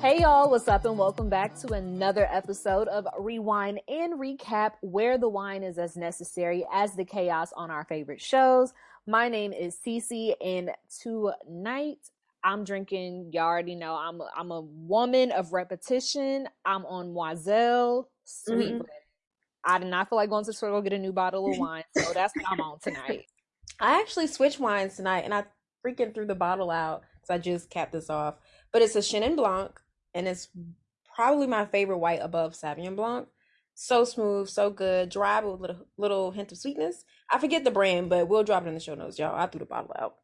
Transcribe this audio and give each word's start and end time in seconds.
Hey 0.00 0.22
y'all, 0.22 0.48
what's 0.50 0.66
up 0.66 0.86
and 0.86 0.96
welcome 0.96 1.28
back 1.28 1.54
to 1.56 1.74
another 1.74 2.26
episode 2.32 2.88
of 2.88 3.06
Rewine 3.18 3.80
and 3.86 4.18
Recap 4.18 4.72
where 4.80 5.18
the 5.18 5.28
wine 5.28 5.62
is 5.62 5.76
as 5.76 5.94
necessary 5.94 6.64
as 6.72 6.94
the 6.94 7.04
chaos 7.04 7.52
on 7.54 7.70
our 7.70 7.84
favorite 7.84 8.22
shows. 8.22 8.72
My 9.06 9.28
name 9.28 9.52
is 9.52 9.76
Cece 9.86 10.32
and 10.42 10.70
tonight 11.02 11.98
I'm 12.42 12.64
drinking, 12.64 13.28
you 13.34 13.40
already 13.40 13.74
know, 13.74 13.94
I'm 13.94 14.22
a, 14.22 14.30
I'm 14.34 14.50
a 14.50 14.62
woman 14.62 15.32
of 15.32 15.52
repetition. 15.52 16.48
I'm 16.64 16.86
on 16.86 17.12
Noiselle 17.12 18.08
Sweet 18.24 18.76
mm 18.76 18.86
I 19.62 19.78
did 19.78 19.88
not 19.88 20.08
feel 20.08 20.16
like 20.16 20.30
going 20.30 20.44
to 20.44 20.48
the 20.48 20.54
store 20.54 20.74
to 20.74 20.80
get 20.80 20.94
a 20.94 20.98
new 20.98 21.12
bottle 21.12 21.52
of 21.52 21.58
wine, 21.58 21.84
so 21.94 22.14
that's 22.14 22.34
what 22.34 22.46
I'm 22.50 22.60
on 22.62 22.78
tonight. 22.78 23.26
I 23.80 24.00
actually 24.00 24.28
switched 24.28 24.58
wines 24.58 24.96
tonight 24.96 25.24
and 25.26 25.34
I 25.34 25.44
freaking 25.86 26.14
threw 26.14 26.24
the 26.24 26.34
bottle 26.34 26.70
out 26.70 27.02
because 27.16 27.28
I 27.28 27.36
just 27.36 27.68
capped 27.68 27.92
this 27.92 28.08
off. 28.08 28.36
But 28.72 28.80
it's 28.80 28.96
a 28.96 29.00
Chenin 29.00 29.36
Blanc 29.36 29.78
and 30.14 30.26
it's 30.28 30.48
probably 31.14 31.46
my 31.46 31.66
favorite 31.66 31.98
white 31.98 32.20
above 32.22 32.54
Sauvignon 32.54 32.96
Blanc. 32.96 33.28
So 33.74 34.04
smooth, 34.04 34.48
so 34.48 34.68
good, 34.68 35.08
dry 35.08 35.40
with 35.40 35.58
a 35.58 35.62
little, 35.62 35.86
little 35.96 36.30
hint 36.32 36.52
of 36.52 36.58
sweetness. 36.58 37.04
I 37.32 37.38
forget 37.38 37.64
the 37.64 37.70
brand, 37.70 38.10
but 38.10 38.28
we'll 38.28 38.44
drop 38.44 38.64
it 38.64 38.68
in 38.68 38.74
the 38.74 38.80
show 38.80 38.94
notes, 38.94 39.18
y'all. 39.18 39.34
I 39.34 39.46
threw 39.46 39.60
the 39.60 39.64
bottle 39.64 39.94
out. 39.98 40.16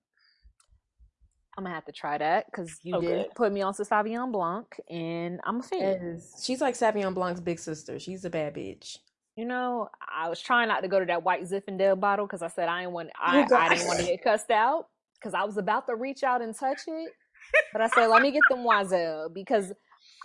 I'm 1.56 1.64
gonna 1.64 1.74
have 1.74 1.86
to 1.86 1.92
try 1.92 2.18
that 2.18 2.46
because 2.46 2.78
you 2.82 3.00
did 3.00 3.34
put 3.34 3.50
me 3.50 3.62
on 3.62 3.72
to 3.74 3.82
Sauvignon 3.82 4.30
Blanc, 4.30 4.78
and 4.90 5.40
I'm 5.42 5.60
a 5.60 5.62
fan. 5.62 6.20
She's 6.42 6.60
like 6.60 6.74
Sauvignon 6.74 7.14
Blanc's 7.14 7.40
big 7.40 7.58
sister. 7.58 7.98
She's 7.98 8.26
a 8.26 8.30
bad 8.30 8.54
bitch. 8.54 8.98
You 9.36 9.46
know, 9.46 9.88
I 10.06 10.28
was 10.28 10.40
trying 10.40 10.68
not 10.68 10.80
to 10.80 10.88
go 10.88 10.98
to 11.00 11.06
that 11.06 11.22
white 11.22 11.42
Zinfandel 11.44 11.98
bottle 11.98 12.26
because 12.26 12.42
I 12.42 12.48
said 12.48 12.68
I 12.68 12.80
didn't 12.80 12.92
want 12.92 13.10
I, 13.18 13.46
oh 13.50 13.54
I 13.56 13.70
didn't 13.70 13.86
want 13.86 14.00
to 14.00 14.06
get 14.06 14.22
cussed 14.22 14.50
out 14.50 14.88
because 15.18 15.32
I 15.32 15.44
was 15.44 15.56
about 15.56 15.86
to 15.86 15.94
reach 15.94 16.22
out 16.22 16.42
and 16.42 16.54
touch 16.54 16.80
it, 16.86 17.12
but 17.72 17.82
I 17.82 17.88
said 17.88 18.06
let 18.06 18.22
me 18.22 18.30
get 18.30 18.42
them 18.50 18.62
Noiselle 18.62 19.28
because 19.28 19.72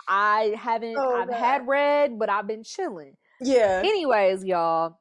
I 0.08 0.54
haven't 0.58 0.96
oh, 0.98 1.20
I've 1.20 1.28
God. 1.28 1.36
had 1.36 1.66
red, 1.66 2.18
but 2.18 2.28
I've 2.28 2.46
been 2.46 2.64
chilling. 2.64 3.16
Yeah. 3.40 3.82
Anyways, 3.84 4.44
y'all, 4.44 4.98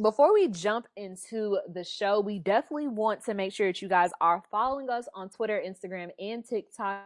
before 0.00 0.32
we 0.32 0.48
jump 0.48 0.86
into 0.96 1.58
the 1.72 1.84
show, 1.84 2.20
we 2.20 2.38
definitely 2.38 2.88
want 2.88 3.24
to 3.24 3.34
make 3.34 3.52
sure 3.52 3.68
that 3.68 3.80
you 3.82 3.88
guys 3.88 4.10
are 4.20 4.42
following 4.50 4.90
us 4.90 5.06
on 5.14 5.28
Twitter, 5.28 5.62
Instagram, 5.64 6.10
and 6.18 6.44
TikTok 6.46 7.02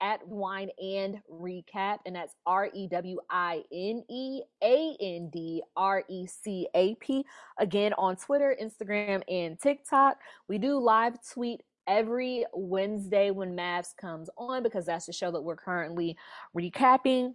at 0.00 0.26
Wine 0.26 0.70
and 0.82 1.20
Recap, 1.30 1.98
and 2.06 2.16
that's 2.16 2.34
R 2.46 2.70
E 2.72 2.88
W 2.88 3.18
I 3.30 3.62
N 3.72 4.02
E 4.08 4.42
A 4.62 4.96
N 5.00 5.30
D 5.30 5.62
R 5.76 6.04
E 6.08 6.26
C 6.26 6.68
A 6.74 6.94
P. 6.96 7.24
Again, 7.58 7.92
on 7.98 8.16
Twitter, 8.16 8.56
Instagram, 8.60 9.22
and 9.28 9.60
TikTok. 9.60 10.18
We 10.48 10.58
do 10.58 10.78
live 10.78 11.18
tweet 11.30 11.60
every 11.86 12.44
Wednesday 12.52 13.30
when 13.30 13.56
MAFS 13.56 13.96
comes 13.96 14.30
on 14.36 14.62
because 14.62 14.86
that's 14.86 15.06
the 15.06 15.12
show 15.12 15.30
that 15.30 15.42
we're 15.42 15.56
currently 15.56 16.16
recapping 16.56 17.34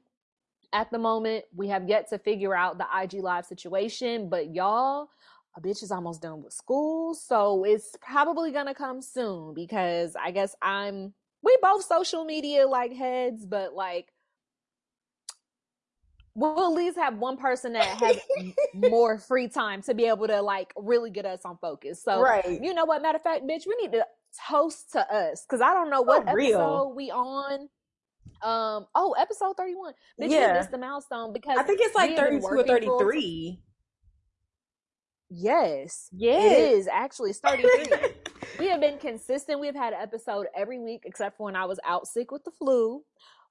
at 0.74 0.92
the 0.92 1.00
moment. 1.00 1.46
We 1.56 1.68
have 1.70 1.88
yet 1.88 2.10
to 2.10 2.18
figure 2.18 2.56
out 2.56 2.78
the 2.78 2.88
IG 3.02 3.22
live 3.24 3.46
situation, 3.46 4.30
but 4.30 4.54
y'all, 4.54 5.10
a 5.58 5.62
bitch 5.62 5.84
is 5.84 5.92
almost 5.92 6.22
done 6.22 6.44
with 6.44 6.54
school, 6.54 7.14
so 7.14 7.64
it's 7.64 7.96
probably 8.02 8.52
gonna 8.52 8.76
come 8.76 9.02
soon 9.02 9.54
because 9.54 10.16
I 10.16 10.32
guess 10.32 10.56
I'm 10.62 11.14
we 11.42 11.58
both 11.62 11.84
social 11.84 12.26
media 12.26 12.68
like 12.68 12.94
heads, 12.94 13.46
but 13.46 13.74
like 13.74 14.12
we'll 16.36 16.72
at 16.72 16.74
least 16.74 16.98
have 16.98 17.18
one 17.18 17.36
person 17.36 17.74
that 17.74 17.86
has 17.86 18.18
more 18.74 19.18
free 19.28 19.48
time 19.48 19.82
to 19.82 19.94
be 19.94 20.06
able 20.06 20.28
to 20.28 20.42
like 20.42 20.72
really 20.78 21.10
get 21.10 21.26
us 21.26 21.42
on 21.44 21.58
focus. 21.58 22.02
So 22.02 22.22
right. 22.22 22.62
you 22.62 22.74
know 22.74 22.86
what? 22.86 23.02
Matter 23.02 23.18
of 23.18 23.24
fact, 23.24 23.44
bitch, 23.46 23.68
we 23.68 23.76
need 23.82 23.92
to 23.94 24.06
toast 24.50 24.92
to 24.94 25.00
us 25.14 25.46
because 25.48 25.62
I 25.62 25.74
don't 25.74 25.90
know 25.90 26.02
what 26.02 26.28
oh, 26.28 26.32
episode 26.32 26.94
we 26.96 27.12
on. 27.12 27.70
Um. 28.42 28.86
Oh, 28.96 29.16
episode 29.20 29.58
thirty 29.58 29.76
one. 29.76 29.94
Bitch, 30.20 30.30
yeah. 30.30 30.54
missed 30.54 30.72
the 30.72 30.78
milestone 30.78 31.34
because 31.34 31.58
I 31.58 31.64
think 31.64 31.80
it's 31.82 31.96
like 31.96 32.16
thirty 32.16 32.40
two 32.40 32.46
or 32.46 32.64
thirty 32.64 32.88
three. 33.00 33.62
Yes. 35.30 36.10
Yes. 36.12 36.52
It 36.52 36.78
is 36.78 36.88
actually. 36.88 37.32
It's 37.32 37.40
33. 37.40 38.10
we 38.60 38.68
have 38.68 38.82
been 38.82 38.98
consistent. 39.00 39.60
We've 39.60 39.76
had 39.76 39.94
an 39.94 40.00
episode 40.02 40.48
every 40.56 40.80
week, 40.80 41.04
except 41.06 41.38
for 41.38 41.46
when 41.46 41.56
I 41.56 41.66
was 41.66 41.80
out 41.86 42.08
sick 42.08 42.32
with 42.32 42.44
the 42.44 42.52
flu, 42.52 43.04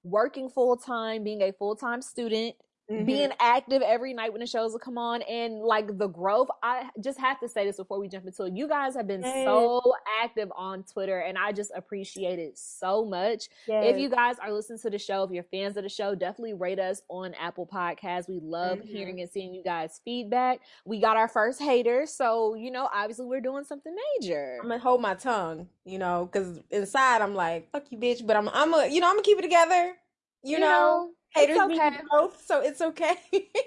working 0.03 0.49
full 0.49 0.77
time, 0.77 1.22
being 1.22 1.43
a 1.43 1.53
full 1.53 1.77
time 1.77 2.03
student, 2.03 2.56
Mm-hmm. 2.91 3.04
being 3.04 3.31
active 3.38 3.82
every 3.82 4.15
night 4.15 4.32
when 4.32 4.41
the 4.41 4.47
shows 4.47 4.72
will 4.72 4.78
come 4.78 4.97
on 4.97 5.21
and 5.21 5.60
like 5.60 5.99
the 5.99 6.06
growth 6.06 6.49
i 6.62 6.88
just 7.04 7.19
have 7.19 7.38
to 7.41 7.47
say 7.47 7.66
this 7.66 7.76
before 7.76 8.00
we 8.00 8.09
jump 8.09 8.25
into 8.25 8.44
it 8.44 8.54
you 8.54 8.66
guys 8.66 8.94
have 8.94 9.06
been 9.06 9.21
yes. 9.21 9.44
so 9.44 9.82
active 10.22 10.50
on 10.56 10.82
twitter 10.84 11.19
and 11.19 11.37
i 11.37 11.53
just 11.53 11.71
appreciate 11.76 12.38
it 12.38 12.56
so 12.56 13.04
much 13.04 13.50
yes. 13.66 13.84
if 13.88 13.99
you 13.99 14.09
guys 14.09 14.37
are 14.38 14.50
listening 14.50 14.78
to 14.78 14.88
the 14.88 14.99
show 14.99 15.22
if 15.22 15.31
you're 15.31 15.43
fans 15.43 15.76
of 15.76 15.82
the 15.82 15.88
show 15.91 16.15
definitely 16.15 16.54
rate 16.54 16.78
us 16.78 17.03
on 17.10 17.34
apple 17.34 17.66
Podcasts. 17.66 18.26
we 18.26 18.41
love 18.43 18.78
mm-hmm. 18.78 18.88
hearing 18.88 19.20
and 19.20 19.28
seeing 19.28 19.53
you 19.53 19.62
guys 19.62 20.00
feedback 20.03 20.60
we 20.87 20.99
got 20.99 21.15
our 21.15 21.28
first 21.28 21.60
hater 21.60 22.06
so 22.06 22.55
you 22.55 22.70
know 22.70 22.88
obviously 22.91 23.26
we're 23.26 23.43
doing 23.43 23.65
something 23.65 23.94
major 24.19 24.56
i'm 24.62 24.69
gonna 24.70 24.81
hold 24.81 25.03
my 25.03 25.12
tongue 25.12 25.69
you 25.84 25.99
know 25.99 26.26
because 26.32 26.59
inside 26.70 27.20
i'm 27.20 27.34
like 27.34 27.70
fuck 27.70 27.84
you 27.91 27.99
bitch 27.99 28.26
but 28.26 28.34
i'm 28.34 28.49
i'm 28.55 28.72
a 28.72 28.87
you 28.87 28.99
know 28.99 29.09
i'm 29.09 29.16
gonna 29.16 29.22
keep 29.22 29.38
it 29.38 29.43
together 29.43 29.94
you, 30.43 30.53
you 30.53 30.59
know, 30.59 30.69
know 30.69 31.10
Haters 31.38 31.59
okay. 31.59 31.91
both, 32.10 32.44
so 32.44 32.60
it's 32.60 32.81
okay. 32.81 33.16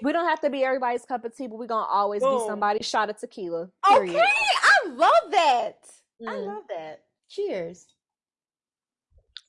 we 0.02 0.12
don't 0.12 0.28
have 0.28 0.40
to 0.40 0.50
be 0.50 0.64
everybody's 0.64 1.04
cup 1.04 1.24
of 1.24 1.36
tea, 1.36 1.46
but 1.46 1.58
we're 1.58 1.66
gonna 1.66 1.86
always 1.86 2.22
Boom. 2.22 2.38
be 2.38 2.46
somebody's 2.46 2.86
shot 2.86 3.10
of 3.10 3.16
tequila. 3.16 3.68
Period. 3.88 4.16
Okay, 4.16 4.22
I 4.22 4.88
love 4.88 5.30
that. 5.30 5.78
Mm. 6.22 6.28
I 6.28 6.34
love 6.36 6.62
that. 6.68 7.04
Cheers. 7.28 7.86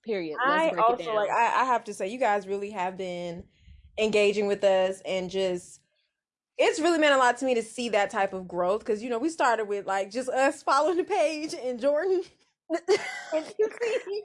Period. 0.05 0.37
Let's 0.45 0.77
I 0.77 0.81
also 0.81 1.13
like 1.13 1.29
I, 1.29 1.61
I 1.61 1.65
have 1.65 1.83
to 1.85 1.93
say 1.93 2.07
you 2.07 2.19
guys 2.19 2.47
really 2.47 2.71
have 2.71 2.97
been 2.97 3.43
engaging 3.97 4.47
with 4.47 4.63
us 4.63 5.01
and 5.05 5.29
just 5.29 5.79
it's 6.57 6.79
really 6.79 6.99
meant 6.99 7.15
a 7.15 7.17
lot 7.17 7.37
to 7.37 7.45
me 7.45 7.55
to 7.55 7.63
see 7.63 7.89
that 7.89 8.09
type 8.09 8.33
of 8.33 8.47
growth 8.47 8.79
because 8.79 9.01
you 9.01 9.09
know 9.09 9.19
we 9.19 9.29
started 9.29 9.65
with 9.65 9.85
like 9.85 10.11
just 10.11 10.29
us 10.29 10.61
following 10.63 10.97
the 10.97 11.03
page 11.03 11.53
and 11.53 11.79
Jordan 11.79 12.21
and 13.33 13.45
you 13.59 13.69
see 13.81 14.21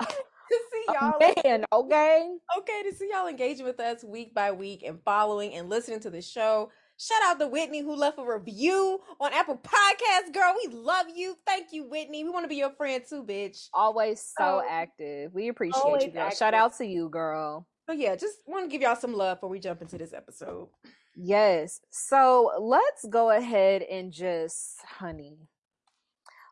to 0.50 0.59
see 0.72 0.84
oh, 0.88 0.94
y'all. 1.20 1.34
Man, 1.44 1.64
okay. 1.72 2.28
Okay, 2.59 2.82
to 2.84 2.94
see 2.94 3.10
y'all 3.12 3.26
engaging 3.26 3.64
with 3.64 3.81
us 3.81 4.04
week 4.04 4.34
by 4.34 4.53
week 4.53 4.82
and 4.84 4.98
following 5.04 5.54
and 5.54 5.69
listening 5.69 6.00
to 6.00 6.10
the 6.10 6.22
show. 6.22 6.70
Shout 7.00 7.22
out 7.22 7.38
to 7.38 7.47
Whitney 7.47 7.81
who 7.81 7.94
left 7.94 8.19
a 8.19 8.25
review 8.25 9.00
on 9.20 9.32
Apple 9.32 9.56
Podcasts. 9.56 10.34
Girl, 10.34 10.53
we 10.56 10.75
love 10.75 11.06
you. 11.14 11.36
Thank 11.47 11.69
you, 11.70 11.88
Whitney. 11.88 12.25
We 12.25 12.31
want 12.31 12.42
to 12.44 12.48
be 12.48 12.56
your 12.56 12.72
friend 12.72 13.04
too, 13.09 13.22
bitch. 13.22 13.69
Always 13.72 14.32
so 14.36 14.62
active. 14.69 15.32
We 15.32 15.48
appreciate 15.48 16.03
you, 16.03 16.10
girl. 16.10 16.22
Active. 16.25 16.38
Shout 16.38 16.54
out 16.54 16.76
to 16.78 16.84
you, 16.84 17.09
girl. 17.09 17.66
So 17.86 17.92
yeah, 17.92 18.16
just 18.16 18.38
want 18.47 18.65
to 18.65 18.70
give 18.70 18.82
y'all 18.82 18.97
some 18.97 19.15
love 19.15 19.36
before 19.36 19.48
we 19.48 19.60
jump 19.60 19.80
into 19.80 19.97
this 19.97 20.12
episode. 20.12 20.69
Yes. 21.16 21.80
So 21.91 22.53
let's 22.60 23.06
go 23.09 23.30
ahead 23.30 23.82
and 23.82 24.12
just, 24.12 24.76
honey. 24.84 25.38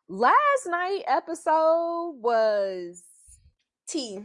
Last 0.08 0.66
night 0.66 1.02
episode 1.08 2.14
was 2.20 3.02
tea. 3.86 4.20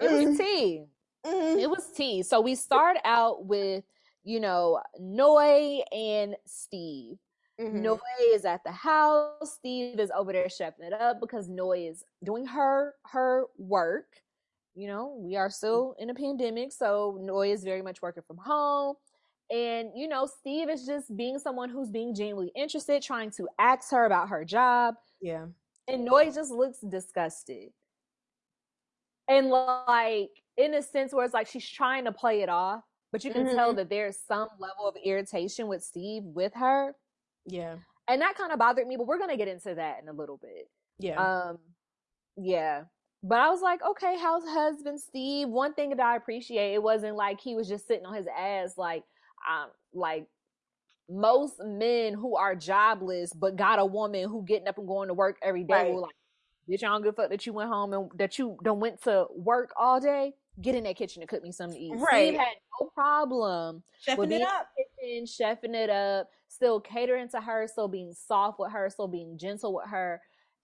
It 0.00 0.10
was 0.10 0.24
mm-hmm. 0.24 0.36
tea. 0.36 0.84
Mm-hmm. 1.26 1.58
It 1.58 1.70
was 1.70 1.90
tea. 1.94 2.22
So 2.22 2.40
we 2.40 2.54
start 2.54 2.96
out 3.04 3.46
with, 3.46 3.84
you 4.24 4.40
know, 4.40 4.80
Noi 4.98 5.80
and 5.92 6.36
Steve. 6.46 7.16
Mm-hmm. 7.60 7.82
Noi 7.82 7.98
is 8.32 8.44
at 8.44 8.62
the 8.64 8.70
house. 8.70 9.54
Steve 9.54 9.98
is 9.98 10.12
over 10.16 10.32
there 10.32 10.46
chefing 10.46 10.86
it 10.86 10.92
up 10.92 11.20
because 11.20 11.48
Noi 11.48 11.88
is 11.88 12.04
doing 12.22 12.46
her 12.46 12.94
her 13.06 13.46
work. 13.56 14.06
You 14.76 14.86
know, 14.86 15.16
we 15.18 15.34
are 15.34 15.50
still 15.50 15.96
in 15.98 16.08
a 16.08 16.14
pandemic, 16.14 16.72
so 16.72 17.18
Noi 17.20 17.50
is 17.50 17.64
very 17.64 17.82
much 17.82 18.00
working 18.00 18.22
from 18.24 18.36
home. 18.36 18.94
And 19.50 19.90
you 19.96 20.06
know, 20.06 20.26
Steve 20.26 20.68
is 20.68 20.86
just 20.86 21.16
being 21.16 21.40
someone 21.40 21.68
who's 21.68 21.90
being 21.90 22.14
genuinely 22.14 22.52
interested, 22.54 23.02
trying 23.02 23.32
to 23.32 23.48
ask 23.58 23.90
her 23.90 24.04
about 24.04 24.28
her 24.28 24.44
job. 24.44 24.94
Yeah. 25.20 25.46
And 25.88 26.04
Noi 26.04 26.30
just 26.30 26.52
looks 26.52 26.78
disgusted 26.78 27.70
and 29.28 29.48
like 29.48 30.30
in 30.56 30.74
a 30.74 30.82
sense 30.82 31.12
where 31.12 31.24
it's 31.24 31.34
like 31.34 31.46
she's 31.46 31.68
trying 31.68 32.04
to 32.04 32.12
play 32.12 32.42
it 32.42 32.48
off 32.48 32.82
but 33.12 33.24
you 33.24 33.32
can 33.32 33.46
mm-hmm. 33.46 33.56
tell 33.56 33.74
that 33.74 33.88
there's 33.88 34.18
some 34.26 34.48
level 34.58 34.86
of 34.86 34.94
irritation 35.04 35.66
with 35.66 35.82
steve 35.82 36.22
with 36.24 36.52
her. 36.54 36.94
Yeah. 37.46 37.76
And 38.06 38.20
that 38.20 38.36
kind 38.36 38.52
of 38.52 38.58
bothered 38.58 38.86
me 38.86 38.96
but 38.96 39.06
we're 39.06 39.18
gonna 39.18 39.36
get 39.36 39.48
into 39.48 39.74
that 39.74 40.00
in 40.02 40.08
a 40.08 40.12
little 40.12 40.38
bit. 40.38 40.68
Yeah. 40.98 41.16
Um 41.22 41.58
yeah. 42.36 42.84
But 43.22 43.40
i 43.40 43.48
was 43.48 43.62
like 43.62 43.80
okay 43.82 44.16
how's 44.18 44.44
husband 44.44 45.00
steve? 45.00 45.48
One 45.48 45.74
thing 45.74 45.90
that 45.90 46.00
i 46.00 46.16
appreciate 46.16 46.74
it 46.74 46.82
wasn't 46.82 47.16
like 47.16 47.40
he 47.40 47.54
was 47.54 47.68
just 47.68 47.86
sitting 47.86 48.06
on 48.06 48.14
his 48.14 48.26
ass 48.36 48.74
like 48.76 49.04
um 49.48 49.68
like 49.94 50.26
most 51.08 51.54
men 51.64 52.12
who 52.12 52.36
are 52.36 52.54
jobless 52.54 53.32
but 53.32 53.56
got 53.56 53.78
a 53.78 53.84
woman 53.84 54.28
who 54.28 54.44
getting 54.44 54.68
up 54.68 54.76
and 54.76 54.86
going 54.86 55.08
to 55.08 55.14
work 55.14 55.38
every 55.42 55.64
day 55.64 55.74
right. 55.74 55.92
will 55.94 56.02
like 56.02 56.14
Bitch, 56.68 56.82
I 56.82 56.88
don't 56.88 57.02
give 57.02 57.14
a 57.14 57.22
fuck 57.22 57.30
that 57.30 57.46
you 57.46 57.52
went 57.52 57.70
home 57.70 57.92
and 57.92 58.10
that 58.16 58.38
you 58.38 58.58
don't 58.62 58.80
went 58.80 59.02
to 59.04 59.26
work 59.34 59.72
all 59.76 60.00
day. 60.00 60.34
Get 60.60 60.74
in 60.74 60.84
that 60.84 60.96
kitchen 60.96 61.22
and 61.22 61.28
cook 61.28 61.42
me 61.42 61.52
something 61.52 61.78
to 61.78 61.84
eat. 61.84 61.92
Right. 61.94 62.28
Steve 62.28 62.38
had 62.40 62.56
no 62.80 62.88
problem 62.88 63.82
chefing 64.06 64.32
it 64.32 64.42
up, 64.42 64.68
kitchen, 64.76 65.24
chefing 65.24 65.74
it 65.74 65.88
up, 65.88 66.28
still 66.48 66.80
catering 66.80 67.28
to 67.30 67.40
her, 67.40 67.66
still 67.68 67.88
being 67.88 68.12
soft 68.12 68.58
with 68.58 68.72
her, 68.72 68.90
still 68.90 69.08
being 69.08 69.38
gentle 69.38 69.74
with 69.74 69.88
her, 69.88 70.20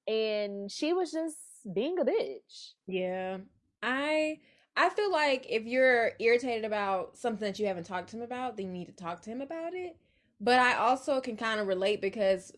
and 0.09 0.71
she 0.71 0.93
was 0.93 1.13
just 1.13 1.37
being 1.73 1.99
a 2.01 2.05
bitch. 2.05 2.73
Yeah, 2.89 3.39
I 3.83 4.41
I 4.77 4.89
feel 4.91 5.13
like 5.13 5.47
if 5.49 5.65
you're 5.65 6.13
irritated 6.19 6.65
about 6.65 7.17
something 7.17 7.47
that 7.47 7.59
you 7.59 7.67
haven't 7.67 7.85
talked 7.85 8.11
to 8.11 8.17
him 8.17 8.23
about, 8.23 8.57
then 8.57 8.67
you 8.67 8.73
need 8.73 8.87
to 8.87 8.93
talk 8.93 9.23
to 9.23 9.31
him 9.31 9.41
about 9.41 9.75
it. 9.75 9.97
But 10.41 10.59
I 10.59 10.75
also 10.75 11.21
can 11.21 11.37
kind 11.37 11.61
of 11.61 11.69
relate 11.69 12.01
because 12.01 12.53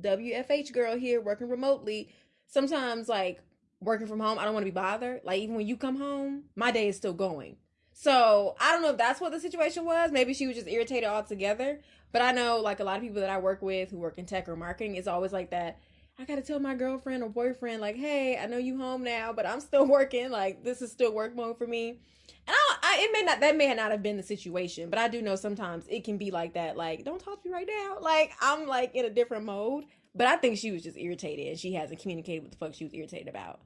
WFH 0.00 0.72
girl 0.72 0.96
here 0.96 1.20
working 1.20 1.48
remotely, 1.48 2.12
sometimes 2.50 3.08
like 3.08 3.40
working 3.80 4.06
from 4.06 4.20
home, 4.20 4.38
I 4.38 4.44
don't 4.44 4.52
want 4.52 4.66
to 4.66 4.70
be 4.70 4.74
bothered. 4.74 5.22
Like 5.24 5.40
even 5.40 5.56
when 5.56 5.66
you 5.66 5.76
come 5.76 5.96
home, 5.96 6.44
my 6.54 6.70
day 6.70 6.88
is 6.88 6.96
still 6.96 7.14
going. 7.14 7.56
So 7.92 8.56
I 8.60 8.72
don't 8.72 8.82
know 8.82 8.90
if 8.90 8.98
that's 8.98 9.20
what 9.20 9.32
the 9.32 9.40
situation 9.40 9.84
was. 9.84 10.12
Maybe 10.12 10.34
she 10.34 10.46
was 10.46 10.56
just 10.56 10.68
irritated 10.68 11.08
altogether. 11.08 11.80
But 12.12 12.22
I 12.22 12.32
know 12.32 12.60
like 12.60 12.80
a 12.80 12.84
lot 12.84 12.96
of 12.96 13.02
people 13.02 13.20
that 13.20 13.30
I 13.30 13.38
work 13.38 13.62
with 13.62 13.90
who 13.90 13.98
work 13.98 14.18
in 14.18 14.26
tech 14.26 14.48
or 14.48 14.56
marketing, 14.56 14.96
it's 14.96 15.08
always 15.08 15.32
like 15.32 15.50
that. 15.50 15.78
I 16.18 16.24
gotta 16.24 16.42
tell 16.42 16.60
my 16.60 16.74
girlfriend 16.74 17.22
or 17.22 17.30
boyfriend, 17.30 17.80
like, 17.80 17.96
hey, 17.96 18.36
I 18.36 18.44
know 18.46 18.58
you 18.58 18.76
home 18.76 19.02
now, 19.02 19.32
but 19.32 19.46
I'm 19.46 19.60
still 19.60 19.86
working. 19.88 20.30
Like, 20.30 20.62
this 20.62 20.82
is 20.82 20.92
still 20.92 21.14
work 21.14 21.34
mode 21.34 21.56
for 21.56 21.66
me. 21.66 22.00
And 22.46 22.56
I, 22.56 22.76
I, 22.82 22.96
it 23.00 23.10
may 23.12 23.22
not, 23.22 23.40
that 23.40 23.56
may 23.56 23.72
not 23.72 23.90
have 23.90 24.02
been 24.02 24.16
the 24.16 24.22
situation, 24.22 24.90
but 24.90 24.98
I 24.98 25.08
do 25.08 25.22
know 25.22 25.36
sometimes 25.36 25.86
it 25.88 26.04
can 26.04 26.18
be 26.18 26.30
like 26.30 26.54
that. 26.54 26.76
Like, 26.76 27.04
don't 27.04 27.20
talk 27.20 27.42
to 27.42 27.48
me 27.48 27.54
right 27.54 27.68
now. 27.68 27.98
Like, 28.00 28.32
I'm 28.40 28.66
like 28.66 28.94
in 28.94 29.06
a 29.06 29.10
different 29.10 29.44
mode. 29.44 29.84
But 30.14 30.26
I 30.26 30.36
think 30.36 30.58
she 30.58 30.72
was 30.72 30.82
just 30.82 30.98
irritated 30.98 31.46
and 31.46 31.58
she 31.58 31.74
hasn't 31.74 32.00
communicated 32.00 32.42
what 32.42 32.50
the 32.50 32.58
fuck 32.58 32.74
she 32.74 32.84
was 32.84 32.94
irritated 32.94 33.28
about. 33.28 33.60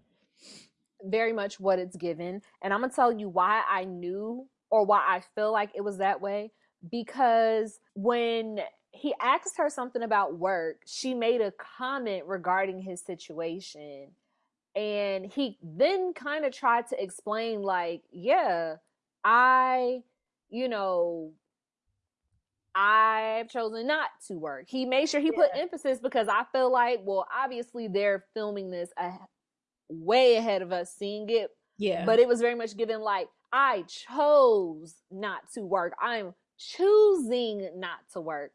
Very 1.03 1.33
much 1.33 1.59
what 1.59 1.79
it's 1.79 1.97
given. 1.97 2.43
And 2.63 2.73
I'm 2.73 2.81
gonna 2.81 2.93
tell 2.93 3.13
you 3.13 3.29
why 3.29 3.63
I 3.69 3.85
knew 3.85 4.47
or 4.71 4.85
why 4.85 5.05
I 5.07 5.23
feel 5.35 5.53
like 5.53 5.71
it 5.75 5.83
was 5.83 5.99
that 5.99 6.21
way. 6.21 6.53
Because 6.91 7.79
when 7.95 8.61
he 8.91 9.15
asked 9.21 9.57
her 9.57 9.71
something 9.71 10.03
about 10.03 10.39
work, 10.39 10.83
she 10.87 11.15
made 11.15 11.41
a 11.41 11.53
comment 11.53 12.27
regarding 12.27 12.81
his 12.81 13.01
situation. 13.01 14.11
And 14.77 15.27
he 15.27 15.59
then 15.63 16.13
kind 16.15 16.45
of 16.45 16.53
tried 16.53 16.89
to 16.89 17.03
explain, 17.03 17.63
like, 17.63 18.03
yeah, 18.11 18.77
I, 19.25 20.03
you 20.51 20.69
know, 20.69 21.33
I've 22.75 23.49
chosen 23.49 23.87
not 23.87 24.09
to 24.29 24.35
work. 24.35 24.67
He 24.69 24.85
made 24.85 25.09
sure 25.09 25.21
he 25.21 25.31
yeah. 25.33 25.47
put 25.47 25.51
emphasis 25.55 25.99
because 26.03 26.29
I 26.29 26.45
feel 26.53 26.73
like, 26.73 27.01
well, 27.05 27.27
obviously 27.35 27.89
they're 27.89 28.25
filming 28.35 28.71
this 28.71 28.91
a, 28.99 29.13
way 29.89 30.37
ahead 30.37 30.63
of 30.63 30.73
us 30.73 30.95
seeing 30.97 31.29
it. 31.29 31.51
Yeah. 31.79 32.05
But 32.05 32.19
it 32.19 32.29
was 32.29 32.41
very 32.41 32.55
much 32.55 32.77
given 32.77 33.01
like, 33.01 33.29
I 33.53 33.85
chose 33.87 34.95
not 35.11 35.43
to 35.55 35.63
work. 35.63 35.95
I'm 36.01 36.35
choosing 36.59 37.71
not 37.77 37.99
to 38.13 38.21
work. 38.21 38.53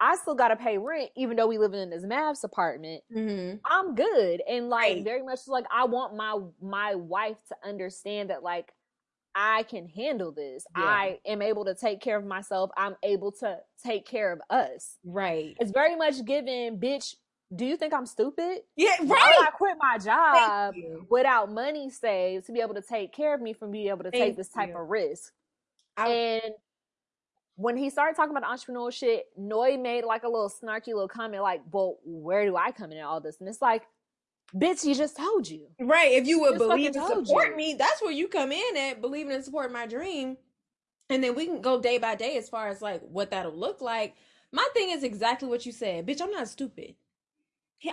I 0.00 0.16
still 0.16 0.34
got 0.34 0.48
to 0.48 0.56
pay 0.56 0.76
rent, 0.76 1.10
even 1.16 1.36
though 1.36 1.46
we 1.46 1.58
live 1.58 1.72
in 1.72 1.90
this 1.90 2.04
MAFS 2.04 2.44
apartment. 2.44 3.02
Mm-hmm. 3.14 3.58
I'm 3.64 3.94
good, 3.94 4.42
and 4.48 4.68
like 4.68 4.94
right. 4.94 5.04
very 5.04 5.22
much 5.22 5.40
like 5.46 5.64
I 5.72 5.84
want 5.84 6.16
my 6.16 6.38
my 6.60 6.94
wife 6.96 7.36
to 7.48 7.56
understand 7.66 8.30
that 8.30 8.42
like 8.42 8.72
I 9.34 9.64
can 9.64 9.88
handle 9.88 10.32
this. 10.32 10.64
Yeah. 10.76 10.84
I 10.84 11.18
am 11.26 11.42
able 11.42 11.64
to 11.64 11.74
take 11.74 12.00
care 12.00 12.16
of 12.16 12.24
myself. 12.24 12.70
I'm 12.76 12.96
able 13.02 13.32
to 13.32 13.58
take 13.84 14.06
care 14.06 14.32
of 14.32 14.40
us. 14.48 14.98
Right. 15.04 15.56
It's 15.58 15.72
very 15.72 15.96
much 15.96 16.24
given, 16.24 16.78
bitch. 16.78 17.16
Do 17.54 17.64
you 17.64 17.76
think 17.76 17.92
I'm 17.92 18.06
stupid? 18.06 18.60
Yeah, 18.76 18.90
right. 19.00 19.08
Why 19.08 19.46
I 19.46 19.50
quit 19.50 19.76
my 19.80 19.98
job 19.98 20.74
without 21.08 21.52
money 21.52 21.90
saved 21.90 22.46
to 22.46 22.52
be 22.52 22.60
able 22.60 22.74
to 22.74 22.82
take 22.82 23.12
care 23.12 23.34
of 23.34 23.40
me 23.40 23.52
from 23.52 23.70
being 23.70 23.88
able 23.88 24.04
to 24.04 24.10
Thank 24.10 24.24
take 24.24 24.36
this 24.36 24.48
type 24.48 24.70
you. 24.70 24.78
of 24.78 24.88
risk? 24.88 25.32
I, 25.96 26.08
and 26.08 26.54
when 27.56 27.76
he 27.76 27.90
started 27.90 28.16
talking 28.16 28.36
about 28.36 28.50
entrepreneurial 28.50 28.92
shit, 28.92 29.26
Noi 29.36 29.76
made 29.76 30.04
like 30.04 30.24
a 30.24 30.28
little 30.28 30.50
snarky 30.50 30.88
little 30.88 31.06
comment, 31.06 31.42
like, 31.42 31.62
"Well, 31.70 31.98
where 32.04 32.44
do 32.46 32.56
I 32.56 32.72
come 32.72 32.90
in 32.90 33.00
all 33.02 33.20
this?" 33.20 33.38
And 33.38 33.48
it's 33.48 33.62
like, 33.62 33.82
bitch, 34.54 34.82
he 34.82 34.94
just 34.94 35.16
told 35.16 35.48
you. 35.48 35.68
Right. 35.80 36.12
If 36.12 36.26
you 36.26 36.40
would 36.40 36.58
believe 36.58 36.94
and 36.94 37.06
support 37.06 37.50
you. 37.50 37.56
me, 37.56 37.74
that's 37.78 38.02
where 38.02 38.12
you 38.12 38.28
come 38.28 38.52
in 38.52 38.76
at 38.76 39.00
believing 39.00 39.32
and 39.32 39.44
support 39.44 39.72
my 39.72 39.86
dream. 39.86 40.36
And 41.10 41.22
then 41.22 41.34
we 41.34 41.46
can 41.46 41.60
go 41.60 41.80
day 41.80 41.98
by 41.98 42.14
day 42.14 42.36
as 42.36 42.48
far 42.48 42.68
as 42.68 42.80
like 42.80 43.02
what 43.02 43.30
that'll 43.30 43.52
look 43.52 43.80
like. 43.80 44.14
My 44.52 44.66
thing 44.72 44.90
is 44.90 45.02
exactly 45.02 45.48
what 45.48 45.66
you 45.66 45.72
said. 45.72 46.06
Bitch, 46.06 46.22
I'm 46.22 46.30
not 46.30 46.48
stupid. 46.48 46.94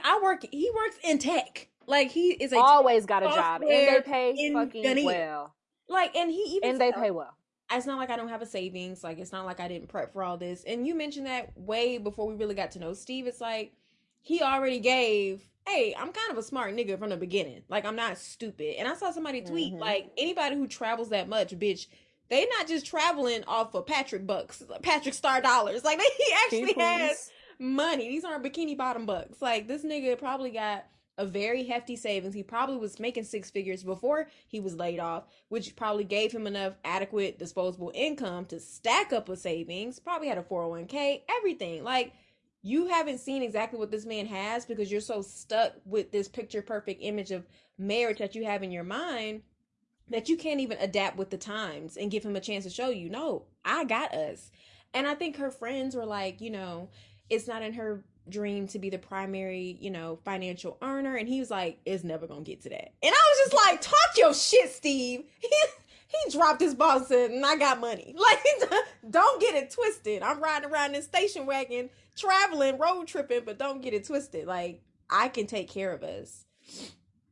I 0.04 0.20
work 0.24 0.46
he 0.52 0.72
works 0.74 0.98
in 1.04 1.18
tech. 1.18 1.68
Like 1.88 2.12
he 2.12 2.32
is 2.32 2.54
always 2.54 3.06
got 3.06 3.24
a 3.24 3.28
job. 3.28 3.62
And 3.62 3.70
they 3.70 4.02
pay 4.04 4.54
fucking 4.54 5.06
well. 5.06 5.54
Like 5.90 6.16
and 6.16 6.32
he 6.32 6.42
even 6.56 6.70
And 6.70 6.82
they 6.82 6.92
pay 6.92 7.12
well. 7.12 7.36
It's 7.74 7.86
not 7.86 7.98
like 7.98 8.10
I 8.10 8.18
don't 8.18 8.30
have 8.30 8.42
a 8.42 8.46
savings. 8.46 9.04
Like 9.04 9.20
it's 9.20 9.32
not 9.32 9.46
like 9.46 9.60
I 9.60 9.68
didn't 9.68 9.88
prep 9.88 10.14
for 10.14 10.24
all 10.24 10.38
this. 10.38 10.64
And 10.64 10.88
you 10.88 10.96
mentioned 10.96 11.28
that 11.28 11.58
way 11.58 11.98
before 11.98 12.28
we 12.28 12.36
really 12.36 12.56
got 12.56 12.72
to 12.72 12.80
know 12.80 12.94
Steve. 12.94 13.28
It's 13.28 13.42
like 13.42 13.74
he 14.22 14.42
already 14.42 14.80
gave 14.80 15.44
hey, 15.68 15.96
I'm 15.98 16.12
kind 16.12 16.32
of 16.32 16.38
a 16.38 16.44
smart 16.44 16.76
nigga 16.76 16.98
from 16.98 17.10
the 17.10 17.18
beginning. 17.18 17.64
Like 17.70 17.86
I'm 17.86 17.96
not 17.96 18.18
stupid. 18.18 18.76
And 18.78 18.88
I 18.88 18.96
saw 18.96 19.12
somebody 19.12 19.42
tweet 19.42 19.74
mm-hmm. 19.74 19.82
like 19.82 20.12
anybody 20.18 20.56
who 20.56 20.68
travels 20.68 21.10
that 21.10 21.30
much, 21.30 21.58
bitch, 21.58 21.88
they 22.30 22.48
not 22.58 22.68
just 22.68 22.86
traveling 22.86 23.44
off 23.48 23.76
of 23.76 23.86
Patrick 23.86 24.26
bucks, 24.26 24.64
Patrick 24.82 25.14
Star 25.14 25.42
dollars. 25.42 25.84
Like 25.84 25.98
they, 26.18 26.24
he 26.24 26.34
actually 26.46 26.66
Peoples. 26.68 26.86
has 26.86 27.32
money. 27.60 28.10
These 28.10 28.26
aren't 28.26 28.44
bikini 28.44 28.78
bottom 28.78 29.06
bucks. 29.06 29.42
Like 29.42 29.68
this 29.68 29.84
nigga 29.84 30.18
probably 30.18 30.52
got 30.52 30.86
a 31.18 31.26
very 31.26 31.64
hefty 31.66 31.96
savings. 31.96 32.34
He 32.34 32.42
probably 32.42 32.78
was 32.78 33.00
making 33.00 33.26
six 33.26 33.52
figures 33.52 33.84
before 33.84 34.28
he 34.48 34.60
was 34.60 34.76
laid 34.76 35.00
off, 35.00 35.26
which 35.50 35.76
probably 35.76 36.04
gave 36.04 36.32
him 36.32 36.48
enough 36.48 36.74
adequate 36.84 37.38
disposable 37.38 37.92
income 37.94 38.46
to 38.46 38.60
stack 38.60 39.14
up 39.14 39.30
a 39.30 39.36
savings. 39.36 40.00
Probably 40.00 40.28
had 40.28 40.38
a 40.38 40.44
401k, 40.44 41.22
everything. 41.38 41.84
Like 41.84 42.14
you 42.64 42.88
haven't 42.88 43.20
seen 43.20 43.42
exactly 43.42 43.80
what 43.80 43.92
this 43.92 44.06
man 44.06 44.26
has 44.28 44.66
because 44.66 44.92
you're 44.92 45.02
so 45.02 45.22
stuck 45.22 45.74
with 45.86 46.12
this 46.12 46.28
picture 46.28 46.62
perfect 46.62 47.02
image 47.02 47.32
of 47.32 47.48
marriage 47.78 48.20
that 48.20 48.36
you 48.36 48.46
have 48.46 48.64
in 48.64 48.72
your 48.72 48.84
mind 48.84 49.42
that 50.10 50.30
you 50.30 50.38
can't 50.38 50.60
even 50.60 50.78
adapt 50.80 51.18
with 51.18 51.30
the 51.30 51.38
times 51.38 51.98
and 51.98 52.12
give 52.12 52.24
him 52.24 52.36
a 52.36 52.42
chance 52.42 52.64
to 52.64 52.70
show 52.70 52.90
you 52.90 53.10
no 53.10 53.46
i 53.66 53.84
got 53.84 54.14
us. 54.14 54.52
And 54.94 55.08
i 55.08 55.16
think 55.16 55.38
her 55.38 55.52
friends 55.52 55.96
were 55.96 56.06
like 56.06 56.42
you 56.42 56.52
know 56.52 56.90
it's 57.30 57.48
not 57.48 57.62
in 57.64 57.74
her 57.74 58.04
dream 58.30 58.68
to 58.68 58.78
be 58.78 58.90
the 58.90 59.00
primary 59.00 59.78
you 59.80 59.90
know 59.90 60.20
financial 60.24 60.78
earner. 60.82 61.16
And 61.16 61.28
he 61.28 61.40
was 61.40 61.50
like 61.50 61.80
it's 61.86 62.04
never 62.04 62.28
gonna 62.28 62.42
get 62.42 62.62
to 62.64 62.70
that. 62.70 62.94
And 63.02 63.14
i 63.14 63.32
was 63.32 63.50
just 63.50 63.66
like 63.66 63.82
talk 63.82 64.18
your 64.18 64.34
shit 64.34 64.70
steve. 64.70 65.24
He, 65.42 66.28
he 66.28 66.38
dropped 66.38 66.60
his 66.60 66.76
boss 66.76 67.10
and 67.10 67.46
i 67.46 67.56
got 67.56 67.80
money. 67.80 68.14
Like 68.20 68.44
don't 69.10 69.42
get 69.42 69.56
it 69.56 69.72
twisted. 69.72 70.22
I'm 70.22 70.42
riding 70.42 70.70
around 70.70 70.94
this 70.94 71.06
station 71.06 71.46
wagon 71.46 71.90
traveling, 72.18 72.78
road 72.78 73.08
tripping, 73.08 73.42
but 73.46 73.60
don't 73.60 73.82
get 73.82 73.94
it 73.94 74.06
twisted. 74.06 74.48
Like 74.48 74.82
I 75.10 75.28
can 75.28 75.48
take 75.48 75.70
care 75.70 75.94
of 75.94 76.04
us. 76.04 76.46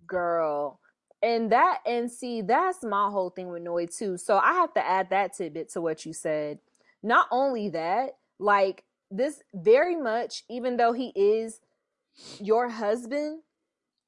Girl. 0.08 0.80
And 1.22 1.52
that 1.52 1.80
and 1.86 2.10
see, 2.10 2.42
that's 2.42 2.84
my 2.84 3.10
whole 3.10 3.30
thing 3.30 3.50
with 3.50 3.64
Noi 3.64 3.88
too. 3.88 4.18
So 4.18 4.38
I 4.38 4.54
have 4.54 4.74
to 4.76 4.86
add 4.86 5.10
that 5.10 5.36
tidbit 5.36 5.72
to 5.74 5.82
what 5.82 6.06
you 6.06 6.14
said. 6.14 6.60
Not 7.04 7.28
only 7.32 7.70
that, 7.70 8.12
like 8.40 8.84
this 9.12 9.42
very 9.54 9.96
much, 9.96 10.44
even 10.50 10.78
though 10.78 10.94
he 10.94 11.12
is 11.16 11.60
your 12.40 12.70
husband, 12.70 13.42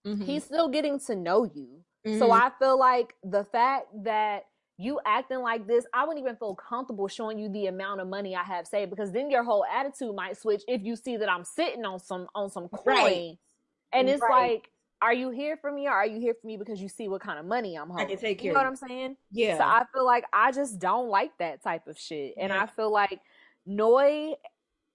mm-hmm. 0.06 0.24
he's 0.24 0.44
still 0.44 0.70
getting 0.70 1.00
to 1.01 1.16
know 1.16 1.44
you. 1.44 1.82
Mm-hmm. 2.06 2.20
So 2.20 2.32
I 2.32 2.51
feel 2.60 2.80
like 2.80 3.13
the 3.24 3.44
fact 3.44 3.88
that 4.04 4.46
you 4.82 5.00
acting 5.06 5.40
like 5.40 5.68
this, 5.68 5.86
I 5.94 6.06
wouldn't 6.06 6.24
even 6.24 6.36
feel 6.36 6.56
comfortable 6.56 7.08
showing 7.08 7.38
you 7.38 7.50
the 7.50 7.68
amount 7.68 8.02
of 8.02 8.08
money 8.08 8.36
I 8.36 8.44
have 8.44 8.66
saved 8.66 8.90
because 8.90 9.12
then 9.12 9.30
your 9.30 9.44
whole 9.44 9.64
attitude 9.66 10.16
might 10.16 10.38
switch 10.38 10.64
if 10.68 10.82
you 10.84 10.96
see 10.96 11.18
that 11.18 11.30
I'm 11.30 11.44
sitting 11.44 11.86
on 11.86 12.00
some 12.00 12.28
on 12.34 12.50
some 12.50 12.68
coin. 12.70 12.96
Right. 12.96 13.38
And 13.94 14.10
it's 14.10 14.22
right. 14.22 14.54
like, 14.54 14.72
are 15.02 15.14
you 15.14 15.30
here 15.30 15.58
for 15.58 15.72
me 15.72 15.88
or 15.88 15.92
are 15.92 16.06
you 16.06 16.20
here 16.20 16.34
for 16.40 16.48
me 16.48 16.58
because 16.58 16.82
you 16.82 16.90
see 16.90 17.08
what 17.08 17.22
kind 17.22 17.38
of 17.38 17.46
money 17.46 17.76
I'm 17.76 17.90
holding? 17.90 18.08
I 18.08 18.10
can 18.10 18.20
take 18.20 18.40
care. 18.40 18.48
You 18.48 18.54
know 18.54 18.60
what 18.60 18.68
I'm 18.68 18.76
saying? 18.76 19.18
Yeah. 19.32 19.58
So 19.58 19.64
I 19.64 19.84
feel 19.94 20.06
like 20.06 20.26
I 20.34 20.52
just 20.52 20.80
don't 20.80 21.10
like 21.10 21.32
that 21.40 21.64
type 21.64 21.88
of 21.88 21.98
shit. 21.98 22.34
And 22.38 22.52
yeah. 22.52 22.64
I 22.64 22.66
feel 22.66 22.92
like 22.92 23.20
Noi 23.66 24.34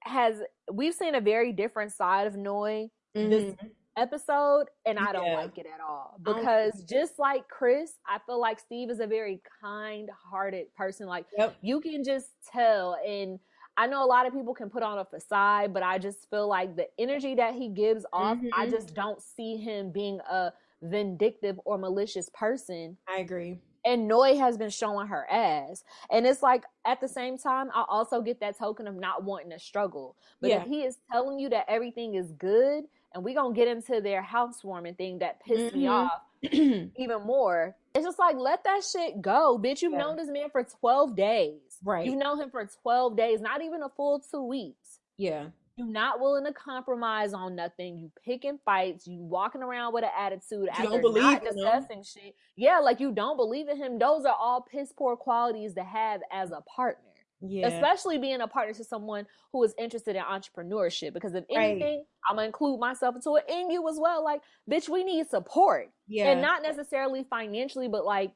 has 0.01 0.41
we've 0.73 0.95
seen 0.95 1.15
a 1.15 1.21
very 1.21 1.53
different 1.53 1.93
side 1.93 2.27
of 2.27 2.37
Noi 2.37 2.89
mm-hmm. 3.17 3.31
this 3.31 3.55
episode 3.97 4.67
and 4.85 4.99
I 4.99 5.13
don't 5.13 5.27
yeah. 5.27 5.37
like 5.37 5.59
it 5.59 5.67
at 5.67 5.81
all 5.81 6.19
because 6.23 6.85
just 6.85 7.19
like 7.19 7.49
Chris, 7.49 7.93
I 8.07 8.19
feel 8.27 8.41
like 8.41 8.61
Steve 8.61 8.91
is 8.91 9.01
a 9.01 9.07
very 9.07 9.41
kind-hearted 9.63 10.75
person. 10.75 11.07
Like 11.07 11.27
yep. 11.37 11.57
you 11.63 11.81
can 11.81 12.05
just 12.05 12.29
tell 12.53 12.97
and 13.07 13.39
I 13.77 13.87
know 13.87 14.05
a 14.05 14.07
lot 14.07 14.27
of 14.27 14.33
people 14.33 14.55
can 14.55 14.71
put 14.71 14.83
on 14.83 14.99
a 14.99 15.05
facade, 15.05 15.75
but 15.75 15.83
I 15.83 15.99
just 15.99 16.31
feel 16.31 16.49
like 16.49 16.77
the 16.77 16.89
energy 16.99 17.35
that 17.35 17.55
he 17.55 17.69
gives 17.69 18.07
off, 18.13 18.39
mm-hmm. 18.39 18.49
I 18.55 18.71
just 18.71 18.95
don't 18.95 19.21
see 19.21 19.57
him 19.57 19.91
being 19.93 20.19
a 20.21 20.53
vindictive 20.83 21.61
or 21.65 21.77
malicious 21.77 22.31
person. 22.33 22.97
I 23.07 23.19
agree. 23.19 23.59
And 23.85 24.09
Noi 24.09 24.37
has 24.37 24.57
been 24.57 24.71
showing 24.71 25.07
her 25.09 25.31
ass. 25.31 25.85
And 26.11 26.27
it's 26.27 26.43
like 26.43 26.65
at 26.87 27.01
the 27.01 27.09
same 27.09 27.39
time, 27.39 27.69
I 27.73 27.85
also 27.89 28.21
get 28.21 28.41
that 28.41 28.59
token 28.59 28.89
of 28.89 28.97
not 28.97 29.23
wanting 29.23 29.51
to 29.51 29.61
struggle. 29.61 30.17
But 30.41 30.51
yeah. 30.51 30.63
if 30.63 30.67
he 30.67 30.83
is 30.83 30.99
telling 31.13 31.39
you 31.39 31.49
that 31.51 31.67
everything 31.69 32.15
is 32.15 32.33
good, 32.33 32.85
and 33.17 33.25
we're 33.25 33.35
gonna 33.35 33.55
get 33.55 33.67
into 33.67 34.01
their 34.03 34.21
housewarming 34.21 34.95
thing 34.95 35.19
that 35.21 35.43
pissed 35.43 35.75
mm-hmm. 35.75 35.79
me 35.79 35.87
off 35.87 36.21
even 36.43 37.23
more. 37.25 37.75
It's 37.95 38.05
just 38.05 38.19
like 38.19 38.37
let 38.37 38.63
that 38.65 38.85
shit 38.85 39.23
go, 39.23 39.59
bitch. 39.59 39.81
You've 39.81 39.93
yeah. 39.93 39.99
known 39.99 40.17
this 40.17 40.29
man 40.29 40.51
for 40.51 40.63
twelve 40.63 41.17
days. 41.17 41.79
Right. 41.83 42.05
You 42.05 42.15
know 42.15 42.39
him 42.39 42.51
for 42.51 42.69
twelve 42.83 43.17
days, 43.17 43.41
not 43.41 43.63
even 43.63 43.83
a 43.83 43.89
full 43.89 44.21
two 44.21 44.45
weeks. 44.45 45.01
Yeah. 45.17 45.47
You're 45.77 45.87
not 45.87 46.21
willing 46.21 46.45
to 46.45 46.53
compromise 46.53 47.35
on 47.35 47.55
nothing. 47.55 47.99
You 47.99 48.11
picking 48.25 48.59
fights. 48.65 49.07
You 49.07 49.19
walking 49.19 49.63
around 49.63 49.93
with 49.93 50.05
an 50.05 50.11
attitude 50.19 50.69
You 50.79 50.85
don't 50.85 51.03
believe 51.03 51.23
not 51.23 51.43
in 51.43 51.49
him. 51.49 51.55
discussing 51.55 52.03
shit. 52.03 52.35
Yeah, 52.55 52.79
like 52.79 52.99
you 52.99 53.13
don't 53.13 53.37
believe 53.37 53.69
in 53.69 53.77
him. 53.77 53.99
Those 53.99 54.25
are 54.25 54.37
all 54.39 54.63
piss 54.63 54.93
poor 54.97 55.17
qualities 55.17 55.75
to 55.75 55.85
have 55.85 56.23
as 56.33 56.51
a 56.51 56.63
partner. 56.63 57.03
Yeah. 57.41 57.67
Especially 57.69 58.19
being 58.19 58.41
a 58.41 58.49
partner 58.49 58.73
to 58.75 58.85
someone 58.85 59.27
who 59.53 59.63
is 59.63 59.75
interested 59.79 60.17
in 60.17 60.23
entrepreneurship. 60.23 61.13
Because 61.13 61.35
if 61.35 61.45
Right. 61.51 61.71
anything, 61.73 62.05
I'm 62.29 62.37
gonna 62.37 62.47
include 62.47 62.81
myself 62.81 63.15
into 63.17 63.37
it 63.37 63.45
and 63.49 63.71
you 63.71 63.87
as 63.89 63.99
well. 64.01 64.25
Like, 64.25 64.43
bitch, 64.71 64.89
we 64.89 65.05
need 65.05 65.29
support. 65.29 65.91
yeah. 66.09 66.31
And 66.31 66.41
not 66.41 66.63
necessarily 66.63 67.25
financially, 67.25 67.89
but 67.89 68.05
like 68.05 68.33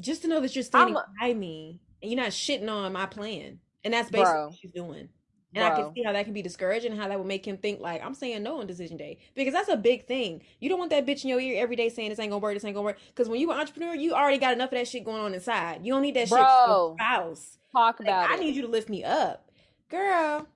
just 0.00 0.22
to 0.22 0.28
know 0.28 0.40
that 0.40 0.54
you're 0.54 0.64
standing 0.64 0.96
by 1.20 1.32
me 1.34 1.80
and 2.02 2.10
you're 2.10 2.20
not 2.20 2.30
shitting 2.30 2.68
on 2.68 2.92
my 2.92 3.06
plan. 3.06 3.60
And 3.84 3.92
that's 3.94 4.10
basically 4.10 4.32
Bro. 4.32 4.46
what 4.46 4.54
she's 4.54 4.72
doing. 4.72 5.08
And 5.56 5.64
I 5.64 5.70
can 5.70 5.94
see 5.94 6.02
how 6.02 6.12
that 6.12 6.24
can 6.24 6.34
be 6.34 6.42
discouraging 6.42 6.90
and 6.90 7.00
how 7.00 7.06
that 7.06 7.16
would 7.16 7.28
make 7.28 7.46
him 7.46 7.56
think 7.56 7.78
like 7.80 8.04
I'm 8.04 8.14
saying 8.14 8.42
no 8.42 8.58
on 8.58 8.66
decision 8.66 8.96
day. 8.96 9.18
Because 9.36 9.52
that's 9.52 9.68
a 9.68 9.76
big 9.76 10.06
thing. 10.06 10.42
You 10.58 10.68
don't 10.68 10.80
want 10.80 10.90
that 10.90 11.06
bitch 11.06 11.22
in 11.22 11.30
your 11.30 11.38
ear 11.38 11.62
every 11.62 11.76
day 11.76 11.88
saying 11.88 12.10
this 12.10 12.18
ain't 12.18 12.30
gonna 12.30 12.40
work, 12.42 12.54
this 12.54 12.64
ain't 12.64 12.74
gonna 12.74 12.84
work. 12.84 12.98
Because 13.08 13.28
when 13.28 13.40
you 13.40 13.52
an 13.52 13.60
entrepreneur, 13.60 13.94
you 13.94 14.14
already 14.14 14.38
got 14.38 14.52
enough 14.52 14.72
of 14.72 14.78
that 14.78 14.88
shit 14.88 15.04
going 15.04 15.20
on 15.22 15.32
inside. 15.32 15.86
You 15.86 15.92
don't 15.92 16.02
need 16.02 16.16
that 16.16 16.28
shit 16.28 16.30
Bro. 16.30 16.40
your 16.66 16.96
spouse. 16.98 17.58
Talk 17.74 18.00
Like, 18.00 18.08
about 18.08 18.30
I 18.30 18.36
need 18.36 18.54
you 18.56 18.62
to 18.62 18.68
lift 18.68 18.88
me 18.88 19.04
up. 19.04 19.50
Girl. 19.90 20.46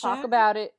talk 0.00 0.24
about 0.24 0.56
it. 0.56 0.74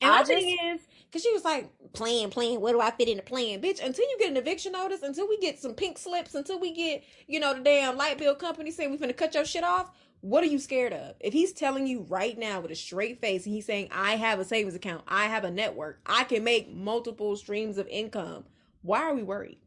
And 0.00 0.10
I 0.10 0.18
my 0.18 0.24
thing 0.24 0.58
is, 0.74 0.80
because 1.06 1.22
she 1.22 1.32
was 1.32 1.44
like, 1.44 1.70
plan, 1.94 2.30
plan, 2.30 2.60
where 2.60 2.72
do 2.74 2.80
I 2.80 2.90
fit 2.90 3.08
in 3.08 3.16
the 3.16 3.22
plan? 3.22 3.62
Bitch, 3.62 3.84
until 3.84 4.04
you 4.04 4.16
get 4.18 4.30
an 4.30 4.36
eviction 4.36 4.72
notice, 4.72 5.02
until 5.02 5.28
we 5.28 5.38
get 5.38 5.58
some 5.58 5.74
pink 5.74 5.98
slips, 5.98 6.34
until 6.34 6.60
we 6.60 6.72
get, 6.72 7.02
you 7.26 7.40
know, 7.40 7.54
the 7.54 7.60
damn 7.60 7.96
light 7.96 8.18
bill 8.18 8.34
company 8.34 8.70
saying 8.70 8.90
we're 8.90 8.98
going 8.98 9.08
to 9.08 9.14
cut 9.14 9.34
your 9.34 9.44
shit 9.46 9.64
off, 9.64 9.90
what 10.20 10.42
are 10.42 10.48
you 10.48 10.58
scared 10.58 10.92
of? 10.92 11.14
If 11.20 11.32
he's 11.32 11.52
telling 11.52 11.86
you 11.86 12.06
right 12.08 12.36
now 12.38 12.60
with 12.60 12.70
a 12.72 12.76
straight 12.76 13.20
face 13.20 13.46
and 13.46 13.54
he's 13.54 13.66
saying, 13.66 13.88
I 13.92 14.16
have 14.16 14.38
a 14.40 14.44
savings 14.44 14.74
account, 14.74 15.04
I 15.08 15.26
have 15.26 15.44
a 15.44 15.50
network, 15.50 16.00
I 16.06 16.24
can 16.24 16.44
make 16.44 16.74
multiple 16.74 17.36
streams 17.36 17.78
of 17.78 17.88
income, 17.88 18.44
why 18.82 19.00
are 19.02 19.14
we 19.14 19.22
worried? 19.22 19.58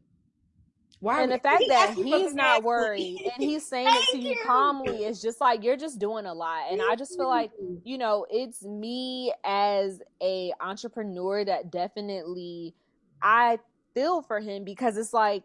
Why 1.00 1.22
and 1.22 1.32
the 1.32 1.38
fact 1.38 1.62
He 1.62 1.68
that 1.68 1.90
asked 1.90 1.98
you 1.98 2.10
for 2.10 2.18
he's 2.18 2.34
not 2.34 2.62
worried 2.62 3.30
and 3.34 3.42
he's 3.42 3.66
saying 3.66 3.88
it 3.88 4.12
to 4.12 4.18
you 4.18 4.30
you. 4.30 4.42
calmly 4.46 5.04
is 5.04 5.20
just 5.20 5.40
like 5.40 5.64
you're 5.64 5.76
just 5.76 5.98
doing 5.98 6.26
a 6.26 6.34
lot. 6.34 6.70
And 6.70 6.80
i 6.82 6.94
just 6.94 7.16
feel 7.16 7.26
mm-hmm. 7.26 7.30
like 7.30 7.50
you 7.84 7.98
know 7.98 8.26
it's 8.30 8.62
me 8.62 9.32
as 9.44 10.00
a 10.22 10.52
entrepreneur 10.60 11.44
that 11.44 11.70
definitely 11.70 12.74
i 13.22 13.58
feel 13.94 14.22
for 14.22 14.40
him 14.40 14.64
because 14.64 14.96
it's 14.96 15.12
like 15.12 15.42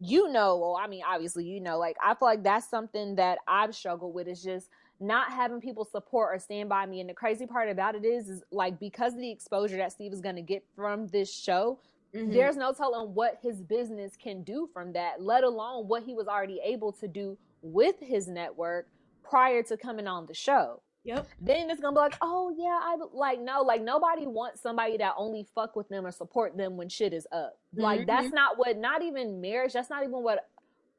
you 0.00 0.30
know 0.30 0.56
well 0.56 0.78
i 0.80 0.86
mean 0.86 1.02
obviously 1.06 1.44
you 1.44 1.60
know 1.60 1.78
like 1.78 1.96
i 2.02 2.14
feel 2.14 2.26
like 2.26 2.42
that's 2.42 2.68
something 2.68 3.14
that 3.14 3.38
i've 3.46 3.74
struggled 3.74 4.14
with 4.14 4.26
is 4.26 4.42
just 4.42 4.68
not 5.00 5.32
having 5.32 5.60
people 5.60 5.84
support 5.84 6.34
or 6.34 6.38
stand 6.38 6.68
by 6.68 6.86
me. 6.86 7.00
And 7.00 7.08
the 7.08 7.14
crazy 7.14 7.46
part 7.46 7.68
about 7.68 7.94
it 7.94 8.04
is 8.04 8.28
is 8.28 8.42
like 8.50 8.78
because 8.78 9.14
of 9.14 9.20
the 9.20 9.30
exposure 9.30 9.76
that 9.76 9.92
steve 9.92 10.12
is 10.12 10.20
going 10.20 10.36
to 10.36 10.42
get 10.42 10.64
from 10.74 11.08
this 11.08 11.32
show 11.32 11.78
Mhm. 12.14 12.32
there's 12.32 12.56
no 12.56 12.72
telling 12.72 13.14
what 13.14 13.38
his 13.42 13.60
business 13.60 14.16
can 14.16 14.42
do 14.42 14.68
from 14.72 14.92
that, 14.92 15.20
let 15.20 15.44
alone 15.44 15.88
what 15.88 16.04
he 16.04 16.14
was 16.14 16.28
already 16.28 16.60
able 16.62 16.92
to 16.92 17.08
do 17.08 17.36
with 17.62 17.98
his 17.98 18.28
network 18.28 18.88
prior 19.22 19.62
to 19.64 19.76
coming 19.76 20.06
on 20.06 20.26
the 20.26 20.34
show. 20.34 20.80
Yep. 21.04 21.26
Then 21.40 21.68
it's 21.70 21.80
gonna 21.80 21.94
be 21.94 21.98
like, 21.98 22.16
oh 22.22 22.54
yeah, 22.56 22.78
I 22.80 22.96
like 23.12 23.40
no, 23.40 23.62
like 23.62 23.82
nobody 23.82 24.26
wants 24.26 24.62
somebody 24.62 24.96
that 24.98 25.14
only 25.18 25.46
fuck 25.54 25.76
with 25.76 25.88
them 25.88 26.06
or 26.06 26.10
support 26.12 26.56
them 26.56 26.76
when 26.76 26.88
shit 26.88 27.12
is 27.12 27.26
up. 27.30 27.58
Like 27.74 28.06
that's 28.06 28.32
not 28.32 28.56
what, 28.58 28.78
not 28.78 29.02
even 29.02 29.40
marriage. 29.40 29.74
That's 29.74 29.90
not 29.90 30.02
even 30.02 30.22
what 30.22 30.48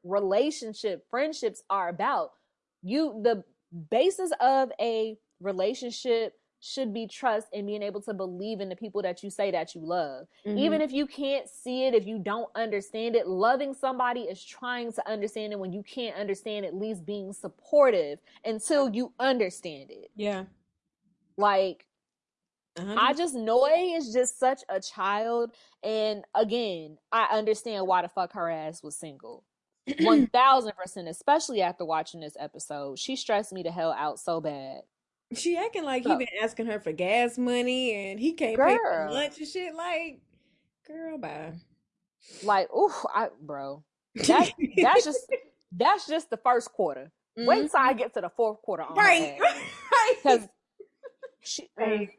relationship, 0.04 1.04
friendships 1.10 1.62
are 1.70 1.88
about. 1.88 2.32
You, 2.82 3.20
the 3.22 3.42
basis 3.90 4.30
of 4.40 4.70
a 4.80 5.18
relationship 5.40 6.38
should 6.60 6.92
be 6.94 7.06
trust 7.06 7.46
and 7.52 7.66
being 7.66 7.82
able 7.82 8.00
to 8.00 8.14
believe 8.14 8.60
in 8.60 8.68
the 8.68 8.76
people 8.76 9.02
that 9.02 9.22
you 9.22 9.30
say 9.30 9.50
that 9.50 9.74
you 9.74 9.80
love 9.82 10.26
Mhm. 10.46 10.58
even 10.58 10.80
if 10.80 10.90
you 10.92 11.06
can't 11.06 11.48
see 11.48 11.84
it 11.86 11.94
if 11.94 12.06
you 12.06 12.18
don't 12.18 12.48
understand 12.54 13.14
it 13.14 13.28
loving 13.28 13.74
somebody 13.74 14.22
is 14.22 14.42
trying 14.42 14.92
to 14.92 15.08
understand 15.08 15.52
it 15.52 15.58
when 15.58 15.72
you 15.72 15.82
can't 15.82 16.16
understand 16.16 16.64
at 16.64 16.74
least 16.74 17.04
being 17.04 17.32
supportive 17.32 18.18
until 18.44 18.88
you 18.88 19.12
understand 19.20 19.90
it 19.90 20.10
yeah. 20.16 20.44
like 21.36 21.86
Uh-huh. 22.78 22.94
i 22.98 23.12
just 23.12 23.34
Noi 23.34 23.94
is 23.96 24.12
just 24.12 24.38
such 24.38 24.62
a 24.68 24.80
child 24.80 25.52
and 25.82 26.24
again 26.34 26.98
i 27.12 27.24
understand 27.32 27.86
why 27.86 28.02
the 28.02 28.08
fuck 28.08 28.32
her 28.32 28.50
ass 28.50 28.82
was 28.82 28.96
single 28.96 29.44
1000% 29.88 31.08
especially 31.08 31.62
after 31.62 31.84
watching 31.84 32.20
this 32.20 32.36
episode 32.40 32.98
she 32.98 33.14
stressed 33.14 33.52
me 33.52 33.62
the 33.62 33.70
hell 33.70 33.92
out 33.92 34.18
so 34.18 34.40
bad 34.40 34.82
She 35.34 35.56
acting 35.56 35.84
like 35.84 36.04
he 36.04 36.14
been 36.16 36.28
asking 36.42 36.66
her 36.66 36.78
for 36.80 36.92
gas 36.92 37.36
money 37.36 37.92
and 38.10 38.20
he 38.20 38.32
can't 38.32 38.56
pay 38.56 38.76
for 38.76 39.08
lunch 39.10 39.38
and 39.38 39.46
shit. 39.48 39.74
Like, 39.74 40.20
girl, 40.86 41.18
bye. 41.18 41.52
like 42.44 42.68
ooh 42.74 42.92
i 43.14 43.28
bro 43.40 43.82
That- 44.26 44.52
that's 44.76 45.04
just 45.04 45.26
that's 45.72 46.06
just 46.06 46.30
the 46.30 46.36
first 46.36 46.72
quarter 46.72 47.10
wait 47.36 47.64
Mhm. 47.64 47.70
till 47.70 47.80
i 47.80 47.92
get 47.92 48.14
to 48.14 48.20
the 48.20 48.28
fourth 48.30 48.60
quarter 48.62 48.82
on 48.84 48.96
right, 48.96 49.38
because 50.22 50.48
she, 51.40 51.68
Right. 51.76 52.10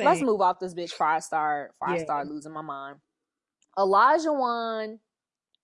let's 0.00 0.22
move 0.22 0.40
off 0.40 0.58
this 0.60 0.74
bitch 0.74 0.90
before 0.90 1.06
I 1.06 1.18
start 1.20 1.72
before 1.78 1.94
I 1.94 1.96
Yeah. 1.98 2.04
start 2.04 2.26
losing 2.28 2.52
my 2.52 2.62
mind. 2.62 2.98
Olajuwon 3.78 4.98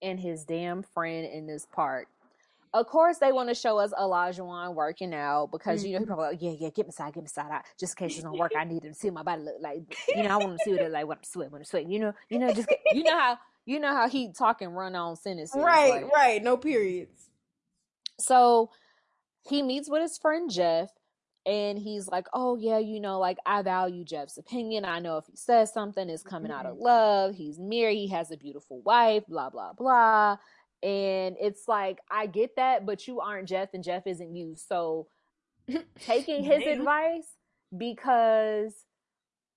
and 0.02 0.20
his 0.20 0.44
damn 0.44 0.82
friend 0.82 1.26
in 1.26 1.46
this 1.46 1.66
part. 1.66 2.06
Of 2.72 2.86
course, 2.86 3.18
they 3.18 3.32
want 3.32 3.48
to 3.48 3.54
show 3.54 3.78
us 3.78 3.92
Wan 3.96 4.74
working 4.76 5.12
out 5.12 5.50
because 5.50 5.84
you 5.84 5.92
know 5.92 5.98
he 5.98 6.04
mm-hmm. 6.04 6.14
probably 6.14 6.30
like, 6.30 6.42
yeah, 6.42 6.52
yeah, 6.58 6.70
get 6.70 6.86
me 6.86 6.92
side, 6.92 7.12
get 7.12 7.22
me 7.22 7.28
side 7.28 7.50
out. 7.50 7.62
Just 7.78 7.98
in 7.98 8.06
case 8.06 8.16
it's 8.16 8.24
gonna 8.24 8.38
work, 8.38 8.52
I 8.56 8.64
need 8.72 8.82
to 8.82 8.94
see 8.94 9.10
what 9.10 9.24
my 9.24 9.32
body 9.34 9.42
look 9.42 9.56
like. 9.60 9.96
You 10.08 10.22
know, 10.22 10.28
I 10.28 10.36
want 10.36 10.56
to 10.56 10.64
see 10.64 10.72
what 10.72 10.82
it 10.82 10.92
like 10.92 11.06
when 11.06 11.18
I'm 11.18 11.24
sweating, 11.24 11.50
when 11.52 11.60
I'm 11.60 11.64
sweating. 11.64 11.90
You 11.90 11.98
know, 11.98 12.14
you 12.28 12.38
know, 12.38 12.52
just 12.52 12.68
get, 12.68 12.78
you 12.92 13.02
know 13.02 13.18
how 13.18 13.38
you 13.66 13.80
know 13.80 13.92
how 13.92 14.08
he 14.08 14.32
talking 14.32 14.68
run 14.68 14.94
on 14.94 15.16
sentences. 15.16 15.60
Right, 15.60 16.04
like- 16.04 16.12
right. 16.12 16.42
No 16.42 16.56
periods. 16.56 17.30
so 18.18 18.70
he 19.48 19.62
meets 19.62 19.88
with 19.88 20.02
his 20.02 20.18
friend 20.18 20.50
Jeff 20.50 20.90
and 21.46 21.78
he's 21.78 22.08
like, 22.08 22.26
Oh, 22.34 22.56
yeah, 22.56 22.78
you 22.78 23.00
know, 23.00 23.18
like 23.18 23.38
I 23.46 23.62
value 23.62 24.04
Jeff's 24.04 24.36
opinion. 24.36 24.84
I 24.84 25.00
know 25.00 25.16
if 25.16 25.26
he 25.26 25.36
says 25.36 25.72
something, 25.72 26.08
it's 26.08 26.22
coming 26.22 26.52
out 26.52 26.66
of 26.66 26.74
mm-hmm. 26.74 26.84
love. 26.84 27.34
He's 27.34 27.58
married, 27.58 27.96
he 27.96 28.08
has 28.08 28.30
a 28.30 28.36
beautiful 28.36 28.80
wife, 28.82 29.24
blah, 29.26 29.50
blah, 29.50 29.72
blah. 29.72 30.36
And 30.82 31.36
it's 31.40 31.68
like, 31.68 31.98
I 32.10 32.26
get 32.26 32.56
that, 32.56 32.86
but 32.86 33.06
you 33.06 33.20
aren't 33.20 33.48
Jeff 33.48 33.70
and 33.74 33.84
Jeff 33.84 34.06
isn't 34.06 34.34
you. 34.34 34.54
So 34.56 35.08
taking 36.06 36.44
his 36.44 36.64
Damn. 36.64 36.80
advice 36.80 37.28
because 37.76 38.74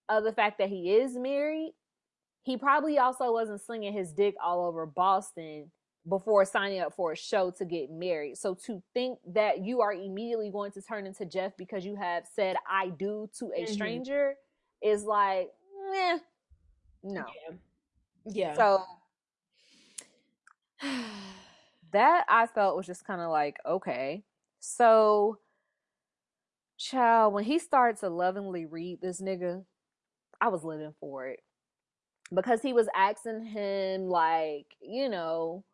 of 0.09 0.23
the 0.23 0.33
fact 0.33 0.57
that 0.59 0.69
he 0.69 0.93
is 0.95 1.15
married, 1.17 1.73
he 2.43 2.57
probably 2.57 2.97
also 2.97 3.31
wasn't 3.31 3.61
slinging 3.61 3.93
his 3.93 4.11
dick 4.11 4.35
all 4.43 4.65
over 4.65 4.85
Boston 4.85 5.71
before 6.09 6.43
signing 6.43 6.81
up 6.81 6.93
for 6.93 7.13
a 7.13 7.15
show 7.15 7.49
to 7.51 7.63
get 7.63 7.89
married. 7.89 8.37
So 8.37 8.53
to 8.65 8.83
think 8.93 9.19
that 9.33 9.63
you 9.63 9.79
are 9.79 9.93
immediately 9.93 10.51
going 10.51 10.73
to 10.73 10.81
turn 10.81 11.05
into 11.05 11.25
Jeff 11.25 11.55
because 11.57 11.85
you 11.85 11.95
have 11.95 12.25
said 12.35 12.57
I 12.69 12.89
do 12.89 13.29
to 13.39 13.53
a 13.55 13.63
Mhm. 13.63 13.69
stranger 13.69 14.35
is 14.81 15.05
like, 15.05 15.53
meh, 15.89 16.19
no. 17.03 17.25
Yeah. 18.25 18.55
So 18.55 18.83
that 21.91 22.25
I 22.29 22.47
felt 22.47 22.77
was 22.77 22.85
just 22.87 23.05
kind 23.05 23.21
of 23.21 23.29
like, 23.29 23.57
okay. 23.65 24.23
So 24.59 25.39
child, 26.77 27.33
when 27.33 27.43
he 27.43 27.59
started 27.59 27.99
to 28.01 28.09
lovingly 28.09 28.65
read 28.65 29.01
this 29.01 29.21
nigga, 29.21 29.65
I 30.41 30.49
was 30.49 30.63
living 30.63 30.95
for 30.99 31.27
it. 31.27 31.41
Because 32.33 32.61
he 32.61 32.73
was 32.73 32.89
asking 32.95 33.45
him 33.45 34.07
like, 34.09 34.75
you 34.81 35.09
know, 35.09 35.65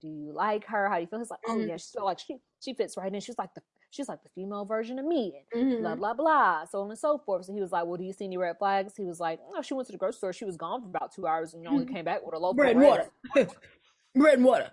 do 0.00 0.08
you 0.08 0.32
like 0.32 0.66
her? 0.66 0.88
How 0.88 0.96
do 0.96 1.02
you 1.02 1.08
feel? 1.08 1.20
He's 1.20 1.30
like, 1.30 1.40
oh 1.46 1.58
Mhm. 1.58 1.68
yeah, 1.68 1.76
she's 1.78 1.88
so 1.92 2.04
like 2.04 2.18
she 2.20 2.38
she 2.60 2.74
fits 2.74 2.96
right 2.96 3.12
in. 3.14 3.20
She's 3.20 3.38
like 3.38 3.54
the 3.54 3.62
she's 3.90 4.08
like 4.08 4.22
the 4.24 4.30
female 4.30 4.64
version 4.66 4.98
of 4.98 5.06
me. 5.06 5.46
Mhm. 5.54 5.80
Blah 5.80 5.96
blah 5.96 6.14
blah, 6.14 6.64
so 6.66 6.82
on 6.82 6.90
and 6.90 6.98
so 6.98 7.18
forth. 7.18 7.46
So 7.46 7.54
he 7.54 7.60
was 7.62 7.72
like, 7.72 7.86
"Well, 7.86 7.96
do 7.98 8.04
you 8.04 8.12
see 8.14 8.26
any 8.26 8.38
red 8.38 8.58
flags?" 8.58 8.96
He 8.96 9.04
was 9.04 9.20
like, 9.20 9.40
"No, 9.52 9.62
she 9.62 9.74
went 9.74 9.86
to 9.88 9.92
the 9.92 9.98
grocery 9.98 10.18
store. 10.18 10.32
She 10.34 10.44
was 10.46 10.56
gone 10.58 10.82
for 10.82 10.88
about 10.88 11.12
two 11.12 11.26
hours, 11.26 11.54
and 11.54 11.62
you 11.64 11.68
only 11.70 11.84
Mhm. 11.84 11.86
came 11.86 12.04
back 12.04 12.24
with 12.24 12.34
a 12.34 12.38
loaf 12.38 12.58
bread 12.58 12.72
of 12.76 12.82
bread." 12.82 12.82
water. 12.82 13.12
bread 14.16 14.34
and 14.34 14.44
water. 14.44 14.70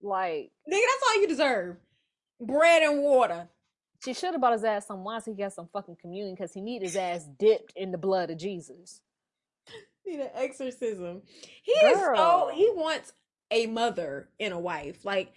Like, 0.00 0.50
nigga, 0.72 0.84
that's 0.86 1.02
all 1.06 1.20
you 1.20 1.28
deserve. 1.28 1.76
Bread 2.40 2.82
and 2.82 3.02
water. 3.02 3.48
she 4.04 4.14
should 4.14 4.32
have 4.32 4.40
bought 4.40 4.52
his 4.52 4.64
ass 4.64 4.86
some 4.86 5.02
wine 5.04 5.20
so 5.20 5.32
he 5.32 5.36
got 5.42 5.52
some 5.52 5.68
fucking 5.72 5.96
communion 6.00 6.34
because 6.34 6.52
he 6.54 6.60
need 6.60 6.82
his 6.82 6.94
ass 6.96 7.26
dipped 7.38 7.72
in 7.76 7.90
the 7.90 7.98
blood 7.98 8.30
of 8.30 8.38
Jesus. 8.38 9.02
Need 10.06 10.20
an 10.20 10.30
exorcism. 10.34 11.22
He 11.62 11.72
is 11.72 11.98
so 11.98 12.50
he 12.54 12.70
wants 12.74 13.12
a 13.50 13.66
mother 13.66 14.28
and 14.40 14.54
a 14.54 14.58
wife. 14.58 15.04
Like 15.04 15.32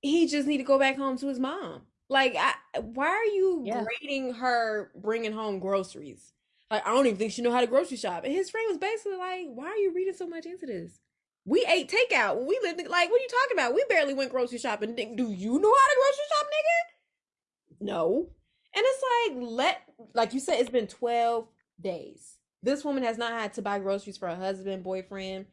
he 0.00 0.26
just 0.28 0.46
need 0.46 0.58
to 0.58 0.62
go 0.64 0.78
back 0.78 0.96
home 0.96 1.18
to 1.18 1.26
his 1.26 1.40
mom. 1.40 1.82
Like 2.08 2.36
I, 2.38 2.54
why 2.80 3.08
are 3.08 3.24
you 3.24 3.64
Yeah. 3.66 3.84
grading 4.00 4.34
her 4.34 4.90
bringing 4.96 5.32
home 5.32 5.58
groceries? 5.58 6.32
Like 6.70 6.86
I 6.86 6.92
don't 6.92 7.06
even 7.06 7.18
think 7.18 7.32
she 7.32 7.42
know 7.42 7.52
how 7.52 7.60
to 7.60 7.66
grocery 7.66 7.96
shop. 7.96 8.24
And 8.24 8.32
his 8.32 8.50
friend 8.50 8.66
was 8.68 8.78
basically 8.78 9.16
like, 9.18 9.46
"Why 9.48 9.66
are 9.68 9.76
you 9.76 9.92
reading 9.94 10.14
so 10.14 10.26
much 10.26 10.46
into 10.46 10.66
this? 10.66 10.98
We 11.44 11.64
ate 11.66 11.90
takeout 11.90 12.44
we 12.46 12.58
lived. 12.62 12.80
in- 12.80 12.88
Like, 12.88 13.10
what 13.10 13.20
are 13.20 13.22
you 13.22 13.28
talking 13.28 13.56
about? 13.56 13.74
We 13.74 13.84
barely 13.88 14.12
went 14.14 14.30
grocery 14.30 14.58
shopping. 14.58 14.94
Do 14.94 15.02
you 15.32 15.58
know 15.58 15.74
how 15.74 15.88
to 15.88 15.96
grocery 15.96 16.24
shop, 16.28 16.46
nigga? 16.46 17.86
No. 17.86 18.30
And 18.74 18.84
it's 18.86 19.02
like, 19.40 19.48
let, 19.50 19.82
like 20.14 20.34
you 20.34 20.40
said, 20.40 20.60
it's 20.60 20.68
been 20.70 20.86
12 20.86 21.48
days. 21.80 22.36
This 22.62 22.84
woman 22.84 23.02
has 23.02 23.16
not 23.16 23.32
had 23.32 23.54
to 23.54 23.62
buy 23.62 23.78
groceries 23.78 24.18
for 24.18 24.28
her 24.28 24.36
husband, 24.36 24.84
boyfriend. 24.84 25.46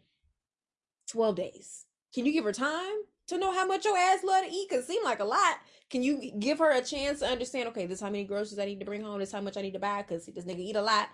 12 1.09 1.35
days. 1.35 1.85
Can 2.13 2.25
you 2.25 2.33
give 2.33 2.43
her 2.43 2.51
time 2.51 2.95
to 3.27 3.37
know 3.37 3.53
how 3.53 3.65
much 3.65 3.85
your 3.85 3.97
ass 3.97 4.23
love 4.23 4.43
to 4.45 4.51
eat? 4.51 4.69
Cause 4.69 4.79
it 4.79 4.87
seemed 4.87 5.05
like 5.05 5.19
a 5.19 5.25
lot. 5.25 5.59
Can 5.95 6.03
you 6.03 6.29
give 6.39 6.59
her 6.59 6.71
a 6.71 6.81
chance 6.81 7.19
to 7.19 7.25
understand, 7.25 7.69
okay, 7.69 7.85
this 7.85 8.01
how 8.01 8.09
many 8.09 8.25
groceries 8.25 8.59
I 8.59 8.65
need 8.65 8.79
to 8.81 8.85
bring 8.85 9.01
home, 9.01 9.17
this 9.19 9.31
how 9.31 9.39
much 9.39 9.55
I 9.55 9.61
need 9.61 9.71
to 9.75 9.79
buy, 9.79 10.01
cause 10.03 10.25
this 10.25 10.43
nigga 10.43 10.59
eat 10.59 10.75
a 10.75 10.81
lot. 10.81 11.07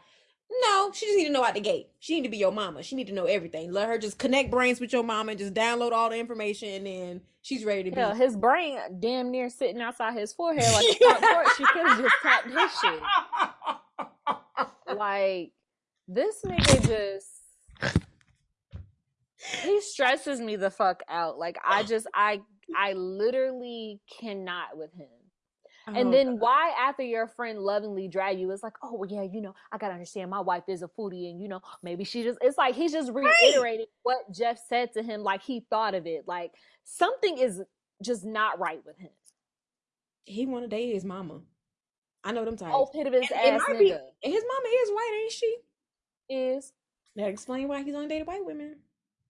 No, 0.63 0.89
she 0.91 1.05
just 1.05 1.17
need 1.19 1.25
to 1.25 1.31
know 1.31 1.43
out 1.43 1.53
the 1.53 1.59
gate. 1.59 1.89
She 2.00 2.15
need 2.15 2.23
to 2.23 2.29
be 2.29 2.38
your 2.39 2.51
mama. 2.51 2.81
She 2.81 2.95
need 2.95 3.05
to 3.05 3.13
know 3.13 3.25
everything. 3.25 3.71
Let 3.71 3.88
her 3.89 4.00
just 4.00 4.17
connect 4.17 4.50
brains 4.50 4.79
with 4.79 4.91
your 4.91 5.03
mama 5.03 5.33
and 5.33 5.39
just 5.39 5.53
download 5.53 5.91
all 5.91 6.09
the 6.09 6.17
information 6.17 6.69
and 6.69 6.88
then 6.88 7.21
she's 7.43 7.63
ready 7.63 7.91
to 7.91 7.95
Yeah, 7.95 8.13
be. 8.13 8.17
his 8.17 8.35
brain 8.35 8.79
damn 9.00 9.29
near 9.29 9.51
sitting 9.51 9.79
outside 9.83 10.15
his 10.17 10.33
forehead 10.33 10.63
like 10.73 10.88
a 10.88 10.95
front 10.95 11.21
porch. 11.31 11.47
She 11.57 11.63
could 11.65 11.88
have 11.88 12.01
just 12.01 12.15
tapped 12.23 12.47
his 12.47 12.79
shit. 14.88 14.97
Like 14.97 15.51
this 16.07 16.41
nigga 16.43 16.88
just 16.88 17.27
he 19.63 19.79
stresses 19.81 20.41
me 20.41 20.55
the 20.55 20.71
fuck 20.71 21.03
out. 21.07 21.38
Like 21.38 21.59
I 21.63 21.83
just 21.83 22.07
I 22.15 22.41
I 22.77 22.93
literally 22.93 23.99
cannot 24.19 24.77
with 24.77 24.93
him. 24.93 25.07
And 25.87 26.09
Oh, 26.09 26.11
then 26.11 26.39
why 26.39 26.71
after 26.79 27.01
your 27.03 27.27
friend 27.27 27.59
lovingly 27.59 28.07
drag 28.07 28.39
you, 28.39 28.51
it's 28.51 28.61
like, 28.63 28.75
oh 28.83 28.93
well, 28.95 29.09
yeah, 29.09 29.23
you 29.23 29.41
know, 29.41 29.55
I 29.71 29.77
gotta 29.79 29.93
understand 29.93 30.29
my 30.29 30.39
wife 30.39 30.63
is 30.67 30.83
a 30.83 30.87
foodie 30.87 31.29
and 31.31 31.41
you 31.41 31.47
know, 31.49 31.61
maybe 31.81 32.03
she 32.03 32.23
just 32.23 32.37
it's 32.41 32.57
like 32.57 32.75
he's 32.75 32.91
just 32.91 33.11
reiterating 33.11 33.87
what 34.03 34.19
Jeff 34.31 34.59
said 34.69 34.93
to 34.93 35.01
him, 35.03 35.23
like 35.23 35.41
he 35.41 35.65
thought 35.69 35.95
of 35.95 36.05
it. 36.05 36.25
Like 36.27 36.51
something 36.83 37.37
is 37.37 37.61
just 38.03 38.23
not 38.25 38.59
right 38.59 38.79
with 38.85 38.97
him. 38.99 39.09
he 40.25 40.45
want 40.45 40.63
to 40.63 40.67
date 40.69 40.93
his 40.93 41.03
mama. 41.03 41.41
I 42.23 42.31
know 42.31 42.45
them 42.45 42.53
oh, 42.53 42.57
types. 42.57 42.73
Oh 42.75 42.85
pit 42.93 43.07
of 43.07 43.13
his 43.13 43.29
And 43.31 43.55
ass 43.55 43.61
be- 43.67 43.73
nigga 43.91 43.99
and 44.23 44.33
his 44.33 44.43
mama 44.47 44.67
is 44.83 44.89
white, 44.91 45.19
ain't 45.23 45.31
she? 45.31 45.55
is 46.29 46.73
That 47.15 47.27
explain 47.29 47.67
why 47.67 47.81
he's 47.81 47.95
only 47.95 48.07
dated 48.07 48.27
white 48.27 48.45
women. 48.45 48.77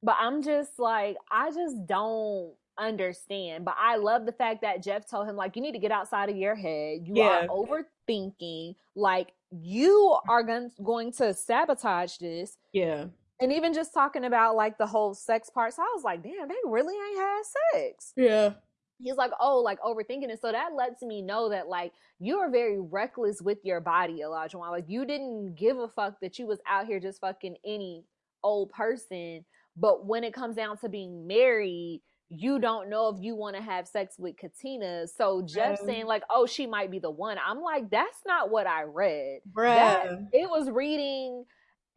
but 0.04 0.18
I'm 0.20 0.44
just 0.44 0.78
like, 0.78 1.16
I 1.32 1.50
just 1.52 1.86
don't 1.88 2.54
understand. 2.78 3.66
But 3.66 3.76
I 3.80 3.98
love 3.98 4.26
the 4.26 4.32
fact 4.32 4.62
that 4.62 4.84
Jeff 4.84 5.08
told 5.10 5.28
him, 5.28 5.36
like, 5.36 5.56
you 5.56 5.62
need 5.62 5.74
to 5.74 5.80
get 5.80 5.92
outside 5.92 6.30
of 6.30 6.36
your 6.38 6.56
head. 6.56 7.02
You 7.06 7.16
Yeah. 7.16 7.46
are 7.46 7.48
overthinking. 7.48 8.76
Like, 8.96 9.34
you 9.52 10.18
are 10.28 10.44
going, 10.44 10.72
going 10.84 11.12
to 11.14 11.34
sabotage 11.34 12.18
this. 12.18 12.58
Yeah. 12.74 13.06
And 13.40 13.52
even 13.52 13.74
just 13.74 13.94
talking 13.94 14.26
about 14.26 14.56
like 14.56 14.78
the 14.78 14.86
whole 14.86 15.14
sex 15.14 15.50
part. 15.50 15.74
So 15.74 15.82
I 15.82 15.92
was 15.96 16.04
like, 16.04 16.22
damn, 16.24 16.48
they 16.48 16.56
really 16.64 16.94
ain't 16.94 17.20
had 17.20 17.42
sex. 17.74 18.14
Yeah. 18.16 18.54
He's 19.00 19.16
like, 19.16 19.32
oh, 19.40 19.58
like 19.62 19.80
overthinking 19.82 20.30
it. 20.30 20.40
So 20.40 20.52
that 20.52 20.76
lets 20.76 21.02
me 21.02 21.24
know 21.24 21.50
that 21.50 21.68
like 21.68 21.92
you 22.20 22.38
are 22.38 22.52
very 22.52 22.80
reckless 22.80 23.42
with 23.42 23.58
your 23.64 23.82
body, 23.82 24.22
Elijah. 24.22 24.60
Like 24.60 24.86
you 24.88 25.06
didn't 25.06 25.56
give 25.56 25.80
a 25.80 25.88
fuck 25.88 26.20
that 26.22 26.38
you 26.38 26.46
was 26.46 26.60
out 26.68 26.86
here 26.86 27.00
just 27.00 27.20
fucking 27.20 27.58
any 27.66 28.06
old 28.44 28.70
person. 28.72 29.44
But 29.76 30.06
when 30.06 30.24
it 30.24 30.36
comes 30.36 30.56
down 30.56 30.78
to 30.78 30.90
being 30.90 31.26
married, 31.26 32.04
you 32.34 32.60
don't 32.60 32.90
know 32.90 33.10
if 33.10 33.22
you 33.22 33.36
want 33.36 33.58
to 33.58 33.62
have 33.62 33.88
sex 33.88 34.16
with 34.18 34.38
Katina. 34.38 35.06
So 35.08 35.42
Jeff 35.42 35.80
saying 35.80 36.06
like, 36.06 36.24
oh, 36.30 36.46
she 36.46 36.66
might 36.66 36.90
be 36.90 37.00
the 37.00 37.12
one. 37.12 37.38
I'm 37.46 37.62
like, 37.62 37.90
that's 37.90 38.20
not 38.26 38.50
what 38.50 38.68
I 38.68 38.84
read. 38.84 39.42
That 39.66 40.30
it 40.32 40.50
was 40.50 40.70
reading 40.70 41.44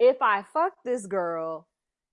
if 0.00 0.20
I 0.20 0.44
fuck 0.52 0.72
this 0.84 1.06
girl 1.06 1.68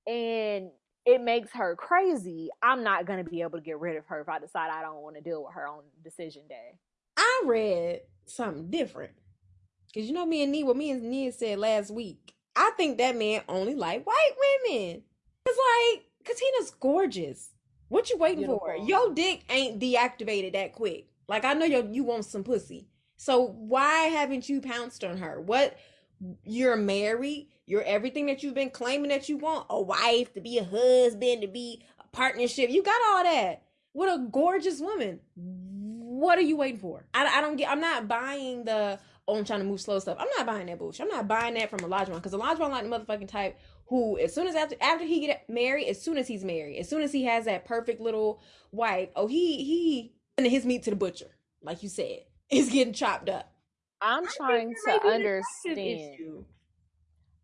and 0.05 0.69
it 1.03 1.21
makes 1.21 1.51
her 1.53 1.75
crazy, 1.75 2.49
I'm 2.61 2.83
not 2.83 3.07
gonna 3.07 3.23
be 3.23 3.41
able 3.41 3.57
to 3.57 3.63
get 3.63 3.79
rid 3.79 3.97
of 3.97 4.05
her 4.05 4.21
if 4.21 4.29
I 4.29 4.37
decide 4.37 4.69
I 4.69 4.83
don't 4.83 5.01
want 5.01 5.15
to 5.15 5.21
deal 5.21 5.43
with 5.43 5.55
her 5.55 5.67
on 5.67 5.81
decision 6.03 6.43
day. 6.47 6.77
I 7.17 7.43
read 7.45 8.01
something 8.25 8.69
different. 8.69 9.13
Cause 9.95 10.05
you 10.05 10.13
know 10.13 10.25
me 10.25 10.43
and 10.43 10.51
Nia, 10.51 10.65
what 10.65 10.77
me 10.77 10.91
and 10.91 11.03
Nia 11.03 11.31
said 11.31 11.57
last 11.57 11.91
week. 11.91 12.33
I 12.55 12.71
think 12.77 12.99
that 12.99 13.15
man 13.15 13.41
only 13.49 13.73
like 13.73 14.05
white 14.05 14.31
women. 14.67 15.01
It's 15.45 15.95
like 15.95 16.05
Katina's 16.23 16.71
gorgeous. 16.79 17.50
What 17.91 18.09
you 18.09 18.17
waiting 18.17 18.45
for? 18.45 18.73
Beautiful. 18.73 18.87
Your 18.87 19.13
dick 19.13 19.43
ain't 19.49 19.81
deactivated 19.81 20.53
that 20.53 20.71
quick. 20.71 21.07
Like 21.27 21.43
I 21.43 21.53
know 21.53 21.65
you 21.65 21.89
you 21.91 22.05
want 22.05 22.23
some 22.23 22.41
pussy. 22.41 22.87
So 23.17 23.45
why 23.45 24.03
haven't 24.03 24.47
you 24.47 24.61
pounced 24.61 25.03
on 25.03 25.17
her? 25.17 25.41
What 25.41 25.77
you're 26.45 26.77
married, 26.77 27.49
you're 27.65 27.83
everything 27.83 28.27
that 28.27 28.43
you've 28.43 28.53
been 28.53 28.69
claiming 28.69 29.09
that 29.09 29.27
you 29.27 29.35
want, 29.35 29.65
a 29.69 29.81
wife, 29.81 30.33
to 30.35 30.39
be 30.39 30.57
a 30.57 30.63
husband, 30.63 31.41
to 31.41 31.49
be 31.49 31.83
a 31.99 32.07
partnership. 32.15 32.69
You 32.69 32.81
got 32.81 33.01
all 33.09 33.23
that. 33.25 33.63
What 33.91 34.07
a 34.07 34.23
gorgeous 34.23 34.79
woman. 34.79 35.19
What 35.35 36.37
are 36.37 36.43
you 36.43 36.55
waiting 36.55 36.79
for? 36.79 37.05
I, 37.13 37.39
I 37.39 37.41
don't 37.41 37.57
get 37.57 37.69
I'm 37.69 37.81
not 37.81 38.07
buying 38.07 38.63
the 38.63 38.99
oh 39.27 39.37
I'm 39.37 39.43
trying 39.43 39.59
to 39.59 39.65
move 39.65 39.81
slow 39.81 39.99
stuff. 39.99 40.15
I'm 40.17 40.29
not 40.37 40.45
buying 40.45 40.67
that 40.67 40.79
bullshit. 40.79 41.01
I'm 41.01 41.09
not 41.09 41.27
buying 41.27 41.55
that 41.55 41.69
from 41.69 41.81
Elijah 41.81 42.13
because 42.13 42.33
Elijah 42.33 42.65
like 42.67 42.89
the 42.89 42.89
motherfucking 42.89 43.27
type 43.27 43.59
who 43.91 44.17
as 44.17 44.33
soon 44.33 44.47
as 44.47 44.55
after 44.55 44.77
after 44.79 45.03
he 45.03 45.19
get 45.19 45.49
married, 45.49 45.89
as 45.89 46.01
soon 46.01 46.17
as 46.17 46.25
he's 46.25 46.45
married, 46.45 46.79
as 46.79 46.87
soon 46.87 47.01
as 47.01 47.11
he 47.11 47.25
has 47.25 47.43
that 47.43 47.65
perfect 47.65 47.99
little 47.99 48.41
wife, 48.71 49.09
oh 49.17 49.27
he 49.27 49.65
he 49.65 50.13
sending 50.37 50.49
his 50.49 50.65
meat 50.65 50.83
to 50.83 50.91
the 50.91 50.95
butcher, 50.95 51.35
like 51.61 51.83
you 51.83 51.89
said. 51.89 52.21
It's 52.49 52.69
getting 52.69 52.91
chopped 52.91 53.29
up. 53.29 53.49
I'm 54.01 54.25
trying 54.27 54.73
to 54.73 54.75
may 54.87 54.99
be 54.99 55.07
an 55.07 55.21
attraction 55.21 55.71
understand. 55.71 56.45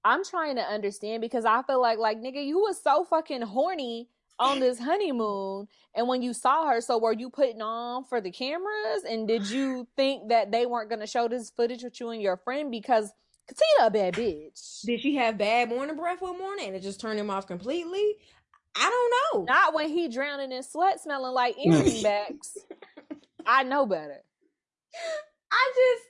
I'm 0.04 0.26
trying 0.26 0.56
to 0.58 0.62
understand 0.62 1.22
because 1.22 1.46
I 1.46 1.62
feel 1.64 1.82
like 1.82 1.98
like 1.98 2.18
nigga, 2.18 2.46
you 2.46 2.60
was 2.60 2.82
so 2.82 3.06
fucking 3.06 3.44
horny 3.44 4.10
on 4.40 4.60
this 4.60 4.80
honeymoon 4.80 5.68
and 5.96 6.08
when 6.08 6.22
you 6.22 6.34
saw 6.34 6.68
her 6.68 6.80
so 6.80 6.98
were 7.00 7.14
you 7.14 7.30
putting 7.30 7.62
on 7.62 8.04
for 8.04 8.22
the 8.22 8.30
cameras 8.30 9.04
and 9.10 9.28
did 9.28 9.50
you 9.50 9.88
think 9.96 10.30
that 10.30 10.52
they 10.52 10.68
weren't 10.68 10.90
going 10.90 11.00
to 11.00 11.08
show 11.08 11.28
this 11.28 11.50
footage 11.50 11.84
with 11.84 12.00
you 12.00 12.10
and 12.10 12.22
your 12.22 12.38
friend 12.38 12.70
because 12.70 13.12
Katina 13.48 13.88
a 13.88 13.92
bad 13.92 14.14
bitch 14.14 14.82
Did 14.82 15.02
she 15.02 15.16
have 15.16 15.38
bad 15.38 15.70
morning 15.70 15.96
breath 15.96 16.22
one 16.22 16.38
morning 16.38 16.68
and 16.68 16.76
it 16.76 16.82
just 16.82 17.00
turned 17.00 17.20
him 17.20 17.30
off 17.30 17.48
completely? 17.48 18.16
I 18.76 18.90
don't 19.32 19.46
know. 19.48 19.54
not 19.54 19.74
when 19.74 19.90
he 19.90 20.08
drowning 20.08 20.52
in 20.52 20.64
sweat 20.64 21.00
smelling 21.02 21.34
like 21.34 21.56
earring 21.66 22.04
backs 22.04 22.58
I 23.46 23.64
know 23.64 23.86
better 23.86 24.22
I 25.52 25.74
just 25.76 26.08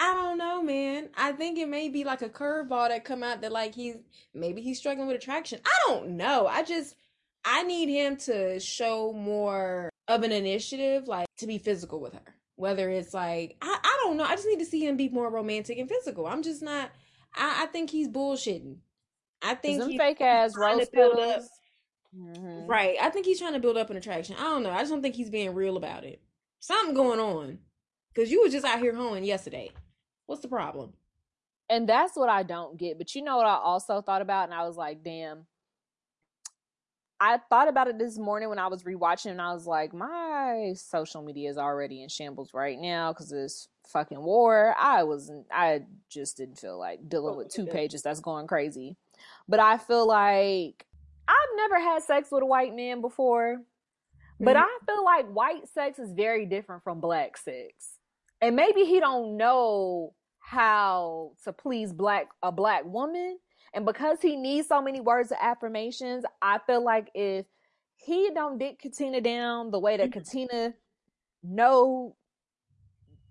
I 0.00 0.14
don't 0.14 0.38
know, 0.38 0.62
man. 0.62 1.08
I 1.16 1.32
think 1.32 1.58
it 1.58 1.68
may 1.68 1.88
be 1.88 2.04
like 2.04 2.22
a 2.22 2.28
curveball 2.28 2.88
that 2.88 3.04
come 3.04 3.22
out 3.22 3.40
that 3.40 3.50
like 3.50 3.74
he's 3.74 3.96
maybe 4.32 4.62
he's 4.62 4.78
struggling 4.78 5.08
with 5.08 5.16
attraction. 5.16 5.60
I 5.64 5.78
don't 5.86 6.10
know. 6.10 6.46
I 6.46 6.62
just 6.62 6.94
I 7.44 7.64
need 7.64 7.88
him 7.88 8.16
to 8.18 8.60
show 8.60 9.12
more 9.12 9.90
of 10.06 10.22
an 10.22 10.32
initiative, 10.32 11.08
like 11.08 11.26
to 11.38 11.46
be 11.46 11.58
physical 11.58 12.00
with 12.00 12.14
her. 12.14 12.36
Whether 12.56 12.88
it's 12.90 13.12
like 13.12 13.56
I, 13.60 13.78
I 13.82 13.87
don't 14.08 14.16
know. 14.16 14.24
I 14.24 14.34
just 14.34 14.48
need 14.48 14.58
to 14.58 14.64
see 14.64 14.86
him 14.86 14.96
be 14.96 15.08
more 15.08 15.30
romantic 15.30 15.78
and 15.78 15.88
physical. 15.88 16.26
I'm 16.26 16.42
just 16.42 16.62
not 16.62 16.90
I, 17.34 17.64
I 17.64 17.66
think 17.66 17.90
he's 17.90 18.08
bullshitting. 18.08 18.76
I 19.42 19.54
think 19.54 19.84
he's 19.84 19.98
fake 19.98 20.20
ass 20.20 20.56
rose 20.56 20.88
petals 20.88 21.48
Mhm. 22.16 22.66
Right. 22.66 22.96
I 23.00 23.10
think 23.10 23.26
he's 23.26 23.38
trying 23.38 23.52
to 23.52 23.58
build 23.60 23.76
up 23.76 23.90
an 23.90 23.96
attraction. 23.96 24.36
I 24.38 24.44
don't 24.44 24.62
know. 24.62 24.70
I 24.70 24.78
just 24.78 24.90
don't 24.90 25.02
think 25.02 25.14
he's 25.14 25.30
being 25.30 25.54
real 25.54 25.76
about 25.76 26.04
it. 26.04 26.22
Something 26.60 26.94
going 26.94 27.20
on. 27.20 27.58
Cause 28.16 28.30
you 28.30 28.42
were 28.42 28.48
just 28.48 28.64
out 28.64 28.80
here 28.80 28.94
hoeing 28.94 29.24
yesterday. 29.24 29.70
What's 30.26 30.42
the 30.42 30.48
problem? 30.48 30.94
And 31.70 31.88
that's 31.88 32.16
what 32.16 32.28
I 32.28 32.42
don't 32.42 32.78
get. 32.78 32.98
But 32.98 33.14
you 33.14 33.22
know 33.22 33.36
what 33.36 33.46
I 33.46 33.56
also 33.56 34.00
thought 34.00 34.22
about? 34.22 34.44
And 34.48 34.54
I 34.54 34.66
was 34.66 34.76
like, 34.76 35.04
damn. 35.04 35.46
I 37.20 37.38
thought 37.50 37.68
about 37.68 37.88
it 37.88 37.98
this 37.98 38.16
morning 38.16 38.48
when 38.48 38.58
I 38.60 38.68
was 38.68 38.84
rewatching, 38.84 39.32
and 39.32 39.42
I 39.42 39.52
was 39.52 39.66
like, 39.66 39.92
my 39.92 40.72
social 40.76 41.22
media 41.22 41.50
is 41.50 41.58
already 41.58 42.02
in 42.02 42.08
shambles 42.08 42.54
right 42.54 42.78
now 42.78 43.12
because 43.12 43.30
this 43.30 43.68
fucking 43.88 44.22
war. 44.22 44.74
I 44.78 45.02
wasn't, 45.02 45.46
I 45.50 45.82
just 46.08 46.36
didn't 46.36 46.58
feel 46.58 46.78
like 46.78 47.08
dealing 47.08 47.36
with 47.36 47.48
two 47.48 47.66
pages 47.66 48.02
that's 48.02 48.20
going 48.20 48.46
crazy. 48.46 48.96
But 49.48 49.58
I 49.60 49.78
feel 49.78 50.06
like 50.06 50.86
I've 51.26 51.56
never 51.56 51.80
had 51.80 52.02
sex 52.02 52.28
with 52.30 52.42
a 52.42 52.46
white 52.46 52.74
man 52.74 53.00
before, 53.00 53.62
but 54.38 54.56
Mhm. 54.56 54.62
I 54.62 54.78
feel 54.86 55.04
like 55.04 55.26
white 55.26 55.66
sex 55.68 55.98
is 55.98 56.12
very 56.12 56.46
different 56.46 56.84
from 56.84 57.00
black 57.00 57.36
sex. 57.36 57.98
And 58.40 58.54
maybe 58.54 58.84
he 58.84 59.00
don't 59.00 59.36
know 59.36 60.14
how 60.38 61.32
to 61.44 61.52
please 61.52 61.92
black 61.92 62.28
a 62.42 62.52
black 62.52 62.84
woman 62.84 63.38
and 63.74 63.84
because 63.86 64.18
he 64.20 64.36
needs 64.36 64.68
so 64.68 64.80
many 64.82 65.00
words 65.00 65.30
of 65.30 65.38
affirmations 65.40 66.24
i 66.42 66.58
feel 66.66 66.82
like 66.82 67.10
if 67.14 67.46
he 67.96 68.30
don't 68.34 68.58
dick 68.58 68.78
katina 68.80 69.20
down 69.20 69.70
the 69.70 69.78
way 69.78 69.96
that 69.96 70.10
Mhm. 70.10 70.12
katina 70.12 70.74
know 71.42 72.16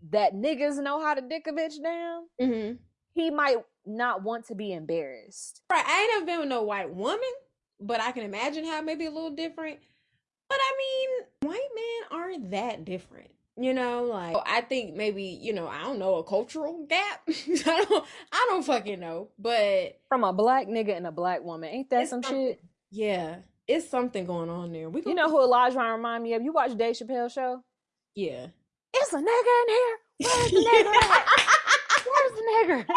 that 0.09 0.33
niggas 0.33 0.81
know 0.81 0.99
how 1.01 1.13
to 1.13 1.21
dick 1.21 1.47
a 1.47 1.51
bitch 1.51 1.81
down 1.81 2.23
Mm-hmm. 2.41 2.75
he 3.13 3.29
might 3.31 3.57
not 3.85 4.21
want 4.23 4.45
to 4.47 4.55
be 4.55 4.71
embarrassed 4.73 5.61
Right. 5.71 5.83
I 5.85 6.01
ain't 6.01 6.11
never 6.13 6.25
been 6.25 6.39
with 6.41 6.49
no 6.49 6.63
white 6.63 6.93
woman, 6.93 7.19
but 7.79 7.99
I 8.01 8.11
can 8.11 8.23
imagine 8.23 8.65
how 8.65 8.79
it 8.79 8.85
may 8.85 8.95
be 8.95 9.05
a 9.05 9.11
little 9.11 9.31
different. 9.31 9.79
But 10.49 10.59
I 10.61 10.73
mean, 10.77 11.49
white 11.51 11.69
men 11.75 12.19
aren't 12.19 12.51
that 12.51 12.85
different. 12.85 13.31
You 13.59 13.73
know, 13.73 14.03
like 14.03 14.35
I 14.45 14.61
think 14.61 14.93
maybe, 14.95 15.23
you 15.23 15.51
know, 15.53 15.67
I 15.67 15.81
don't 15.83 15.97
know, 15.97 16.15
a 16.15 16.23
cultural 16.23 16.85
gap. 16.87 17.21
I 17.27 17.85
don't 17.89 18.05
I 18.31 18.45
don't 18.49 18.63
fucking 18.63 18.99
know. 18.99 19.29
But 19.39 19.99
from 20.09 20.23
a 20.23 20.31
black 20.31 20.67
nigga 20.67 20.95
and 20.95 21.07
a 21.07 21.11
black 21.11 21.43
woman 21.43 21.69
ain't 21.69 21.89
that 21.89 22.07
some 22.07 22.21
shit 22.21 22.61
yeah, 22.91 23.37
it's 23.67 23.89
something 23.89 24.25
going 24.25 24.49
on 24.49 24.71
there. 24.71 24.89
We 24.89 25.01
you 25.05 25.15
know 25.15 25.29
who 25.29 25.41
elijah 25.41 25.79
remind 25.79 26.23
me 26.23 26.33
of 26.35 26.41
you 26.43 26.53
watch 26.53 26.77
dave 26.77 26.95
chappelle 26.95 27.29
show 27.31 27.61
Yeah. 28.15 28.47
it's 28.93 29.11
a 29.13 29.17
nigga 29.17 29.63
in 29.63 29.69
here 29.69 29.97
Where's 30.29 30.51
the 30.51 30.59
nigger 30.59 30.95
at? 31.03 31.25
Where's 32.05 32.31
the 32.31 32.43
nigger? 32.53 32.85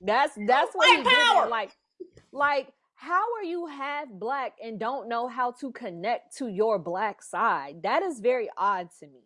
That's 0.00 0.32
that's 0.46 0.74
what 0.74 0.88
White 0.88 0.98
he 0.98 1.02
getting 1.04 1.18
at. 1.18 1.34
power. 1.34 1.48
Like, 1.48 1.70
like, 2.32 2.68
how 3.04 3.24
are 3.36 3.44
you 3.44 3.66
half 3.66 4.08
black 4.10 4.54
and 4.62 4.80
don't 4.80 5.08
know 5.08 5.28
how 5.28 5.52
to 5.52 5.70
connect 5.72 6.36
to 6.38 6.48
your 6.48 6.78
black 6.78 7.22
side? 7.22 7.82
That 7.82 8.02
is 8.02 8.20
very 8.20 8.48
odd 8.56 8.88
to 9.00 9.06
me. 9.06 9.20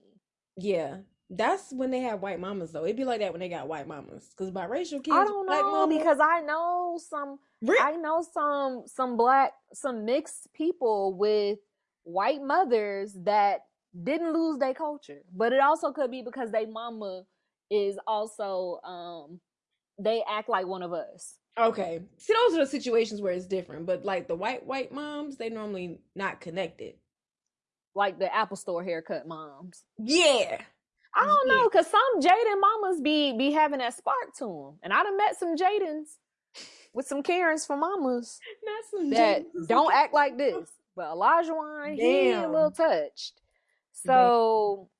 yeah, 0.56 0.96
that's 1.30 1.72
when 1.72 1.90
they 1.90 2.00
have 2.00 2.20
white 2.22 2.40
mamas 2.40 2.72
though. 2.72 2.84
It'd 2.84 2.96
be 2.96 3.04
like 3.04 3.20
that 3.20 3.32
when 3.32 3.40
they 3.40 3.48
got 3.48 3.68
white 3.68 3.86
mamas. 3.86 4.30
Because 4.36 4.50
biracial 4.50 5.02
kids, 5.04 5.16
I 5.16 5.24
don't 5.24 5.46
black 5.46 5.62
know 5.62 5.86
mamas, 5.86 5.98
because 5.98 6.18
I 6.20 6.40
know 6.40 6.98
some 7.08 7.38
I 7.80 7.92
know 7.96 8.24
some 8.32 8.82
some 8.86 9.16
black 9.16 9.52
some 9.72 10.04
mixed 10.04 10.52
people 10.54 11.14
with 11.14 11.58
white 12.04 12.42
mothers 12.42 13.12
that 13.24 13.60
didn't 14.02 14.32
lose 14.32 14.58
their 14.58 14.74
culture. 14.74 15.20
But 15.34 15.52
it 15.52 15.60
also 15.60 15.92
could 15.92 16.10
be 16.10 16.22
because 16.22 16.50
they 16.50 16.66
mama 16.66 17.24
is 17.70 17.98
also 18.06 18.80
um 18.82 19.40
they 19.98 20.22
act 20.28 20.48
like 20.48 20.66
one 20.66 20.82
of 20.82 20.92
us. 20.92 21.34
Okay. 21.58 22.00
See, 22.18 22.32
those 22.34 22.54
are 22.56 22.64
the 22.64 22.70
situations 22.70 23.20
where 23.20 23.32
it's 23.32 23.46
different. 23.46 23.86
But 23.86 24.04
like 24.04 24.28
the 24.28 24.34
white 24.34 24.64
white 24.64 24.92
moms, 24.92 25.36
they 25.36 25.50
normally 25.50 26.00
not 26.14 26.40
connected. 26.40 26.94
Like 27.94 28.18
the 28.18 28.32
Apple 28.34 28.56
Store 28.56 28.84
haircut 28.84 29.26
moms. 29.26 29.84
Yeah. 29.98 30.60
I 31.14 31.24
don't 31.24 31.48
Yeah. 31.48 31.54
know, 31.62 31.68
cause 31.70 31.86
some 31.88 32.20
Jaden 32.20 32.60
mamas 32.60 33.00
be 33.00 33.36
be 33.36 33.50
having 33.50 33.78
that 33.78 33.94
spark 33.94 34.34
to 34.38 34.44
them, 34.44 34.78
and 34.82 34.92
I 34.92 35.02
done 35.02 35.16
met 35.16 35.36
some 35.38 35.56
Jadens 35.56 36.16
with 36.92 37.06
some 37.06 37.22
Karens 37.22 37.66
for 37.66 37.76
mamas 37.76 38.38
that 39.10 39.42
Jadens, 39.54 39.66
don't 39.66 39.92
act 39.92 40.14
like 40.14 40.36
this. 40.36 40.70
But 40.94 41.16
Olajuwon, 41.16 41.94
he 41.94 42.32
a 42.32 42.48
little 42.48 42.70
touched. 42.70 43.40
So 43.92 44.90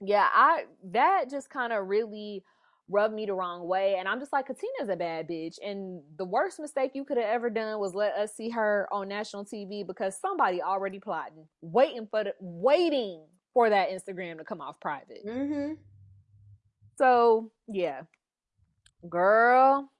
yeah, 0.00 0.28
I 0.32 0.66
that 0.92 1.30
just 1.30 1.50
kind 1.50 1.72
of 1.72 1.88
really 1.88 2.44
rubbed 2.90 3.14
me 3.14 3.26
the 3.26 3.34
wrong 3.34 3.66
way. 3.68 3.96
And 3.98 4.08
I'm 4.08 4.18
just 4.20 4.32
like, 4.32 4.46
Katina's 4.46 4.88
a 4.92 4.96
bad 4.96 5.28
bitch. 5.28 5.56
And 5.64 6.02
the 6.16 6.24
worst 6.24 6.58
mistake 6.58 6.92
you 6.94 7.04
could 7.04 7.16
have 7.18 7.26
ever 7.26 7.50
done 7.50 7.78
was 7.78 7.94
let 7.94 8.14
us 8.14 8.34
see 8.34 8.48
her 8.50 8.88
on 8.92 9.08
national 9.08 9.44
TV 9.44 9.86
because 9.86 10.18
somebody 10.18 10.62
already 10.62 10.98
plotting, 10.98 11.46
waiting 11.60 12.06
for 12.10 12.24
the 12.24 12.34
waiting 12.40 13.24
for 13.54 13.68
that 13.70 13.90
Instagram 13.90 14.38
to 14.38 14.44
come 14.44 14.60
off 14.60 14.80
private. 14.80 15.24
Mhm. 15.26 15.76
So 16.96 17.50
yeah, 17.66 18.02
girl, 19.08 19.90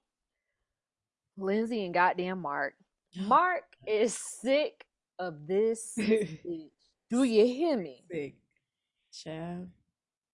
Lindsay 1.36 1.84
and 1.84 1.94
goddamn 1.94 2.40
Mark. 2.40 2.74
Mark 3.16 3.64
is 3.86 4.18
sick 4.40 4.84
of 5.18 5.46
this 5.46 5.94
bitch. 5.98 6.70
Do 7.10 7.22
you 7.24 7.46
hear 7.46 7.76
me? 7.76 8.04
Sick. 8.10 8.34
Child. 9.12 9.68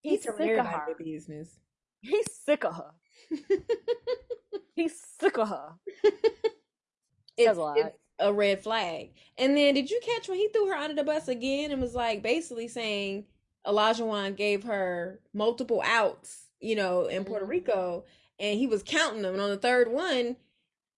He's 0.00 0.24
He's 0.24 0.34
sick 0.36 0.58
of 0.58 0.66
her. 0.66 0.94
business. 0.98 1.60
He's 2.04 2.26
sick 2.32 2.64
of 2.64 2.76
her. 2.76 2.92
He's 4.76 5.00
sick 5.20 5.38
of 5.38 5.48
her. 5.48 5.72
it's, 7.36 7.58
a 7.58 7.74
it's 7.76 7.96
a 8.18 8.32
red 8.32 8.62
flag. 8.62 9.10
And 9.38 9.56
then 9.56 9.74
did 9.74 9.90
you 9.90 10.00
catch 10.04 10.28
when 10.28 10.38
he 10.38 10.48
threw 10.48 10.68
her 10.68 10.74
under 10.76 10.94
the 10.94 11.04
bus 11.04 11.28
again 11.28 11.70
and 11.72 11.80
was 11.82 11.94
like 11.94 12.22
basically 12.22 12.68
saying 12.68 13.26
Olajuwon 13.66 14.36
gave 14.36 14.64
her 14.64 15.20
multiple 15.32 15.82
outs, 15.84 16.46
you 16.60 16.76
know, 16.76 17.06
in 17.06 17.24
Puerto 17.24 17.46
Mhm. 17.46 17.50
Rico, 17.50 18.04
and 18.38 18.58
he 18.58 18.66
was 18.66 18.82
counting 18.82 19.22
them, 19.22 19.34
and 19.34 19.42
on 19.42 19.50
the 19.50 19.56
third 19.56 19.90
one, 19.90 20.36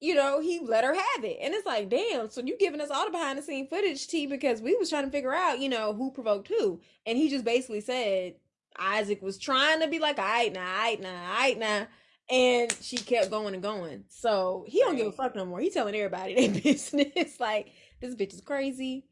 you 0.00 0.14
know, 0.14 0.40
he 0.40 0.60
let 0.60 0.84
her 0.84 0.94
have 0.94 1.24
it. 1.24 1.38
And 1.40 1.54
it's 1.54 1.66
like, 1.66 1.88
damn, 1.88 2.30
so 2.30 2.42
you 2.42 2.56
giving 2.58 2.80
us 2.80 2.90
all 2.90 3.06
the 3.06 3.10
behind 3.12 3.38
the 3.38 3.42
scene 3.42 3.68
footage, 3.68 4.06
T, 4.08 4.26
because 4.26 4.62
we 4.62 4.76
was 4.76 4.90
trying 4.90 5.04
to 5.06 5.10
figure 5.10 5.34
out, 5.34 5.60
you 5.60 5.68
know, 5.70 5.94
who 5.94 6.10
provoked 6.10 6.48
who. 6.48 6.80
And 7.06 7.18
he 7.18 7.30
just 7.30 7.44
basically 7.44 7.80
said 7.80 8.34
Isaac 8.78 9.22
was 9.22 9.38
trying 9.38 9.80
to 9.80 9.88
be 9.88 9.98
like, 9.98 10.18
all 10.18 10.24
right 10.24 10.52
now, 10.52 10.60
all 10.66 10.82
right 10.82 11.00
now, 11.00 11.30
all 11.30 11.38
right 11.38 11.58
now. 11.58 11.86
And 12.28 12.76
she 12.80 12.96
kept 12.96 13.30
going 13.30 13.54
and 13.54 13.62
going. 13.62 14.04
So 14.08 14.64
he 14.66 14.80
don't 14.80 14.96
give 14.96 15.06
a 15.06 15.12
fuck 15.12 15.36
no 15.36 15.44
more. 15.44 15.60
He 15.60 15.70
telling 15.70 15.94
everybody 15.94 16.34
their 16.48 16.60
business. 16.60 17.38
like, 17.40 17.72
this 18.00 18.14
bitch 18.14 18.34
is 18.34 18.40
crazy. 18.40 19.06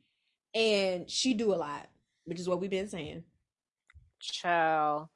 And 0.54 1.08
she 1.08 1.34
do 1.34 1.52
a 1.52 1.56
lot, 1.56 1.88
which 2.24 2.40
is 2.40 2.48
what 2.48 2.60
we've 2.60 2.70
been 2.70 2.88
saying. 2.88 3.24
Child. 4.20 5.08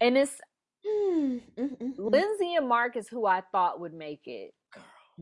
And 0.00 0.16
it's 0.16 0.40
Mm, 0.86 1.40
mm, 1.58 1.78
mm. 1.78 1.92
Lindsay 1.98 2.54
and 2.54 2.68
Mark 2.68 2.96
is 2.96 3.08
who 3.08 3.26
I 3.26 3.42
thought 3.52 3.80
would 3.80 3.94
make 3.94 4.26
it. 4.26 4.54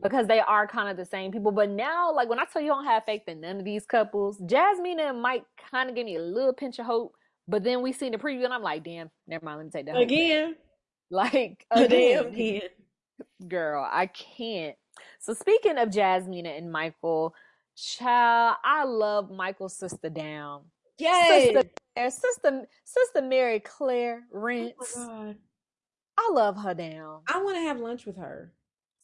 Because 0.01 0.27
they 0.27 0.39
are 0.39 0.67
kind 0.67 0.89
of 0.89 0.95
the 0.95 1.05
same 1.05 1.31
people. 1.31 1.51
But 1.51 1.69
now, 1.69 2.13
like 2.13 2.29
when 2.29 2.37
I 2.37 2.45
tell 2.45 2.61
you 2.61 2.71
I 2.71 2.75
don't 2.75 2.85
have 2.85 3.03
faith 3.05 3.23
in 3.25 3.41
none 3.41 3.57
of 3.57 3.65
these 3.65 3.87
couples, 3.87 4.37
Jasmine 4.45 4.99
and 4.99 5.19
Mike 5.19 5.43
kind 5.71 5.89
of 5.89 5.95
give 5.95 6.05
me 6.05 6.17
a 6.17 6.21
little 6.21 6.53
pinch 6.53 6.77
of 6.77 6.85
hope. 6.85 7.15
But 7.47 7.63
then 7.63 7.81
we 7.81 7.93
seen 7.93 8.11
the 8.11 8.17
preview 8.17 8.43
and 8.45 8.53
I'm 8.53 8.61
like, 8.61 8.83
damn, 8.83 9.09
never 9.27 9.45
mind, 9.45 9.57
let 9.57 9.65
me 9.65 9.71
take 9.71 9.85
that. 9.87 9.97
Again. 9.97 10.55
Like 11.09 11.65
Damn, 11.73 11.85
again, 11.85 12.25
again. 12.25 12.61
girl, 13.47 13.87
I 13.89 14.07
can't. 14.07 14.75
So 15.19 15.33
speaking 15.33 15.77
of 15.77 15.89
Jasmine 15.89 16.45
and 16.45 16.69
Michael, 16.69 17.33
child, 17.77 18.57
I 18.61 18.83
love 18.83 19.31
Michael's 19.31 19.77
sister 19.77 20.09
down. 20.09 20.63
Yes. 20.97 21.53
Sister, 21.53 21.69
sister, 22.09 22.67
sister 22.83 23.21
Mary 23.21 23.61
Claire 23.61 24.23
Oh 24.33 24.39
Rents. 24.39 24.75
my 24.97 25.05
God. 25.05 25.35
I 26.17 26.29
love 26.33 26.57
her 26.57 26.73
down. 26.73 27.21
I 27.27 27.41
want 27.41 27.55
to 27.55 27.61
have 27.61 27.79
lunch 27.79 28.05
with 28.05 28.17
her. 28.17 28.51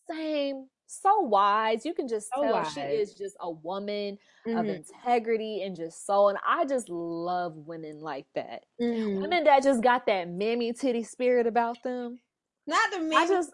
Same. 0.10 0.68
So 1.02 1.20
wise. 1.22 1.86
You 1.86 1.94
can 1.94 2.08
just 2.08 2.32
So 2.34 2.42
tell 2.44 2.64
she 2.64 2.82
is 2.82 3.14
just 3.14 3.36
a 3.40 3.50
woman 3.50 4.18
of 4.46 4.68
Mhm, 4.68 4.76
integrity 4.76 5.62
and 5.64 5.76
just 5.76 6.06
soul. 6.06 6.30
And 6.30 6.38
I 6.46 6.66
just 6.66 6.90
love 6.90 7.56
women 7.56 8.02
like 8.02 8.26
that. 8.36 8.66
mhm. 8.80 9.22
Women 9.22 9.44
that 9.46 9.64
just 9.64 9.82
got 9.82 10.06
that 10.08 10.30
mammy 10.30 10.74
titty 10.74 11.04
spirit 11.04 11.48
about 11.48 11.82
them. 11.84 12.20
Not 12.68 12.92
the 12.92 13.00
me. 13.00 13.16
I 13.16 13.28
just 13.28 13.52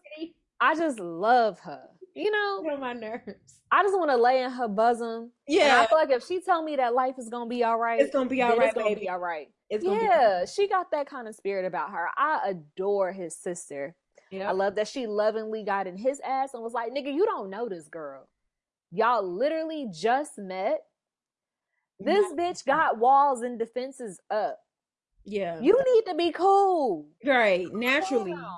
I 0.60 0.76
just 0.76 1.00
love 1.00 1.60
her. 1.62 1.90
You 2.16 2.32
know, 2.32 2.66
on 2.70 2.80
my 2.80 2.94
nerves. 2.94 3.34
I 3.72 3.84
just 3.84 3.98
want 3.98 4.10
to 4.10 4.18
lay 4.18 4.42
in 4.44 4.52
her 4.52 4.68
bosom. 4.68 5.32
And 5.48 5.72
I 5.72 5.86
feel 5.88 5.98
like 5.98 6.10
if 6.10 6.26
she 6.26 6.42
tell 6.42 6.64
me 6.64 6.76
that 6.78 6.94
life 6.94 7.16
is 7.18 7.30
gonna 7.30 7.50
be 7.50 7.64
all 7.64 7.78
right, 7.78 8.02
it's 8.02 8.12
gonna 8.12 8.30
be 8.30 8.42
all 8.42 8.58
right, 8.58 8.68
it's 8.68 8.74
gonna 8.76 8.90
baby. 8.90 9.02
be 9.02 9.10
all 9.10 9.20
right. 9.20 9.48
It's 9.70 9.86
Yeah, 9.86 10.46
she 10.46 10.68
got 10.68 10.92
that 10.92 11.08
kind 11.08 11.28
of 11.28 11.36
spirit 11.36 11.66
about 11.66 11.92
her. 11.92 12.08
I 12.18 12.50
adore 12.50 13.12
his 13.12 13.36
sister. 13.38 13.96
Be. 14.32 14.42
I 14.42 14.52
love 14.52 14.76
that 14.76 14.88
she 14.88 15.08
lovingly 15.08 15.64
got 15.64 15.88
in 15.88 15.98
his 15.98 16.20
ass 16.22 16.54
and 16.54 16.64
was 16.64 16.74
like, 16.74 16.92
nigga, 16.92 17.14
you 17.14 17.26
don't 17.26 17.50
know 17.50 17.68
this 17.68 17.88
girl. 17.88 18.28
Y'all 18.92 19.24
literally 19.24 19.88
just 19.92 20.38
met. 20.38 20.82
This 22.00 22.32
bitch 22.34 22.66
got 22.66 22.98
walls 22.98 23.42
and 23.42 23.60
defenses 23.60 24.20
up. 24.32 24.60
Yeah. 25.26 25.60
You 25.60 25.78
need 25.94 26.06
to 26.08 26.16
be 26.16 26.32
cool. 26.32 27.08
right 27.26 27.68
Calm 27.68 27.80
naturally. 27.80 28.32
down. 28.32 28.58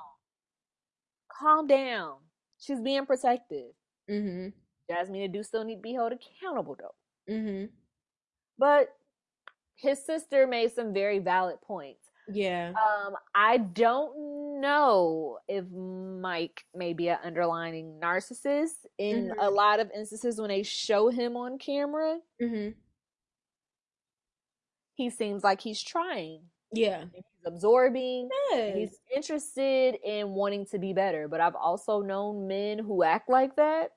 Calm 1.40 1.68
down. 1.68 2.14
She's 2.60 2.80
being 2.80 3.06
protective. 3.06 3.72
Mm-hmm. 4.10 4.50
Jasmine 4.90 5.32
do 5.32 5.42
still 5.44 5.64
need 5.64 5.78
to 5.78 5.82
be 5.82 5.94
held 5.94 6.14
accountable 6.14 6.78
though. 6.80 7.34
Mm-hmm. 7.34 7.66
But 8.58 8.90
his 9.76 10.04
sister 10.06 10.46
made 10.46 10.72
some 10.72 10.94
very 10.94 11.20
valid 11.20 11.60
points. 11.62 12.06
Yeah. 12.32 12.70
Um, 12.70 13.16
I 13.34 13.58
don't 13.58 14.14
know 14.62 15.40
if 15.48 15.66
Mike 15.72 16.64
may 16.76 16.94
be 16.94 17.10
an 17.10 17.18
underlining 17.24 18.00
narcissist 18.02 18.86
in 18.98 19.34
a 19.40 19.50
lot 19.50 19.80
of 19.80 19.90
instances 19.96 20.40
when 20.40 20.50
they 20.50 20.64
show 20.64 21.10
him 21.10 21.36
on 21.36 21.58
camera. 21.58 22.20
Mm-hmm. 22.42 22.70
He 24.96 25.10
seems 25.10 25.44
like 25.44 25.62
he's 25.62 25.82
trying, 25.82 26.42
Yeah. 26.74 27.06
he's 27.14 27.24
absorbing, 27.46 28.30
Yes. 28.52 28.76
he's 28.76 29.00
interested 29.16 29.96
in 30.04 30.30
wanting 30.30 30.66
to 30.68 30.80
be 30.80 30.94
better. 30.94 31.28
But 31.28 31.42
I've 31.42 31.56
also 31.56 32.02
known 32.02 32.48
men 32.48 32.78
who 32.80 33.04
act 33.04 33.30
like 33.30 33.56
that 33.56 33.92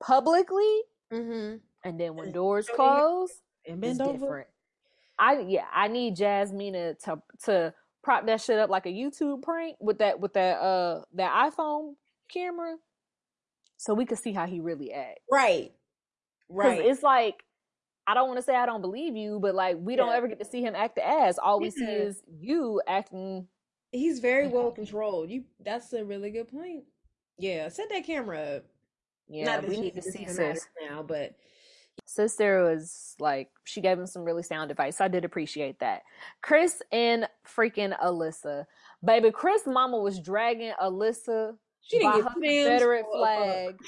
publicly, 0.00 0.82
Mm-hmm. 1.12 1.56
and 1.84 2.00
then 2.00 2.14
when 2.16 2.32
doors 2.32 2.68
close, 2.68 3.30
And 3.66 3.84
it's 3.84 3.98
different. 3.98 4.48
I 5.18 5.40
yeah, 5.40 5.66
I 5.72 5.88
need 5.88 6.16
Jasmine 6.16 6.72
to 6.72 6.94
to 7.04 7.22
to 7.44 7.74
prop 8.02 8.26
that 8.26 8.40
shit 8.40 8.58
up 8.58 8.70
like 8.70 8.86
a 8.86 8.90
YouTube 8.90 9.42
prank 9.42 9.76
with 9.80 9.98
that 9.98 10.20
with 10.20 10.32
that 10.34 10.58
uh 10.58 11.02
that 11.14 11.52
iPhone 11.52 11.94
camera, 12.32 12.76
so 13.76 13.94
we 13.94 14.04
could 14.06 14.18
see 14.18 14.32
how 14.32 14.46
he 14.46 14.60
really 14.60 14.92
act. 14.92 15.20
Right. 15.30 15.72
Right. 16.48 16.80
it's 16.84 17.02
like 17.02 17.44
I 18.06 18.14
don't 18.14 18.26
want 18.26 18.38
to 18.38 18.42
say 18.42 18.56
I 18.56 18.66
don't 18.66 18.80
believe 18.80 19.14
you, 19.16 19.38
but 19.40 19.54
like 19.54 19.76
we 19.78 19.94
don't 19.94 20.08
Yeah. 20.08 20.16
ever 20.16 20.26
get 20.28 20.38
to 20.40 20.44
see 20.44 20.62
him 20.62 20.74
act 20.74 20.96
the 20.96 21.06
ass. 21.06 21.38
All 21.38 21.60
we 21.60 21.70
see 21.70 21.84
is 21.84 22.22
you 22.40 22.80
acting. 22.88 23.46
He's 23.92 24.18
very 24.20 24.48
well 24.48 24.70
controlled. 24.72 25.30
You. 25.30 25.44
That's 25.64 25.92
a 25.92 26.04
really 26.04 26.30
good 26.30 26.48
point. 26.48 26.84
Yeah. 27.38 27.68
Set 27.68 27.88
that 27.90 28.04
camera 28.04 28.56
up. 28.56 28.64
Yeah, 29.28 29.44
Not 29.44 29.60
that 29.62 29.70
we 29.70 29.80
need 29.80 29.94
to 29.94 30.02
see 30.02 30.24
matters 30.26 30.66
now, 30.88 31.04
but 31.04 31.36
Sister 32.06 32.64
was 32.64 33.14
like 33.18 33.50
she 33.64 33.80
gave 33.80 33.98
him 33.98 34.06
some 34.06 34.24
really 34.24 34.42
sound 34.42 34.70
advice. 34.70 34.98
So 34.98 35.04
I 35.04 35.08
did 35.08 35.24
appreciate 35.24 35.78
that. 35.80 36.02
Chris 36.42 36.82
and 36.92 37.28
freaking 37.46 37.98
Alyssa, 38.00 38.66
baby. 39.04 39.30
Chris' 39.30 39.66
mama 39.66 39.98
was 39.98 40.18
dragging 40.20 40.72
Alyssa 40.80 41.54
she 41.82 41.98
didn't 41.98 42.12
by 42.12 42.18
her 42.20 42.34
Confederate 42.34 43.06
flag. 43.12 43.78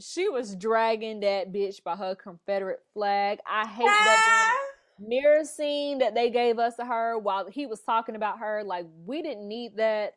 she 0.00 0.28
was 0.28 0.54
dragging 0.56 1.20
that 1.20 1.52
bitch 1.52 1.82
by 1.82 1.96
her 1.96 2.14
Confederate 2.14 2.80
flag. 2.94 3.38
I 3.46 3.66
hate 3.66 3.84
that. 3.86 4.56
mirror 4.98 5.44
scene 5.44 5.98
that 5.98 6.14
they 6.14 6.30
gave 6.30 6.58
us 6.58 6.76
to 6.76 6.84
her 6.84 7.18
while 7.18 7.46
he 7.48 7.66
was 7.66 7.80
talking 7.80 8.16
about 8.16 8.38
her, 8.38 8.62
like 8.64 8.86
we 9.06 9.22
didn't 9.22 9.46
need 9.46 9.76
that. 9.76 10.14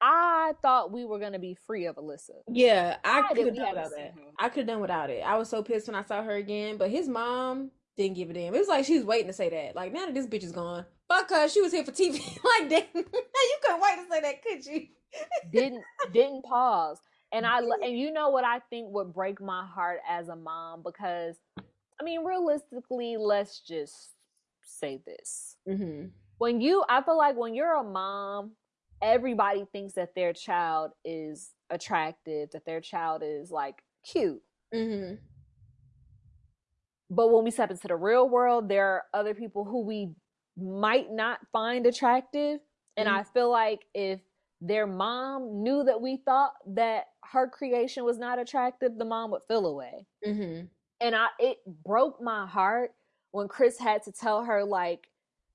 I 0.00 0.52
thought 0.62 0.92
we 0.92 1.04
were 1.04 1.18
gonna 1.18 1.38
be 1.38 1.54
free 1.66 1.86
of 1.86 1.96
Alyssa. 1.96 2.30
Yeah, 2.48 2.96
I 3.04 3.22
could 3.28 3.46
have 3.46 3.54
done 3.56 3.68
without 3.70 3.90
that. 3.90 4.12
her? 4.14 4.20
I 4.38 4.48
could 4.48 4.58
have 4.60 4.66
done 4.68 4.80
without 4.80 5.10
it. 5.10 5.20
I 5.24 5.36
was 5.36 5.48
so 5.48 5.62
pissed 5.62 5.86
when 5.88 5.94
I 5.94 6.02
saw 6.04 6.22
her 6.22 6.34
again, 6.36 6.76
but 6.76 6.90
his 6.90 7.08
mom 7.08 7.70
didn't 7.96 8.16
give 8.16 8.30
a 8.30 8.32
damn. 8.32 8.54
It 8.54 8.58
was 8.58 8.68
like 8.68 8.84
she 8.86 8.96
was 8.96 9.04
waiting 9.04 9.26
to 9.26 9.32
say 9.32 9.50
that. 9.50 9.76
Like 9.76 9.92
now 9.92 10.06
that 10.06 10.14
this 10.14 10.26
bitch 10.26 10.44
is 10.44 10.52
gone, 10.52 10.86
fuck 11.08 11.28
her. 11.30 11.48
She 11.48 11.60
was 11.60 11.72
here 11.72 11.84
for 11.84 11.92
TV. 11.92 12.14
like 12.60 12.68
damn, 12.70 12.82
you 12.94 13.04
couldn't 13.62 13.80
wait 13.82 13.96
to 13.96 14.06
say 14.10 14.20
that, 14.22 14.42
could 14.42 14.64
you? 14.66 14.86
didn't 15.52 15.82
didn't 16.12 16.44
pause 16.44 17.00
and 17.32 17.44
i 17.44 17.58
and 17.58 17.98
you 17.98 18.12
know 18.12 18.28
what 18.30 18.44
i 18.44 18.60
think 18.70 18.86
would 18.94 19.12
break 19.12 19.40
my 19.40 19.66
heart 19.66 19.98
as 20.08 20.28
a 20.28 20.36
mom 20.36 20.84
because 20.84 21.34
i 22.00 22.04
mean 22.04 22.24
realistically 22.24 23.16
let's 23.16 23.58
just 23.58 24.12
say 24.62 25.00
this 25.04 25.56
Mm-hmm. 25.68 26.06
when 26.38 26.60
you 26.60 26.84
i 26.88 27.02
feel 27.02 27.18
like 27.18 27.36
when 27.36 27.54
you're 27.54 27.74
a 27.74 27.82
mom 27.82 28.52
everybody 29.02 29.64
thinks 29.72 29.94
that 29.94 30.14
their 30.14 30.32
child 30.32 30.92
is 31.04 31.50
attractive 31.70 32.50
that 32.52 32.64
their 32.66 32.80
child 32.80 33.22
is 33.24 33.50
like 33.50 33.82
cute 34.04 34.42
Mm-hmm. 34.74 35.14
but 37.10 37.28
when 37.32 37.44
we 37.44 37.50
step 37.50 37.70
into 37.70 37.88
the 37.88 37.96
real 37.96 38.28
world 38.28 38.68
there 38.68 38.86
are 38.86 39.04
other 39.14 39.34
people 39.34 39.64
who 39.64 39.82
we 39.84 40.10
might 40.56 41.10
not 41.10 41.40
find 41.52 41.86
attractive 41.86 42.60
and 42.96 43.08
Mhm. 43.08 43.12
i 43.12 43.22
feel 43.24 43.50
like 43.50 43.86
if 43.94 44.20
their 44.60 44.86
mom 44.86 45.62
knew 45.62 45.82
that 45.84 46.00
we 46.00 46.18
thought 46.18 46.54
that 46.66 47.06
her 47.24 47.48
creation 47.48 48.04
was 48.04 48.18
not 48.18 48.38
attractive 48.38 48.96
the 48.98 49.04
mom 49.04 49.30
would 49.30 49.42
feel 49.48 49.66
away 49.66 50.06
Mm-hmm. 50.26 50.66
and 51.00 51.16
i 51.16 51.28
it 51.38 51.58
broke 51.84 52.20
my 52.20 52.46
heart 52.46 52.92
when 53.32 53.48
chris 53.48 53.78
had 53.78 54.02
to 54.04 54.12
tell 54.12 54.44
her 54.44 54.64
like 54.64 55.08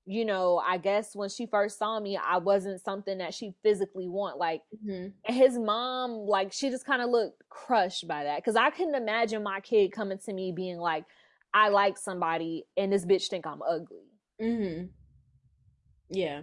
you 0.08 0.24
know 0.24 0.62
i 0.64 0.76
guess 0.78 1.16
when 1.16 1.28
she 1.28 1.46
first 1.46 1.78
saw 1.78 1.98
me 1.98 2.16
i 2.16 2.38
wasn't 2.38 2.80
something 2.80 3.18
that 3.18 3.34
she 3.34 3.52
physically 3.62 4.08
want 4.08 4.38
like 4.38 4.62
Mm-hmm. 4.86 5.08
and 5.24 5.36
his 5.36 5.58
mom 5.58 6.12
like 6.12 6.52
she 6.52 6.70
just 6.70 6.86
kind 6.86 7.02
of 7.02 7.10
looked 7.10 7.42
crushed 7.48 8.06
by 8.06 8.22
that 8.24 8.36
because 8.36 8.54
i 8.56 8.70
couldn't 8.70 8.94
imagine 8.94 9.42
my 9.42 9.58
kid 9.60 9.90
coming 9.90 10.18
to 10.18 10.32
me 10.32 10.52
being 10.52 10.78
like 10.78 11.04
i 11.52 11.68
like 11.70 11.98
somebody 11.98 12.64
and 12.76 12.92
this 12.92 13.04
bitch 13.04 13.28
think 13.28 13.46
i'm 13.46 13.62
ugly 13.62 14.04
Mm-hmm. 14.40 14.84
Yeah. 16.10 16.42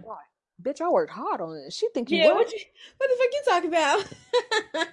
bitch 0.62 0.80
i 0.82 0.88
worked 0.90 1.12
hard 1.12 1.40
on 1.40 1.56
it 1.66 1.72
she 1.72 1.88
think 1.94 2.10
you 2.10 2.18
Yeah. 2.18 2.28
what? 2.34 2.36
What, 2.46 2.52
you, 2.52 2.58
what 2.98 3.08
the 3.10 3.16
fuck 3.16 3.32
you 3.32 3.42
talking 3.46 4.82
about? 4.82 4.88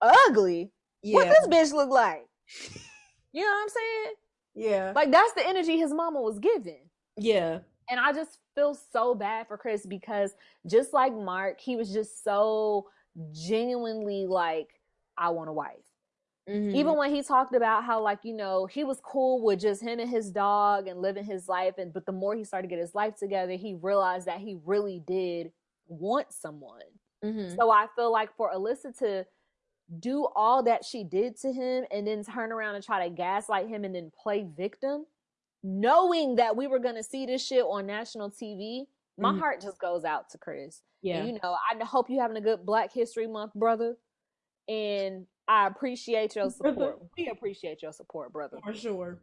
ugly 0.28 0.70
yeah. 1.02 1.14
what 1.14 1.28
this 1.28 1.46
bitch 1.48 1.72
look 1.74 1.88
like 1.90 2.26
you 3.32 3.40
know 3.42 3.46
what 3.46 3.62
i'm 3.62 3.68
saying 3.68 4.14
yeah. 4.54 4.92
like 4.94 5.10
that's 5.10 5.32
the 5.32 5.46
energy 5.46 5.78
his 5.78 5.92
mama 5.94 6.20
was 6.20 6.38
giving 6.38 6.82
yeah. 7.16 7.58
And 7.88 8.00
I 8.00 8.12
just 8.12 8.38
feel 8.54 8.74
so 8.74 9.14
bad 9.14 9.48
for 9.48 9.58
Chris 9.58 9.86
because 9.86 10.34
just 10.66 10.92
like 10.92 11.12
Mark, 11.14 11.60
he 11.60 11.76
was 11.76 11.92
just 11.92 12.22
so 12.24 12.90
genuinely 13.32 14.26
like, 14.26 14.80
I 15.16 15.30
want 15.30 15.50
a 15.50 15.52
wife. 15.52 15.84
Mhm. 16.48 16.72
Even 16.74 16.96
when 16.96 17.14
he 17.14 17.22
talked 17.22 17.54
about 17.54 17.84
how, 17.84 18.00
like, 18.02 18.24
you 18.24 18.34
know, 18.34 18.66
he 18.66 18.84
was 18.84 19.00
cool 19.00 19.42
with 19.42 19.60
just 19.60 19.82
him 19.82 20.00
and 20.00 20.08
his 20.10 20.30
dog 20.30 20.88
and 20.88 21.02
living 21.02 21.24
his 21.24 21.48
life. 21.48 21.76
And 21.78 21.92
but 21.92 22.06
the 22.06 22.12
more 22.12 22.34
he 22.34 22.44
started 22.44 22.68
to 22.68 22.74
get 22.74 22.80
his 22.80 22.94
life 22.94 23.16
together, 23.16 23.52
he 23.54 23.74
realized 23.74 24.26
that 24.26 24.40
he 24.40 24.56
really 24.64 25.00
did 25.00 25.52
want 25.86 26.32
someone. 26.32 26.82
Mhm. 27.22 27.60
So 27.60 27.70
I 27.70 27.88
feel 27.96 28.12
like 28.12 28.34
for 28.36 28.52
Alyssa 28.52 28.96
to 28.98 29.26
do 29.98 30.26
all 30.36 30.62
that 30.64 30.84
she 30.84 31.04
did 31.04 31.36
to 31.38 31.52
him 31.52 31.84
and 31.90 32.06
then 32.06 32.24
turn 32.24 32.52
around 32.52 32.76
and 32.76 32.84
try 32.84 33.08
to 33.08 33.14
gaslight 33.14 33.68
him 33.68 33.84
and 33.84 33.94
then 33.94 34.10
play 34.10 34.44
victim, 34.44 35.06
knowing 35.62 36.36
that 36.36 36.56
we 36.56 36.66
were 36.66 36.78
going 36.78 36.96
to 36.96 37.02
see 37.02 37.26
this 37.26 37.44
shit 37.46 37.64
on 37.64 37.86
national 37.86 38.30
TV, 38.30 38.86
my 39.18 39.32
Mhm. 39.32 39.38
heart 39.38 39.60
just 39.60 39.78
goes 39.78 40.04
out 40.04 40.28
to 40.30 40.38
Chris. 40.38 40.82
yeah. 41.02 41.18
And, 41.18 41.28
you 41.28 41.38
know, 41.42 41.56
I 41.70 41.82
hope 41.84 42.08
you're 42.08 42.22
having 42.22 42.36
a 42.36 42.40
good 42.40 42.64
Black 42.64 42.92
History 42.92 43.26
Month, 43.26 43.54
brother. 43.54 43.96
And 44.68 45.26
I 45.48 45.66
appreciate 45.66 46.36
your 46.36 46.48
Brother. 46.50 46.72
support. 46.74 47.02
We 47.16 47.28
appreciate 47.28 47.82
your 47.82 47.92
support, 47.92 48.32
brother. 48.32 48.58
For 48.64 48.72
sure. 48.72 49.18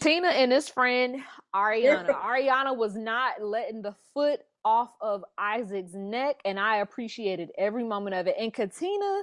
Tina 0.00 0.28
and 0.28 0.50
his 0.50 0.68
friend 0.68 1.22
Ariana. 1.54 2.08
Ariana 2.22 2.76
was 2.76 2.96
not 2.96 3.42
letting 3.42 3.82
the 3.82 3.92
foot 4.14 4.40
off 4.64 4.90
of 5.00 5.24
Isaac's 5.36 5.92
neck, 5.94 6.40
and 6.44 6.58
I 6.58 6.78
appreciated 6.78 7.52
every 7.56 7.84
moment 7.84 8.16
of 8.16 8.26
it. 8.26 8.36
And 8.38 8.52
Katina, 8.52 9.22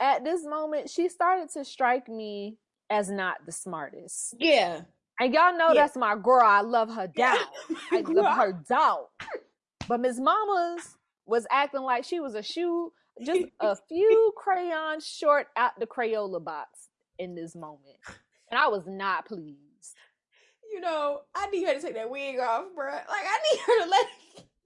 at 0.00 0.22
this 0.24 0.44
moment, 0.44 0.90
she 0.90 1.08
started 1.08 1.48
to 1.50 1.64
strike 1.64 2.08
me 2.08 2.58
as 2.90 3.08
not 3.10 3.46
the 3.46 3.52
smartest. 3.52 4.34
Yeah. 4.38 4.82
And 5.20 5.32
y'all 5.34 5.56
know 5.56 5.72
Yeah. 5.72 5.82
that's 5.82 5.96
my 5.96 6.16
girl. 6.16 6.44
I 6.44 6.60
love 6.62 6.90
her 6.94 7.06
down. 7.06 7.38
I 7.92 8.02
love 8.06 8.36
her 8.36 8.52
down. 8.68 9.00
But 9.88 10.00
Miss 10.00 10.18
Mamas 10.18 10.96
was 11.26 11.46
acting 11.50 11.82
like 11.82 12.04
she 12.04 12.20
was 12.20 12.34
a 12.34 12.42
shoe, 12.42 12.92
just 13.24 13.42
a 13.60 13.76
few 13.88 14.32
crayons 14.36 15.06
short 15.06 15.48
out 15.56 15.78
the 15.78 15.86
Crayola 15.86 16.42
box 16.44 16.88
in 17.18 17.34
this 17.34 17.54
moment. 17.54 17.96
And 18.50 18.58
I 18.58 18.68
was 18.68 18.84
not 18.86 19.26
pleased. 19.26 19.58
You 20.72 20.80
know, 20.80 21.20
I 21.34 21.46
need 21.50 21.66
her 21.66 21.74
to 21.74 21.80
take 21.80 21.94
that 21.94 22.10
wig 22.10 22.38
off, 22.40 22.64
bruh. 22.76 22.92
Like 22.92 23.06
I 23.08 23.38
need 23.52 23.60
her 23.60 23.84
to 23.84 23.90
let. 23.90 24.06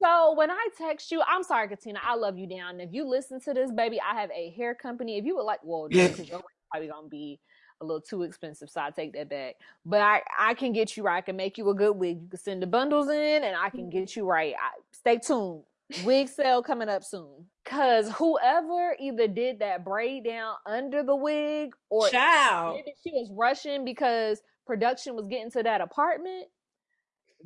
So 0.01 0.35
when 0.37 0.49
I 0.49 0.69
text 0.79 1.11
you, 1.11 1.23
I'm 1.27 1.43
sorry, 1.43 1.67
Katina, 1.69 1.99
I 2.05 2.15
love 2.15 2.39
you 2.39 2.47
down. 2.49 2.81
If 2.81 2.91
you 2.93 3.05
listen 3.05 3.41
to 3.41 3.53
this, 3.53 3.73
baby, 3.73 3.99
I 4.01 4.21
have 4.21 4.31
a 4.31 4.51
hair 4.57 4.75
company. 4.75 5.19
If 5.19 5.25
you 5.25 5.35
would 5.37 5.43
like, 5.43 5.59
well, 5.65 5.89
because 5.89 6.29
your 6.29 6.41
probably 6.71 6.89
gonna 6.89 7.09
be 7.09 7.41
a 7.81 7.85
little 7.85 8.01
too 8.01 8.23
expensive, 8.23 8.71
so 8.71 8.81
I 8.81 8.91
take 8.91 9.13
that 9.15 9.29
back. 9.29 9.57
But 9.85 10.01
I, 10.01 10.23
I 10.39 10.55
can 10.55 10.73
get 10.73 10.97
you 10.97 11.03
right. 11.03 11.19
I 11.19 11.21
can 11.21 11.37
make 11.37 11.59
you 11.59 11.69
a 11.71 11.75
good 11.75 11.93
wig. 11.93 12.21
You 12.23 12.29
can 12.29 12.39
send 12.39 12.63
the 12.63 12.67
bundles 12.67 13.09
in, 13.09 13.45
and 13.45 13.57
I 13.57 13.71
can 13.71 13.83
mm-hmm. 13.83 13.91
get 13.91 14.17
you 14.17 14.27
right. 14.27 14.55
I, 14.55 14.71
stay 14.93 15.19
tuned. 15.19 15.63
Wig 16.05 16.29
sale 16.29 16.63
coming 16.63 16.89
up 16.89 17.03
soon. 17.03 17.47
Cause 17.65 18.11
whoever 18.13 18.97
either 18.99 19.27
did 19.27 19.61
that 19.61 19.85
braid 19.85 20.25
down 20.25 20.55
under 20.67 21.03
the 21.03 21.17
wig, 21.17 21.75
or 21.91 22.09
Child. 22.09 22.77
maybe 22.77 22.95
she 23.03 23.11
was 23.13 23.31
rushing 23.35 23.85
because 23.85 24.41
production 24.67 25.15
was 25.15 25.27
getting 25.27 25.51
to 25.53 25.63
that 25.63 25.81
apartment. 25.81 26.47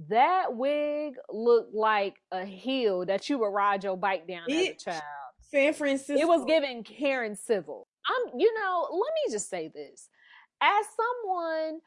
That 0.09 0.57
wig 0.57 1.15
looked 1.31 1.75
like 1.75 2.17
a 2.31 2.45
hill 2.45 3.07
that 3.07 3.29
you 3.29 3.39
would 3.39 3.49
ride 3.49 3.85
your 3.85 3.97
bike 3.97 4.27
down 4.27 4.51
as 4.51 4.69
a 4.69 4.75
child. 4.75 5.03
San 5.51 5.75
Francisco. 5.75 6.21
It 6.21 6.27
was 6.27 6.45
giving 6.47 6.83
Karen 6.83 7.37
Civil. 7.37 7.87
I'm, 8.07 8.41
you 8.41 8.53
know, 8.55 8.89
let 8.91 9.13
me 9.15 9.33
just 9.33 9.51
say 9.51 9.71
this. 9.73 10.09
As 10.63 10.87
someone 10.97 11.81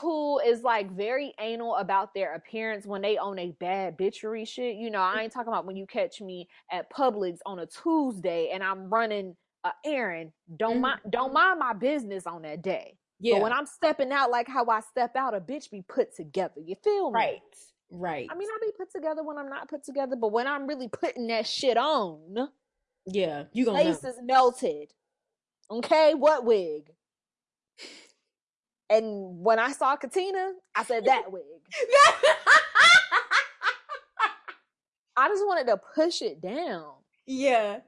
who 0.00 0.38
is 0.40 0.62
like 0.62 0.90
very 0.92 1.34
anal 1.40 1.74
about 1.76 2.14
their 2.14 2.34
appearance 2.34 2.86
when 2.86 3.02
they 3.02 3.16
own 3.18 3.38
a 3.38 3.50
bad 3.58 3.98
bitchery 3.98 4.46
shit, 4.46 4.76
you 4.76 4.90
know, 4.90 5.00
I 5.00 5.22
ain't 5.22 5.32
talking 5.32 5.52
about 5.52 5.66
when 5.66 5.76
you 5.76 5.86
catch 5.86 6.20
me 6.20 6.48
at 6.70 6.90
Publix 6.92 7.38
on 7.46 7.58
a 7.58 7.66
Tuesday 7.66 8.50
and 8.52 8.62
I'm 8.62 8.88
running 8.88 9.36
a 9.64 9.72
errand. 9.84 10.32
Don't 10.56 10.76
Mhm. 10.78 10.80
mind, 10.80 11.00
don't 11.10 11.32
mind 11.32 11.58
my 11.58 11.72
business 11.72 12.26
on 12.26 12.42
that 12.42 12.62
day. 12.62 12.96
Yeah. 13.18 13.34
But 13.34 13.42
when 13.42 13.52
I'm 13.52 13.66
stepping 13.66 14.12
out 14.12 14.30
like 14.30 14.48
how 14.48 14.66
I 14.66 14.80
step 14.80 15.16
out, 15.16 15.34
a 15.34 15.40
bitch 15.40 15.70
be 15.70 15.82
put 15.82 16.14
together. 16.14 16.60
You 16.60 16.76
feel 16.76 17.10
me? 17.10 17.14
right. 17.14 17.40
Right. 17.92 18.28
I 18.30 18.34
mean, 18.36 18.48
I 18.48 18.58
be 18.60 18.70
put 18.76 18.92
together 18.92 19.24
when 19.24 19.36
I'm 19.36 19.48
not 19.48 19.68
put 19.68 19.82
together, 19.82 20.14
but 20.14 20.30
when 20.30 20.46
I'm 20.46 20.66
really 20.68 20.88
putting 20.88 21.26
that 21.26 21.44
shit 21.46 21.76
on, 21.76 22.48
yeah. 23.04 23.44
You 23.52 23.64
gonna 23.64 23.82
know. 23.82 23.92
face 23.94 24.04
is 24.04 24.20
melted. 24.22 24.94
Okay, 25.70 26.14
what 26.14 26.44
wig? 26.44 26.94
And 28.90 29.38
when 29.44 29.58
I 29.60 29.70
saw 29.72 29.94
Katina, 29.96 30.52
I 30.74 30.82
said 30.84 31.04
that 31.06 31.30
wig. 31.30 31.42
I 35.16 35.28
just 35.28 35.44
wanted 35.46 35.66
to 35.68 35.76
push 35.94 36.22
it 36.22 36.40
down. 36.40 36.92
yeah. 37.26 37.80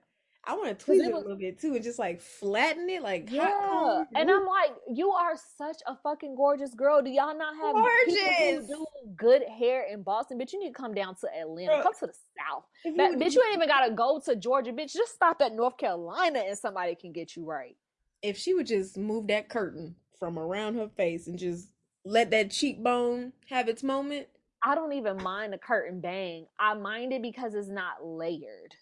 I 0.44 0.54
want 0.54 0.76
to 0.76 0.84
tweeze 0.84 0.96
it 0.98 1.06
it, 1.06 1.12
was- 1.12 1.22
a 1.22 1.28
little 1.28 1.36
bit 1.38 1.60
too 1.60 1.74
and 1.76 1.84
just 1.84 2.00
like 2.00 2.20
flatten 2.20 2.90
it 2.90 3.00
like 3.00 3.30
Yeah. 3.30 4.02
And 4.16 4.28
I'm 4.28 4.44
like, 4.44 4.72
you 4.92 5.10
are 5.12 5.34
such 5.56 5.76
a 5.86 5.94
fucking 6.02 6.34
gorgeous 6.34 6.74
girl. 6.74 7.00
Do 7.00 7.10
y'all 7.10 7.38
not 7.38 7.54
have 7.54 7.72
Gorgeous. 7.76 8.66
do 8.66 8.84
good 9.14 9.42
hair 9.44 9.86
in 9.88 10.02
Boston? 10.02 10.40
Bitch, 10.40 10.52
you 10.52 10.58
need 10.58 10.70
to 10.70 10.74
come 10.74 10.94
down 10.94 11.14
to 11.20 11.28
Atlanta. 11.32 11.74
Bruh. 11.74 11.82
Come 11.84 11.92
to 12.00 12.06
the 12.08 12.12
South. 12.12 12.64
That, 12.96 13.12
bitch, 13.20 13.34
you 13.36 13.42
ain't 13.46 13.54
even 13.54 13.68
gotta 13.68 13.92
go 13.92 14.20
to 14.24 14.34
Georgia, 14.34 14.72
bitch. 14.72 14.92
Just 14.92 15.14
stop 15.14 15.40
at 15.42 15.54
North 15.54 15.76
Carolina 15.76 16.40
and 16.40 16.58
somebody 16.58 16.96
can 16.96 17.12
get 17.12 17.36
you 17.36 17.44
right. 17.44 17.76
if 18.22 18.36
she 18.36 18.52
would 18.52 18.66
just 18.66 18.98
move 18.98 19.28
that 19.28 19.48
curtain 19.48 19.94
from 20.22 20.38
around 20.38 20.76
her 20.76 20.88
face 20.96 21.26
and 21.26 21.36
just 21.36 21.66
let 22.04 22.30
that 22.30 22.52
cheekbone 22.52 23.32
have 23.48 23.68
its 23.68 23.82
moment. 23.82 24.28
I 24.62 24.76
don't 24.76 24.92
even 24.92 25.20
mind 25.20 25.52
the 25.52 25.58
curtain 25.58 26.00
bang. 26.00 26.46
I 26.60 26.74
mind 26.74 27.12
it 27.12 27.22
because 27.22 27.56
it's 27.56 27.66
not 27.66 28.06
layered. 28.06 28.76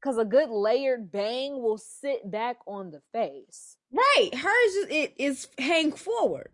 Because 0.00 0.16
a 0.16 0.24
good 0.24 0.48
layered 0.48 1.12
bang 1.12 1.60
will 1.60 1.76
sit 1.76 2.30
back 2.30 2.56
on 2.66 2.90
the 2.90 3.02
face. 3.12 3.76
Right. 3.92 4.30
Hers 4.34 4.74
just 4.76 4.90
it 4.90 5.12
is 5.18 5.48
hang 5.58 5.92
forward. 5.92 6.48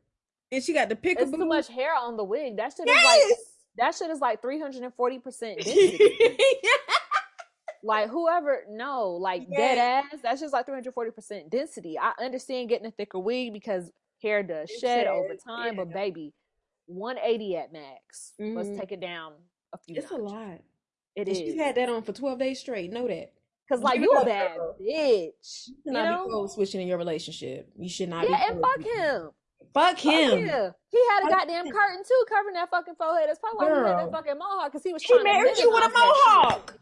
And 0.50 0.61
she 0.61 0.72
got 0.72 0.88
the 0.88 0.96
pick 0.96 1.20
It's 1.20 1.31
too 1.31 1.46
much 1.46 1.68
hair 1.68 1.94
on 1.94 2.16
the 2.16 2.24
wig. 2.24 2.57
That 2.57 2.72
shit 2.76 2.88
is 2.88 3.05
like 3.05 3.38
that 3.76 3.94
shit 3.94 4.11
is 4.11 4.18
like 4.18 4.42
340% 4.42 4.92
density. 5.62 6.00
Like 7.82 8.08
whoever 8.10 8.64
no, 8.68 9.10
like 9.12 9.48
dead 9.50 9.78
ass, 9.78 10.20
that's 10.22 10.40
just 10.40 10.52
like 10.52 10.66
340% 10.66 11.50
density. 11.50 11.98
I 11.98 12.12
understand 12.22 12.68
getting 12.68 12.86
a 12.86 12.90
thicker 12.90 13.18
wig 13.18 13.52
because 13.52 13.90
hair 14.22 14.42
does 14.42 14.68
It 14.70 14.80
shed 14.80 15.06
over 15.06 15.34
time, 15.36 15.76
but 15.76 15.92
baby, 15.92 16.34
180 16.86 17.56
at 17.56 17.72
max. 17.72 18.34
Mhm. 18.40 18.56
Let's 18.56 18.78
take 18.80 18.92
it 18.92 19.00
down 19.00 19.32
a 19.72 19.78
few. 19.78 19.96
It's 19.96 20.10
a 20.10 20.16
lot. 20.16 20.58
It 21.16 21.20
And 21.26 21.28
is 21.28 21.38
she's 21.38 21.56
had 21.56 21.74
that 21.76 21.88
on 21.88 22.02
for 22.02 22.12
12 22.12 22.38
days 22.38 22.60
straight. 22.60 22.90
Know 22.92 23.06
that. 23.08 23.32
because 23.68 23.82
like 23.84 24.00
you 24.00 24.12
a 24.12 24.24
bad 24.24 24.58
bitch. 24.58 24.78
You 24.80 24.86
You 24.90 25.32
should 25.42 25.72
not 25.86 26.04
know? 26.04 26.24
be 26.26 26.30
code 26.32 26.50
switching 26.50 26.80
in 26.82 26.88
your 26.88 26.98
relationship. 26.98 27.70
You 27.76 27.88
should 27.88 28.08
not 28.08 28.22
be. 28.26 28.30
Yeah, 28.32 28.50
and 28.50 28.60
fuck 28.60 28.80
him. 28.80 29.30
Fuck 29.72 29.98
him. 29.98 30.38
him. 30.38 30.74
He 30.90 31.06
had 31.10 31.20
a 31.20 31.28
Fuck 31.28 31.38
goddamn 31.38 31.66
him. 31.66 31.72
curtain 31.72 32.02
too, 32.06 32.24
covering 32.28 32.54
that 32.54 32.68
fucking 32.70 32.94
forehead. 32.96 33.28
That's 33.28 33.38
probably 33.38 33.58
why 33.68 33.72
he 33.72 33.88
had 33.88 33.98
that 34.06 34.10
fucking 34.12 34.38
mohawk 34.38 34.72
because 34.72 34.82
he 34.82 34.92
was 34.92 35.02
He 35.02 35.12
trying 35.14 35.22
married 35.24 35.56
you 35.58 35.70
with 35.70 35.84
a 35.84 35.88
mohawk. 35.88 36.74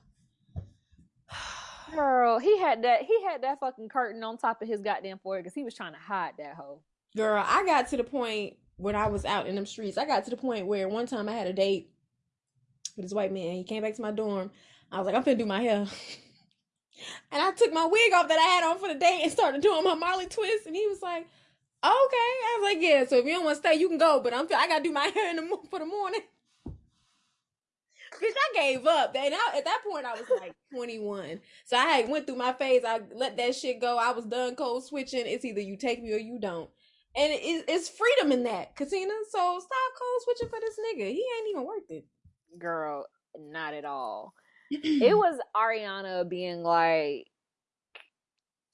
Girl, 1.95 2.39
he 2.39 2.59
had 2.59 2.83
that. 2.83 3.03
He 3.03 3.23
had 3.25 3.43
that 3.43 3.61
fucking 3.61 3.89
curtain 3.89 4.23
on 4.23 4.39
top 4.39 4.63
of 4.63 4.69
his 4.69 4.81
goddamn 4.81 5.19
forehead 5.19 5.45
because 5.45 5.55
he 5.55 5.65
was 5.65 5.75
trying 5.75 5.93
to 5.93 5.99
hide 5.99 6.35
that 6.39 6.55
hoe. 6.55 6.81
Girl, 7.17 7.43
I 7.45 7.65
got 7.65 7.89
to 7.89 7.97
the 7.97 8.05
point 8.05 8.57
when 8.77 8.95
I 8.95 9.09
was 9.09 9.25
out 9.25 9.47
in 9.47 9.55
them 9.55 9.67
streets. 9.67 9.99
I 9.99 10.05
got 10.05 10.25
to 10.25 10.31
the 10.31 10.37
point 10.37 10.67
where 10.67 10.89
one 10.89 11.07
time 11.07 11.29
I 11.29 11.33
had 11.33 11.47
a 11.47 11.53
date 11.53 11.91
with 12.97 13.07
this 13.07 13.15
white 13.15 13.33
man. 13.33 13.55
He 13.55 13.65
came 13.65 13.83
back 13.83 13.95
to 13.95 14.03
my 14.03 14.11
dorm. 14.11 14.51
I 14.91 14.99
was 14.99 15.07
like, 15.07 15.15
I'm 15.15 15.25
finna 15.25 15.39
do 15.39 15.47
my 15.47 15.63
hair. 15.63 15.87
And 17.31 17.43
I 17.43 17.53
took 17.53 17.73
my 17.73 17.87
wig 17.87 18.13
off 18.13 18.29
that 18.29 18.39
I 18.39 18.43
had 18.43 18.65
on 18.65 18.79
for 18.79 18.89
the 18.89 18.99
date 18.99 19.21
and 19.23 19.31
started 19.31 19.61
doing 19.63 19.85
my 19.85 19.95
Marley 19.95 20.27
twist. 20.27 20.67
And 20.67 20.75
he 20.75 20.87
was 20.89 21.01
like, 21.01 21.23
okay. 21.23 21.31
I 21.85 22.59
was 22.59 22.75
like, 22.75 22.83
yeah, 22.83 23.07
so 23.07 23.19
if 23.19 23.25
you 23.25 23.35
don't 23.35 23.45
want 23.45 23.57
to 23.57 23.69
stay, 23.69 23.79
you 23.79 23.89
can 23.89 23.99
go. 23.99 24.21
But 24.21 24.35
I'm 24.35 24.47
I 24.47 24.67
gotta 24.67 24.83
do 24.83 24.93
my 24.93 25.07
hair 25.15 25.31
in 25.31 25.37
the 25.37 25.59
for 25.71 25.79
the 25.79 25.87
morning. 25.87 26.23
Bitch, 28.21 28.33
I 28.33 28.55
gave 28.55 28.87
up. 28.87 29.15
And 29.17 29.35
I, 29.35 29.59
at 29.59 29.65
that 29.65 29.81
point, 29.89 30.07
I 30.07 30.13
was 30.13 30.25
like 30.41 30.55
21. 30.75 31.41
So 31.65 31.77
I 31.77 31.85
had 31.85 32.09
went 32.09 32.27
through 32.27 32.37
my 32.37 32.53
phase. 32.53 32.83
I 32.87 33.01
let 33.15 33.37
that 33.37 33.55
shit 33.55 33.81
go. 33.81 33.97
I 33.97 34.13
was 34.13 34.25
done 34.27 34.57
code 34.57 34.85
switching. 34.85 35.27
It's 35.27 35.45
either 35.45 35.61
you 35.61 35.77
take 35.77 36.03
me 36.03 36.13
or 36.13 36.19
you 36.19 36.39
don't. 36.41 36.69
And 37.17 37.33
it, 37.33 37.65
it's 37.69 37.89
freedom 37.89 38.33
in 38.33 38.45
that, 38.45 38.77
Katina. 38.77 39.13
So 39.31 39.39
stop 39.39 39.93
code 39.99 40.23
switching 40.23 40.49
for 40.49 40.61
this 40.61 40.77
nigga. 40.79 41.09
He 41.11 41.25
ain't 41.39 41.51
even 41.51 41.67
worth 41.67 41.91
it. 41.91 42.05
Girl, 42.59 43.07
not 43.39 43.75
at 43.75 43.85
all. 43.85 44.35
it 44.71 45.17
was 45.17 45.39
Ariana 45.57 46.29
being 46.29 46.63
like, 46.63 47.27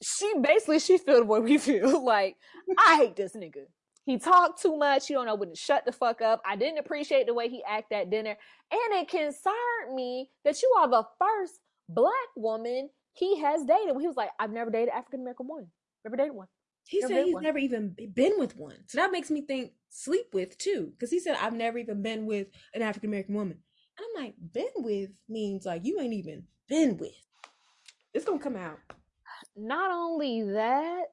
she 0.02 0.32
basically 0.40 0.78
she 0.80 0.98
felt 0.98 1.26
what 1.26 1.42
we 1.44 1.58
feel. 1.58 2.02
Like, 2.04 2.36
I 2.78 2.96
hate 2.96 3.16
this 3.16 3.34
nigga. 3.34 3.66
He 4.04 4.18
talked 4.18 4.60
too 4.60 4.76
much. 4.76 5.08
You 5.08 5.16
don't 5.16 5.26
know 5.26 5.34
when 5.34 5.50
to 5.50 5.56
shut 5.56 5.84
the 5.86 5.92
fuck 5.92 6.20
up. 6.20 6.42
I 6.46 6.56
didn't 6.56 6.78
appreciate 6.78 7.26
the 7.26 7.34
way 7.34 7.48
he 7.48 7.62
acted 7.68 7.96
at 7.98 8.10
dinner. 8.10 8.36
And 8.70 9.00
it 9.00 9.08
concerned 9.08 9.94
me 9.94 10.30
that 10.44 10.60
you 10.60 10.72
are 10.78 10.88
the 10.88 11.04
first 11.18 11.54
black 11.88 12.12
woman 12.36 12.90
he 13.12 13.40
has 13.40 13.64
dated. 13.64 13.96
He 14.00 14.06
was 14.06 14.16
like, 14.16 14.30
I've 14.38 14.52
never 14.52 14.70
dated 14.70 14.90
African 14.90 15.20
American 15.20 15.48
woman. 15.48 15.70
Never 16.04 16.16
dated 16.16 16.34
one. 16.34 16.48
He 16.86 17.00
Never 17.00 17.14
said 17.14 17.24
he's 17.24 17.34
one. 17.34 17.42
never 17.42 17.58
even 17.58 17.96
been 18.12 18.34
with 18.38 18.56
one. 18.56 18.76
So 18.88 18.98
that 18.98 19.10
makes 19.10 19.30
me 19.30 19.40
think 19.42 19.72
sleep 19.88 20.26
with 20.34 20.58
too. 20.58 20.90
Because 20.92 21.10
he 21.10 21.18
said, 21.18 21.36
I've 21.40 21.54
never 21.54 21.78
even 21.78 22.02
been 22.02 22.26
with 22.26 22.48
an 22.74 22.82
African 22.82 23.08
American 23.08 23.34
woman. 23.34 23.58
And 23.96 24.06
I'm 24.18 24.24
like, 24.24 24.34
been 24.52 24.66
with 24.76 25.10
means 25.28 25.64
like 25.64 25.84
you 25.84 25.98
ain't 26.00 26.12
even 26.12 26.44
been 26.68 26.98
with. 26.98 27.14
It's 28.12 28.24
gonna 28.26 28.38
come 28.38 28.56
out. 28.56 28.78
Not 29.56 29.90
only 29.92 30.42
that, 30.42 31.04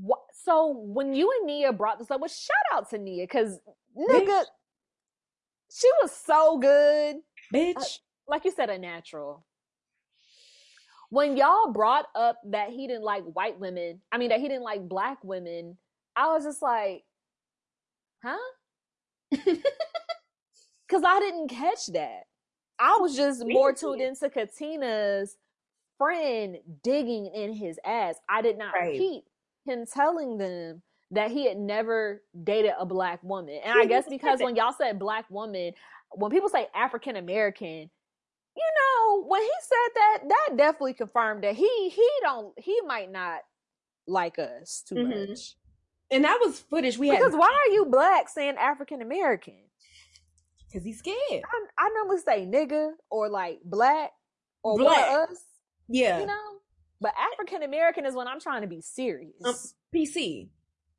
what, 0.00 0.20
so 0.46 0.68
when 0.78 1.12
you 1.12 1.30
and 1.40 1.46
Nia 1.48 1.72
brought 1.72 1.98
this 1.98 2.10
up, 2.10 2.20
well, 2.20 2.28
shout 2.28 2.56
out 2.72 2.88
to 2.90 2.98
Nia 2.98 3.24
because 3.24 3.58
nigga, 3.98 4.26
Bitch. 4.28 4.44
she 5.72 5.90
was 6.00 6.12
so 6.12 6.58
good. 6.58 7.16
Uh, 7.16 7.18
Bitch. 7.58 7.98
Like 8.28 8.44
you 8.44 8.52
said, 8.52 8.70
a 8.70 8.78
natural. 8.78 9.44
When 11.10 11.36
y'all 11.36 11.72
brought 11.72 12.06
up 12.14 12.40
that 12.46 12.70
he 12.70 12.86
didn't 12.86 13.02
like 13.04 13.24
white 13.24 13.58
women, 13.58 14.00
I 14.12 14.18
mean 14.18 14.28
that 14.30 14.40
he 14.40 14.48
didn't 14.48 14.62
like 14.64 14.88
black 14.88 15.18
women, 15.24 15.76
I 16.14 16.28
was 16.28 16.44
just 16.44 16.62
like, 16.62 17.02
huh? 18.22 18.36
Because 20.88 21.02
I 21.04 21.18
didn't 21.18 21.48
catch 21.48 21.86
that. 21.88 22.22
I 22.78 22.98
was 23.00 23.16
just 23.16 23.44
more 23.44 23.72
tuned 23.72 24.00
into 24.00 24.30
Katina's 24.30 25.36
friend 25.98 26.58
digging 26.84 27.26
in 27.26 27.52
his 27.52 27.80
ass. 27.84 28.16
I 28.28 28.40
did 28.42 28.56
not 28.56 28.72
Right. 28.72 28.96
peep 28.96 29.24
him 29.66 29.84
telling 29.92 30.38
them 30.38 30.82
that 31.10 31.30
he 31.30 31.46
had 31.46 31.56
never 31.58 32.22
dated 32.44 32.72
a 32.78 32.86
black 32.86 33.22
woman. 33.22 33.60
And 33.64 33.78
I 33.78 33.84
guess 33.86 34.08
because 34.08 34.40
when 34.40 34.56
y'all 34.56 34.72
said 34.72 34.98
black 34.98 35.28
woman, 35.30 35.72
when 36.12 36.30
people 36.30 36.48
say 36.48 36.66
African 36.74 37.16
American, 37.16 37.90
you 38.56 38.64
know, 38.80 39.24
when 39.26 39.42
he 39.42 39.50
said 39.60 39.94
that, 39.94 40.18
that 40.28 40.56
definitely 40.56 40.94
confirmed 40.94 41.44
that 41.44 41.54
he 41.54 41.88
he 41.90 42.08
don't 42.22 42.58
he 42.58 42.80
might 42.86 43.10
not 43.12 43.40
like 44.06 44.38
us 44.38 44.82
too 44.88 44.94
Mhm. 44.96 45.28
much. 45.28 45.56
and 46.10 46.24
that 46.24 46.38
was 46.40 46.60
footage 46.60 46.96
we 46.96 47.08
had 47.08 47.18
Because 47.18 47.34
why 47.34 47.52
are 47.66 47.72
you 47.72 47.84
black 47.86 48.28
saying 48.28 48.56
African 48.56 49.02
American? 49.02 49.58
because 50.68 50.84
he's 50.84 50.98
scared. 50.98 51.16
I, 51.30 51.66
I 51.78 51.88
normally 51.90 52.18
say 52.20 52.44
nigga 52.46 52.92
or 53.10 53.28
like 53.28 53.60
black 53.64 54.12
or 54.62 54.76
Black. 54.76 55.28
us, 55.30 55.44
Yeah. 55.88 56.20
you 56.20 56.26
know. 56.26 56.52
But 57.00 57.12
African 57.32 57.62
American 57.62 58.06
is 58.06 58.14
when 58.14 58.26
I'm 58.28 58.40
trying 58.40 58.62
to 58.62 58.68
be 58.68 58.80
serious. 58.80 59.34
Um, 59.44 59.54
PC. 59.94 60.48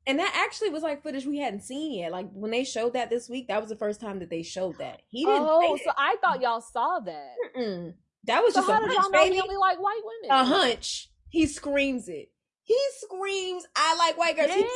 And 0.06 0.18
that 0.20 0.32
actually 0.34 0.70
was 0.70 0.82
like 0.82 1.02
footage 1.02 1.26
we 1.26 1.38
hadn't 1.38 1.60
seen 1.62 1.98
yet. 1.98 2.12
Like 2.12 2.30
when 2.32 2.50
they 2.50 2.64
showed 2.64 2.94
that 2.94 3.10
this 3.10 3.28
week, 3.28 3.48
that 3.48 3.60
was 3.60 3.68
the 3.68 3.76
first 3.76 4.00
time 4.00 4.20
that 4.20 4.30
they 4.30 4.42
showed 4.42 4.78
that. 4.78 5.02
He 5.08 5.24
didn't 5.24 5.42
oh, 5.42 5.78
so 5.84 5.90
I 5.96 6.16
thought 6.22 6.40
y'all 6.40 6.62
saw 6.62 7.00
that. 7.00 7.34
that. 7.54 7.60
Mm-mm. 7.60 7.94
That 8.24 8.42
was 8.42 8.54
So 8.54 8.60
just 8.60 8.70
a 8.70 8.74
hunch, 8.74 9.12
baby. 9.12 9.40
only 9.40 9.56
like 9.56 9.78
white 9.80 10.00
women? 10.02 10.30
a 10.40 10.44
hunch. 10.44 11.10
He 11.28 11.46
screams 11.46 12.08
it. 12.08 12.30
He 12.68 12.78
screams, 12.98 13.66
"I 13.74 13.96
like 13.96 14.18
white 14.18 14.36
girls." 14.36 14.52
He 14.52 14.60
gives, 14.60 14.68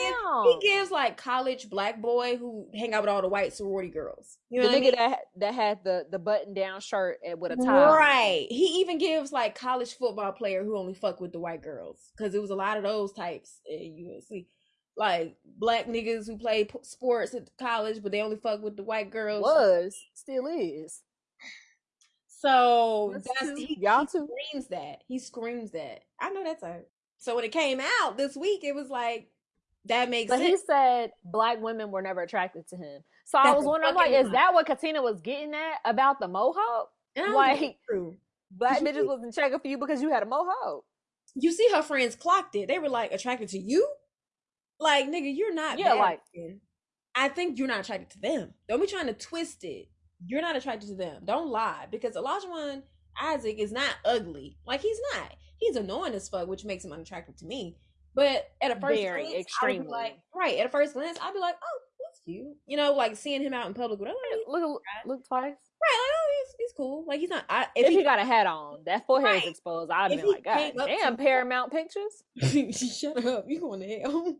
he 0.47 0.59
gives 0.63 0.91
like 0.91 1.19
college 1.19 1.69
black 1.69 2.01
boy 2.01 2.39
who 2.39 2.67
hang 2.75 2.95
out 2.95 3.03
with 3.03 3.11
all 3.11 3.21
the 3.21 3.29
white 3.29 3.53
sorority 3.53 3.91
girls. 3.91 4.39
You 4.49 4.63
know 4.63 4.69
the 4.69 4.73
what 4.73 4.77
I 4.77 4.81
nigga 4.81 4.85
mean? 4.85 4.95
that 5.11 5.19
that 5.37 5.55
had 5.55 5.85
the 5.85 6.07
the 6.11 6.19
button 6.19 6.55
down 6.55 6.81
shirt 6.81 7.19
and 7.23 7.39
with 7.39 7.53
a 7.53 7.57
tie. 7.57 7.95
Right. 7.95 8.47
He 8.49 8.81
even 8.81 8.97
gives 8.97 9.31
like 9.31 9.55
college 9.55 9.93
football 9.99 10.33
player 10.33 10.65
who 10.65 10.79
only 10.79 10.95
fuck 10.95 11.21
with 11.21 11.33
the 11.33 11.39
white 11.39 11.63
girls 11.63 11.99
because 12.17 12.35
it 12.35 12.41
was 12.41 12.49
a 12.51 12.55
lot 12.55 12.79
of 12.79 12.83
those 12.83 13.13
types 13.13 13.61
at 13.71 13.79
USC. 13.79 14.47
Like 14.97 15.37
black 15.45 15.87
niggas 15.87 16.27
who 16.27 16.39
play 16.39 16.65
p- 16.65 16.79
sports 16.83 17.35
at 17.35 17.51
college, 17.59 18.03
but 18.03 18.11
they 18.11 18.23
only 18.23 18.37
fuck 18.37 18.63
with 18.63 18.79
the 18.79 18.85
white 18.85 19.11
girls. 19.11 19.43
Was 19.43 20.03
still 20.15 20.47
is. 20.47 21.03
So 22.41 23.13
Us 23.15 23.23
that's 23.41 23.51
too. 23.51 23.55
he, 23.57 23.79
Y'all 23.81 24.01
he 24.01 24.07
too. 24.07 24.29
screams 24.51 24.69
that. 24.69 25.03
He 25.07 25.19
screams 25.19 25.71
that. 25.73 26.01
I 26.21 26.31
know 26.31 26.43
that's 26.43 26.63
a. 26.63 26.81
So 27.23 27.37
when 27.37 27.45
it 27.45 27.53
came 27.53 27.81
out 27.81 28.17
this 28.17 28.37
week, 28.37 28.65
it 28.65 28.75
was 28.75 28.89
like 28.91 29.29
that 29.85 30.11
makes 30.11 30.29
But 30.29 30.41
he 30.41 30.57
said 30.57 31.13
black 31.25 31.63
women 31.63 31.93
were 31.93 32.03
never 32.03 32.21
attracted 32.21 32.67
to 32.71 32.77
him. 32.77 33.05
So 33.25 33.39
I 33.39 33.45
That's 33.45 33.59
was 33.59 33.65
a 33.65 33.69
wondering, 33.69 33.95
like, 33.95 34.11
is 34.11 34.29
that 34.33 34.53
what 34.53 34.67
Katina 34.67 35.01
was 35.01 35.21
getting 35.21 35.55
at 35.55 35.77
about 35.85 36.19
the 36.19 36.27
mohawk? 36.27 36.91
I 37.17 37.33
like- 37.33 37.79
true. 37.89 38.17
Black 38.51 38.81
bitches 38.81 38.95
see- 38.95 39.03
wasn't 39.03 39.35
checking 39.35 39.61
for 39.61 39.69
you 39.69 39.79
because 39.79 40.03
you 40.03 40.11
had 40.11 40.25
a 40.25 40.27
mohawk. 40.27 40.85
You 41.37 41.53
see, 41.53 41.71
her 41.73 41.81
friends 41.83 42.17
clocked 42.17 42.57
it. 42.57 42.67
They 42.67 42.81
were 42.81 42.89
like 42.89 43.13
attracted 43.13 43.51
to 43.51 43.59
you. 43.59 43.89
Like 44.81 45.07
nigga, 45.07 45.33
you're 45.33 45.55
not. 45.55 45.79
Yeah, 45.79 45.93
like-. 45.93 46.21
I 47.15 47.29
think 47.29 47.57
you're 47.57 47.69
not 47.69 47.81
attracted 47.81 48.11
to 48.11 48.19
them. 48.19 48.55
Don't 48.69 48.81
be 48.81 48.89
trying 48.89 49.07
to 49.07 49.15
twist 49.15 49.63
it. 49.63 49.87
You're 50.27 50.43
not 50.43 50.57
attracted 50.57 50.89
to 50.89 50.97
them. 50.97 51.23
Don't 51.25 51.49
lie 51.49 51.87
because 51.89 52.17
Elijah 52.17 52.83
Isaac 53.21 53.61
is 53.61 53.71
not 53.71 53.95
ugly. 54.05 54.59
Like 54.67 54.81
he's 54.81 54.99
not. 55.15 55.37
He's 55.63 55.77
annoying 55.77 56.15
as 56.15 56.29
fuck, 56.29 56.49
which 56.49 56.65
makes 56.65 56.85
him 56.85 56.93
unattractive 56.93 57.37
to 57.39 57.47
me. 57.47 57.77
But 58.15 58.51
at 58.61 58.71
a 58.77 58.81
first 58.81 59.01
Very, 59.01 59.23
glance, 59.23 59.35
be 59.35 59.41
extremely. 59.41 59.89
like, 59.89 60.19
right. 60.35 60.59
At 60.59 60.67
a 60.67 60.69
first 60.69 60.93
glance, 60.93 61.19
I'd 61.23 61.33
be 61.33 61.39
like, 61.41 61.55
oh, 61.55 61.79
that's 62.05 62.21
cute. 62.25 62.57
You 62.67 62.77
know, 62.77 62.93
like 62.95 63.17
seeing 63.17 63.41
him 63.43 63.55
out 63.55 63.67
in 63.69 63.75
public. 63.75 64.01
Like, 64.01 64.13
Look, 64.47 64.83
look 65.07 65.27
twice. 65.27 65.43
right. 65.43 65.51
Like, 65.51 65.57
oh, 65.95 66.27
he's, 66.45 66.55
he's 66.59 66.73
cool. 66.77 67.05
Like 67.09 67.21
he's 67.21 67.31
not. 67.31 67.45
I, 67.49 67.63
If, 67.75 67.87
if, 67.87 67.89
he, 67.91 67.99
he, 67.99 68.03
got 68.05 68.19
a 68.19 68.25
hat 68.25 68.47
on, 68.47 68.81
that 68.85 69.07
forehead 69.07 69.31
Right. 69.31 69.43
is 69.45 69.51
exposed. 69.51 69.91
I'd 69.91 70.11
been 70.11 70.29
like, 70.31 70.45
God 70.45 70.73
damn, 70.77 71.17
Paramount 71.27 71.73
Pictures. 71.73 72.23
shut 72.99 73.25
up. 73.25 73.47
You 73.49 73.61
going 73.61 73.81
to 73.81 73.87
hell? 74.01 74.37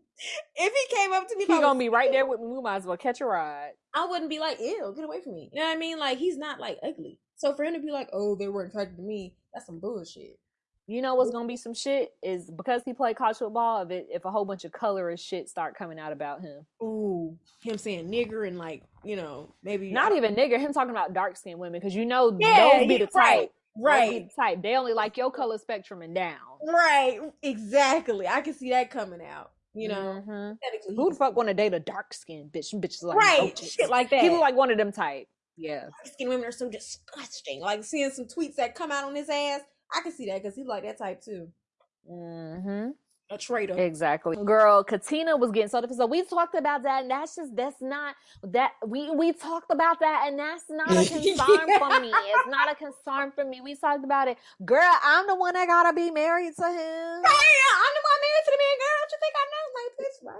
if 0.55 0.73
he 0.73 0.95
came 0.95 1.13
up 1.13 1.27
to 1.29 1.35
me, 1.35 1.45
He 1.45 1.45
if 1.45 1.49
I 1.49 1.53
was 1.55 1.61
gonna 1.63 1.79
be 1.79 1.89
right 1.89 2.11
there 2.11 2.25
with 2.27 2.41
me. 2.41 2.47
We 2.47 2.61
might 2.61 2.75
as 2.77 2.85
well 2.85 2.97
catch 2.97 3.21
a 3.21 3.25
ride. 3.25 3.71
I 3.95 4.05
wouldn't 4.05 4.29
be 4.29 4.39
like, 4.39 4.59
ew, 4.59 4.93
get 4.95 5.03
away 5.05 5.21
from 5.21 5.33
me. 5.33 5.49
You 5.51 5.61
know 5.61 5.67
what 5.67 5.75
I 5.75 5.79
mean? 5.79 5.97
Like 5.99 6.19
he's 6.19 6.37
not 6.37 6.59
like 6.59 6.77
ugly. 6.83 7.19
So 7.37 7.55
for 7.55 7.63
him 7.63 7.73
to 7.73 7.79
be 7.79 7.91
like, 7.91 8.09
oh, 8.13 8.35
they 8.35 8.47
weren't 8.47 8.69
attracted 8.69 8.97
to 8.97 9.01
me, 9.03 9.33
that's 9.53 9.65
some 9.65 9.79
bullshit. 9.79 10.37
You 10.85 11.01
know 11.01 11.15
what's 11.15 11.31
gonna 11.31 11.47
be 11.47 11.55
some 11.55 11.73
shit 11.73 12.11
is 12.21 12.51
because 12.51 12.81
he 12.83 12.93
played 12.93 13.15
college 13.15 13.37
football. 13.37 13.83
If 13.83 13.91
it, 13.91 14.07
if 14.11 14.25
a 14.25 14.31
whole 14.31 14.43
bunch 14.43 14.65
of 14.65 14.73
colorist 14.73 15.25
shit 15.25 15.47
start 15.47 15.77
coming 15.77 15.97
out 15.97 16.11
about 16.11 16.41
him, 16.41 16.65
Ooh, 16.81 17.37
him 17.61 17.77
saying 17.77 18.09
nigger 18.11 18.45
and 18.45 18.57
like, 18.57 18.83
you 19.03 19.15
know, 19.15 19.53
maybe 19.63 19.91
not 19.91 20.13
even 20.13 20.35
nigger, 20.35 20.59
him 20.59 20.73
talking 20.73 20.89
about 20.91 21.13
dark 21.13 21.37
skinned 21.37 21.59
women 21.59 21.79
because 21.79 21.95
you 21.95 22.05
know 22.05 22.35
Yeah, 22.37 22.79
those 22.79 22.87
be 22.87 22.97
the 22.97 23.07
type. 23.07 23.51
right, 23.77 24.09
be 24.09 24.19
the 24.19 24.29
type. 24.35 24.61
They 24.61 24.75
only 24.75 24.91
like 24.93 25.15
your 25.15 25.31
color 25.31 25.57
spectrum 25.57 26.01
and 26.01 26.13
down. 26.13 26.37
right, 26.67 27.19
exactly. 27.41 28.27
I 28.27 28.41
can 28.41 28.53
see 28.53 28.71
that 28.71 28.89
coming 28.91 29.21
out. 29.25 29.51
You 29.75 29.87
know, 29.87 30.21
Mhm. 30.27 30.57
who 30.95 31.09
the 31.09 31.15
fuck 31.15 31.35
want 31.35 31.47
to 31.47 31.53
date 31.55 31.73
a 31.73 31.79
dark 31.79 32.13
skinned 32.13 32.51
bitch? 32.51 32.73
Bitches 32.75 33.01
like 33.03 33.17
right, 33.17 33.57
shit 33.57 33.89
like 33.89 34.09
that. 34.11 34.21
He 34.21 34.29
look 34.29 34.41
like 34.41 34.55
one 34.55 34.69
of 34.69 34.77
them 34.77 34.91
type. 34.91 35.27
Yeah. 35.57 35.81
Dark 35.81 36.07
skin 36.07 36.29
women 36.29 36.45
are 36.45 36.51
so 36.51 36.69
disgusting. 36.69 37.61
Like 37.61 37.83
seeing 37.83 38.09
some 38.11 38.25
tweets 38.25 38.55
that 38.55 38.75
come 38.75 38.91
out 38.91 39.03
on 39.05 39.15
his 39.15 39.29
ass, 39.29 39.61
I 39.95 40.01
can 40.01 40.11
see 40.11 40.25
that 40.27 40.41
because 40.41 40.55
he 40.55 40.63
like 40.63 40.83
that 40.83 40.97
type 40.97 41.21
too. 41.21 41.49
hmm 42.07 42.89
a 43.31 43.37
traitor. 43.37 43.73
Exactly. 43.79 44.35
Girl, 44.45 44.83
Katina 44.83 45.35
was 45.37 45.49
getting 45.51 45.69
so 45.69 45.81
defensive. 45.81 46.03
So 46.03 46.05
we 46.05 46.23
talked 46.23 46.55
about 46.55 46.83
that, 46.83 47.01
and 47.03 47.09
that's 47.11 47.35
just 47.35 47.55
that's 47.55 47.81
not 47.81 48.15
that 48.43 48.73
we 48.85 49.09
we 49.11 49.31
talked 49.33 49.71
about 49.71 49.99
that, 50.01 50.25
and 50.27 50.37
that's 50.37 50.65
not 50.69 50.91
a 50.91 51.05
concern 51.07 51.35
Yeah. 51.69 51.79
for 51.79 51.99
me. 52.01 52.11
It's 52.11 52.47
not 52.47 52.71
a 52.71 52.75
concern 52.75 53.31
for 53.31 53.43
me. 53.45 53.61
We 53.61 53.75
talked 53.75 54.03
about 54.03 54.27
it. 54.27 54.37
Girl, 54.65 54.93
I'm 55.03 55.25
the 55.25 55.35
one 55.35 55.53
that 55.55 55.67
gotta 55.67 55.93
be 55.95 56.11
married 56.11 56.53
to 56.57 56.65
him. 56.65 57.21
Damn, 57.23 57.25
I'm 57.25 57.93
the 57.95 58.03
one 58.03 58.19
married 58.21 58.45
to 58.45 58.51
the 58.51 58.59
man, 58.61 58.77
girl. 58.77 58.97
Don't 58.99 59.11
you 59.13 59.19
think 59.23 59.33
I 59.39 59.45
know? 59.49 59.65
Like, 59.79 59.93
bitch, 59.97 60.17
why 60.21 60.33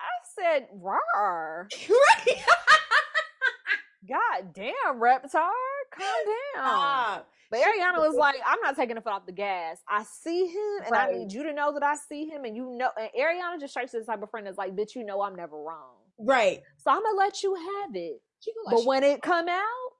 I 0.00 0.12
said, 0.34 0.68
rar. 0.72 1.68
you? 1.88 2.00
Right. 2.26 2.42
God 4.08 4.54
damn, 4.54 4.96
Reptar. 4.96 5.50
Calm 5.92 5.94
down. 5.94 6.64
Stop. 6.64 7.28
But 7.50 7.60
Ariana 7.60 7.98
was 7.98 8.16
like, 8.16 8.36
I'm 8.46 8.60
not 8.62 8.76
taking 8.76 8.94
the 8.94 9.02
foot 9.02 9.12
off 9.12 9.26
the 9.26 9.32
gas. 9.32 9.78
I 9.86 10.04
see 10.04 10.46
him 10.46 10.86
and 10.86 10.94
I 10.94 11.10
need 11.10 11.32
you 11.32 11.42
to 11.42 11.52
know 11.52 11.74
that 11.74 11.82
I 11.82 11.96
see 11.96 12.26
him 12.26 12.44
and 12.44 12.56
you 12.56 12.74
know 12.78 12.88
and 12.98 13.10
Ariana 13.18 13.60
just 13.60 13.74
strikes 13.74 13.92
the 13.92 14.00
type 14.00 14.22
of 14.22 14.30
friend 14.30 14.46
that's 14.46 14.56
like, 14.56 14.74
bitch, 14.74 14.94
you 14.96 15.04
know 15.04 15.20
I'm 15.20 15.36
never 15.36 15.56
wrong. 15.56 15.96
Right. 16.18 16.62
So 16.78 16.90
I'm 16.90 17.02
gonna 17.02 17.18
let 17.18 17.42
you 17.42 17.54
have 17.54 17.94
it. 17.94 18.22
She 18.40 18.52
go 18.52 18.60
like, 18.64 18.76
But 18.76 18.86
when 18.86 19.04
it 19.04 19.20
come 19.20 19.48
out, 19.48 19.90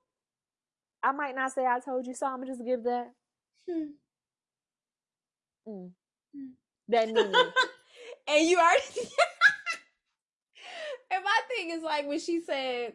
I 1.03 1.13
might 1.13 1.35
not 1.35 1.53
say 1.53 1.67
I 1.67 1.81
told 1.81 2.07
you 2.07 2.15
so. 2.15 2.27
I'm 2.27 2.37
gonna 2.41 2.47
just 2.47 2.65
give 2.65 2.85
that 2.85 3.13
Hmm. 3.71 3.85
mm, 5.69 5.91
Hmm. 6.35 6.47
that 6.89 7.09
and 7.09 8.49
you 8.49 8.59
already. 8.59 8.83
and 11.11 11.23
my 11.23 11.41
thing 11.49 11.71
is 11.71 11.83
like 11.83 12.09
when 12.09 12.19
she 12.19 12.41
said, 12.41 12.95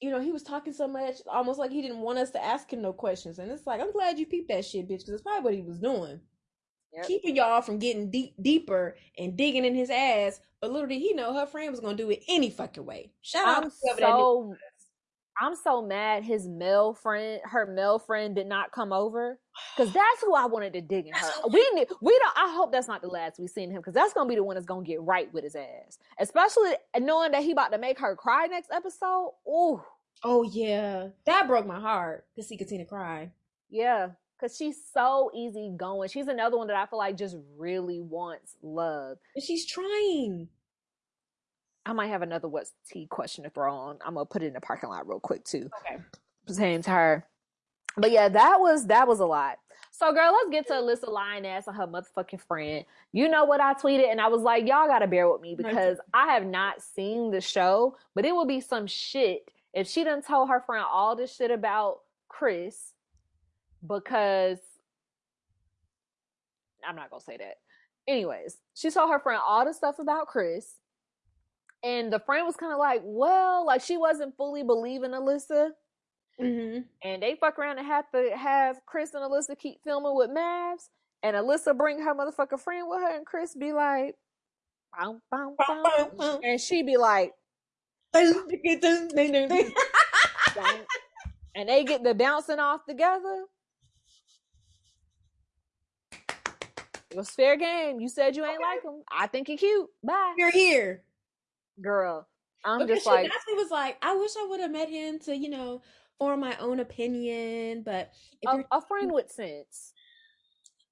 you 0.00 0.10
know, 0.10 0.20
he 0.20 0.32
was 0.32 0.42
talking 0.42 0.72
so 0.72 0.88
much, 0.88 1.16
almost 1.30 1.58
like 1.58 1.70
he 1.70 1.82
didn't 1.82 2.00
want 2.00 2.18
us 2.18 2.30
to 2.30 2.44
ask 2.44 2.72
him 2.72 2.82
no 2.82 2.92
questions. 2.92 3.38
And 3.38 3.50
it's 3.50 3.66
like, 3.66 3.80
I'm 3.80 3.92
glad 3.92 4.18
you 4.18 4.26
peeped 4.26 4.48
that 4.48 4.64
shit, 4.64 4.86
bitch, 4.86 4.98
because 4.98 5.10
it's 5.10 5.22
probably 5.22 5.44
what 5.44 5.54
he 5.54 5.62
was 5.62 5.78
doing. 5.78 6.20
Yep. 6.92 7.06
Keeping 7.06 7.36
y'all 7.36 7.62
from 7.62 7.78
getting 7.78 8.10
deep, 8.10 8.34
deeper 8.40 8.96
and 9.18 9.36
digging 9.36 9.64
in 9.64 9.74
his 9.74 9.90
ass. 9.90 10.40
But 10.60 10.72
little 10.72 10.88
did 10.88 10.98
he 10.98 11.12
know 11.12 11.32
her 11.34 11.46
friend 11.46 11.70
was 11.70 11.80
gonna 11.80 11.96
do 11.96 12.10
it 12.10 12.24
any 12.28 12.50
fucking 12.50 12.84
way. 12.84 13.12
Shout 13.20 13.46
out 13.46 13.64
I'm 13.64 13.70
to 13.70 13.76
whoever 13.82 14.00
that 14.00 14.08
so 14.08 14.56
I'm 15.40 15.56
so 15.56 15.80
mad 15.80 16.22
his 16.22 16.46
male 16.46 16.92
friend, 16.92 17.40
her 17.44 17.66
male 17.66 17.98
friend 17.98 18.34
did 18.34 18.46
not 18.46 18.72
come 18.72 18.92
over. 18.92 19.38
Cause 19.76 19.92
that's 19.92 20.20
who 20.22 20.34
I 20.34 20.46
wanted 20.46 20.72
to 20.74 20.80
dig 20.80 21.06
in 21.06 21.12
her. 21.14 21.30
We 21.50 21.70
need, 21.74 21.88
we 22.00 22.18
don't 22.18 22.36
I 22.36 22.52
hope 22.54 22.72
that's 22.72 22.88
not 22.88 23.00
the 23.02 23.08
last 23.08 23.38
we 23.38 23.46
seen 23.46 23.70
him 23.70 23.78
because 23.78 23.94
that's 23.94 24.12
gonna 24.12 24.28
be 24.28 24.34
the 24.34 24.44
one 24.44 24.54
that's 24.56 24.66
gonna 24.66 24.84
get 24.84 25.00
right 25.02 25.32
with 25.32 25.44
his 25.44 25.54
ass. 25.56 25.98
Especially 26.18 26.72
knowing 26.98 27.32
that 27.32 27.42
he 27.42 27.52
about 27.52 27.72
to 27.72 27.78
make 27.78 27.98
her 27.98 28.14
cry 28.16 28.46
next 28.46 28.70
episode. 28.72 29.32
Ooh, 29.48 29.82
Oh 30.22 30.42
yeah, 30.42 31.08
that 31.24 31.46
broke 31.46 31.66
my 31.66 31.80
heart 31.80 32.26
to 32.36 32.42
see 32.42 32.56
Katina 32.58 32.84
cry. 32.84 33.30
yeah. 33.70 34.10
Cause 34.38 34.56
she's 34.56 34.78
so 34.94 35.30
easy 35.34 35.70
going. 35.76 36.08
She's 36.08 36.26
another 36.28 36.56
one 36.56 36.66
that 36.68 36.76
I 36.76 36.86
feel 36.86 36.98
like 36.98 37.14
just 37.18 37.36
really 37.58 38.00
wants 38.00 38.56
love. 38.62 39.18
And 39.34 39.44
she's 39.44 39.66
trying. 39.66 40.48
I 41.90 41.92
might 41.92 42.06
have 42.06 42.22
another 42.22 42.46
what's 42.46 42.72
tea 42.88 43.06
question 43.06 43.42
to 43.42 43.50
throw 43.50 43.74
on. 43.74 43.98
I'm 44.06 44.14
gonna 44.14 44.24
put 44.24 44.44
it 44.44 44.46
in 44.46 44.52
the 44.52 44.60
parking 44.60 44.90
lot 44.90 45.08
real 45.08 45.18
quick 45.18 45.44
too. 45.44 45.68
Okay. 45.84 46.00
pertaining 46.46 46.82
to 46.82 46.90
her. 46.90 47.26
But 47.96 48.12
yeah, 48.12 48.28
that 48.28 48.60
was 48.60 48.86
that 48.86 49.08
was 49.08 49.18
a 49.18 49.26
lot. 49.26 49.58
So 49.90 50.12
girl, 50.12 50.32
let's 50.32 50.50
get 50.50 50.68
to 50.68 50.74
Alyssa 50.74 51.10
Lioness 51.10 51.66
and 51.66 51.76
her 51.76 51.88
motherfucking 51.88 52.42
friend. 52.42 52.84
You 53.10 53.28
know 53.28 53.44
what 53.44 53.60
I 53.60 53.74
tweeted, 53.74 54.08
and 54.08 54.20
I 54.20 54.28
was 54.28 54.40
like, 54.42 54.68
y'all 54.68 54.86
gotta 54.86 55.08
bear 55.08 55.28
with 55.28 55.40
me 55.40 55.56
because 55.56 55.98
I 56.14 56.32
have 56.32 56.46
not 56.46 56.80
seen 56.80 57.32
the 57.32 57.40
show, 57.40 57.96
but 58.14 58.24
it 58.24 58.36
would 58.36 58.46
be 58.46 58.60
some 58.60 58.86
shit 58.86 59.50
if 59.74 59.88
she 59.88 60.04
done 60.04 60.22
told 60.22 60.48
her 60.48 60.60
friend 60.60 60.84
all 60.88 61.16
this 61.16 61.34
shit 61.34 61.50
about 61.50 62.02
Chris 62.28 62.92
because 63.84 64.58
I'm 66.88 66.94
not 66.94 67.10
gonna 67.10 67.20
say 67.20 67.36
that. 67.38 67.56
Anyways, 68.06 68.58
she 68.74 68.90
told 68.90 69.10
her 69.10 69.18
friend 69.18 69.40
all 69.44 69.64
the 69.64 69.74
stuff 69.74 69.98
about 69.98 70.28
Chris. 70.28 70.76
And 71.82 72.12
the 72.12 72.18
friend 72.20 72.46
was 72.46 72.56
kind 72.56 72.72
of 72.72 72.78
like, 72.78 73.00
well, 73.04 73.64
like 73.66 73.80
she 73.82 73.96
wasn't 73.96 74.36
fully 74.36 74.62
believing 74.62 75.12
Alyssa 75.12 75.70
Mm-hmm. 76.40 76.80
and 77.04 77.22
they 77.22 77.34
fuck 77.34 77.58
around 77.58 77.76
and 77.76 77.86
have 77.86 78.10
to 78.12 78.30
have 78.34 78.80
Chris 78.86 79.12
and 79.12 79.22
Alyssa 79.22 79.58
keep 79.58 79.82
filming 79.84 80.14
with 80.14 80.30
MAFS, 80.30 80.88
and 81.22 81.36
Alyssa 81.36 81.76
bring 81.76 82.00
her 82.00 82.14
motherfucking 82.14 82.58
friend 82.60 82.86
with 82.88 83.00
her, 83.02 83.14
and 83.14 83.26
Chris 83.26 83.54
be 83.54 83.74
like, 83.74 84.14
and 86.42 86.58
she 86.58 86.82
be 86.82 86.96
like, 86.96 87.34
and 88.14 88.34
they 91.68 91.84
get 91.84 92.02
the 92.02 92.14
bouncing 92.14 92.58
off 92.58 92.86
together. 92.86 93.44
It 97.10 97.16
was 97.16 97.28
fair 97.30 97.56
game. 97.56 98.00
You 98.00 98.08
said 98.08 98.34
you 98.36 98.44
ain't 98.44 98.54
Okay. 98.54 98.64
like 98.64 98.82
him. 98.84 99.02
I 99.10 99.26
think 99.26 99.48
he 99.48 99.56
cute. 99.58 99.90
Bye, 100.02 100.34
You're 100.38 100.50
here. 100.52 101.02
Girl. 101.80 102.28
I'm 102.64 102.86
Because 102.86 102.86
just 102.86 103.04
she 103.04 103.06
like, 103.06 103.32
was 103.56 103.70
like, 103.70 103.96
I 104.02 104.16
wish 104.16 104.32
I 104.38 104.46
would 104.48 104.60
have 104.60 104.70
met 104.70 104.88
him 104.90 105.18
to, 105.20 105.36
you 105.36 105.48
know, 105.50 105.82
form 106.18 106.40
my 106.40 106.56
own 106.58 106.80
opinion. 106.80 107.82
But 107.84 108.12
if 108.42 108.50
a, 108.50 108.56
you're 108.56 108.66
a 108.72 108.80
friend 108.82 109.12
with 109.12 109.30
sense. 109.30 109.94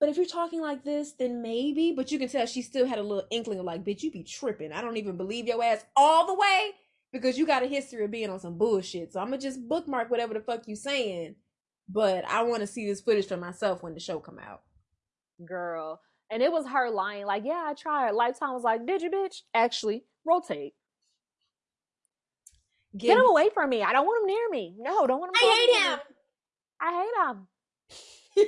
but 0.00 0.08
if 0.08 0.16
you're 0.16 0.26
talking 0.26 0.60
like 0.60 0.84
this, 0.84 1.12
then 1.12 1.42
maybe. 1.42 1.92
But 1.92 2.12
you 2.12 2.18
can 2.18 2.28
tell 2.28 2.46
she 2.46 2.62
still 2.62 2.86
had 2.86 2.98
a 2.98 3.02
little 3.02 3.26
inkling 3.30 3.58
of 3.58 3.64
like, 3.64 3.84
bitch, 3.84 4.02
you 4.02 4.10
be 4.10 4.22
tripping. 4.22 4.72
I 4.72 4.80
don't 4.80 4.96
even 4.96 5.16
believe 5.16 5.46
your 5.46 5.62
ass 5.62 5.84
all 5.96 6.26
the 6.26 6.34
way 6.34 6.72
because 7.12 7.36
you 7.38 7.46
got 7.46 7.62
a 7.64 7.66
history 7.66 8.04
of 8.04 8.10
being 8.10 8.30
on 8.30 8.40
some 8.40 8.58
bullshit. 8.58 9.12
So 9.12 9.20
I'm 9.20 9.26
gonna 9.28 9.38
just 9.38 9.68
bookmark 9.68 10.10
whatever 10.10 10.34
the 10.34 10.40
fuck 10.40 10.68
you 10.68 10.76
saying. 10.76 11.36
But 11.88 12.24
I 12.28 12.42
want 12.42 12.60
to 12.60 12.66
see 12.66 12.86
this 12.86 13.00
footage 13.00 13.26
for 13.26 13.36
myself 13.36 13.82
when 13.82 13.94
the 13.94 14.00
show 14.00 14.20
come 14.20 14.38
out. 14.38 14.62
girl. 15.44 16.00
And 16.30 16.42
it 16.42 16.52
was 16.52 16.66
her 16.66 16.90
lying, 16.90 17.26
like, 17.26 17.44
yeah, 17.44 17.64
I 17.66 17.74
tried. 17.74 18.10
Lifetime 18.12 18.52
was 18.52 18.62
like, 18.62 18.86
did 18.86 19.00
you, 19.02 19.10
bitch? 19.10 19.42
Actually, 19.54 20.04
rotate. 20.26 20.74
Get 22.98 23.18
him 23.18 23.26
away 23.26 23.48
from 23.54 23.70
me. 23.70 23.82
I 23.82 23.92
don't 23.92 24.04
want 24.06 24.22
him 24.22 24.26
near 24.26 24.48
me. 24.50 24.74
No, 24.78 25.06
don't 25.06 25.20
want 25.20 25.30
him. 25.30 25.36
I 25.42 25.54
hate 25.54 25.70
him. 25.84 25.98
me. 25.98 26.02
I 26.80 26.92
hate 27.02 27.16
him. 27.26 27.48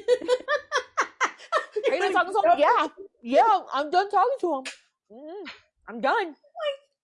Are 1.91 1.95
you 1.95 2.01
done 2.01 2.13
talking 2.13 2.33
to 2.33 2.39
him? 2.51 2.59
Yeah, 2.59 2.87
yeah. 3.23 3.61
I'm 3.73 3.91
done 3.91 4.11
talking 4.11 4.37
to 4.41 4.55
him. 4.57 4.65
Mm, 5.13 5.45
I'm 5.89 6.01
done. 6.01 6.35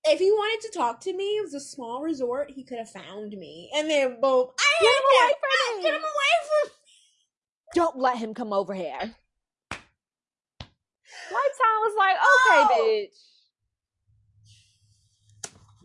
If 0.08 0.20
he 0.20 0.30
wanted 0.30 0.60
to 0.70 0.78
talk 0.78 1.00
to 1.00 1.12
me, 1.12 1.36
it 1.38 1.42
was 1.42 1.52
a 1.54 1.58
small 1.60 2.00
resort. 2.02 2.52
He 2.54 2.62
could 2.62 2.78
have 2.78 2.88
found 2.90 3.32
me, 3.32 3.70
and 3.74 3.90
then 3.90 4.20
boom, 4.20 4.46
I 4.58 4.74
Get 4.80 4.88
hate 4.88 4.96
him 4.96 5.02
away 5.10 5.30
him. 5.30 5.36
from 5.40 5.76
me. 5.78 5.82
Get 5.82 5.94
him 5.94 6.02
away 6.02 6.34
from. 6.48 6.68
me. 6.68 6.72
Don't 7.74 7.98
let 7.98 8.18
him 8.18 8.32
come 8.34 8.52
over 8.52 8.72
here. 8.74 9.00
Lifetime 11.30 11.80
was 11.82 11.94
like, 11.98 12.16
okay, 12.16 12.62
Oh. 12.62 12.68
bitch. 12.78 13.18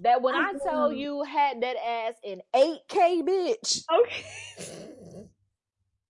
That 0.02 0.22
when 0.22 0.36
I 0.36 0.54
tell 0.64 0.90
Mhm. 0.90 0.98
you 0.98 1.24
had 1.24 1.62
that 1.62 1.78
ass 1.78 2.16
in 2.24 2.42
8K, 2.56 3.22
bitch. 3.22 3.84
Okay. 3.92 4.26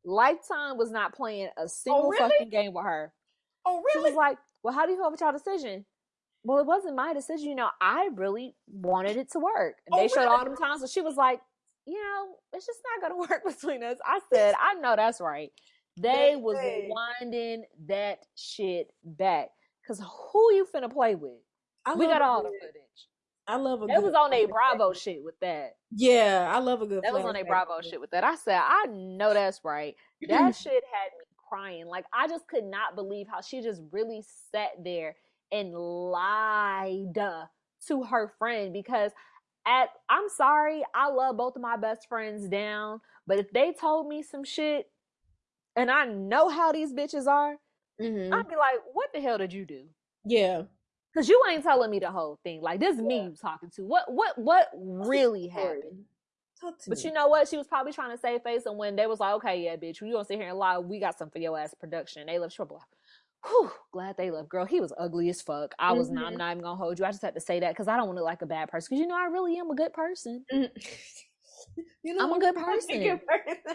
Lifetime 0.04 0.78
was 0.78 0.92
not 0.92 1.14
playing 1.14 1.50
a 1.58 1.68
single 1.68 2.10
really? 2.10 2.30
fucking 2.32 2.50
game 2.50 2.74
with 2.74 2.86
her. 2.86 3.14
Oh 3.66 3.78
really? 3.78 3.92
She 3.94 4.00
was 4.00 4.16
like, 4.16 4.38
Well, 4.64 4.74
how 4.74 4.86
do 4.86 4.92
you 4.92 4.98
feel 4.98 5.08
about 5.08 5.20
your 5.20 5.32
decision? 5.32 5.86
Well, 6.44 6.60
it 6.60 6.66
wasn't 6.66 6.96
my 6.96 7.14
decision. 7.14 7.50
You 7.50 7.56
know, 7.56 7.70
I 7.80 8.10
really 8.14 8.56
wanted 8.68 9.18
it 9.18 9.32
to 9.32 9.40
work. 9.40 9.80
And 9.86 9.94
Oh, 9.94 9.98
they 9.98 10.08
showed 10.08 10.22
really? 10.22 10.28
all 10.36 10.44
them 10.44 10.56
times. 10.56 10.82
So 10.82 10.88
she 10.88 11.02
was 11.02 11.16
like, 11.18 11.42
You 11.86 11.96
know, 12.02 12.36
it's 12.54 12.66
just 12.66 12.80
not 13.00 13.10
going 13.10 13.22
to 13.28 13.30
work 13.32 13.44
between 13.46 13.84
us. 13.84 13.98
I 14.06 14.20
said, 14.34 14.56
I 14.60 14.76
know 14.76 14.96
that's 14.96 15.20
right. 15.22 15.52
They 15.98 16.36
was 16.38 16.58
winding 16.88 17.66
that 17.88 18.26
shit 18.36 18.92
back. 19.04 19.50
Because 19.82 20.00
who 20.32 20.54
you 20.54 20.66
finna 20.74 20.92
play 20.92 21.16
with? 21.16 21.34
I 21.86 21.96
we 21.96 22.06
got 22.08 22.22
all 22.22 22.44
the 22.44 22.52
footage. 22.62 23.10
I 23.48 23.56
love 23.58 23.82
a. 23.82 23.88
That 23.88 24.04
was 24.04 24.14
on 24.14 24.34
a. 24.34 24.46
Bravo 24.46 24.94
shit 24.94 25.24
with 25.24 25.40
that. 25.40 25.76
Yeah, 25.92 26.50
I 26.54 26.60
love 26.60 26.82
a 26.82 26.88
good. 26.88 27.04
That 27.04 27.14
was 27.14 27.26
on 27.26 27.36
a. 27.36 27.44
Bravo 27.44 27.82
shit 27.82 28.00
with 28.00 28.12
that. 28.12 28.24
I 28.24 28.36
said, 28.36 28.60
I 28.64 28.86
know 28.88 29.34
that's 29.34 29.62
right. 29.64 29.96
That 30.28 30.56
shit 30.62 30.84
had 30.92 31.12
me 31.18 31.26
crying. 31.50 31.88
Like 31.88 32.06
I 32.14 32.28
just 32.28 32.48
could 32.48 32.64
not 32.64 32.96
believe 32.96 33.28
how 33.28 33.42
she 33.42 33.62
just 33.62 33.82
really 33.92 34.24
sat 34.52 34.72
there 34.84 35.16
and 35.52 35.74
lied 35.74 37.16
to 37.88 38.04
her 38.04 38.32
friend 38.40 38.72
because 38.72 39.12
at 39.68 39.90
I'm 40.10 40.30
sorry, 40.30 40.84
I 40.96 41.10
love 41.10 41.38
both 41.38 41.56
of 41.56 41.62
my 41.62 41.78
best 41.78 42.08
friends 42.08 42.48
down, 42.48 43.02
but 43.28 43.38
if 43.40 43.52
they 43.52 43.74
told 43.74 44.08
me 44.08 44.24
some 44.24 44.44
shit 44.44 44.90
and 45.76 45.92
I 45.92 46.06
know 46.06 46.48
how 46.50 46.72
these 46.72 46.94
bitches 46.94 47.28
are, 47.28 47.58
Mhm. 48.00 48.34
I'd 48.34 48.48
be 48.48 48.56
like, 48.56 48.80
what 48.94 49.10
the 49.14 49.20
hell 49.22 49.38
did 49.38 49.52
you 49.54 49.66
do? 49.66 49.90
Yeah. 50.26 50.64
Cause 51.14 51.28
you 51.28 51.42
ain't 51.50 51.64
telling 51.64 51.92
me 51.92 52.00
the 52.00 52.10
whole 52.12 52.40
thing. 52.44 52.62
Like 52.62 52.80
this 52.80 52.96
is 52.96 53.02
me 53.02 53.24
you 53.26 53.36
talking 53.36 53.70
to. 53.72 53.84
What 53.86 54.12
what 54.12 54.38
what 54.38 54.70
really 54.74 55.48
happened? 55.48 56.06
But 56.88 57.04
me. 57.04 57.04
you 57.04 57.14
know 57.14 57.28
what? 57.28 57.48
She 57.48 57.58
was 57.58 57.68
probably 57.68 57.94
trying 57.94 58.12
to 58.12 58.18
save 58.18 58.44
face, 58.44 58.66
and 58.66 58.78
when 58.78 58.96
they 58.96 59.08
was 59.08 59.20
like, 59.20 59.34
"Okay, 59.36 59.64
yeah, 59.64 59.76
bitch, 59.76 60.02
we 60.02 60.12
gonna 60.12 60.26
sit 60.26 60.40
here 60.40 60.50
and 60.50 60.58
lie. 60.58 60.78
We 60.80 61.00
got 61.00 61.18
some 61.18 61.30
for 61.30 61.40
your 61.40 61.58
ass 61.58 61.74
production." 61.74 62.28
They 62.28 62.40
left. 62.40 62.54
She 62.56 62.62
was 62.62 62.82
Whew, 63.48 63.72
glad 63.92 64.18
they 64.18 64.32
left. 64.32 64.50
Girl, 64.50 64.66
he 64.66 64.80
was 64.82 64.94
ugly 64.98 65.30
as 65.30 65.42
fuck. 65.42 65.74
I 65.80 65.94
was 65.94 66.12
not. 66.12 66.28
I'm 66.28 66.34
Mhm. 66.34 66.38
not 66.38 66.52
even 66.52 66.64
gonna 66.64 66.76
hold 66.78 67.00
you. 67.00 67.06
I 67.06 67.12
just 67.12 67.22
had 67.24 67.36
to 67.36 67.42
say 67.42 67.60
that 67.60 67.72
because 67.74 67.88
I 67.88 67.98
don't 67.98 68.08
want 68.08 68.18
to 68.18 68.22
look 68.24 68.30
like 68.30 68.42
a 68.44 68.46
bad 68.48 68.70
person. 68.70 68.88
Because 68.92 69.02
you 69.02 69.08
know 69.08 69.18
I 69.18 69.26
really 69.26 69.58
am 69.58 69.72
a 69.72 69.76
good 69.76 69.94
person. 69.94 70.46
Mhm. 70.52 70.72
You 72.04 72.16
know, 72.16 72.24
I'm 72.26 72.34
a 72.34 72.40
good 72.40 72.56
person. 72.56 73.00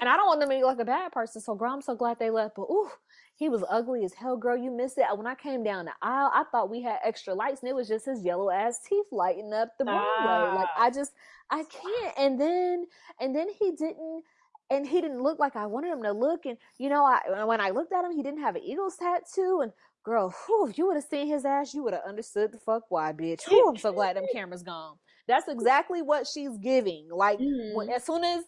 and 0.00 0.08
I 0.08 0.16
don't 0.16 0.26
want 0.26 0.40
them 0.40 0.48
to 0.50 0.56
be 0.56 0.64
like 0.64 0.80
a 0.80 0.84
bad 0.84 1.12
person. 1.12 1.40
So, 1.40 1.54
girl, 1.54 1.72
I'm 1.72 1.80
so 1.80 1.94
glad 1.94 2.18
they 2.18 2.30
left. 2.30 2.56
But 2.56 2.62
ooh, 2.64 2.90
he 3.36 3.48
was 3.48 3.62
ugly 3.70 4.04
as 4.04 4.14
hell, 4.14 4.36
girl. 4.36 4.56
You 4.56 4.72
missed 4.72 4.98
it. 4.98 5.04
When 5.14 5.28
I 5.28 5.36
came 5.36 5.62
down 5.62 5.84
the 5.84 5.92
aisle, 6.02 6.32
I 6.34 6.42
thought 6.50 6.68
we 6.68 6.82
had 6.82 6.98
extra 7.04 7.34
lights, 7.34 7.60
and 7.62 7.70
it 7.70 7.74
was 7.76 7.86
just 7.86 8.06
his 8.06 8.24
yellow 8.24 8.50
ass 8.50 8.80
teeth 8.80 9.06
lighting 9.12 9.52
up 9.52 9.78
the 9.78 9.84
runway. 9.84 10.56
Like 10.56 10.68
I 10.76 10.90
just, 10.90 11.12
I 11.50 11.62
can't. 11.70 12.14
And 12.18 12.40
then, 12.40 12.86
and 13.20 13.34
then 13.34 13.46
he 13.60 13.70
didn't. 13.70 14.24
And 14.70 14.84
he 14.84 15.00
didn't 15.00 15.22
look 15.22 15.38
like 15.38 15.54
I 15.54 15.66
wanted 15.66 15.92
him 15.92 16.02
to 16.02 16.10
look. 16.10 16.46
And 16.46 16.58
you 16.78 16.88
know, 16.88 17.04
I 17.04 17.44
when 17.44 17.60
I 17.60 17.70
looked 17.70 17.92
at 17.92 18.04
him, 18.04 18.10
he 18.10 18.24
didn't 18.24 18.40
have 18.40 18.56
an 18.56 18.62
Eagles 18.64 18.96
tattoo. 18.96 19.60
And 19.62 19.72
girl, 20.02 20.34
whew, 20.46 20.66
if 20.68 20.76
you 20.78 20.88
would 20.88 20.96
have 20.96 21.04
seen 21.04 21.28
his 21.28 21.44
ass, 21.44 21.72
you 21.74 21.84
would 21.84 21.92
have 21.92 22.02
understood 22.04 22.50
the 22.50 22.58
fuck 22.58 22.82
why, 22.88 23.12
bitch. 23.12 23.46
Whew, 23.48 23.68
I'm 23.68 23.76
so 23.76 23.92
glad 23.92 24.16
them 24.16 24.26
cameras 24.32 24.64
gone. 24.64 24.96
That's 25.26 25.48
exactly 25.48 26.02
what 26.02 26.26
she's 26.26 26.56
giving. 26.58 27.08
Like 27.10 27.38
Mhm. 27.38 27.74
when, 27.74 27.90
as 27.90 28.04
soon 28.04 28.22
as 28.22 28.44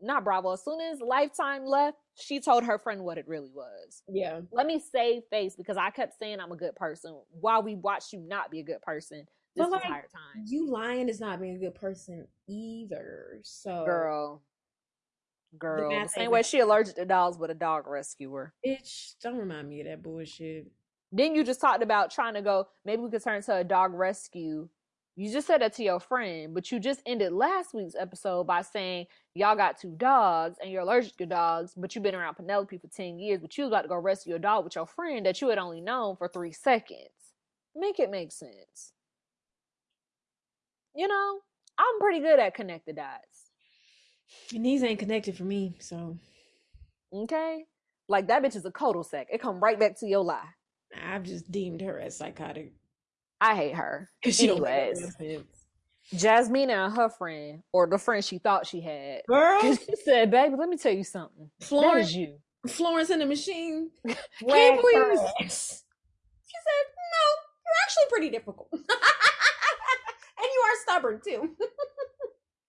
not 0.00 0.24
Bravo, 0.24 0.52
as 0.52 0.64
soon 0.64 0.80
as 0.80 1.00
Lifetime 1.00 1.64
left, 1.64 1.98
she 2.14 2.40
told 2.40 2.64
her 2.64 2.78
friend 2.78 3.04
what 3.04 3.18
it 3.18 3.28
really 3.28 3.50
was. 3.50 4.02
Yeah. 4.08 4.40
Let 4.50 4.66
me 4.66 4.78
save 4.78 5.24
face 5.26 5.56
because 5.56 5.76
I 5.76 5.90
kept 5.90 6.18
saying 6.18 6.40
I'm 6.40 6.52
a 6.52 6.56
good 6.56 6.74
person 6.76 7.20
while 7.40 7.62
we 7.62 7.74
watched 7.74 8.12
you 8.12 8.20
not 8.20 8.50
be 8.50 8.60
a 8.60 8.64
good 8.64 8.80
person 8.82 9.26
this 9.54 9.68
like, 9.68 9.84
entire 9.84 10.08
time. 10.08 10.44
You 10.46 10.70
lying 10.70 11.08
is 11.08 11.20
not 11.20 11.38
being 11.40 11.56
a 11.56 11.58
good 11.58 11.74
person 11.74 12.26
either. 12.46 13.38
So, 13.42 13.84
Girl. 13.84 14.42
Girl. 15.58 15.90
The 15.90 16.08
same 16.08 16.30
way 16.30 16.42
she 16.42 16.60
allergic 16.60 16.94
to 16.94 17.04
dogs 17.04 17.36
with 17.36 17.50
a 17.50 17.54
dog 17.54 17.86
rescuer. 17.86 18.54
bitch, 18.66 19.16
don't 19.22 19.36
remind 19.36 19.68
me 19.68 19.80
of 19.82 19.86
that 19.86 20.02
bullshit. 20.02 20.70
Then 21.10 21.34
you 21.34 21.44
just 21.44 21.60
talked 21.60 21.82
about 21.82 22.10
trying 22.10 22.32
to 22.34 22.40
go, 22.42 22.68
maybe 22.86 23.02
we 23.02 23.10
could 23.10 23.22
turn 23.22 23.42
to 23.42 23.56
a 23.56 23.64
dog 23.64 23.92
rescue. 23.92 24.70
You 25.14 25.30
just 25.30 25.46
said 25.46 25.60
that 25.60 25.74
to 25.74 25.82
your 25.82 26.00
friend, 26.00 26.54
but 26.54 26.72
you 26.72 26.80
just 26.80 27.02
ended 27.04 27.32
last 27.32 27.74
week's 27.74 27.94
episode 27.94 28.46
by 28.46 28.62
saying 28.62 29.06
y'all 29.34 29.56
got 29.56 29.78
two 29.78 29.94
dogs 29.96 30.56
and 30.60 30.70
you're 30.70 30.82
allergic 30.82 31.16
to 31.18 31.26
dogs, 31.26 31.74
but 31.76 31.94
you've 31.94 32.02
been 32.02 32.14
around 32.14 32.36
Penelope 32.36 32.78
for 32.78 32.88
10 32.88 33.18
years, 33.18 33.40
but 33.40 33.56
you 33.56 33.64
was 33.64 33.70
about 33.70 33.82
to 33.82 33.88
go 33.88 33.96
rescue 33.96 34.30
your 34.30 34.38
dog 34.38 34.64
with 34.64 34.74
your 34.74 34.86
friend 34.86 35.26
that 35.26 35.40
you 35.40 35.50
had 35.50 35.58
only 35.58 35.82
known 35.82 36.16
for 36.16 36.28
three 36.28 36.52
seconds. 36.52 37.10
Make 37.76 37.98
it 37.98 38.10
make 38.10 38.32
sense. 38.32 38.92
You 40.94 41.08
know, 41.08 41.40
I'm 41.78 42.00
pretty 42.00 42.20
good 42.20 42.38
at 42.38 42.54
connect 42.54 42.86
the 42.86 42.94
dots. 42.94 43.50
And 44.54 44.64
these 44.64 44.82
ain't 44.82 44.98
connected 44.98 45.36
for 45.36 45.44
me, 45.44 45.76
so 45.78 46.16
Okay? 47.12 47.64
Like 48.08 48.28
that 48.28 48.42
bitch 48.42 48.56
is 48.56 48.64
a 48.64 48.70
cul-de-sac. 48.70 49.28
It 49.30 49.40
come 49.40 49.60
right 49.60 49.78
back 49.78 49.98
to 50.00 50.06
your 50.06 50.24
lie. 50.24 50.48
I've 51.06 51.22
just 51.22 51.50
deemed 51.50 51.80
her 51.80 51.98
as 52.00 52.16
psychotic. 52.16 52.72
I 53.42 53.56
hate 53.56 53.74
her. 53.74 54.08
'Cause 54.24 54.36
she 54.36 54.48
Anyways. 54.48 55.16
no. 55.18 55.42
Jasmina 56.14 56.86
and 56.86 56.96
her 56.96 57.08
friend, 57.08 57.62
or 57.72 57.88
the 57.88 57.98
friend 57.98 58.24
she 58.24 58.38
thought 58.38 58.66
she 58.66 58.80
had, 58.80 59.22
Girl, 59.26 59.60
she 59.62 59.96
said, 60.04 60.30
"Baby, 60.30 60.54
let 60.56 60.68
me 60.68 60.76
tell 60.76 60.92
you 60.92 61.04
something. 61.04 61.50
Florence, 61.60 62.08
is 62.08 62.16
you." 62.16 62.38
Florence 62.68 63.10
and 63.10 63.20
the 63.20 63.26
Machine. 63.26 63.90
Can 64.06 64.14
you 64.14 64.80
please? 64.80 65.20
She 65.40 66.58
said, 66.66 66.84
"No, 67.14 67.24
you're 67.64 67.80
actually 67.84 68.08
pretty 68.10 68.30
difficult, 68.30 68.68
and 68.72 68.82
you 70.38 70.60
are 70.64 70.76
stubborn 70.82 71.20
too." 71.24 71.56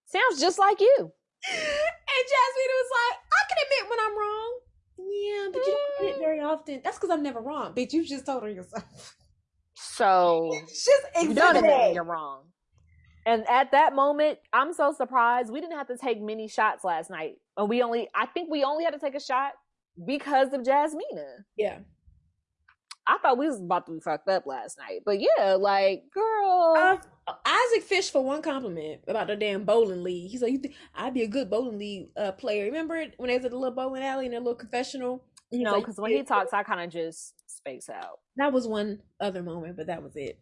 Sounds 0.05 0.39
just 0.39 0.57
like 0.57 0.79
you. 0.79 0.95
And 0.99 2.23
Jasmine 2.31 2.73
was 2.79 2.91
like, 2.97 3.19
"I 3.29 3.41
can 3.49 3.57
admit 3.65 3.89
when 3.89 3.99
I'm 3.99 4.17
wrong." 4.17 4.59
Yeah, 4.97 5.47
but 5.51 5.67
you 5.67 5.73
don't 5.73 5.99
admit 5.99 6.15
mm. 6.15 6.19
very 6.19 6.39
often. 6.39 6.81
That's 6.83 6.97
because 6.97 7.09
I'm 7.09 7.23
never 7.23 7.41
wrong, 7.41 7.73
bitch. 7.73 7.91
You 7.93 8.05
just 8.05 8.25
told 8.25 8.43
her 8.43 8.49
yourself. 8.49 9.15
So 9.73 10.49
It's 10.63 10.85
just 10.85 11.05
you 11.21 11.33
don't 11.33 11.55
admit 11.55 11.93
you're 11.93 12.03
wrong. 12.03 12.41
And 13.25 13.47
at 13.49 13.71
that 13.71 13.95
moment, 13.95 14.39
I'm 14.51 14.73
so 14.73 14.91
surprised. 14.91 15.51
We 15.51 15.61
didn't 15.61 15.77
have 15.77 15.87
to 15.87 15.97
take 15.97 16.21
many 16.21 16.47
shots 16.47 16.83
last 16.83 17.09
night. 17.09 17.35
And 17.57 17.69
we 17.69 17.81
only 17.81 18.09
I 18.13 18.25
think 18.25 18.49
we 18.51 18.63
only 18.63 18.83
had 18.83 18.93
to 18.93 18.99
take 18.99 19.15
a 19.15 19.19
shot 19.19 19.53
because 20.05 20.53
of 20.53 20.61
Jasmina. 20.61 21.43
Yeah. 21.57 21.79
I 23.05 23.17
thought 23.17 23.37
we 23.37 23.47
was 23.47 23.59
about 23.59 23.85
to 23.87 23.93
be 23.93 23.99
fucked 23.99 24.29
up 24.29 24.45
last 24.45 24.77
night. 24.77 25.01
But 25.05 25.19
yeah, 25.19 25.55
like, 25.55 26.03
girl. 26.13 26.75
Uh, 26.77 26.97
Isaac 27.45 27.83
fished 27.83 28.11
for 28.11 28.23
one 28.23 28.41
compliment 28.41 29.01
about 29.07 29.27
the 29.27 29.35
damn 29.35 29.63
bowling 29.63 30.03
league. 30.03 30.29
He's 30.29 30.41
like, 30.41 30.51
"You 30.51 30.57
think 30.57 30.75
I'd 30.93 31.13
be 31.13 31.23
a 31.23 31.27
good 31.27 31.49
bowling 31.49 31.77
league 31.77 32.09
uh, 32.17 32.31
player?" 32.33 32.65
Remember 32.65 33.05
when 33.17 33.29
they 33.29 33.37
was 33.37 33.45
at 33.45 33.51
the 33.51 33.57
little 33.57 33.75
bowling 33.75 34.03
alley 34.03 34.25
in 34.25 34.31
their 34.31 34.39
little 34.39 34.55
confessional? 34.55 35.23
No, 35.61 35.73
like, 35.73 35.81
because 35.83 35.99
when 35.99 36.11
he 36.11 36.23
talks, 36.23 36.51
I 36.53 36.63
kind 36.63 36.81
of 36.81 36.89
just 36.89 37.33
space 37.49 37.89
out. 37.89 38.19
that 38.37 38.51
was 38.51 38.67
one 38.67 38.99
other 39.19 39.43
moment, 39.43 39.77
but 39.77 39.87
that 39.87 40.01
was 40.03 40.15
it. 40.15 40.39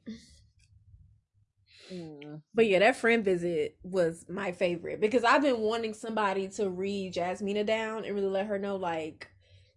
Mm. 1.91 2.41
But 2.53 2.67
yeah, 2.67 2.79
that 2.79 2.95
friend 2.95 3.23
visit 3.23 3.77
was 3.83 4.25
my 4.29 4.51
favorite 4.51 5.01
because 5.01 5.23
I've 5.23 5.41
been 5.41 5.59
wanting 5.59 5.93
somebody 5.93 6.47
to 6.49 6.69
read 6.69 7.13
Jasmina 7.13 7.65
down 7.65 8.05
and 8.05 8.15
really 8.15 8.27
let 8.27 8.47
her 8.47 8.57
know, 8.57 8.77
like, 8.77 9.27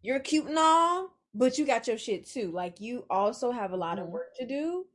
you're 0.02 0.20
cute 0.20 0.46
and 0.46 0.58
all, 0.58 1.10
but 1.34 1.58
you 1.58 1.66
got 1.66 1.88
your 1.88 1.98
shit 1.98 2.26
too. 2.26 2.52
Like, 2.52 2.80
you 2.80 3.04
also 3.10 3.50
have 3.50 3.72
a 3.72 3.76
lot 3.76 3.98
of 3.98 4.06
Mhm. 4.06 4.10
work 4.10 4.34
to 4.36 4.46
do. 4.46 4.86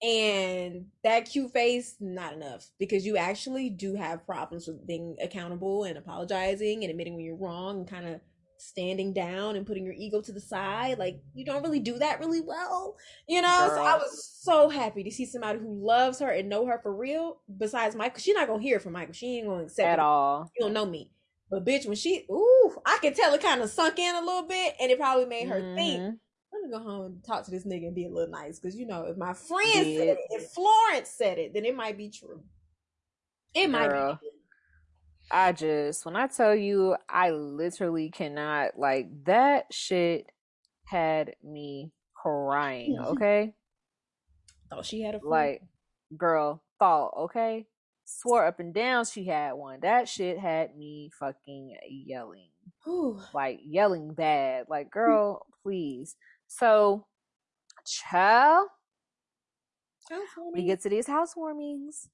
And 0.00 0.92
that 1.02 1.24
cute 1.28 1.52
face, 1.52 1.96
not 1.98 2.32
enough 2.32 2.70
because 2.78 3.04
you 3.04 3.16
actually 3.16 3.68
do 3.68 3.94
have 3.96 4.24
problems 4.24 4.68
with 4.68 4.86
being 4.86 5.16
accountable 5.20 5.82
and 5.82 5.98
apologizing 5.98 6.84
and 6.84 6.90
admitting 6.90 7.16
when 7.16 7.24
you're 7.24 7.34
wrong 7.34 7.78
and 7.78 7.88
kind 7.88 8.06
of 8.06 8.20
standing 8.58 9.12
down 9.12 9.56
and 9.56 9.66
putting 9.66 9.84
your 9.84 9.94
ego 9.94 10.20
to 10.20 10.32
the 10.32 10.40
side. 10.40 10.98
Like, 10.98 11.20
you 11.34 11.44
don't 11.44 11.62
really 11.62 11.80
do 11.80 11.98
that 11.98 12.20
really 12.20 12.40
well, 12.40 12.96
you 13.26 13.40
know? 13.40 13.70
So 13.74 13.80
I 13.82 13.96
was 13.96 14.38
so 14.42 14.68
happy 14.68 15.02
to 15.04 15.10
see 15.10 15.26
somebody 15.26 15.58
who 15.58 15.84
loves 15.84 16.18
her 16.18 16.30
and 16.30 16.48
know 16.48 16.66
her 16.66 16.78
for 16.82 16.94
real. 16.94 17.40
Besides 17.56 17.96
Michael, 17.96 18.20
she's 18.20 18.34
not 18.34 18.48
gonna 18.48 18.62
hear 18.62 18.80
from 18.80 18.92
Michael. 18.92 19.14
She 19.14 19.38
ain't 19.38 19.46
gonna 19.46 19.64
accept 19.64 19.86
At 19.86 19.98
it. 19.98 20.02
all. 20.02 20.50
You 20.56 20.64
don't 20.64 20.74
know 20.74 20.86
me. 20.86 21.10
But 21.50 21.64
bitch, 21.64 21.86
when 21.86 21.96
she, 21.96 22.26
ooh, 22.30 22.76
I 22.84 22.98
could 23.00 23.14
tell 23.14 23.32
it 23.32 23.40
kind 23.42 23.62
of 23.62 23.70
sunk 23.70 23.98
in 23.98 24.14
a 24.14 24.20
little 24.20 24.46
bit, 24.46 24.74
and 24.80 24.90
it 24.90 24.98
probably 24.98 25.24
made 25.24 25.48
her 25.48 25.74
think. 25.76 26.02
Mhm. 26.02 26.18
Let 26.52 26.62
me 26.62 26.70
go 26.70 26.78
home 26.78 27.06
and 27.06 27.24
talk 27.24 27.44
to 27.44 27.50
this 27.50 27.64
nigga 27.66 27.86
and 27.86 27.94
be 27.94 28.06
a 28.06 28.10
little 28.10 28.30
nice, 28.30 28.58
because 28.58 28.76
you 28.76 28.86
know, 28.86 29.04
if 29.04 29.16
my 29.16 29.32
friend 29.34 29.72
Did. 29.72 29.96
said 29.96 30.08
it, 30.08 30.18
if 30.30 30.50
Florence 30.50 31.08
said 31.08 31.38
it, 31.38 31.54
then 31.54 31.64
it 31.64 31.74
might 31.74 31.96
be 31.96 32.10
true. 32.10 32.42
It 33.54 33.68
might 33.68 33.88
Girl. 33.88 34.18
be. 34.20 34.28
I 35.30 35.52
just, 35.52 36.06
when 36.06 36.16
I 36.16 36.26
tell 36.26 36.54
you, 36.54 36.96
I 37.08 37.30
literally 37.30 38.10
cannot, 38.10 38.78
like, 38.78 39.08
that 39.24 39.66
shit 39.72 40.30
had 40.84 41.34
me 41.44 41.92
crying, 42.14 42.98
okay? 42.98 43.54
Thought 44.70 44.86
she 44.86 45.02
had 45.02 45.14
a 45.14 45.20
friend. 45.20 45.30
Like, 45.30 45.62
girl, 46.16 46.62
thought, 46.78 47.12
okay? 47.18 47.66
Swore 48.04 48.46
up 48.46 48.58
and 48.58 48.72
down 48.72 49.04
she 49.04 49.26
had 49.26 49.52
one. 49.52 49.80
That 49.82 50.08
shit 50.08 50.38
had 50.38 50.76
me 50.76 51.10
fucking 51.18 51.76
yelling. 52.06 52.48
Like, 53.34 53.60
yelling 53.62 54.14
bad. 54.14 54.64
Like, 54.68 54.86
mm. 54.86 54.92
girl, 54.92 55.46
please. 55.62 56.16
So, 56.46 57.06
child, 57.86 58.68
we 60.54 60.64
get 60.64 60.80
to 60.82 60.88
these 60.88 61.06
housewarmings 61.06 62.08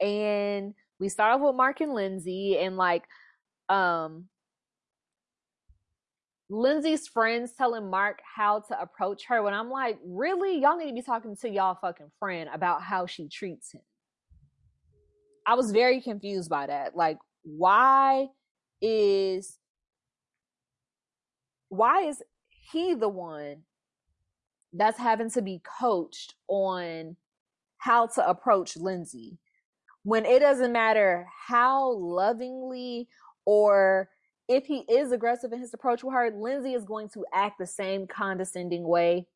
and 0.00 0.74
we 1.02 1.08
start 1.08 1.34
off 1.34 1.40
with 1.40 1.56
Mark 1.56 1.80
and 1.80 1.94
Lindsay 1.94 2.56
and 2.58 2.76
like 2.76 3.02
um 3.68 4.26
Lindsay's 6.48 7.08
friends 7.08 7.52
telling 7.58 7.90
Mark 7.90 8.20
how 8.22 8.60
to 8.60 8.80
approach 8.80 9.24
her 9.26 9.42
when 9.42 9.52
I'm 9.52 9.70
like, 9.70 9.98
really? 10.04 10.60
Y'all 10.60 10.76
need 10.76 10.88
to 10.88 10.94
be 10.94 11.02
talking 11.02 11.34
to 11.36 11.48
y'all 11.48 11.74
fucking 11.80 12.12
friend 12.20 12.48
about 12.52 12.82
how 12.82 13.06
she 13.06 13.28
treats 13.28 13.72
him. 13.72 13.80
I 15.44 15.54
was 15.54 15.72
very 15.72 16.00
confused 16.00 16.48
by 16.48 16.66
that. 16.66 16.94
Like, 16.94 17.18
why 17.42 18.28
is 18.80 19.58
why 21.68 22.02
is 22.02 22.22
he 22.70 22.94
the 22.94 23.08
one 23.08 23.62
that's 24.72 24.98
having 24.98 25.30
to 25.30 25.42
be 25.42 25.60
coached 25.80 26.34
on 26.46 27.16
how 27.78 28.06
to 28.06 28.28
approach 28.28 28.76
Lindsay 28.76 29.38
when 30.04 30.26
it 30.26 30.40
doesn't 30.40 30.72
matter 30.72 31.26
how 31.46 31.92
lovingly 31.92 33.08
or 33.44 34.08
if 34.48 34.66
he 34.66 34.78
is 34.90 35.12
aggressive 35.12 35.52
in 35.52 35.60
his 35.60 35.72
approach 35.72 36.02
with 36.04 36.14
her, 36.14 36.30
Lindsay 36.30 36.74
is 36.74 36.84
going 36.84 37.08
to 37.10 37.24
act 37.32 37.58
the 37.58 37.66
same 37.66 38.06
condescending 38.06 38.86
way 38.86 39.26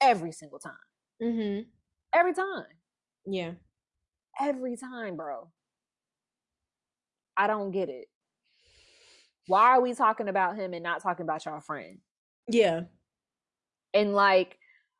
every 0.00 0.32
single 0.32 0.58
time. 0.58 0.72
Mm-hmm. 1.22 1.62
Every 2.14 2.34
time. 2.34 2.64
Yeah. 3.26 3.52
Every 4.40 4.76
time, 4.76 5.16
bro. 5.16 5.48
I 7.36 7.46
don't 7.46 7.70
get 7.70 7.88
it. 7.88 8.06
Why 9.46 9.68
are 9.76 9.80
we 9.80 9.94
talking 9.94 10.28
about 10.28 10.56
him 10.56 10.74
and 10.74 10.82
not 10.82 11.02
talking 11.02 11.24
about 11.24 11.44
your 11.44 11.60
friend? 11.60 11.98
Yeah. 12.48 12.82
and 13.94 14.14
like 14.14 14.58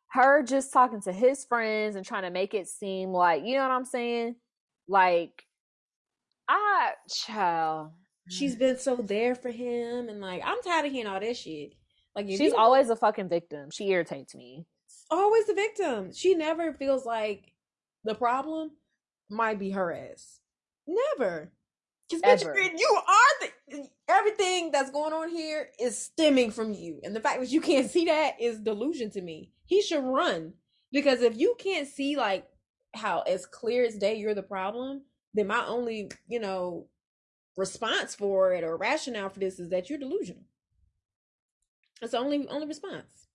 her 0.08 0.42
just 0.42 0.72
talking 0.72 1.00
to 1.02 1.12
his 1.12 1.44
friends 1.44 1.96
and 1.96 2.04
trying 2.04 2.22
to 2.22 2.30
make 2.30 2.54
it 2.54 2.68
seem 2.68 3.10
like 3.10 3.44
you 3.44 3.56
know 3.56 3.62
what 3.62 3.70
I'm 3.72 3.84
saying? 3.84 4.36
Like 4.88 5.44
I 6.48 6.92
child. 7.08 7.92
She's 8.28 8.56
mm. 8.56 8.60
been 8.60 8.78
so 8.78 8.96
there 8.96 9.34
for 9.34 9.50
him, 9.50 10.08
and 10.08 10.20
like, 10.20 10.42
I'm 10.44 10.62
tired 10.62 10.86
of 10.86 10.92
hearing 10.92 11.08
all 11.08 11.20
this 11.20 11.38
shit. 11.38 11.74
Like, 12.14 12.28
she's 12.28 12.40
you- 12.40 12.56
always 12.56 12.90
a 12.90 12.96
fucking 12.96 13.28
victim. 13.28 13.70
She 13.70 13.88
irritates 13.88 14.34
me. 14.34 14.66
always 15.10 15.46
the 15.46 15.54
victim. 15.54 16.12
She 16.12 16.34
never 16.34 16.72
feels 16.72 17.04
like 17.04 17.52
the 18.04 18.14
problem 18.14 18.72
might 19.28 19.58
be 19.58 19.70
her 19.70 19.92
ass. 19.92 20.40
Never. 20.86 21.50
Because 22.08 22.44
bitch, 22.44 22.78
you 22.78 22.98
are 23.08 23.48
the 23.70 23.88
everything 24.08 24.70
that's 24.70 24.90
going 24.90 25.14
on 25.14 25.30
here 25.30 25.70
is 25.80 25.96
stemming 25.96 26.50
from 26.50 26.74
you, 26.74 27.00
and 27.02 27.16
the 27.16 27.20
fact 27.20 27.40
that 27.40 27.48
you 27.48 27.60
can't 27.60 27.90
see 27.90 28.04
that 28.04 28.34
is 28.38 28.60
delusion 28.60 29.10
to 29.12 29.22
me. 29.22 29.50
He 29.64 29.80
should 29.80 30.04
run 30.04 30.52
because 30.92 31.22
if 31.22 31.38
you 31.38 31.54
can't 31.58 31.88
see 31.88 32.16
like 32.16 32.46
how 32.94 33.20
as 33.22 33.46
clear 33.46 33.84
as 33.84 33.96
day 33.96 34.16
you're 34.16 34.34
the 34.34 34.42
problem, 34.42 35.02
then 35.34 35.46
my 35.46 35.64
only 35.66 36.10
you 36.28 36.40
know 36.40 36.86
response 37.56 38.14
for 38.14 38.52
it 38.52 38.64
or 38.64 38.76
rationale 38.76 39.28
for 39.28 39.40
this 39.40 39.58
is 39.58 39.70
that 39.70 39.90
you're 39.90 39.98
delusional. 39.98 40.42
That's 42.00 42.12
the 42.12 42.18
only 42.18 42.46
only 42.48 42.66
response. 42.66 43.28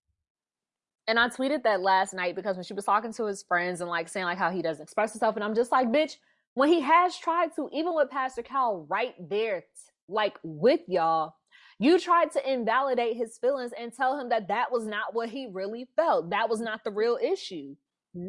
And 1.07 1.17
I 1.17 1.29
tweeted 1.29 1.63
that 1.63 1.81
last 1.81 2.13
night 2.13 2.35
because 2.35 2.57
when 2.57 2.65
she 2.65 2.73
was 2.73 2.83
talking 2.83 3.13
to 3.13 3.25
his 3.25 3.41
friends 3.41 3.79
and 3.79 3.89
like 3.89 4.09
saying 4.09 4.25
like 4.25 4.37
how 4.37 4.51
he 4.51 4.61
doesn't 4.61 4.83
express 4.83 5.13
himself, 5.13 5.35
and 5.35 5.43
I'm 5.43 5.55
just 5.55 5.71
like, 5.71 5.87
bitch, 5.87 6.17
when 6.53 6.67
he 6.69 6.81
has 6.81 7.17
tried 7.17 7.55
to, 7.55 7.69
even 7.71 7.95
with 7.95 8.09
Pastor 8.09 8.41
Cal 8.41 8.85
right 8.89 9.15
there, 9.29 9.63
like 10.09 10.37
with 10.43 10.81
y'all, 10.87 11.35
you 11.79 11.99
tried 11.99 12.31
to 12.31 12.51
invalidate 12.51 13.15
his 13.15 13.37
feelings 13.37 13.71
and 13.79 13.93
tell 13.93 14.19
him 14.19 14.29
that 14.29 14.47
that 14.49 14.71
was 14.71 14.85
not 14.85 15.13
what 15.13 15.29
he 15.29 15.47
really 15.51 15.87
felt. 15.95 16.31
That 16.31 16.49
was 16.49 16.59
not 16.59 16.83
the 16.83 16.91
real 16.91 17.17
issue. 17.21 17.75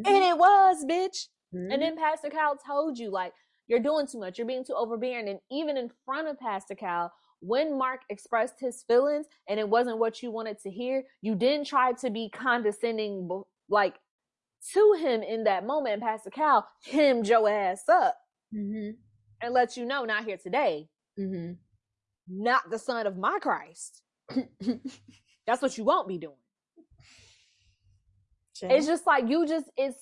And 0.07 0.25
it 0.25 0.39
was, 0.39 0.85
bitch. 0.85 1.27
And 1.73 1.83
then 1.83 1.97
Pastor 1.97 2.29
Cal 2.31 2.57
told 2.57 2.99
you, 2.99 3.11
like, 3.11 3.33
you're 3.67 3.81
doing 3.81 4.07
too 4.07 4.19
much. 4.21 4.39
You're 4.39 4.47
being 4.47 4.65
too 4.65 4.75
overbearing. 4.75 5.29
And 5.29 5.41
even 5.51 5.77
in 5.77 5.91
front 6.05 6.29
of 6.29 6.39
Pastor 6.39 6.75
Cal, 6.75 7.13
when 7.41 7.79
Mark 7.79 8.01
expressed 8.11 8.55
his 8.61 8.83
feelings 8.83 9.27
and 9.49 9.61
it 9.61 9.69
wasn't 9.69 9.99
what 9.99 10.23
you 10.23 10.31
wanted 10.31 10.59
to 10.63 10.71
hear, 10.71 11.05
you 11.23 11.35
didn't 11.35 11.67
try 11.67 11.93
to 11.93 12.11
be 12.11 12.31
condescending, 12.31 13.29
like, 13.69 13.95
to 14.75 14.97
him 14.99 15.23
in 15.23 15.45
that 15.45 15.67
moment. 15.67 15.95
And 15.95 16.03
Pastor 16.03 16.31
Cal 16.31 16.67
hemmed 16.85 17.29
your 17.29 17.49
ass 17.49 17.85
up 17.89 18.17
mm-hmm. 18.55 18.91
and 19.41 19.55
let 19.55 19.77
you 19.77 19.85
know, 19.87 20.05
not 20.05 20.25
here 20.25 20.39
today, 20.39 20.89
Mm-hmm. 21.19 21.55
not 22.29 22.71
the 22.71 22.79
son 22.79 23.07
of 23.07 23.17
my 23.17 23.39
Christ. 23.41 24.03
That's 25.47 25.63
what 25.63 25.77
you 25.77 25.85
won't 25.85 26.07
be 26.07 26.19
doing. 26.19 26.37
It's 28.63 28.87
just 28.87 29.07
like 29.07 29.29
you 29.29 29.47
just 29.47 29.67
it's 29.77 29.97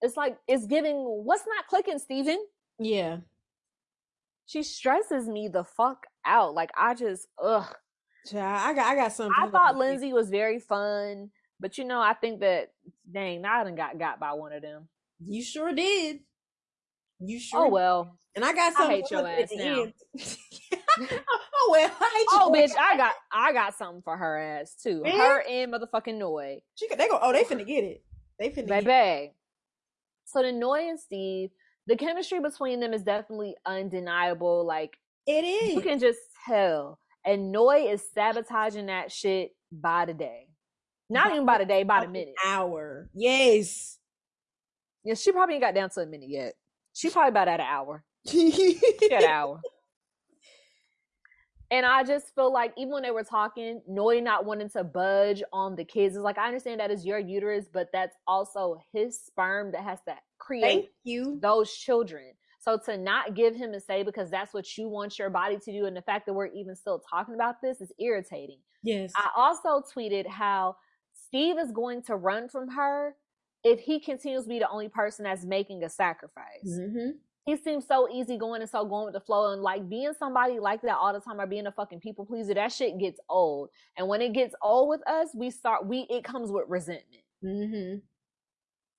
it's 0.00 0.16
like 0.16 0.38
it's 0.46 0.66
giving 0.66 0.96
what's 0.96 1.44
not 1.46 1.66
clicking, 1.68 1.98
Steven? 1.98 2.38
yeah. 2.78 3.18
She 4.46 4.62
stresses 4.62 5.28
me 5.28 5.48
the 5.48 5.62
fuck 5.62 6.06
out. 6.24 6.54
Like 6.54 6.70
I 6.76 6.94
just 6.94 7.26
ugh. 7.42 7.66
Child, 8.26 8.62
I 8.70 8.72
got 8.72 8.86
I 8.86 8.94
got 8.94 9.12
something. 9.12 9.34
I 9.38 9.48
thought 9.50 9.76
Lindsay 9.76 10.14
was 10.14 10.30
very 10.30 10.58
fun, 10.58 11.30
but 11.60 11.76
you 11.76 11.84
know, 11.84 12.00
I 12.00 12.14
think 12.14 12.40
that 12.40 12.72
dang, 13.10 13.44
I 13.44 13.62
done 13.62 13.74
got 13.74 13.98
got 13.98 14.18
by 14.18 14.32
one 14.32 14.54
of 14.54 14.62
them. 14.62 14.88
You 15.26 15.42
sure 15.42 15.72
did. 15.74 16.20
You 17.20 17.36
oh, 17.36 17.40
sure. 17.40 17.66
Oh 17.66 17.68
well. 17.68 18.18
And 18.34 18.44
I 18.44 18.52
got 18.52 18.72
I 18.72 18.76
something. 18.76 18.96
hate 18.96 19.08
for 19.08 19.14
your 19.14 19.26
ass 19.28 19.48
now. 19.54 19.86
oh 21.54 21.68
well, 21.70 21.90
I 22.00 22.16
hate 22.16 22.26
Oh 22.32 22.54
your 22.54 22.68
bitch, 22.68 22.72
I 22.78 22.96
got 22.96 23.14
I 23.32 23.52
got 23.52 23.76
something 23.76 24.02
for 24.02 24.16
her 24.16 24.38
ass 24.38 24.76
too. 24.80 25.02
Man. 25.02 25.18
Her 25.18 25.42
and 25.48 25.72
motherfucking 25.72 26.18
Noi. 26.18 26.60
She, 26.74 26.88
they 26.88 27.08
go. 27.08 27.18
Oh, 27.20 27.32
they 27.32 27.42
finna 27.44 27.66
get 27.66 27.84
it. 27.84 28.04
They 28.38 28.50
finna 28.50 28.68
get 28.68 28.82
it. 28.82 28.84
Baby. 28.84 29.32
So 30.24 30.42
the 30.42 30.52
Noi 30.52 30.88
and 30.88 31.00
Steve, 31.00 31.50
the 31.86 31.96
chemistry 31.96 32.40
between 32.40 32.80
them 32.80 32.92
is 32.92 33.02
definitely 33.02 33.56
undeniable. 33.66 34.64
Like 34.66 34.96
It 35.26 35.44
is. 35.44 35.74
you 35.74 35.80
can 35.80 35.98
just 35.98 36.20
tell. 36.46 36.98
And 37.24 37.50
Noi 37.50 37.88
is 37.90 38.02
sabotaging 38.14 38.86
that 38.86 39.10
shit 39.10 39.50
by 39.72 40.04
the 40.04 40.14
day. 40.14 40.48
Not 41.10 41.32
even 41.32 41.46
by 41.46 41.58
the 41.58 41.64
day, 41.64 41.82
by 41.82 42.04
the 42.04 42.10
minute. 42.10 42.34
Hour. 42.44 43.08
Yes. 43.14 43.98
Yeah, 45.04 45.14
she 45.14 45.32
probably 45.32 45.54
ain't 45.54 45.64
got 45.64 45.74
down 45.74 45.88
to 45.90 46.00
a 46.00 46.06
minute 46.06 46.28
yet. 46.28 46.54
She 46.98 47.10
probably 47.10 47.28
about 47.28 47.46
at 47.46 47.60
an 47.60 47.66
hour. 47.66 48.02
She 48.26 48.80
at 49.12 49.22
an 49.22 49.30
hour. 49.30 49.60
And 51.70 51.84
I 51.84 52.02
just 52.02 52.34
feel 52.34 52.50
like 52.50 52.72
even 52.78 52.94
when 52.94 53.02
they 53.02 53.10
were 53.10 53.22
talking, 53.22 53.82
Noi 53.86 54.20
not 54.20 54.46
wanting 54.46 54.70
to 54.70 54.84
budge 54.84 55.42
on 55.52 55.76
the 55.76 55.84
kids 55.84 56.16
is 56.16 56.22
like 56.22 56.38
I 56.38 56.46
understand 56.46 56.80
that 56.80 56.90
is 56.90 57.04
your 57.04 57.18
uterus, 57.18 57.66
but 57.70 57.88
that's 57.92 58.16
also 58.26 58.78
his 58.94 59.20
sperm 59.20 59.72
that 59.72 59.84
has 59.84 59.98
to 60.08 60.14
create 60.38 60.62
Thank 60.62 60.86
you. 61.04 61.38
those 61.42 61.70
children. 61.70 62.32
So 62.60 62.78
to 62.86 62.96
not 62.96 63.34
give 63.34 63.54
him 63.54 63.74
a 63.74 63.80
say 63.80 64.02
because 64.02 64.30
that's 64.30 64.54
what 64.54 64.78
you 64.78 64.88
want 64.88 65.18
your 65.18 65.28
body 65.28 65.58
to 65.58 65.70
do, 65.70 65.84
and 65.84 65.94
the 65.94 66.00
fact 66.00 66.24
that 66.24 66.32
we're 66.32 66.46
even 66.46 66.74
still 66.74 67.02
talking 67.10 67.34
about 67.34 67.56
this 67.62 67.82
is 67.82 67.92
irritating. 68.00 68.60
Yes. 68.82 69.12
I 69.14 69.28
also 69.36 69.82
tweeted 69.94 70.26
how 70.26 70.76
Steve 71.26 71.58
is 71.58 71.70
going 71.70 72.02
to 72.04 72.16
run 72.16 72.48
from 72.48 72.68
her 72.68 73.14
if 73.64 73.80
he 73.80 74.00
continues 74.00 74.44
to 74.44 74.48
be 74.48 74.58
the 74.58 74.68
only 74.68 74.88
person 74.88 75.24
that's 75.24 75.44
making 75.44 75.82
a 75.84 75.88
sacrifice. 75.88 76.66
mm-hmm. 76.66 77.10
He 77.44 77.56
seems 77.56 77.86
so 77.86 78.08
easygoing 78.12 78.60
and 78.60 78.70
so 78.70 78.84
going 78.84 79.06
with 79.06 79.14
the 79.14 79.20
flow, 79.20 79.52
and 79.52 79.62
like 79.62 79.88
being 79.88 80.12
somebody 80.18 80.58
like 80.58 80.82
that 80.82 80.96
all 80.98 81.14
the 81.14 81.20
time 81.20 81.40
or 81.40 81.46
being 81.46 81.66
a 81.66 81.72
fucking 81.72 82.00
people 82.00 82.26
pleaser, 82.26 82.52
that 82.52 82.72
shit 82.72 82.98
gets 82.98 83.18
old. 83.30 83.70
And 83.96 84.06
when 84.06 84.20
it 84.20 84.34
gets 84.34 84.54
old 84.62 84.90
with 84.90 85.00
us, 85.08 85.28
we 85.34 85.50
start 85.50 85.86
we 85.86 86.06
it 86.10 86.24
comes 86.24 86.50
with 86.52 86.64
resentment. 86.68 87.22
Mm-hmm. 87.42 87.98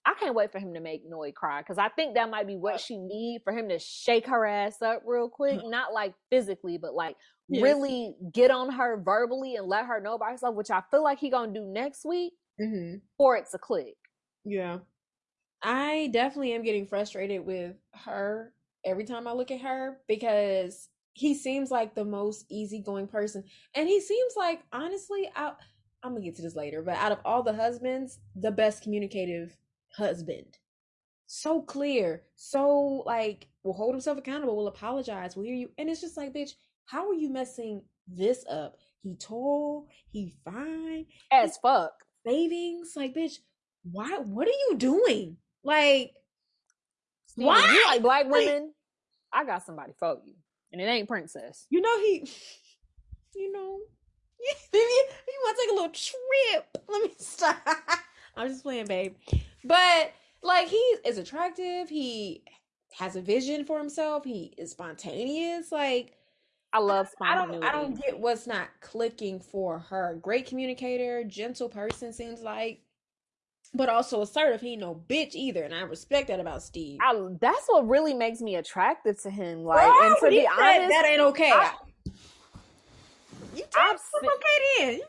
I 0.06 0.14
can't 0.20 0.34
wait 0.34 0.52
for 0.52 0.58
him 0.58 0.74
to 0.74 0.80
make 0.80 1.04
Noi 1.08 1.32
cry 1.32 1.62
because 1.62 1.78
I 1.78 1.90
think 1.90 2.16
that 2.16 2.32
might 2.32 2.48
be 2.48 2.56
what 2.56 2.80
she 2.80 2.98
need 2.98 3.42
for 3.44 3.54
him 3.54 3.70
to 3.70 3.78
shake 3.78 4.26
her 4.26 4.44
ass 4.48 4.82
up 4.82 5.04
real 5.06 5.30
quick, 5.30 5.60
not 5.66 5.94
like 5.94 6.16
physically, 6.32 6.78
but 6.80 6.94
like 6.96 7.16
Yes. 7.52 7.64
really 7.64 8.14
get 8.32 8.52
on 8.52 8.72
her 8.72 9.02
verbally 9.04 9.56
and 9.56 9.66
let 9.68 9.86
her 9.88 10.00
know 10.00 10.20
by 10.20 10.30
herself, 10.32 10.54
which 10.56 10.70
I 10.70 10.82
feel 10.92 11.04
like 11.04 11.20
he 11.20 11.30
gonna 11.32 11.54
do 11.54 11.66
next 11.66 12.04
week 12.06 12.34
Mm-hmm. 12.60 12.98
for 13.18 13.38
it 13.38 13.46
to 13.52 13.58
click. 13.58 13.96
Yeah. 14.46 14.80
I 15.62 16.10
definitely 16.14 16.54
am 16.54 16.64
getting 16.64 16.86
frustrated 16.86 17.46
with 17.46 17.76
her 17.94 18.54
every 18.86 19.04
time 19.04 19.28
I 19.28 19.34
look 19.34 19.52
at 19.52 19.62
her 19.62 19.98
because 20.08 20.90
he 21.14 21.36
seems 21.36 21.70
like 21.70 21.96
the 21.96 22.06
most 22.06 22.46
easygoing 22.50 23.08
person. 23.08 23.44
And 23.76 23.88
he 23.88 24.00
seems 24.00 24.34
like, 24.38 24.62
honestly, 24.72 25.30
I, 25.36 25.52
I'm 26.02 26.12
going 26.12 26.22
to 26.22 26.26
get 26.26 26.36
to 26.38 26.42
this 26.42 26.56
later, 26.56 26.82
but 26.82 26.96
out 26.96 27.12
of 27.12 27.20
all 27.26 27.44
the 27.44 27.54
husbands, 27.54 28.20
the 28.36 28.52
best 28.52 28.84
communicative 28.84 29.58
husband. 29.98 30.58
So 31.28 31.62
clear, 31.62 32.24
so 32.36 33.04
like, 33.06 33.48
will 33.64 33.74
hold 33.74 33.94
himself 33.94 34.18
accountable, 34.18 34.56
will 34.56 34.68
apologize, 34.68 35.36
will 35.36 35.44
hear 35.44 35.56
you. 35.56 35.70
And 35.78 35.90
it's 35.90 36.02
just 36.02 36.18
like, 36.18 36.34
bitch, 36.34 36.52
how 36.86 37.08
are 37.10 37.14
you 37.14 37.30
messing 37.30 37.84
this 38.08 38.46
up? 38.50 38.78
He 39.02 39.16
tall, 39.16 39.88
he 40.12 40.34
fine, 40.44 41.06
As 41.32 41.58
fuck. 41.58 41.92
savings. 42.26 42.94
Like, 42.96 43.14
bitch, 43.14 43.40
why? 43.84 44.20
What 44.20 44.48
are 44.48 44.60
you 44.70 44.76
doing? 44.78 45.38
Like, 45.64 46.14
Why? 47.36 47.60
You 47.74 47.86
like 47.88 48.02
black 48.02 48.30
women? 48.30 48.74
I 49.32 49.46
got 49.46 49.66
somebody 49.66 49.94
for 50.00 50.20
you. 50.26 50.34
And 50.72 50.82
it 50.82 50.86
ain't 50.86 51.08
princess. 51.08 51.66
you 51.70 51.82
know, 51.82 52.00
he, 52.00 52.30
you 53.36 53.52
know, 53.52 53.80
maybe 54.74 54.84
you 54.84 55.40
want 55.44 55.58
to 55.58 55.62
take 55.64 55.72
a 55.72 55.76
little 55.76 55.90
trip. 55.90 56.78
Let 56.88 57.04
me 57.04 57.12
stop. 57.20 57.58
I'm 58.36 58.48
just 58.48 58.64
playing, 58.64 58.88
babe. 58.88 59.16
But 59.64 60.14
like, 60.42 60.68
he 60.68 60.78
is 61.06 61.18
attractive. 61.18 61.90
He 61.90 62.44
has 62.98 63.16
a 63.16 63.22
vision 63.22 63.66
for 63.66 63.78
himself. 63.78 64.24
He 64.24 64.54
is 64.58 64.72
spontaneous. 64.72 65.72
Like, 65.72 66.14
I 66.72 66.80
love 66.80 67.10
I 67.22 67.36
don't. 67.36 67.64
I 67.64 67.72
don't 67.72 68.00
get 68.00 68.20
what's 68.20 68.46
not 68.46 68.68
clicking 68.82 69.40
for 69.40 69.80
her. 69.80 70.20
Great 70.22 70.46
communicator, 70.46 71.24
gentle 71.24 71.68
person 71.68 72.14
seems 72.14 72.42
like, 72.42 72.82
but 73.74 73.90
also 73.90 74.22
assertive. 74.22 74.62
He 74.62 74.72
ain't 74.74 74.82
no 74.82 75.04
bitch 75.08 75.36
either, 75.36 75.64
and 75.64 75.74
I 75.74 75.82
respect 75.82 76.28
that 76.30 76.40
about 76.40 76.64
Steve. 76.64 77.00
I, 77.02 77.16
that's 77.40 77.66
what 77.68 77.88
really 77.88 78.14
makes 78.14 78.42
me 78.42 78.56
attractive 78.56 79.22
to 79.24 79.30
him. 79.30 79.64
Like, 79.64 79.92
and 80.04 80.16
to 80.22 80.30
be 80.30 80.42
said 80.42 80.48
honest, 80.78 80.90
that 80.90 81.06
ain't 81.08 81.22
okay. 81.22 81.52
I- 81.52 81.74
you 83.56 83.64
I've 83.78 84.00
what's 84.12 84.28
okay 84.36 84.78
then. 84.80 85.00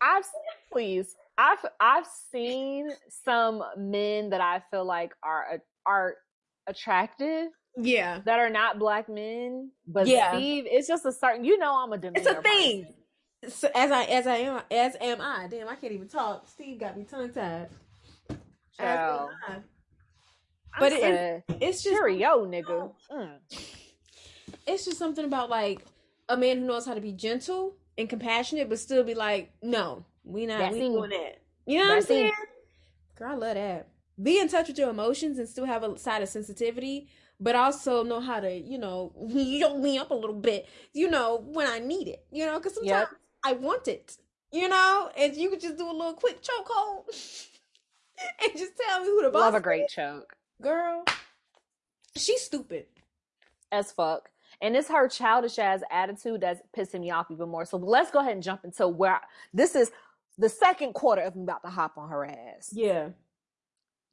I've 0.00 0.24
please, 0.72 1.14
I've 1.38 1.58
I've 1.80 2.06
seen 2.30 2.90
some 3.24 3.62
men 3.76 4.30
that 4.30 4.40
I 4.40 4.62
feel 4.70 4.84
like 4.84 5.12
are 5.22 5.60
are 5.86 6.14
attractive 6.66 7.48
Yeah, 7.76 8.20
that 8.24 8.38
are 8.38 8.50
not 8.50 8.78
black 8.78 9.08
men, 9.08 9.70
but 9.86 10.06
Yeah. 10.06 10.36
Steve, 10.36 10.64
it's 10.66 10.88
just 10.88 11.04
a 11.06 11.12
certain. 11.12 11.44
You 11.44 11.58
know, 11.58 11.76
I'm 11.76 11.92
a 11.92 11.98
demeanor. 11.98 12.18
it's 12.30 12.38
a 12.38 12.42
thing. 12.42 12.82
person. 12.84 12.94
So 13.48 13.68
as 13.74 13.90
I 13.90 14.04
as 14.04 14.26
I 14.26 14.36
am 14.36 14.62
as 14.70 14.96
am 15.00 15.20
I. 15.20 15.46
Damn, 15.50 15.68
I 15.68 15.74
can't 15.76 15.92
even 15.92 16.08
talk. 16.08 16.48
Steve 16.48 16.78
got 16.80 16.96
me 16.96 17.04
tongue 17.04 17.30
tied. 17.32 17.68
But 20.78 20.92
it- 20.92 21.02
it, 21.02 21.44
It's 21.60 21.82
just 21.82 21.94
cheerio, 21.94 22.44
nigga. 22.46 22.92
Mm. 23.10 23.38
it's 24.66 24.84
just 24.84 24.98
something 24.98 25.24
about 25.24 25.48
like 25.50 25.84
a 26.28 26.36
man 26.36 26.58
who 26.58 26.66
knows 26.66 26.86
how 26.86 26.94
to 26.94 27.00
be 27.00 27.12
gentle 27.12 27.76
and 27.96 28.08
compassionate, 28.08 28.68
but 28.68 28.78
still 28.78 29.04
be 29.04 29.14
like, 29.14 29.52
no, 29.62 30.04
we 30.24 30.46
not 30.46 30.58
That's 30.58 30.74
we 30.74 30.80
doing 30.80 31.10
that. 31.10 31.38
You 31.66 31.78
know 31.78 31.88
what 31.90 31.96
I'm 31.96 32.02
saying? 32.02 32.32
Girl, 33.16 33.30
I 33.30 33.34
love 33.34 33.54
that. 33.54 33.88
Be 34.20 34.38
in 34.40 34.48
touch 34.48 34.68
with 34.68 34.78
your 34.78 34.90
emotions 34.90 35.38
and 35.38 35.48
still 35.48 35.64
have 35.64 35.82
a 35.84 35.96
side 35.98 36.22
of 36.22 36.28
sensitivity, 36.28 37.08
but 37.38 37.54
also 37.54 38.02
know 38.02 38.20
how 38.20 38.40
to, 38.40 38.50
you 38.52 38.78
know, 38.78 39.12
yoke 39.28 39.78
me 39.78 39.98
up 39.98 40.10
a 40.10 40.14
little 40.14 40.34
bit, 40.34 40.66
you 40.92 41.08
know, 41.10 41.42
when 41.46 41.68
I 41.68 41.78
need 41.78 42.08
it. 42.08 42.24
You 42.32 42.46
know, 42.46 42.58
because 42.58 42.74
sometimes 42.74 43.08
Yep. 43.10 43.20
I 43.44 43.52
want 43.52 43.88
it. 43.88 44.16
You 44.52 44.68
know, 44.68 45.10
and 45.16 45.34
you 45.36 45.50
could 45.50 45.60
just 45.60 45.76
do 45.76 45.90
a 45.90 45.92
little 45.92 46.14
quick 46.14 46.40
chokehold 46.42 47.04
and 48.42 48.52
just 48.56 48.72
tell 48.78 49.00
me 49.00 49.06
who 49.06 49.22
the 49.22 49.30
boss 49.30 49.40
Love 49.40 49.54
a 49.54 49.56
is. 49.58 49.62
great 49.62 49.88
choke. 49.88 50.36
girl. 50.62 51.04
She's 52.16 52.42
stupid. 52.42 52.86
as 53.72 53.90
fuck. 53.90 54.30
And 54.62 54.76
it's 54.76 54.88
her 54.88 55.08
childish 55.08 55.58
ass 55.58 55.80
attitude 55.90 56.40
that's 56.40 56.60
pissing 56.76 57.00
me 57.00 57.10
off 57.10 57.30
even 57.32 57.48
more. 57.48 57.64
So 57.64 57.76
let's 57.76 58.12
go 58.12 58.20
ahead 58.20 58.32
and 58.34 58.42
jump 58.42 58.64
into 58.64 58.86
where 58.86 59.20
this 59.52 59.74
is 59.74 59.90
the 60.38 60.48
second 60.48 60.92
quarter 60.94 61.22
of 61.22 61.34
me 61.34 61.42
about 61.42 61.62
to 61.64 61.68
hop 61.70 61.98
on 61.98 62.08
her 62.08 62.24
ass. 62.24 62.70
Yeah. 62.72 63.08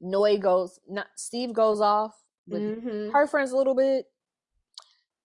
Noi 0.02 0.38
goes, 0.38 0.80
not, 0.90 1.08
Steve 1.16 1.54
goes 1.54 1.80
off 1.80 2.16
with 2.48 2.62
Mhm. 2.84 3.12
her 3.14 3.28
friends 3.28 3.52
a 3.52 3.56
little 3.58 3.76
bit, 3.76 4.08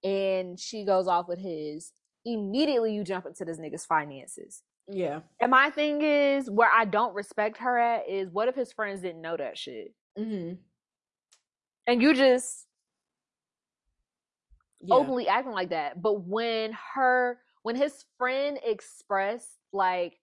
and 0.04 0.60
she 0.60 0.84
goes 0.84 1.08
off 1.08 1.28
with 1.28 1.38
his. 1.38 1.92
Immediately, 2.26 2.92
you 2.92 3.04
jump 3.04 3.24
into 3.24 3.44
this 3.44 3.58
nigga's 3.58 3.86
finances. 3.86 4.62
Yeah. 4.88 5.20
And 5.40 5.50
my 5.50 5.70
thing 5.70 6.02
is, 6.02 6.50
where 6.50 6.70
I 6.70 6.84
don't 6.84 7.14
respect 7.14 7.56
her 7.58 7.78
at 7.78 8.08
is, 8.08 8.28
what 8.30 8.48
if 8.48 8.54
his 8.56 8.72
friends 8.72 9.00
didn't 9.00 9.22
know 9.22 9.36
that 9.36 9.56
shit, 9.56 9.94
Mm-hmm. 10.18 10.54
and 11.86 12.02
you 12.02 12.14
just 12.14 12.66
Yeah. 14.80 14.94
openly 14.96 15.28
acting 15.28 15.52
like 15.52 15.70
that. 15.70 16.02
But 16.02 16.20
when 16.26 16.76
her, 16.94 17.40
when 17.62 17.76
his 17.76 18.04
friend 18.18 18.58
expressed 18.62 19.58
like, 19.72 20.18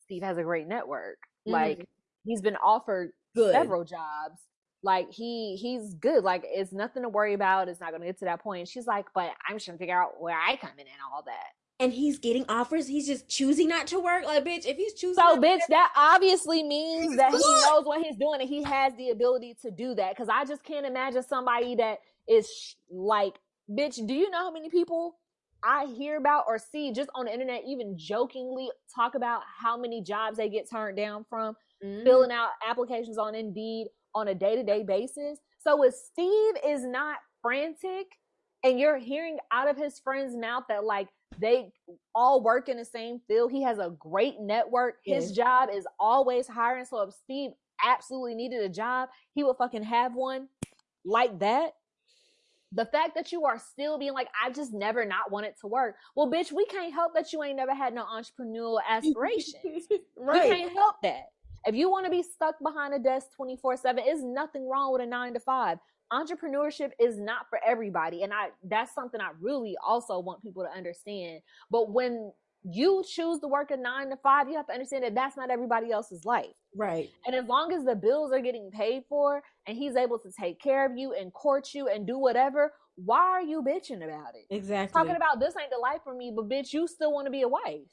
Steve 0.00 0.22
has 0.22 0.38
a 0.38 0.42
great 0.42 0.66
network, 0.68 1.18
Mhm. 1.46 1.52
like 1.52 1.88
he's 2.24 2.40
been 2.42 2.56
offered 2.56 3.12
Good. 3.34 3.52
several 3.52 3.84
jobs. 3.84 4.40
Like 4.86 5.12
he 5.12 5.56
he's 5.60 5.94
good. 5.94 6.22
Like 6.24 6.44
it's 6.46 6.72
nothing 6.72 7.02
to 7.02 7.08
worry 7.08 7.34
about. 7.34 7.68
It's 7.68 7.80
not 7.80 7.90
gonna 7.92 8.06
get 8.06 8.18
to 8.20 8.24
that 8.26 8.40
point. 8.40 8.60
And 8.60 8.68
she's 8.68 8.86
like, 8.86 9.06
but 9.14 9.30
I'm 9.48 9.56
just 9.56 9.66
trying 9.66 9.76
to 9.76 9.82
figure 9.82 10.00
out 10.00 10.20
where 10.20 10.38
I 10.38 10.56
come 10.56 10.70
in 10.78 10.86
and 10.86 10.96
all 11.12 11.22
that. 11.26 11.48
And 11.78 11.92
he's 11.92 12.18
getting 12.18 12.44
offers. 12.48 12.86
He's 12.86 13.06
just 13.06 13.28
choosing 13.28 13.68
not 13.68 13.86
to 13.88 14.00
work. 14.00 14.24
Like, 14.24 14.44
bitch, 14.46 14.64
if 14.64 14.76
he's 14.78 14.94
choosing, 14.94 15.16
So, 15.22 15.34
not 15.34 15.42
bitch, 15.42 15.56
work- 15.58 15.68
that 15.68 15.92
obviously 15.94 16.62
means 16.62 17.16
that 17.18 17.32
he 17.32 17.36
knows 17.38 17.84
what 17.84 18.00
he's 18.02 18.16
doing 18.16 18.40
and 18.40 18.48
he 18.48 18.62
has 18.62 18.94
the 18.94 19.10
ability 19.10 19.56
to 19.62 19.70
do 19.70 19.94
that. 19.96 20.10
Because 20.12 20.28
I 20.30 20.44
just 20.46 20.62
can't 20.64 20.86
imagine 20.86 21.22
somebody 21.22 21.74
that 21.74 21.98
is 22.26 22.48
sh- 22.50 22.74
like, 22.90 23.34
bitch, 23.70 24.06
do 24.06 24.14
you 24.14 24.30
know 24.30 24.38
how 24.38 24.50
many 24.52 24.70
people 24.70 25.18
I 25.62 25.84
hear 25.86 26.16
about 26.16 26.44
or 26.46 26.58
see 26.58 26.92
just 26.92 27.10
on 27.14 27.26
the 27.26 27.32
internet, 27.34 27.62
even 27.66 27.98
jokingly 27.98 28.70
talk 28.94 29.14
about 29.14 29.42
how 29.60 29.76
many 29.76 30.00
jobs 30.00 30.38
they 30.38 30.48
get 30.48 30.70
turned 30.70 30.96
down 30.96 31.26
from? 31.28 31.56
Mhm. 31.84 32.04
filling 32.04 32.30
out 32.32 32.48
applications 32.66 33.18
on 33.18 33.34
Indeed 33.34 33.88
on 34.16 34.28
a 34.28 34.34
day 34.34 34.56
to 34.56 34.62
day 34.64 34.82
basis. 34.82 35.38
So 35.58 35.84
if 35.84 35.94
Steve 35.94 36.54
is 36.66 36.84
not 36.84 37.18
frantic 37.42 38.06
and 38.64 38.80
you're 38.80 38.96
hearing 38.96 39.38
out 39.52 39.68
of 39.68 39.76
his 39.76 40.00
friend's 40.00 40.34
mouth 40.34 40.64
that 40.68 40.84
like 40.84 41.08
they 41.38 41.70
all 42.14 42.42
work 42.42 42.68
in 42.70 42.78
the 42.78 42.84
same 42.84 43.20
field, 43.28 43.52
he 43.52 43.62
has 43.62 43.78
a 43.78 43.90
great 43.98 44.40
network. 44.40 44.96
His 45.04 45.32
job 45.32 45.68
is 45.72 45.86
always 46.00 46.48
hiring. 46.48 46.86
So 46.86 47.02
if 47.02 47.14
Steve 47.14 47.50
absolutely 47.84 48.34
needed 48.34 48.62
a 48.62 48.70
job, 48.70 49.10
he 49.34 49.44
would 49.44 49.56
fucking 49.58 49.82
have 49.82 50.14
one 50.14 50.48
like 51.04 51.38
that. 51.40 51.72
The 52.72 52.86
fact 52.86 53.14
that 53.14 53.32
you 53.32 53.44
are 53.44 53.58
still 53.58 53.98
being 53.98 54.12
like, 54.12 54.28
I 54.42 54.50
just 54.50 54.72
never 54.72 55.04
not 55.04 55.30
wanted 55.30 55.54
to 55.60 55.66
work. 55.66 55.96
Well, 56.14 56.30
bitch, 56.30 56.52
we 56.52 56.64
can't 56.66 56.92
help 56.92 57.14
that 57.14 57.32
you 57.32 57.42
ain't 57.42 57.56
never 57.56 57.74
had 57.74 57.94
no 57.94 58.04
entrepreneurial 58.04 58.80
aspirations. 58.88 59.86
right. 60.16 60.48
We 60.48 60.56
can't 60.56 60.72
help 60.72 60.96
that. 61.02 61.26
If 61.66 61.74
you 61.74 61.90
want 61.90 62.06
to 62.06 62.10
be 62.10 62.22
stuck 62.22 62.54
behind 62.62 62.94
a 62.94 62.98
desk 62.98 63.28
24 63.36 63.76
7, 63.76 64.04
there's 64.04 64.22
nothing 64.22 64.68
wrong 64.68 64.92
with 64.92 65.02
a 65.02 65.06
nine 65.06 65.34
to 65.34 65.40
five. 65.40 65.78
Entrepreneurship 66.12 66.92
is 67.00 67.18
not 67.18 67.48
for 67.50 67.58
everybody. 67.66 68.22
And 68.22 68.32
I 68.32 68.50
that's 68.62 68.94
something 68.94 69.20
I 69.20 69.30
really 69.40 69.76
also 69.84 70.18
want 70.20 70.42
people 70.42 70.62
to 70.62 70.70
understand. 70.70 71.40
But 71.70 71.90
when 71.90 72.32
you 72.62 73.04
choose 73.08 73.40
to 73.40 73.48
work 73.48 73.70
a 73.70 73.76
nine 73.76 74.10
to 74.10 74.16
five, 74.16 74.48
you 74.48 74.56
have 74.56 74.66
to 74.66 74.72
understand 74.72 75.04
that 75.04 75.14
that's 75.14 75.36
not 75.36 75.50
everybody 75.50 75.90
else's 75.90 76.24
life. 76.24 76.46
Right. 76.74 77.10
And 77.26 77.34
as 77.34 77.46
long 77.46 77.72
as 77.72 77.84
the 77.84 77.94
bills 77.96 78.32
are 78.32 78.40
getting 78.40 78.70
paid 78.70 79.02
for 79.08 79.42
and 79.66 79.76
he's 79.76 79.96
able 79.96 80.18
to 80.20 80.30
take 80.38 80.60
care 80.60 80.84
of 80.84 80.96
you 80.96 81.12
and 81.14 81.32
court 81.32 81.74
you 81.74 81.88
and 81.88 82.06
do 82.06 82.18
whatever, 82.18 82.72
why 82.96 83.20
are 83.20 83.42
you 83.42 83.62
bitching 83.62 84.04
about 84.04 84.34
it? 84.34 84.46
Exactly. 84.54 84.92
Talking 84.92 85.16
about 85.16 85.38
this 85.38 85.54
ain't 85.60 85.70
the 85.70 85.78
life 85.78 86.00
for 86.02 86.14
me, 86.14 86.32
but 86.34 86.48
bitch, 86.48 86.72
you 86.72 86.86
still 86.86 87.12
want 87.12 87.26
to 87.26 87.30
be 87.30 87.42
a 87.42 87.48
wife. 87.48 87.90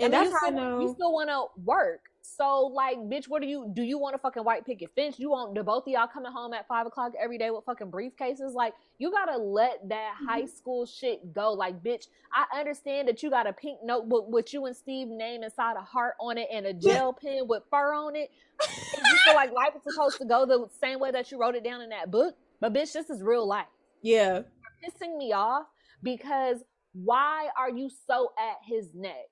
and 0.00 0.14
I 0.14 0.24
that's 0.24 0.42
mean, 0.42 0.56
how 0.56 0.76
still. 0.76 0.82
You 0.82 0.94
still 0.94 1.12
want 1.12 1.28
to 1.28 1.62
work. 1.62 2.00
So, 2.36 2.66
like, 2.74 2.98
bitch, 2.98 3.26
what 3.28 3.40
do 3.40 3.48
you 3.48 3.70
do? 3.72 3.82
You 3.82 3.98
want 3.98 4.14
to 4.14 4.18
fucking 4.18 4.42
white 4.42 4.66
picket 4.66 4.90
fence? 4.94 5.18
You 5.18 5.30
want 5.30 5.54
the 5.54 5.62
both 5.62 5.84
of 5.86 5.88
y'all 5.88 6.06
coming 6.06 6.32
home 6.32 6.52
at 6.52 6.66
five 6.66 6.86
o'clock 6.86 7.12
every 7.20 7.38
day 7.38 7.50
with 7.50 7.64
fucking 7.64 7.90
briefcases? 7.90 8.52
Like, 8.52 8.74
you 8.98 9.10
gotta 9.10 9.38
let 9.38 9.88
that 9.88 10.14
mm-hmm. 10.16 10.26
high 10.26 10.46
school 10.46 10.86
shit 10.86 11.32
go. 11.32 11.52
Like, 11.52 11.82
bitch, 11.82 12.08
I 12.32 12.58
understand 12.58 13.08
that 13.08 13.22
you 13.22 13.30
got 13.30 13.46
a 13.46 13.52
pink 13.52 13.78
notebook 13.84 14.26
with 14.28 14.52
you 14.52 14.66
and 14.66 14.76
Steve 14.76 15.08
name 15.08 15.42
inside 15.42 15.76
a 15.76 15.82
heart 15.82 16.14
on 16.20 16.36
it 16.36 16.48
and 16.52 16.66
a 16.66 16.72
gel 16.72 17.12
pen 17.12 17.46
with 17.46 17.62
fur 17.70 17.94
on 17.94 18.16
it. 18.16 18.30
You 18.68 19.18
feel 19.24 19.34
like 19.34 19.52
life 19.52 19.74
is 19.76 19.82
supposed 19.92 20.18
to 20.18 20.24
go 20.24 20.46
the 20.46 20.66
same 20.80 20.98
way 20.98 21.10
that 21.12 21.30
you 21.30 21.40
wrote 21.40 21.54
it 21.54 21.64
down 21.64 21.80
in 21.80 21.90
that 21.90 22.10
book. 22.10 22.34
But 22.60 22.72
bitch, 22.72 22.92
this 22.92 23.10
is 23.10 23.22
real 23.22 23.46
life 23.46 23.66
yeah. 24.02 24.42
pissing 24.84 25.16
me 25.16 25.32
off 25.32 25.66
because 26.02 26.58
why 26.92 27.48
are 27.58 27.70
you 27.70 27.90
so 28.06 28.32
at 28.38 28.56
his 28.66 28.88
neck? 28.94 29.26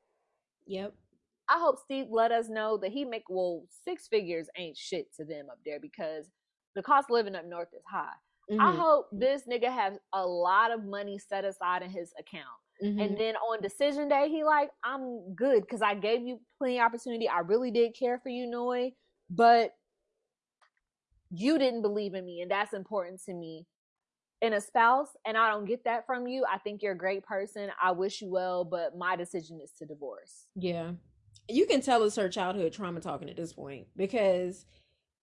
Yep. 0.67 0.95
I 1.49 1.59
hope 1.59 1.79
Steve 1.79 2.07
let 2.11 2.33
us 2.33 2.49
know 2.49 2.79
that 2.79 2.91
he 2.91 3.05
make 3.05 3.25
well 3.29 3.65
six 3.85 4.09
figures 4.09 4.49
ain't 4.57 4.77
shit 4.77 5.15
to 5.17 5.25
them 5.25 5.47
up 5.51 5.59
there 5.65 5.79
because 5.81 6.31
the 6.75 6.83
cost 6.83 7.07
of 7.11 7.15
living 7.15 7.35
up 7.35 7.45
north 7.47 7.69
is 7.77 7.83
high. 7.87 8.15
I 8.51 8.73
Mhm. 8.73 8.77
hope 8.77 9.09
this 9.13 9.47
nigga 9.47 9.71
has 9.73 9.99
a 10.13 10.27
lot 10.27 10.71
of 10.71 10.85
money 10.85 11.19
set 11.19 11.45
aside 11.45 11.83
in 11.83 11.91
his 11.91 12.13
account. 12.19 12.61
Mhm. 12.83 13.01
And 13.05 13.19
then 13.19 13.37
on 13.37 13.61
decision 13.63 14.09
day, 14.09 14.29
he 14.29 14.45
like, 14.45 14.71
I'm 14.83 15.35
good 15.35 15.63
because 15.63 15.81
I 15.83 15.95
gave 15.95 16.23
you 16.23 16.41
plenty 16.59 16.79
of 16.79 16.85
opportunity. 16.87 17.29
I 17.29 17.41
really 17.41 17.71
did 17.71 17.95
care 17.95 18.19
for 18.19 18.29
you, 18.29 18.47
Noi, 18.47 18.95
but 19.31 19.77
you 21.31 21.59
didn't 21.59 21.83
believe 21.83 22.15
in 22.15 22.25
me, 22.25 22.43
and 22.43 22.51
that's 22.51 22.73
important 22.75 23.23
to 23.25 23.35
me. 23.35 23.67
In 24.43 24.53
a 24.53 24.61
spouse, 24.61 25.09
and 25.25 25.39
I 25.39 25.51
don't 25.51 25.65
get 25.65 25.85
that 25.85 26.05
from 26.05 26.27
you. 26.27 26.45
I 26.45 26.59
think 26.59 26.83
you're 26.83 26.93
a 26.93 26.99
great 26.99 27.25
person. 27.25 27.71
I 27.83 27.93
wish 27.93 28.21
you 28.21 28.29
well, 28.31 28.63
but 28.65 28.95
my 28.97 29.17
decision 29.17 29.59
is 29.61 29.73
to 29.79 29.87
divorce. 29.87 30.49
yeah. 30.55 30.93
You 31.49 31.67
can 31.67 31.81
tell 31.81 32.03
it's 32.05 32.17
her 32.17 32.29
childhood 32.29 32.73
trauma 32.73 33.01
talking 33.01 33.29
at 33.29 33.37
this 33.37 33.53
point 33.53 33.87
because 33.97 34.65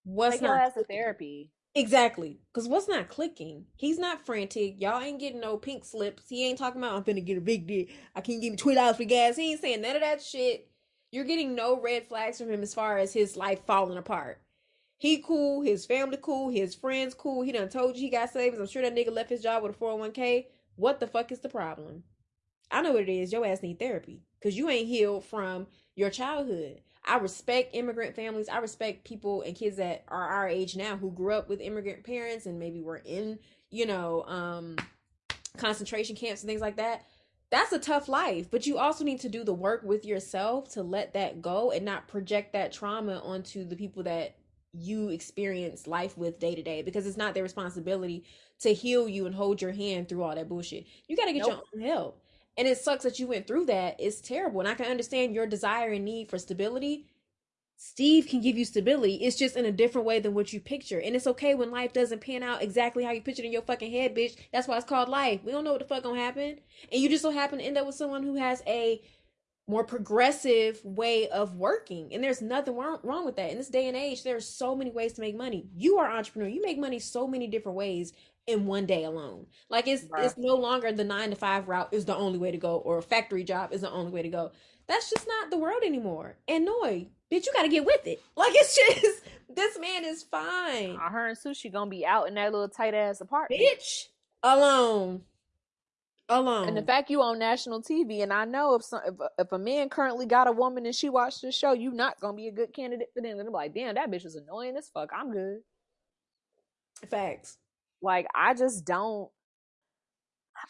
what's 0.04 0.42
your 0.42 0.56
not 0.56 0.68
ass 0.68 0.74
to 0.76 0.84
therapy. 0.84 1.52
Exactly. 1.74 2.40
Because 2.54 2.68
what's 2.68 2.90
not 2.90 3.08
clicking? 3.08 3.66
He's 3.78 3.98
not 3.98 4.26
frantic. 4.26 4.76
Y'all 4.80 5.02
ain't 5.02 5.20
getting 5.20 5.40
no 5.40 5.58
pink 5.58 5.86
slips. 5.86 6.24
He 6.28 6.46
ain't 6.46 6.60
talking 6.60 6.82
about, 6.82 6.96
I'm 6.96 7.04
finna 7.04 7.26
get 7.26 7.38
a 7.38 7.42
big 7.42 7.66
dick. 7.66 7.90
I 8.14 8.22
can't 8.22 8.42
give 8.42 8.52
me 8.52 8.58
$20 8.58 8.98
for 8.98 9.04
gas. 9.06 9.38
He 9.38 9.52
ain't 9.52 9.62
saying 9.62 9.82
none 9.82 9.96
of 9.96 10.02
that 10.02 10.22
shit. 10.22 10.68
You're 11.12 11.24
getting 11.24 11.56
no 11.56 11.80
red 11.80 12.06
flags 12.06 12.40
from 12.40 12.52
him 12.52 12.62
as 12.62 12.74
far 12.74 12.98
as 12.98 13.14
his 13.14 13.38
life 13.38 13.66
falling 13.66 13.98
apart. 13.98 14.42
He 14.98 15.20
cool. 15.20 15.62
His 15.62 15.86
family 15.86 16.18
cool. 16.22 16.50
His 16.50 16.76
friends 16.76 17.14
cool. 17.14 17.42
He 17.42 17.54
done 17.54 17.70
told 17.70 17.96
you 17.96 18.02
he 18.02 18.10
got 18.10 18.30
savings. 18.30 18.60
I'm 18.60 18.68
sure 18.68 18.82
that 18.82 18.96
nigga 18.96 19.12
left 19.12 19.30
his 19.30 19.42
job 19.42 19.64
with 19.64 19.76
a 19.76 19.80
401k. 19.80 20.48
What 20.76 21.00
the 21.00 21.08
fuck 21.08 21.32
is 21.32 21.40
the 21.40 21.50
problem? 21.50 22.04
I 22.70 22.82
know 22.82 22.92
what 22.92 23.04
it 23.04 23.10
is. 23.10 23.32
Your 23.32 23.46
ass 23.46 23.64
need 23.64 23.80
therapy. 23.80 24.24
Because 24.40 24.58
you 24.58 24.70
ain't 24.70 24.88
healed 24.88 25.24
from 25.24 25.68
your 26.02 26.10
childhood. 26.10 26.82
I 27.06 27.18
respect 27.18 27.76
immigrant 27.76 28.16
families. 28.16 28.50
I 28.50 28.58
respect 28.58 29.06
people 29.06 29.44
and 29.44 29.56
kids 29.56 29.78
that 29.78 30.04
are 30.08 30.28
our 30.28 30.48
age 30.48 30.76
now 30.76 30.98
who 30.98 31.12
grew 31.12 31.34
up 31.34 31.48
with 31.48 31.62
immigrant 31.62 32.04
parents 32.04 32.46
and 32.48 32.60
maybe 32.60 32.82
were 32.82 33.02
in, 33.06 33.40
you 33.70 33.86
know, 33.86 34.24
um 34.24 34.76
concentration 35.58 36.16
camps 36.16 36.42
and 36.42 36.50
things 36.50 36.62
like 36.62 36.78
that. 36.78 37.06
That's 37.52 37.74
a 37.74 37.80
tough 37.80 38.08
life, 38.08 38.50
but 38.50 38.66
you 38.66 38.78
also 38.78 39.04
need 39.04 39.20
to 39.22 39.30
do 39.30 39.44
the 39.44 39.54
work 39.54 39.84
with 39.84 40.06
yourself 40.06 40.72
to 40.74 40.84
let 40.84 41.14
that 41.14 41.42
go 41.42 41.72
and 41.72 41.86
not 41.86 42.08
project 42.08 42.54
that 42.54 42.72
trauma 42.72 43.20
onto 43.20 43.66
the 43.66 43.76
people 43.76 44.04
that 44.04 44.36
you 44.74 45.10
experience 45.10 45.86
life 45.86 46.18
with 46.18 46.40
day 46.40 46.56
to 46.56 46.64
day 46.64 46.82
because 46.82 47.06
it's 47.06 47.18
not 47.18 47.34
their 47.34 47.44
responsibility 47.44 48.24
to 48.60 48.74
heal 48.74 49.08
you 49.10 49.26
and 49.26 49.36
hold 49.36 49.62
your 49.62 49.74
hand 49.74 50.08
through 50.08 50.24
all 50.24 50.34
that 50.34 50.48
bullshit. 50.48 50.86
You 51.08 51.18
got 51.18 51.26
to 51.26 51.34
get 51.34 51.46
Nope. 51.46 51.48
your 51.48 51.62
own 51.76 51.82
help. 51.82 52.21
And 52.58 52.68
it 52.68 52.78
sucks 52.78 53.04
that 53.04 53.20
you 53.20 53.28
went 53.28 53.48
through 53.48 53.66
that. 53.66 53.96
It's 54.00 54.22
terrible. 54.22 54.60
And 54.60 54.70
I 54.70 54.74
can 54.74 54.86
understand 54.86 55.34
your 55.34 55.48
desire 55.48 55.92
and 55.92 56.06
need 56.06 56.30
for 56.30 56.38
stability. 56.38 57.06
Steve 57.78 58.28
can 58.28 58.42
give 58.42 58.58
you 58.58 58.66
stability. 58.66 59.16
It's 59.16 59.38
just 59.38 59.56
in 59.56 59.66
a 59.66 59.72
different 59.72 60.06
way 60.06 60.20
than 60.20 60.36
what 60.36 60.54
you 60.54 60.60
picture. 60.60 61.00
And 61.00 61.16
it's 61.16 61.26
okay 61.26 61.56
when 61.56 61.72
life 61.72 61.94
doesn't 61.94 62.22
pan 62.22 62.44
out 62.44 62.62
exactly 62.62 63.04
how 63.04 63.12
you 63.12 63.22
pictured 63.22 63.46
in 63.46 63.52
your 63.52 63.64
fucking 63.64 63.92
head, 63.92 64.16
bitch. 64.16 64.36
That's 64.54 64.68
why 64.68 64.78
it's 64.78 64.86
called 64.86 65.10
life. 65.10 65.42
We 65.44 65.52
don't 65.52 65.64
know 65.64 65.72
what 65.72 65.80
the 65.80 65.88
fuck 65.88 66.04
gonna 66.04 66.20
happen. 66.22 66.60
And 66.92 67.02
you 67.02 67.10
just 67.10 67.24
so 67.24 67.32
happen 67.32 67.58
to 67.58 67.66
end 67.66 67.80
up 67.80 67.88
with 67.88 67.96
someone 67.96 68.22
who 68.22 68.36
has 68.36 68.62
a 68.68 69.02
more 69.68 69.84
progressive 69.84 70.80
way 70.84 71.28
of 71.30 71.56
working. 71.56 72.14
And 72.14 72.24
there's 72.24 72.42
nothing 72.42 72.76
wrong, 72.76 73.00
wrong 73.04 73.26
with 73.26 73.36
that. 73.38 73.50
In 73.50 73.58
this 73.58 73.70
day 73.70 73.88
and 73.88 73.98
age, 73.98 74.22
there 74.24 74.36
are 74.36 74.42
so 74.42 74.76
many 74.76 74.92
ways 74.92 75.14
to 75.14 75.22
make 75.22 75.36
money. 75.36 75.68
You 75.76 75.98
are 75.98 76.12
entrepreneur. 76.12 76.50
You 76.50 76.62
make 76.62 76.78
money 76.78 77.00
so 77.00 77.26
many 77.26 77.48
different 77.48 77.78
ways 77.78 78.14
in 78.48 78.66
one 78.66 78.86
day 78.86 79.04
alone. 79.04 79.48
Like 79.70 79.88
it's 79.88 80.04
Right. 80.06 80.26
it's 80.26 80.38
no 80.38 80.56
longer 80.56 80.92
the 80.92 81.04
nine 81.04 81.30
to 81.30 81.36
five 81.36 81.68
route 81.68 81.90
is 81.94 82.06
the 82.06 82.16
only 82.16 82.40
way 82.40 82.52
to 82.52 82.58
go, 82.58 82.78
or 82.78 82.98
a 82.98 83.04
factory 83.04 83.44
job 83.44 83.72
is 83.74 83.82
the 83.82 83.92
only 83.92 84.12
way 84.12 84.22
to 84.22 84.30
go. 84.30 84.52
That's 84.88 85.10
just 85.10 85.28
not 85.28 85.50
the 85.50 85.58
world 85.58 85.84
anymore. 85.86 86.38
And 86.48 86.68
bitch, 86.68 87.06
you 87.46 87.52
gotta 87.54 87.70
get 87.70 87.86
with 87.86 88.06
it. 88.08 88.22
Like 88.36 88.54
it's 88.56 88.76
just 88.76 89.24
this 89.56 89.80
man 89.80 90.06
is 90.06 90.24
fine. 90.24 90.96
Uh, 90.96 91.10
her 91.10 91.28
and 91.28 91.38
Sushi 91.38 91.72
gonna 91.72 91.90
be 91.90 92.06
out 92.06 92.28
in 92.28 92.36
that 92.36 92.52
little 92.52 92.70
tight 92.70 92.94
ass 92.94 93.22
apartment. 93.22 93.62
Bitch. 93.62 94.08
Alone. 94.44 95.22
Alone. 96.30 96.70
And 96.70 96.78
the 96.78 96.82
fact 96.82 97.10
you 97.10 97.22
on 97.22 97.40
national 97.40 97.82
TV, 97.84 98.24
and 98.24 98.32
I 98.32 98.46
know 98.46 98.76
if 98.76 98.84
some 98.84 99.02
if, 99.06 99.16
if 99.38 99.52
a 99.52 99.60
man 99.60 99.90
currently 99.90 100.26
got 100.26 100.48
a 100.48 100.52
woman 100.52 100.86
and 100.86 100.96
she 100.96 101.10
watched 101.10 101.42
the 101.42 101.52
show, 101.52 101.74
you 101.74 101.92
not 101.92 102.20
gonna 102.20 102.38
be 102.38 102.48
a 102.48 102.52
good 102.52 102.74
candidate 102.74 103.10
for 103.14 103.22
them. 103.22 103.38
And 103.38 103.48
I'm 103.48 103.54
like, 103.54 103.74
damn, 103.74 103.96
that 103.96 104.10
bitch 104.10 104.26
is 104.26 104.36
annoying 104.36 104.78
as 104.78 104.90
fuck. 104.90 105.12
I'm 105.14 105.32
good. 105.32 105.60
Facts. 107.10 107.58
Like 108.02 108.28
I 108.36 108.54
just 108.54 108.86
don't. 108.86 109.30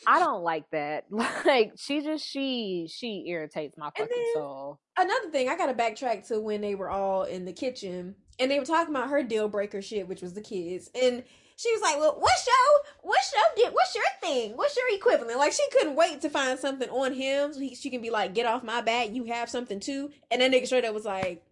I 0.07 0.19
don't 0.19 0.43
like 0.43 0.69
that. 0.71 1.05
Like 1.45 1.73
she 1.77 2.01
just 2.01 2.25
she 2.25 2.87
she 2.93 3.25
irritates 3.27 3.77
my 3.77 3.87
fucking 3.87 4.07
then, 4.09 4.33
soul. 4.33 4.79
Another 4.97 5.29
thing, 5.31 5.49
I 5.49 5.57
gotta 5.57 5.73
backtrack 5.73 6.27
to 6.27 6.39
when 6.39 6.61
they 6.61 6.75
were 6.75 6.89
all 6.89 7.23
in 7.23 7.45
the 7.45 7.53
kitchen 7.53 8.15
and 8.39 8.49
they 8.49 8.59
were 8.59 8.65
talking 8.65 8.93
about 8.93 9.09
her 9.09 9.23
deal 9.23 9.47
breaker 9.47 9.81
shit, 9.81 10.07
which 10.07 10.21
was 10.21 10.33
the 10.33 10.41
kids. 10.41 10.89
And 10.99 11.23
she 11.61 11.71
was 11.73 11.81
like, 11.81 11.97
"Well, 11.99 12.15
what's 12.17 12.47
your 12.47 12.55
what's 13.03 13.33
your 13.57 13.71
what's 13.71 13.95
your 13.95 14.03
thing? 14.19 14.57
What's 14.57 14.75
your 14.75 14.85
equivalent?" 14.91 15.37
Like 15.37 15.53
she 15.53 15.67
couldn't 15.71 15.95
wait 15.95 16.21
to 16.21 16.29
find 16.29 16.57
something 16.57 16.89
on 16.89 17.13
him 17.13 17.53
so 17.53 17.59
he, 17.59 17.75
she 17.75 17.91
can 17.91 18.01
be 18.01 18.09
like, 18.09 18.33
"Get 18.33 18.47
off 18.47 18.63
my 18.63 18.81
back, 18.81 19.13
you 19.13 19.25
have 19.25 19.49
something 19.49 19.79
too." 19.79 20.11
And 20.31 20.41
then 20.41 20.51
nigga 20.51 20.65
straight 20.65 20.85
up 20.85 20.93
was 20.95 21.05
like, 21.05 21.43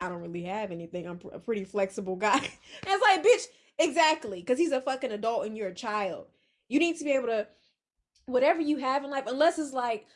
"I 0.00 0.08
don't 0.08 0.22
really 0.22 0.44
have 0.44 0.70
anything. 0.70 1.06
I'm 1.06 1.20
a 1.32 1.38
pretty 1.38 1.64
flexible 1.64 2.16
guy." 2.16 2.36
and 2.38 2.48
it's 2.86 3.02
like, 3.02 3.22
bitch, 3.22 3.46
exactly, 3.80 4.40
because 4.40 4.58
he's 4.58 4.72
a 4.72 4.80
fucking 4.80 5.12
adult 5.12 5.46
and 5.46 5.56
you're 5.56 5.68
a 5.68 5.74
child. 5.74 6.26
You 6.68 6.78
need 6.78 6.96
to 6.98 7.04
be 7.04 7.12
able 7.12 7.28
to 7.28 7.48
whatever 8.26 8.60
you 8.60 8.76
have 8.76 9.04
in 9.04 9.10
life, 9.10 9.24
unless 9.26 9.58
it's 9.58 9.72
like 9.72 10.06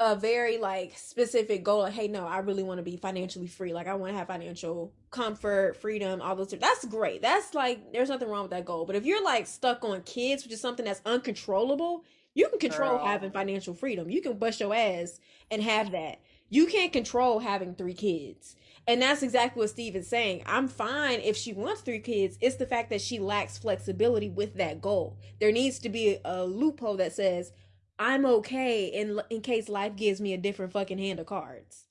a 0.00 0.14
very 0.14 0.58
like 0.58 0.96
specific 0.96 1.64
goal 1.64 1.80
like 1.80 1.92
hey 1.92 2.06
no 2.06 2.24
i 2.24 2.38
really 2.38 2.62
want 2.62 2.78
to 2.78 2.84
be 2.84 2.96
financially 2.96 3.48
free. 3.48 3.72
Like 3.72 3.88
i 3.88 3.94
want 3.94 4.12
to 4.12 4.18
have 4.18 4.28
financial 4.28 4.92
comfort 5.10 5.76
freedom 5.76 6.22
all 6.22 6.36
those 6.36 6.50
things. 6.50 6.62
That's 6.62 6.84
great. 6.84 7.20
That's 7.20 7.52
like 7.52 7.92
there's 7.92 8.08
nothing 8.08 8.28
wrong 8.28 8.42
with 8.42 8.52
that 8.52 8.64
goal. 8.64 8.86
But 8.86 8.94
if 8.94 9.04
you're 9.04 9.24
like 9.24 9.46
stuck 9.48 9.84
on 9.84 10.02
kids 10.02 10.44
which 10.44 10.52
is 10.52 10.60
something 10.60 10.84
that's 10.84 11.02
uncontrollable 11.04 12.04
you 12.34 12.48
can 12.48 12.60
control 12.60 12.98
Girl. 12.98 13.06
having 13.06 13.32
financial 13.32 13.74
freedom. 13.74 14.08
You 14.08 14.22
can 14.22 14.38
bust 14.38 14.60
your 14.60 14.72
ass 14.72 15.18
and 15.50 15.60
have 15.60 15.90
that 15.90 16.20
you 16.48 16.66
can't 16.66 16.92
control 16.92 17.40
having 17.40 17.74
three 17.74 17.94
kids 17.94 18.56
and 18.88 19.02
that's 19.02 19.22
exactly 19.22 19.60
what 19.60 19.68
Steve 19.68 19.94
is 19.94 20.08
saying. 20.08 20.42
I'm 20.46 20.66
fine 20.66 21.20
if 21.20 21.36
she 21.36 21.52
wants 21.52 21.82
three 21.82 21.98
kids. 21.98 22.38
It's 22.40 22.56
the 22.56 22.64
fact 22.64 22.88
that 22.88 23.02
she 23.02 23.18
lacks 23.18 23.58
flexibility 23.58 24.30
with 24.30 24.54
that 24.54 24.80
goal. 24.80 25.18
There 25.40 25.52
needs 25.52 25.78
to 25.80 25.90
be 25.90 26.16
a 26.24 26.44
loophole 26.44 26.96
that 26.96 27.12
says, 27.12 27.52
I'm 27.98 28.24
okay 28.24 28.86
in 28.86 29.20
in 29.28 29.42
case 29.42 29.68
life 29.68 29.94
gives 29.94 30.22
me 30.22 30.32
a 30.32 30.38
different 30.38 30.72
fucking 30.72 30.98
hand 30.98 31.20
of 31.20 31.26
cards. 31.26 31.84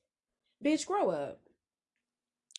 Bitch, 0.63 0.87
grow 0.87 1.11
up. 1.11 1.41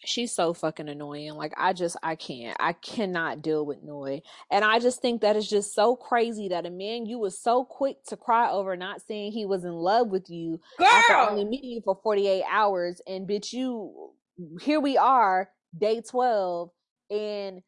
She's 0.04 0.32
so 0.32 0.54
fucking 0.54 0.88
annoying. 0.88 1.34
Like 1.34 1.52
I 1.56 1.72
just 1.72 1.96
I 2.02 2.14
can't. 2.14 2.56
I 2.60 2.72
cannot 2.72 3.42
deal 3.42 3.66
with 3.66 3.82
Noi. 3.82 4.22
And 4.50 4.64
I 4.64 4.78
just 4.78 5.02
think 5.02 5.22
that 5.22 5.36
is 5.36 5.48
just 5.48 5.74
so 5.74 5.96
crazy 5.96 6.48
that 6.48 6.66
a 6.66 6.70
man 6.70 7.06
you 7.06 7.18
was 7.18 7.38
so 7.38 7.64
quick 7.64 8.04
to 8.06 8.16
cry 8.16 8.50
over 8.50 8.76
not 8.76 9.02
saying 9.02 9.32
he 9.32 9.46
was 9.46 9.64
in 9.64 9.72
love 9.72 10.08
with 10.08 10.30
you 10.30 10.60
Girl! 10.78 10.86
after 10.86 11.14
only 11.14 11.44
meeting 11.44 11.70
you 11.70 11.80
for 11.84 11.98
48 12.02 12.44
hours 12.50 13.00
and 13.06 13.28
bitch 13.28 13.52
you 13.52 14.12
here 14.60 14.80
we 14.80 14.96
are 14.96 15.50
day 15.76 16.00
12 16.00 16.70
and 17.10 17.60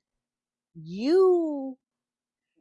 you 0.74 1.76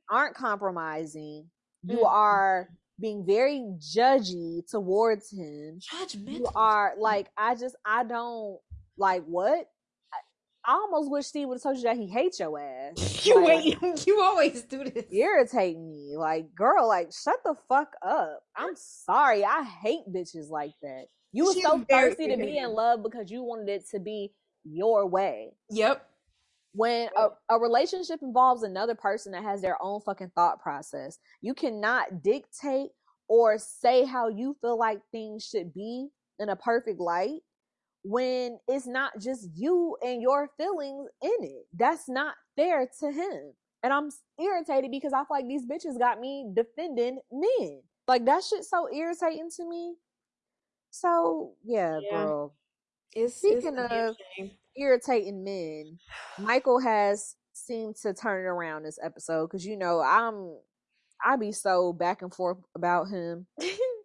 aren't 0.09 0.35
compromising. 0.35 1.49
You 1.83 1.97
mm-hmm. 1.97 2.05
are 2.05 2.69
being 2.99 3.25
very 3.25 3.63
judgy 3.77 4.61
towards 4.69 5.31
him. 5.31 5.79
Judgmental. 5.79 6.39
You 6.39 6.47
are 6.55 6.93
like, 6.97 7.27
I 7.37 7.55
just, 7.55 7.75
I 7.85 8.03
don't 8.03 8.59
like 8.99 9.23
what. 9.25 9.69
I, 10.65 10.73
almost 10.73 11.09
wish 11.09 11.25
Steve 11.25 11.47
would 11.47 11.55
have 11.55 11.63
told 11.63 11.77
you 11.77 11.83
that 11.83 11.97
he 11.97 12.07
hates 12.07 12.39
your 12.39 12.59
ass. 12.59 13.25
you 13.25 13.43
like, 13.43 13.81
wait, 13.81 14.03
you 14.07 14.21
always 14.21 14.61
do 14.63 14.83
this. 14.83 15.05
Irritate 15.11 15.79
me, 15.79 16.15
like 16.15 16.53
girl, 16.53 16.87
like 16.87 17.11
shut 17.11 17.37
the 17.43 17.55
fuck 17.67 17.93
up. 18.05 18.43
I'm 18.55 18.75
sorry, 18.75 19.43
I 19.43 19.63
hate 19.63 20.01
bitches 20.13 20.49
like 20.49 20.73
that. 20.83 21.05
You 21.31 21.45
were 21.45 21.53
so 21.53 21.85
thirsty 21.89 22.27
to 22.27 22.37
be 22.37 22.57
in 22.57 22.73
love 22.73 23.01
because 23.03 23.31
you 23.31 23.43
wanted 23.43 23.69
it 23.69 23.89
to 23.91 23.99
be 23.99 24.33
your 24.63 25.07
way. 25.07 25.53
Yep 25.69 26.05
when 26.73 27.09
a, 27.17 27.29
a 27.49 27.59
relationship 27.59 28.19
involves 28.21 28.63
another 28.63 28.95
person 28.95 29.31
that 29.31 29.43
has 29.43 29.61
their 29.61 29.81
own 29.81 30.01
fucking 30.01 30.31
thought 30.35 30.61
process, 30.61 31.17
you 31.41 31.53
cannot 31.53 32.21
dictate 32.21 32.89
or 33.27 33.57
say 33.57 34.05
how 34.05 34.27
you 34.27 34.55
feel 34.61 34.77
like 34.77 34.99
things 35.11 35.45
should 35.45 35.73
be 35.73 36.07
in 36.39 36.49
a 36.49 36.55
perfect 36.55 36.99
light 36.99 37.41
when 38.03 38.59
it's 38.67 38.87
not 38.87 39.11
just 39.19 39.49
you 39.53 39.97
and 40.01 40.21
your 40.21 40.49
feelings 40.57 41.07
in 41.21 41.37
it. 41.41 41.65
That's 41.73 42.07
not 42.07 42.35
fair 42.55 42.89
to 42.99 43.11
him. 43.11 43.53
And 43.83 43.93
I'm 43.93 44.09
irritated 44.39 44.91
because 44.91 45.13
I 45.13 45.19
feel 45.19 45.27
like 45.31 45.47
these 45.47 45.65
bitches 45.65 45.97
got 45.97 46.19
me 46.19 46.51
defending 46.53 47.19
men. 47.31 47.81
Like 48.07 48.25
that 48.25 48.43
shit 48.43 48.63
so 48.63 48.87
irritating 48.93 49.49
to 49.57 49.69
me. 49.69 49.95
So 50.91 51.53
yeah, 51.63 51.99
yeah. 52.01 52.23
girl. 52.23 52.55
It's, 53.13 53.35
Speaking 53.35 53.77
it's 53.77 53.93
of 53.93 54.49
irritating 54.75 55.43
men, 55.43 55.97
Michael 56.37 56.79
has 56.79 57.35
seemed 57.53 57.95
to 57.97 58.13
turn 58.13 58.45
it 58.45 58.47
around 58.47 58.83
this 58.83 58.99
episode 59.01 59.47
because 59.47 59.65
you 59.65 59.77
know 59.77 60.01
I'm 60.01 60.55
I 61.23 61.35
be 61.35 61.51
so 61.51 61.93
back 61.93 62.21
and 62.21 62.33
forth 62.33 62.59
about 62.75 63.09
him. 63.09 63.47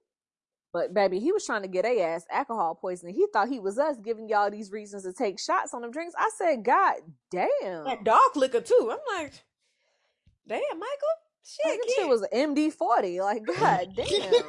but 0.75 0.93
baby, 0.93 1.19
he 1.19 1.33
was 1.33 1.47
trying 1.47 1.63
to 1.63 1.69
get 1.69 1.87
a 1.87 2.03
ass 2.03 2.27
alcohol 2.31 2.75
poisoning. 2.75 3.15
He 3.15 3.27
thought 3.33 3.49
he 3.49 3.61
was 3.61 3.79
us 3.79 3.97
giving 4.05 4.29
y'all 4.29 4.51
these 4.51 4.71
reasons 4.71 5.05
to 5.05 5.15
take 5.15 5.41
shots 5.41 5.73
on 5.73 5.81
them 5.81 5.91
drinks. 5.91 6.15
I 6.19 6.31
said, 6.37 6.63
God 6.63 6.97
damn. 7.31 7.85
That 7.85 8.05
dog 8.05 8.37
liquor 8.37 8.61
too. 8.61 8.93
I'm 8.93 9.17
like, 9.17 9.33
damn, 10.47 10.61
Michael. 10.61 11.15
Shit, 11.43 11.81
like, 11.81 11.91
shit 11.97 12.09
was 12.09 12.27
MD 12.35 12.73
forty. 12.73 13.23
Like, 13.23 13.43
God 13.59 13.89
damn 13.97 14.45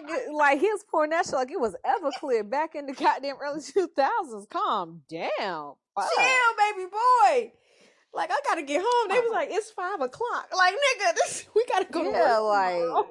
nigga, 0.00 0.32
like 0.32 0.60
he 0.60 0.66
was 0.66 0.84
pouring 0.90 1.10
that 1.10 1.24
shit 1.24 1.34
like 1.34 1.50
it 1.50 1.60
was 1.60 1.76
Everclear 1.84 2.48
back 2.48 2.74
in 2.74 2.86
the 2.86 2.92
goddamn 2.92 3.36
early 3.40 3.60
two 3.60 3.88
thousands. 3.96 4.46
Calm 4.50 5.02
down, 5.08 5.74
Fuck. 5.94 6.08
chill, 6.16 6.76
baby 6.76 6.90
boy. 6.90 7.52
Like 8.12 8.30
I 8.32 8.38
gotta 8.44 8.62
get 8.62 8.82
home. 8.84 9.08
They 9.08 9.20
was 9.20 9.30
like, 9.32 9.48
it's 9.50 9.70
five 9.70 10.00
o'clock. 10.00 10.48
Like 10.56 10.74
nigga, 10.74 11.14
this 11.16 11.46
we 11.54 11.64
gotta 11.66 11.86
go. 11.90 12.10
Yeah, 12.10 12.38
like 12.38 13.06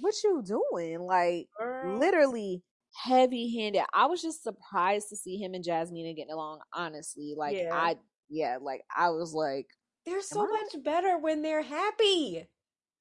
what 0.00 0.14
you 0.24 0.42
doing? 0.44 1.00
Like 1.00 1.48
Girl. 1.58 1.98
literally 1.98 2.62
heavy 2.94 3.56
handed. 3.56 3.84
I 3.92 4.06
was 4.06 4.22
just 4.22 4.42
surprised 4.42 5.08
to 5.10 5.16
see 5.16 5.36
him 5.36 5.54
and 5.54 5.64
Jasmine 5.64 6.14
getting 6.14 6.32
along. 6.32 6.60
Honestly, 6.72 7.34
like 7.36 7.56
yeah. 7.56 7.70
I 7.72 7.96
yeah, 8.28 8.58
like 8.60 8.82
I 8.94 9.10
was 9.10 9.32
like, 9.34 9.66
they're 10.06 10.22
so 10.22 10.46
much 10.46 10.82
better 10.84 11.18
when 11.18 11.42
they're 11.42 11.62
happy. 11.62 12.46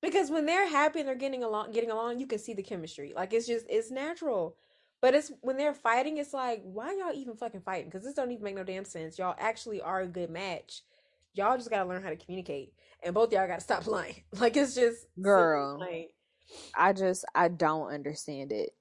Because 0.02 0.32
when 0.32 0.46
they're 0.46 0.70
happy 0.70 1.00
and 1.00 1.08
they're 1.08 1.16
getting 1.16 1.44
along 1.44 1.72
getting 1.72 1.92
along 1.92 2.20
you 2.20 2.28
can 2.28 2.40
see 2.40 2.54
the 2.54 2.64
chemistry. 2.64 3.14
Like 3.16 3.34
it's 3.34 3.48
just 3.48 3.66
it's 3.70 3.92
natural. 3.92 4.56
But 5.02 5.14
it's 5.14 5.32
when 5.42 5.58
they're 5.58 5.74
fighting 5.74 6.18
it's 6.18 6.34
like 6.34 6.62
why 6.64 6.96
y'all 6.96 7.14
even 7.14 7.36
fucking 7.36 7.62
fighting? 7.62 7.86
Because 7.86 8.04
this 8.04 8.14
don't 8.14 8.32
even 8.32 8.44
make 8.44 8.56
no 8.56 8.64
damn 8.64 8.86
sense. 8.86 9.20
Y'all 9.20 9.36
actually 9.38 9.82
are 9.82 10.02
a 10.02 10.08
good 10.08 10.30
match. 10.30 10.84
Y'all 11.34 11.58
just 11.58 11.70
gotta 11.70 11.88
learn 11.88 12.04
how 12.04 12.10
to 12.10 12.16
communicate. 12.16 12.74
And 13.04 13.14
both 13.14 13.32
y'all 13.34 13.48
gotta 13.48 13.62
stop 13.62 13.88
lying. 13.88 14.24
Like 14.40 14.56
it's 14.56 14.76
just 14.76 15.06
girl 15.22 15.86
i 16.76 16.94
just 16.94 17.26
i 17.36 17.48
don't 17.48 17.92
understand 17.92 18.52
it 18.52 18.72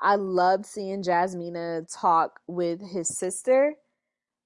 i 0.00 0.14
loved 0.14 0.66
seeing 0.66 1.02
jasmina 1.02 1.86
talk 1.92 2.40
with 2.46 2.80
his 2.80 3.16
sister 3.18 3.74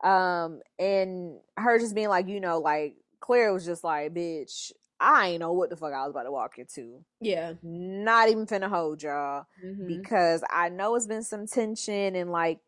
um 0.05 0.61
and 0.79 1.39
her 1.57 1.79
just 1.79 1.95
being 1.95 2.09
like 2.09 2.29
you 2.29 2.41
know 2.41 2.59
like 2.59 2.97
claire 3.21 3.53
was 3.53 3.64
just 3.64 3.83
like 3.83 4.12
bitch 4.12 4.73
I 4.99 5.29
ain't 5.29 5.41
know 5.41 5.53
what 5.53 5.71
the 5.71 5.77
fuck 5.77 5.93
I 5.93 6.05
was 6.05 6.11
about 6.11 6.23
to 6.23 6.31
walk 6.31 6.59
into. 6.59 7.05
Yeah. 7.21 7.53
Not 7.62 8.29
even 8.29 8.47
finna 8.47 8.69
hold 8.69 9.03
y'all. 9.03 9.45
Mm-hmm. 9.64 9.87
Because 9.87 10.43
I 10.51 10.71
know 10.71 10.95
it's 10.95 11.07
been 11.07 11.23
some 11.23 11.47
tension 11.47 12.17
and 12.17 12.31
like 12.31 12.61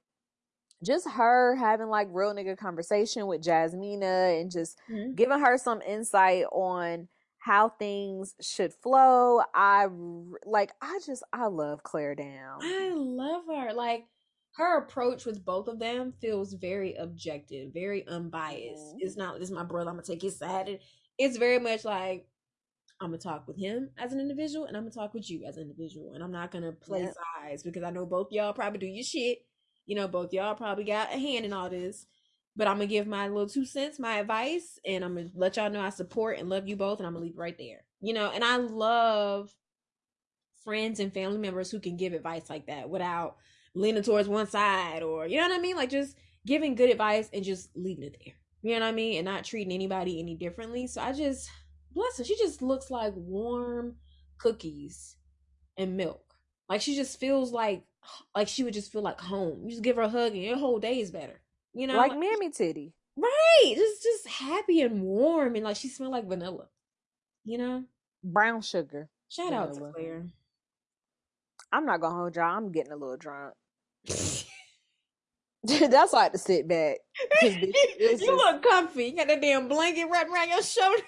just 0.85 1.09
her 1.09 1.57
having 1.57 1.89
like 1.89 2.09
real 2.11 2.35
nigga 2.35 2.57
conversation 2.57 3.27
with 3.27 3.43
Jasmina 3.43 4.41
and 4.41 4.51
just 4.51 4.79
mm-hmm. 4.91 5.15
giving 5.15 5.41
her 5.41 5.57
some 5.59 5.81
insight 5.83 6.45
on 6.53 7.09
how 7.39 7.71
things 7.71 8.35
should 8.41 8.73
flow. 8.75 9.41
I 9.55 9.87
like 10.45 10.73
I 10.83 10.99
just 11.05 11.23
I 11.33 11.47
love 11.47 11.83
Claire 11.83 12.15
Down. 12.15 12.61
I 12.63 12.93
love 12.95 13.45
her. 13.49 13.73
Like 13.73 14.05
her 14.57 14.79
approach 14.79 15.25
with 15.25 15.45
both 15.45 15.69
of 15.69 15.79
them 15.79 16.13
feels 16.21 16.53
very 16.53 16.95
objective, 16.95 17.73
very 17.73 18.07
unbiased. 18.07 18.83
Mm-hmm. 18.83 18.99
It's 19.01 19.17
not 19.17 19.39
this 19.39 19.49
is 19.49 19.55
my 19.55 19.65
brother, 19.65 19.91
I'm 19.91 19.97
gonna 19.97 20.07
take 20.07 20.23
his 20.23 20.39
side 20.39 20.81
it's 21.19 21.37
very 21.37 21.59
much 21.59 21.85
like 21.85 22.27
I'm 23.01 23.09
gonna 23.09 23.19
talk 23.19 23.47
with 23.47 23.59
him 23.59 23.91
as 23.99 24.13
an 24.13 24.21
individual, 24.21 24.67
and 24.67 24.77
I'm 24.77 24.85
gonna 24.85 24.95
talk 24.95 25.15
with 25.15 25.29
you 25.31 25.45
as 25.47 25.57
an 25.57 25.65
individual, 25.65 26.13
and 26.15 26.23
I'm 26.23 26.33
not 26.33 26.51
gonna 26.51 26.73
play 26.73 27.03
yep. 27.03 27.15
sides 27.43 27.63
because 27.63 27.83
I 27.83 27.91
know 27.91 28.07
both 28.07 28.29
y'all 28.31 28.53
probably 28.53 28.79
do 28.79 28.87
your 28.87 29.05
shit. 29.05 29.39
You 29.87 29.97
know, 29.97 30.09
both 30.09 30.33
y'all 30.33 30.55
probably 30.55 30.85
got 30.85 31.13
a 31.13 31.19
hand 31.19 31.45
in 31.45 31.53
all 31.53 31.71
this, 31.71 32.07
but 32.59 32.67
I'm 32.67 32.75
gonna 32.75 32.87
give 32.87 33.07
my 33.07 33.29
little 33.29 33.49
two 33.49 33.65
cents, 33.65 34.01
my 34.01 34.19
advice, 34.19 34.81
and 34.85 35.05
I'm 35.05 35.15
gonna 35.15 35.29
let 35.35 35.57
y'all 35.57 35.71
know 35.71 35.81
I 35.81 35.91
support 35.91 36.39
and 36.39 36.51
love 36.51 36.69
you 36.69 36.75
both, 36.75 36.99
and 36.99 37.07
I'm 37.07 37.15
gonna 37.15 37.25
leave 37.25 37.39
right 37.39 37.57
there. 37.57 37.85
You 38.01 38.13
know, 38.13 38.31
and 38.35 38.45
I 38.45 38.57
love 38.57 39.55
friends 40.65 40.99
and 40.99 41.15
family 41.15 41.39
members 41.39 41.71
who 41.71 41.79
can 41.79 41.97
give 41.97 42.13
advice 42.13 42.51
like 42.51 42.67
that 42.67 42.91
without 42.91 43.37
leaning 43.75 44.03
towards 44.03 44.29
one 44.29 44.49
side 44.49 45.03
or 45.03 45.27
you 45.27 45.37
know 45.37 45.49
what 45.49 45.59
I 45.59 45.63
mean, 45.63 45.77
like 45.77 45.89
just 45.89 46.17
giving 46.45 46.75
good 46.75 46.91
advice 46.91 47.31
and 47.33 47.45
just 47.45 47.71
leaving 47.77 48.05
it 48.05 48.17
there. 48.25 48.35
You 48.63 48.75
know 48.75 48.87
what 48.87 48.93
I 48.93 48.97
mean? 48.97 49.19
And 49.19 49.25
not 49.25 49.45
treating 49.45 49.73
anybody 49.73 50.19
any 50.19 50.35
differently. 50.35 50.89
So 50.89 51.01
I 51.01 51.13
just 51.13 51.49
bless 51.93 52.19
her. 52.19 52.25
She 52.25 52.37
just 52.37 52.61
looks 52.61 52.91
like 52.91 53.13
warm 53.15 53.95
cookies 54.39 55.17
and 55.77 55.97
milk. 55.97 56.35
Like 56.69 56.81
she 56.81 56.97
just 56.97 57.21
feels 57.21 57.53
like 57.53 57.85
like 58.35 58.49
she 58.49 58.65
would 58.65 58.75
just 58.75 58.91
feel 58.91 59.03
like 59.03 59.21
home. 59.21 59.63
You 59.63 59.71
just 59.71 59.83
give 59.83 59.97
her 59.97 60.03
a 60.03 60.09
hug 60.09 60.33
and 60.33 60.43
your 60.43 60.59
whole 60.59 60.81
day 60.81 60.99
is 60.99 61.13
better. 61.13 61.41
You 61.79 61.87
know? 61.87 61.97
Like 61.97 62.11
Mammy 62.19 62.51
Titty. 62.51 62.93
Right. 63.17 63.75
Just 63.77 64.03
just 64.03 64.27
happy 64.27 64.81
and 64.83 65.01
warm 65.03 65.55
and 65.55 65.65
like 65.65 65.77
she 65.77 65.89
smelled 65.89 66.13
like 66.13 66.27
vanilla. 66.27 66.67
You 67.45 67.59
know? 67.59 67.85
Brown 68.25 68.63
sugar. 68.63 69.09
Shout 69.29 69.53
out 69.53 69.69
to 69.69 69.75
vanilla. 69.75 69.93
Claire. 69.95 70.27
I'm 71.71 71.87
not 71.87 72.01
gonna 72.01 72.17
hold 72.17 72.35
y'all. 72.35 72.57
I'm 72.57 72.73
getting 72.73 72.93
a 72.93 72.97
little 72.97 73.17
drunk. 73.17 73.55
That's 75.65 76.13
why 76.13 76.21
I 76.21 76.23
had 76.25 76.33
to 76.33 76.39
sit 76.39 76.67
back. 76.67 76.99
'Cause, 77.41 77.51
bitch, 77.53 77.73
it's 77.75 78.23
you 78.23 78.29
just- 78.29 78.45
look 78.45 78.63
comfy. 78.63 79.07
You 79.07 79.17
got 79.17 79.29
that 79.29 79.41
damn 79.41 79.69
blanket 79.69 80.07
wrapped 80.11 80.31
around 80.31 80.49
your 80.49 80.63
shoulders. 80.63 81.03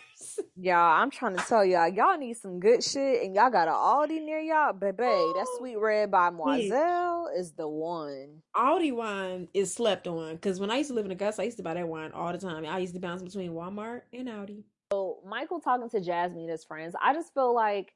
Y'all, 0.57 1.03
I'm 1.03 1.11
trying 1.11 1.37
to 1.37 1.43
tell 1.43 1.65
y'all, 1.65 1.89
y'all 1.89 2.19
need 2.19 2.37
some 2.37 2.61
good 2.61 2.83
shit, 2.85 3.23
and 3.23 3.35
y'all 3.35 3.51
got 3.51 3.69
an 3.69 3.75
Aldi 3.75 4.23
near 4.23 4.39
y'all, 4.39 4.73
baby. 4.73 4.97
That 4.99 5.47
sweet 5.59 5.79
red 5.79 6.11
by 6.11 6.31
Moiselle 6.31 7.27
is 7.37 7.53
the 7.53 7.67
one. 7.67 8.43
Aldi 8.55 8.95
wine 8.95 9.49
is 9.55 9.73
slept 9.73 10.07
on 10.07 10.35
because 10.35 10.61
when 10.61 10.71
I 10.71 10.77
used 10.79 10.91
to 10.91 10.95
live 10.95 11.07
in 11.07 11.11
Augusta, 11.11 11.43
I 11.43 11.47
used 11.47 11.57
to 11.57 11.63
buy 11.63 11.75
that 11.75 11.89
wine 11.89 12.13
all 12.13 12.33
the 12.33 12.39
time. 12.39 12.67
I 12.67 12.79
used 12.79 12.95
to 12.95 13.01
bounce 13.01 13.23
between 13.23 13.53
Walmart 13.53 14.03
and 14.13 14.29
Aldi. 14.29 14.65
So 14.93 15.21
Michael 15.27 15.61
talking 15.61 15.89
to 15.89 16.01
Jasmine 16.01 16.51
as 16.51 16.65
friends, 16.65 16.95
I 17.01 17.15
just 17.15 17.33
feel 17.33 17.55
like 17.55 17.95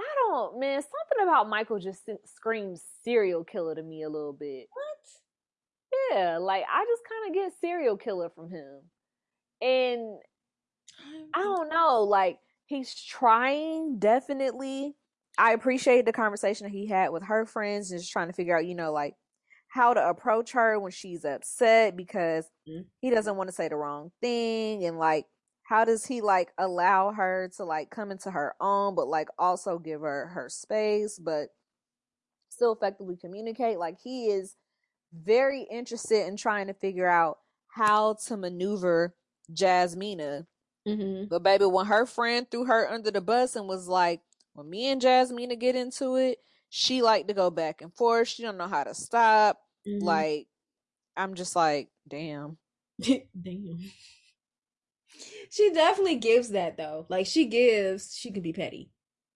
I 0.00 0.14
don't, 0.22 0.58
man. 0.60 0.80
Something 0.80 1.28
about 1.28 1.48
Michael 1.48 1.78
just 1.78 2.08
screams 2.24 2.82
serial 3.04 3.44
killer 3.44 3.74
to 3.74 3.82
me 3.82 4.02
a 4.02 4.08
little 4.08 4.32
bit. 4.32 4.68
What? 4.72 6.16
Yeah, 6.16 6.38
like 6.38 6.64
I 6.72 6.84
just 6.84 7.02
kind 7.08 7.28
of 7.28 7.34
get 7.34 7.60
serial 7.60 7.96
killer 7.96 8.30
from 8.30 8.50
him, 8.50 8.80
and 9.60 10.18
I 11.34 11.42
don't 11.42 11.68
know. 11.68 12.02
Like 12.02 12.38
he's 12.66 12.94
trying, 12.94 13.98
definitely. 13.98 14.94
I 15.36 15.52
appreciate 15.52 16.04
the 16.06 16.12
conversation 16.12 16.64
that 16.64 16.72
he 16.72 16.86
had 16.86 17.10
with 17.10 17.24
her 17.24 17.44
friends 17.44 17.90
and 17.90 18.00
just 18.00 18.12
trying 18.12 18.28
to 18.28 18.32
figure 18.32 18.56
out, 18.56 18.66
you 18.66 18.74
know, 18.74 18.92
like 18.92 19.14
how 19.68 19.92
to 19.92 20.08
approach 20.08 20.52
her 20.52 20.78
when 20.78 20.92
she's 20.92 21.24
upset 21.24 21.96
because 21.96 22.48
Mhm. 22.68 22.86
he 23.00 23.10
doesn't 23.10 23.36
want 23.36 23.48
to 23.48 23.54
say 23.54 23.68
the 23.68 23.76
wrong 23.76 24.12
thing 24.20 24.84
and 24.84 24.98
like 24.98 25.26
how 25.64 25.84
does 25.84 26.06
he 26.06 26.20
like 26.20 26.52
allow 26.58 27.10
her 27.10 27.48
to 27.56 27.64
like 27.64 27.90
come 27.90 28.12
into 28.12 28.30
her 28.30 28.54
own 28.60 28.94
but 28.94 29.08
like 29.08 29.28
also 29.38 29.78
give 29.78 30.00
her 30.02 30.28
her 30.28 30.48
space 30.48 31.18
but 31.18 31.48
still 32.48 32.72
effectively 32.72 33.16
communicate 33.16 33.78
like 33.78 33.98
he 33.98 34.26
is 34.26 34.56
very 35.12 35.62
interested 35.70 36.26
in 36.26 36.36
trying 36.36 36.68
to 36.68 36.74
figure 36.74 37.08
out 37.08 37.38
how 37.68 38.14
to 38.14 38.36
maneuver 38.36 39.14
Jasmina 39.52 40.46
Mm-hmm. 40.86 41.24
but 41.30 41.42
baby, 41.42 41.64
when 41.64 41.86
her 41.86 42.04
friend 42.06 42.46
threw 42.50 42.66
her 42.66 42.90
under 42.90 43.10
the 43.10 43.20
bus 43.20 43.56
and 43.56 43.66
was 43.66 43.88
like, 43.88 44.20
when 44.52 44.68
me 44.68 44.88
and 44.88 45.00
Jasmina 45.00 45.58
get 45.58 45.76
into 45.76 46.16
it, 46.16 46.38
she 46.68 47.02
like 47.02 47.26
to 47.28 47.34
go 47.34 47.50
back 47.50 47.80
and 47.80 47.94
forth. 47.94 48.28
She 48.28 48.42
don't 48.42 48.58
know 48.58 48.68
how 48.68 48.84
to 48.84 48.94
stop. 48.94 49.60
Mm-hmm. 49.86 50.04
Like, 50.04 50.46
I'm 51.16 51.34
just 51.34 51.56
like, 51.56 51.88
damn. 52.08 52.58
Damn. 53.00 53.80
She 55.50 55.70
definitely 55.72 56.16
gives 56.16 56.50
that 56.50 56.76
though. 56.76 57.06
Like 57.08 57.26
she 57.26 57.46
gives, 57.46 58.16
she 58.16 58.30
can 58.30 58.42
be 58.42 58.52
petty. 58.52 58.90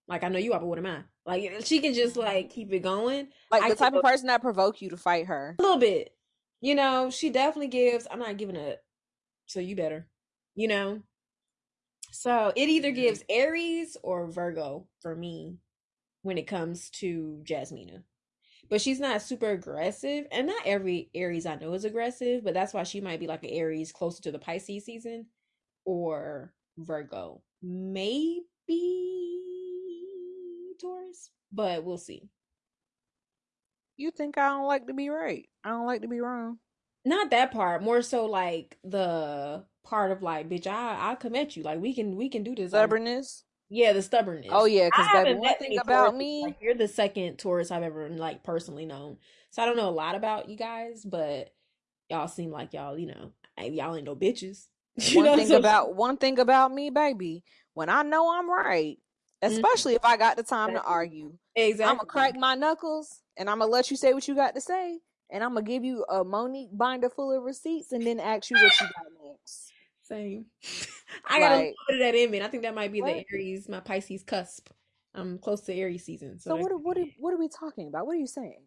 Like 0.07 0.24
I 0.24 0.28
know 0.28 0.38
you 0.38 0.53
are, 0.53 0.61
but 0.61 0.66
what 0.66 0.78
am 0.78 0.86
I? 0.86 1.03
Like 1.26 1.64
she 1.64 1.80
can 1.80 1.92
just 1.94 2.16
like 2.16 2.51
keep 2.51 2.72
it 2.72 2.80
going 2.80 3.28
Like 3.51 3.62
I 3.62 3.70
the 3.70 3.76
type 3.76 3.94
of 3.94 4.03
person 4.03 4.28
that 4.28 4.40
provoke 4.42 4.80
you 4.80 4.90
to 4.90 4.96
fight 4.96 5.26
her. 5.26 5.57
a 5.59 5.62
little 5.62 5.78
bit. 5.78 6.14
You 6.61 6.74
know, 6.74 7.11
she 7.11 7.30
definitely 7.30 7.68
gives. 7.68 8.07
I'm 8.11 8.18
not 8.18 8.36
giving 8.36 8.57
up, 8.57 8.78
so 9.46 9.61
you 9.61 9.76
better. 9.76 10.09
You 10.55 10.68
know. 10.68 11.03
So 12.11 12.52
it 12.56 12.68
either 12.68 12.88
mm-hmm. 12.88 13.00
gives 13.00 13.24
Aries 13.28 13.96
or 14.02 14.30
Virgo 14.30 14.86
for 15.00 15.14
me 15.14 15.59
when 16.22 16.38
it 16.38 16.46
comes 16.46 16.90
to 16.90 17.42
Jasmina. 17.44 18.02
But 18.70 18.82
she's 18.82 19.00
not 19.00 19.22
super 19.22 19.50
aggressive, 19.50 20.26
and 20.30 20.46
not 20.46 20.66
every 20.66 21.09
Aries 21.14 21.46
I 21.46 21.54
know 21.54 21.72
is 21.72 21.86
aggressive. 21.86 22.44
But 22.44 22.52
that's 22.52 22.74
why 22.74 22.82
she 22.82 23.00
might 23.00 23.20
be 23.20 23.26
like 23.26 23.44
an 23.44 23.50
Aries 23.50 23.92
closer 23.92 24.22
to 24.22 24.32
the 24.32 24.38
Pisces 24.38 24.84
season, 24.84 25.26
or 25.86 26.52
Virgo, 26.76 27.42
maybe 27.62 28.42
Taurus, 30.80 31.30
but 31.52 31.84
we'll 31.84 31.98
see. 31.98 32.28
You 33.96 34.11
think 34.11 34.38
I 34.38 34.50
don't 34.50 34.66
like 34.66 34.86
to 34.86 34.94
be 34.94 35.09
right? 35.09 35.48
I 35.64 35.70
don't 35.70 35.86
like 35.86 36.02
to 36.02 36.09
be 36.09 36.20
wrong. 36.20 36.59
not 37.04 37.30
that 37.30 37.52
part 37.52 37.82
more 37.82 38.02
so 38.02 38.26
like 38.26 38.78
the 38.84 39.64
part 39.89 40.11
of 40.12 40.22
like 40.22 40.49
bitch 40.49 40.66
i 40.66 41.11
i 41.11 41.14
come 41.14 41.34
at 41.34 41.57
you 41.57 41.62
like 41.62 41.80
we 41.80 41.95
can 41.95 42.16
we 42.16 42.28
can 42.28 42.43
do 42.43 42.55
this 42.55 42.72
on- 42.74 42.80
Stubbornness. 42.80 43.45
yeah 43.70 43.93
the 43.93 44.03
stubbornness 44.03 44.51
Oh 44.53 44.66
yeah, 44.66 44.86
because 44.89 45.07
baby, 45.24 45.39
one 45.39 45.55
thing 45.57 45.78
about 45.78 46.12
Tauruses. 46.14 46.18
me, 46.18 46.43
like 46.45 46.57
you're 46.61 46.74
the 46.74 46.89
second 46.89 47.39
tourist 47.39 47.72
i've 47.72 47.82
ever 47.82 48.09
like 48.11 48.43
personally 48.43 48.84
known 48.86 49.16
so 49.51 49.62
i 49.62 49.66
don't 49.66 49.76
know 49.76 49.89
a 49.89 49.91
lot 49.91 50.14
about 50.14 50.49
you 50.49 50.57
guys 50.57 51.05
but 51.05 51.55
y'all 52.11 52.28
seem 52.28 52.51
like 52.51 52.72
y'all 52.74 52.99
you 52.99 53.07
know 53.07 53.32
y'all 53.66 53.95
ain't 53.97 54.05
no 54.07 54.14
bitches 54.16 54.66
You 54.97 55.18
one 55.18 55.24
know, 55.26 55.36
thing 55.36 55.47
so- 55.49 55.57
about 55.57 55.95
one 55.95 56.16
thing 56.16 56.39
about 56.41 56.72
me, 56.74 56.91
baby, 56.91 57.45
when 57.74 57.89
I 57.89 58.03
know 58.03 58.32
I'm 58.36 58.51
right, 58.51 58.99
Mhm. 59.45 59.49
especially 59.53 59.95
if 59.95 60.05
I 60.05 60.16
got 60.16 60.36
the 60.36 60.43
time 60.43 60.72
to 60.74 60.82
argue, 60.82 61.34
exactly 61.55 61.84
I'm 61.91 61.97
gonna 61.99 62.07
crack 62.09 62.34
my 62.36 62.57
knuckles 62.57 63.22
and 63.36 63.49
I'm 63.49 63.61
gonna 63.61 63.70
let 63.70 63.93
you 63.93 63.97
say 63.97 64.12
what 64.12 64.26
you 64.26 64.34
got 64.34 64.57
to 64.57 64.61
say, 64.61 64.99
and 65.30 65.45
I'm 65.45 65.51
gonna 65.55 65.62
give 65.62 65.84
you 65.84 66.05
a 66.11 66.24
Monique 66.24 66.70
binder 66.72 67.09
full 67.11 67.30
of 67.30 67.45
receipts, 67.45 67.93
and 67.93 68.05
then 68.05 68.18
ask 68.18 68.51
you 68.51 68.57
what 68.57 68.72
you 68.80 68.86
got 68.89 69.07
next. 69.24 69.70
Same 70.09 70.46
i 71.28 71.38
got 71.38 71.52
a 71.52 71.54
Like- 71.56 71.61
little 71.64 71.74
bit 71.88 71.94
of 71.94 72.00
that 72.00 72.14
in 72.14 72.30
me 72.30 72.38
and 72.38 72.46
i 72.46 72.50
think 72.50 72.62
that 72.62 72.74
might 72.74 72.92
be 72.92 73.00
the 73.00 73.24
aries 73.32 73.68
my 73.68 73.80
pisces 73.80 74.22
cusp 74.22 74.68
i'm 75.14 75.38
close 75.38 75.61
to 75.62 75.74
aries 75.74 76.04
season 76.04 76.38
so, 76.38 76.50
So 76.50 76.56
what? 76.56 76.72
are- 76.72 76.76
What? 76.78 76.98
Are, 76.98 77.04
what 77.18 77.34
are 77.34 77.38
we 77.38 77.48
talking 77.48 77.88
about? 77.88 78.06
What 78.06 78.16
are 78.16 78.20
you 78.20 78.26
saying? 78.26 78.62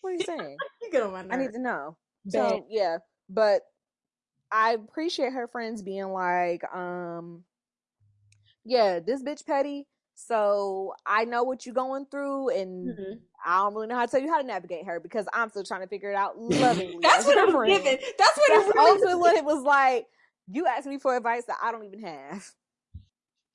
What 0.00 0.10
are 0.10 0.12
you 0.12 0.20
saying? 0.24 0.56
you 0.82 0.90
get 0.90 1.02
on 1.02 1.12
my 1.12 1.22
nerves. 1.22 1.34
I 1.34 1.36
need 1.38 1.52
to 1.52 1.58
know. 1.60 1.96
Bad. 2.24 2.32
So 2.32 2.66
yeah, 2.70 2.98
but 3.28 3.62
I 4.50 4.72
appreciate 4.72 5.32
her 5.32 5.46
friends 5.48 5.82
being 5.82 6.08
like, 6.12 6.62
um, 6.74 7.44
yeah, 8.64 9.00
this 9.00 9.22
bitch 9.22 9.44
petty. 9.46 9.86
So 10.20 10.94
I 11.06 11.24
know 11.26 11.44
what 11.44 11.64
you're 11.64 11.76
going 11.76 12.04
through, 12.06 12.48
and 12.48 12.88
Mhm. 12.88 13.20
I 13.46 13.58
don't 13.58 13.74
really 13.74 13.86
know 13.86 13.94
how 13.94 14.04
to 14.04 14.10
tell 14.10 14.20
you 14.20 14.28
how 14.28 14.40
to 14.40 14.46
navigate 14.46 14.84
her 14.84 14.98
because 14.98 15.26
I'm 15.32 15.48
still 15.48 15.62
trying 15.62 15.82
to 15.82 15.86
figure 15.86 16.10
it 16.10 16.16
out 16.16 16.36
lovingly. 16.36 16.98
That's 17.02 17.24
what 17.24 17.36
your 17.36 17.44
it 17.44 17.46
was 17.46 17.54
friend. 17.54 17.84
given. 17.84 17.98
That's 18.18 18.36
what 18.36 18.48
That's 18.48 18.68
it 18.68 18.74
really 18.74 18.90
ultimately 18.90 19.20
what 19.20 19.36
it 19.36 19.44
was 19.44 19.62
like. 19.62 20.06
You 20.48 20.66
asked 20.66 20.88
me 20.88 20.98
for 20.98 21.16
advice 21.16 21.44
that 21.44 21.56
I 21.62 21.70
don't 21.70 21.84
even 21.84 22.00
have. 22.02 22.50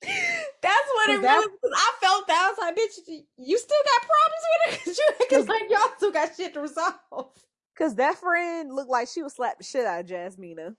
That's 0.00 0.88
what 0.94 1.10
it 1.10 1.20
that- 1.22 1.36
really 1.36 1.52
was. 1.62 1.72
I 1.76 1.92
felt 2.00 2.26
that. 2.28 2.42
I 2.46 2.50
was 2.50 2.58
like, 2.58 2.76
bitch, 2.76 3.24
you 3.36 3.58
still 3.58 3.76
got 3.84 4.08
problems 4.08 4.44
with 4.48 4.74
it? 4.74 4.80
Because 4.80 4.98
you 4.98 5.04
acting 5.20 5.46
like 5.46 5.70
y'all 5.70 5.96
still 5.98 6.12
got 6.12 6.34
shit 6.34 6.54
to 6.54 6.60
resolve. 6.60 7.30
Cause 7.76 7.96
that 7.96 8.16
friend 8.16 8.72
looked 8.74 8.90
like 8.90 9.08
she 9.08 9.22
was 9.22 9.34
slap 9.34 9.58
the 9.58 9.64
shit 9.64 9.84
out 9.84 10.00
of 10.00 10.06
Jasmina. 10.06 10.76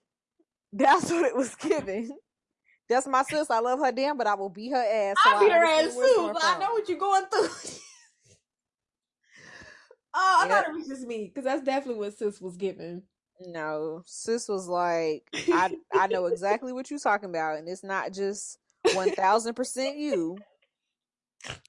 That's 0.74 1.12
what 1.12 1.26
it 1.26 1.36
was 1.36 1.54
given. 1.56 2.10
That's 2.88 3.08
my 3.08 3.24
sis. 3.24 3.50
I 3.50 3.60
love 3.60 3.80
her 3.80 3.92
damn, 3.92 4.18
but 4.18 4.28
I 4.28 4.36
will 4.36 4.50
beat 4.50 4.72
her 4.72 4.78
ass. 4.78 5.18
so 5.24 5.30
I 5.30 5.40
beat 5.40 5.52
her 5.52 5.64
ass 5.66 5.96
too, 5.96 6.30
but 6.34 6.44
I 6.44 6.60
know 6.60 6.72
what 6.72 6.88
you're 6.88 6.98
going 6.98 7.26
through. 7.26 7.42
oh, 10.14 10.38
I 10.42 10.46
Yeah. 10.48 10.56
thought 10.56 10.70
it 10.70 10.74
was 10.78 10.88
just 10.88 11.08
me. 11.08 11.26
Because 11.26 11.44
that's 11.46 11.64
definitely 11.64 12.00
what 12.00 12.18
sis 12.18 12.40
was 12.40 12.58
giving. 12.58 13.04
No, 13.48 14.02
sis 14.06 14.48
was 14.48 14.68
like, 14.68 15.30
I 15.52 15.76
I 15.92 16.08
know 16.08 16.26
exactly 16.28 16.72
what 16.74 16.90
you're 16.90 17.00
talking 17.00 17.30
about, 17.30 17.58
and 17.58 17.68
it's 17.68 17.84
not 17.84 18.14
just 18.14 18.60
one 18.94 19.12
thousand 19.12 19.56
percent 19.56 19.98
you. 19.98 20.38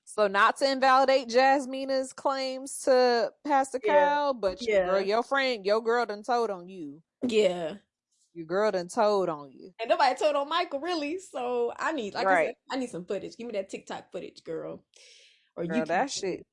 So 0.04 0.28
not 0.28 0.56
to 0.58 0.70
invalidate 0.70 1.28
Jasmina's 1.28 2.12
claims 2.12 2.78
to 2.84 3.32
Pastor 3.44 3.80
Yeah, 3.84 4.08
Kyle, 4.08 4.34
but 4.34 4.62
your 4.66 4.84
girl, 4.86 5.00
your 5.00 5.22
friend, 5.22 5.66
your 5.66 5.82
girl 5.82 6.06
done 6.06 6.22
told 6.22 6.50
on 6.50 6.68
you. 6.68 7.02
Yeah. 7.26 7.74
Your 8.36 8.44
girl 8.44 8.70
done 8.70 8.88
told 8.88 9.30
on 9.30 9.50
you. 9.50 9.70
And 9.80 9.88
nobody 9.88 10.14
told 10.14 10.36
on 10.36 10.46
Michael, 10.46 10.78
really. 10.78 11.18
So 11.18 11.72
I 11.74 11.92
need, 11.92 12.12
like 12.12 12.26
I 12.26 12.44
said, 12.44 12.54
I 12.70 12.76
need 12.76 12.90
some 12.90 13.06
footage. 13.06 13.34
Give 13.38 13.46
me 13.46 13.54
that 13.54 13.70
TikTok 13.70 14.12
footage, 14.12 14.44
girl. 14.44 14.84
Or 15.56 15.64
Girl, 15.64 15.78
you 15.78 15.84
that 15.86 16.10
shit, 16.10 16.46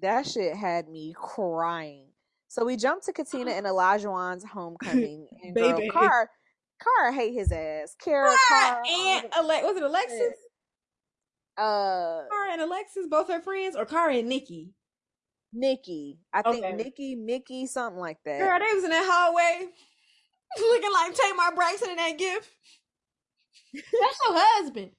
that 0.00 0.24
shit 0.24 0.54
had 0.54 0.88
me 0.88 1.14
crying. 1.16 2.06
So 2.46 2.64
we 2.64 2.76
jumped 2.76 3.06
to 3.06 3.12
Katina 3.12 3.50
and 3.50 3.66
Elijah's 3.66 4.44
homecoming, 4.52 5.26
and 5.42 5.52
girl. 5.56 5.80
Car, 5.90 6.30
Car 6.80 7.12
hate 7.12 7.34
his 7.34 7.50
ass. 7.50 7.96
Kara, 8.00 8.32
Car, 8.48 8.82
and 8.86 9.24
Ale- 9.36 9.64
was 9.64 9.76
it 9.76 9.82
Alexis? 9.82 10.32
uh, 11.58 12.22
Cara 12.30 12.52
and 12.52 12.60
Alexis, 12.62 13.08
both 13.10 13.26
her 13.26 13.40
friends, 13.40 13.74
or 13.74 13.84
Cara 13.84 14.14
and 14.14 14.28
Nikki? 14.28 14.70
Nikki. 15.52 16.20
I 16.32 16.42
think 16.42 16.64
Okay. 16.64 16.76
Nikki, 16.76 17.16
Mickey, 17.16 17.66
something 17.66 17.98
like 17.98 18.18
that. 18.24 18.38
Girl, 18.38 18.58
they 18.60 18.74
was 18.76 18.84
in 18.84 18.90
that 18.90 19.08
hallway 19.10 19.72
looking 20.70 20.92
like 20.92 21.14
Tamar 21.14 21.54
Braxton 21.54 21.90
in 21.90 21.96
that 21.96 22.18
gift. 22.18 22.48
That's 23.74 24.18
your 24.24 24.38
husband. 24.38 24.90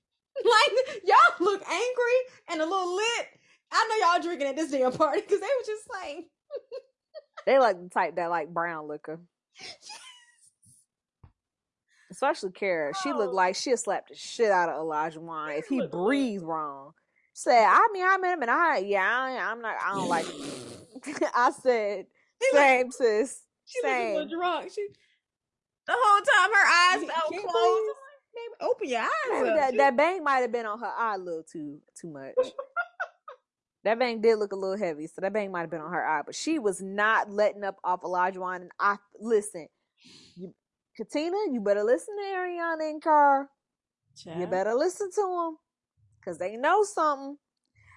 Like, 0.43 1.01
y'all 1.03 1.17
look 1.45 1.61
angry 1.67 2.19
and 2.49 2.61
a 2.61 2.65
little 2.65 2.95
lit. 2.95 3.27
I 3.71 3.87
know 3.89 4.07
y'all 4.13 4.21
drinking 4.21 4.47
at 4.47 4.55
this 4.55 4.71
damn 4.71 4.91
party 4.91 5.21
because 5.21 5.39
they 5.39 5.47
were 5.47 5.65
just 5.65 5.89
like, 5.89 6.25
They 7.45 7.59
like 7.59 7.81
the 7.81 7.89
type 7.89 8.15
that 8.17 8.29
like 8.29 8.53
brown 8.53 8.87
liquor. 8.87 9.19
Especially 12.11 12.51
Kara. 12.51 12.93
She 13.03 13.11
looked 13.13 13.33
Oh. 13.33 13.35
like 13.35 13.55
she'd 13.55 13.77
slap 13.79 14.07
the 14.07 14.15
shit 14.15 14.49
out 14.51 14.69
of 14.69 14.75
Olajuwon 14.85 15.57
if 15.59 15.67
he 15.67 15.79
Look, 15.81 15.93
look. 15.93 16.05
breathed 16.05 16.43
wrong. 16.43 16.91
Said, 17.33 17.65
I 17.65 17.87
mean, 17.91 18.03
I 18.07 18.17
met 18.17 18.33
him 18.33 18.41
and 18.43 18.51
I, 18.51 18.77
yeah, 18.77 19.03
I, 19.07 19.51
I'm 19.51 19.61
not, 19.61 19.75
I 19.83 19.93
don't 19.93 20.07
like. 20.09 20.25
I 21.35 21.51
said, 21.51 22.05
She 22.41 22.49
look- 22.53 22.61
same, 22.61 22.91
sis. 22.91 23.41
she 23.65 23.79
looked 23.83 23.87
a 23.93 23.97
Same. 23.97 24.13
little 24.15 24.29
drunk. 24.39 24.71
She, 24.73 24.87
the 25.87 25.95
whole 25.97 26.21
time 26.21 26.51
her 26.53 26.67
eyes 26.67 27.01
He 27.01 27.07
felt 27.07 27.29
closed. 27.29 27.53
breathe. 27.53 27.95
Baby, 28.35 28.71
open 28.71 28.89
your 28.89 29.01
eyes. 29.01 29.09
Maybe 29.31 29.49
up. 29.49 29.55
that, 29.55 29.77
that 29.77 29.97
bang 29.97 30.23
might 30.23 30.39
have 30.39 30.51
been 30.51 30.65
on 30.65 30.79
her 30.79 30.85
eye 30.97 31.15
a 31.15 31.17
little 31.17 31.43
too 31.43 31.79
too 31.99 32.09
much. 32.09 32.35
that 33.83 33.97
bang 33.97 34.21
did 34.21 34.37
look 34.37 34.51
a 34.51 34.55
little 34.55 34.77
heavy, 34.77 35.07
so 35.07 35.21
that 35.21 35.33
bang 35.33 35.51
might 35.51 35.61
have 35.61 35.69
been 35.71 35.81
on 35.81 35.91
her 35.91 36.05
eye, 36.05 36.21
but 36.25 36.35
she 36.35 36.59
was 36.59 36.81
not 36.81 37.31
letting 37.31 37.63
up 37.63 37.77
off 37.83 38.01
Olajuwon. 38.01 38.57
And 38.57 38.71
I 38.79 38.97
listen, 39.19 39.67
you, 40.35 40.53
Katina, 40.95 41.37
you 41.51 41.61
better 41.61 41.83
listen 41.83 42.15
to 42.17 42.23
Ariana 42.23 42.89
and 42.91 43.01
Carl. 43.01 43.47
You 44.39 44.47
better 44.47 44.73
listen 44.73 45.09
to 45.11 45.21
them 45.21 45.57
because 46.19 46.37
they 46.37 46.57
know 46.57 46.83
something. 46.83 47.37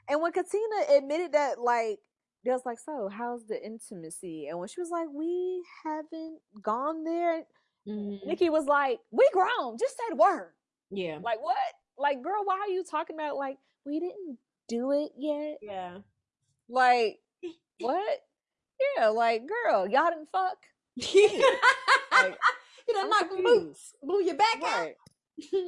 And 0.08 0.20
when 0.20 0.32
Katina 0.32 0.96
admitted 0.98 1.32
that, 1.32 1.60
like, 1.60 1.98
they 2.44 2.50
was 2.50 2.62
like, 2.66 2.78
"So, 2.78 3.08
how's 3.08 3.46
the 3.46 3.62
intimacy?" 3.64 4.48
And 4.48 4.58
when 4.58 4.68
she 4.68 4.80
was 4.80 4.90
like, 4.90 5.08
"We 5.12 5.62
haven't 5.84 6.40
gone 6.62 7.04
there," 7.04 7.44
Mhm. 7.88 8.26
Nikki 8.26 8.50
was 8.50 8.66
like, 8.66 9.00
"We 9.10 9.28
grown. 9.32 9.78
Just 9.78 9.96
say 9.96 10.04
the 10.10 10.16
word." 10.16 10.52
Yeah. 10.90 11.18
Like 11.22 11.42
what? 11.42 11.56
Like, 11.98 12.22
girl, 12.22 12.42
why 12.44 12.54
are 12.60 12.68
you 12.68 12.84
talking 12.84 13.16
about 13.16 13.36
like 13.36 13.58
we 13.84 14.00
didn't 14.00 14.38
do 14.68 14.90
it 14.92 15.12
yet? 15.16 15.58
Yeah. 15.62 15.98
Like, 16.68 17.20
what? 17.80 18.18
Yeah, 18.96 19.08
like, 19.08 19.42
girl, 19.46 19.86
y'all 19.88 20.10
didn't 20.10 20.28
fuck. 20.32 20.56
Like, 20.96 22.38
you 22.88 23.08
knock 23.08 23.30
the 23.30 23.42
boots, 23.42 23.94
blew 24.02 24.22
your 24.22 24.36
back 24.36 24.60
Right. 24.62 24.94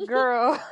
out. 0.02 0.06
Girl. 0.08 0.62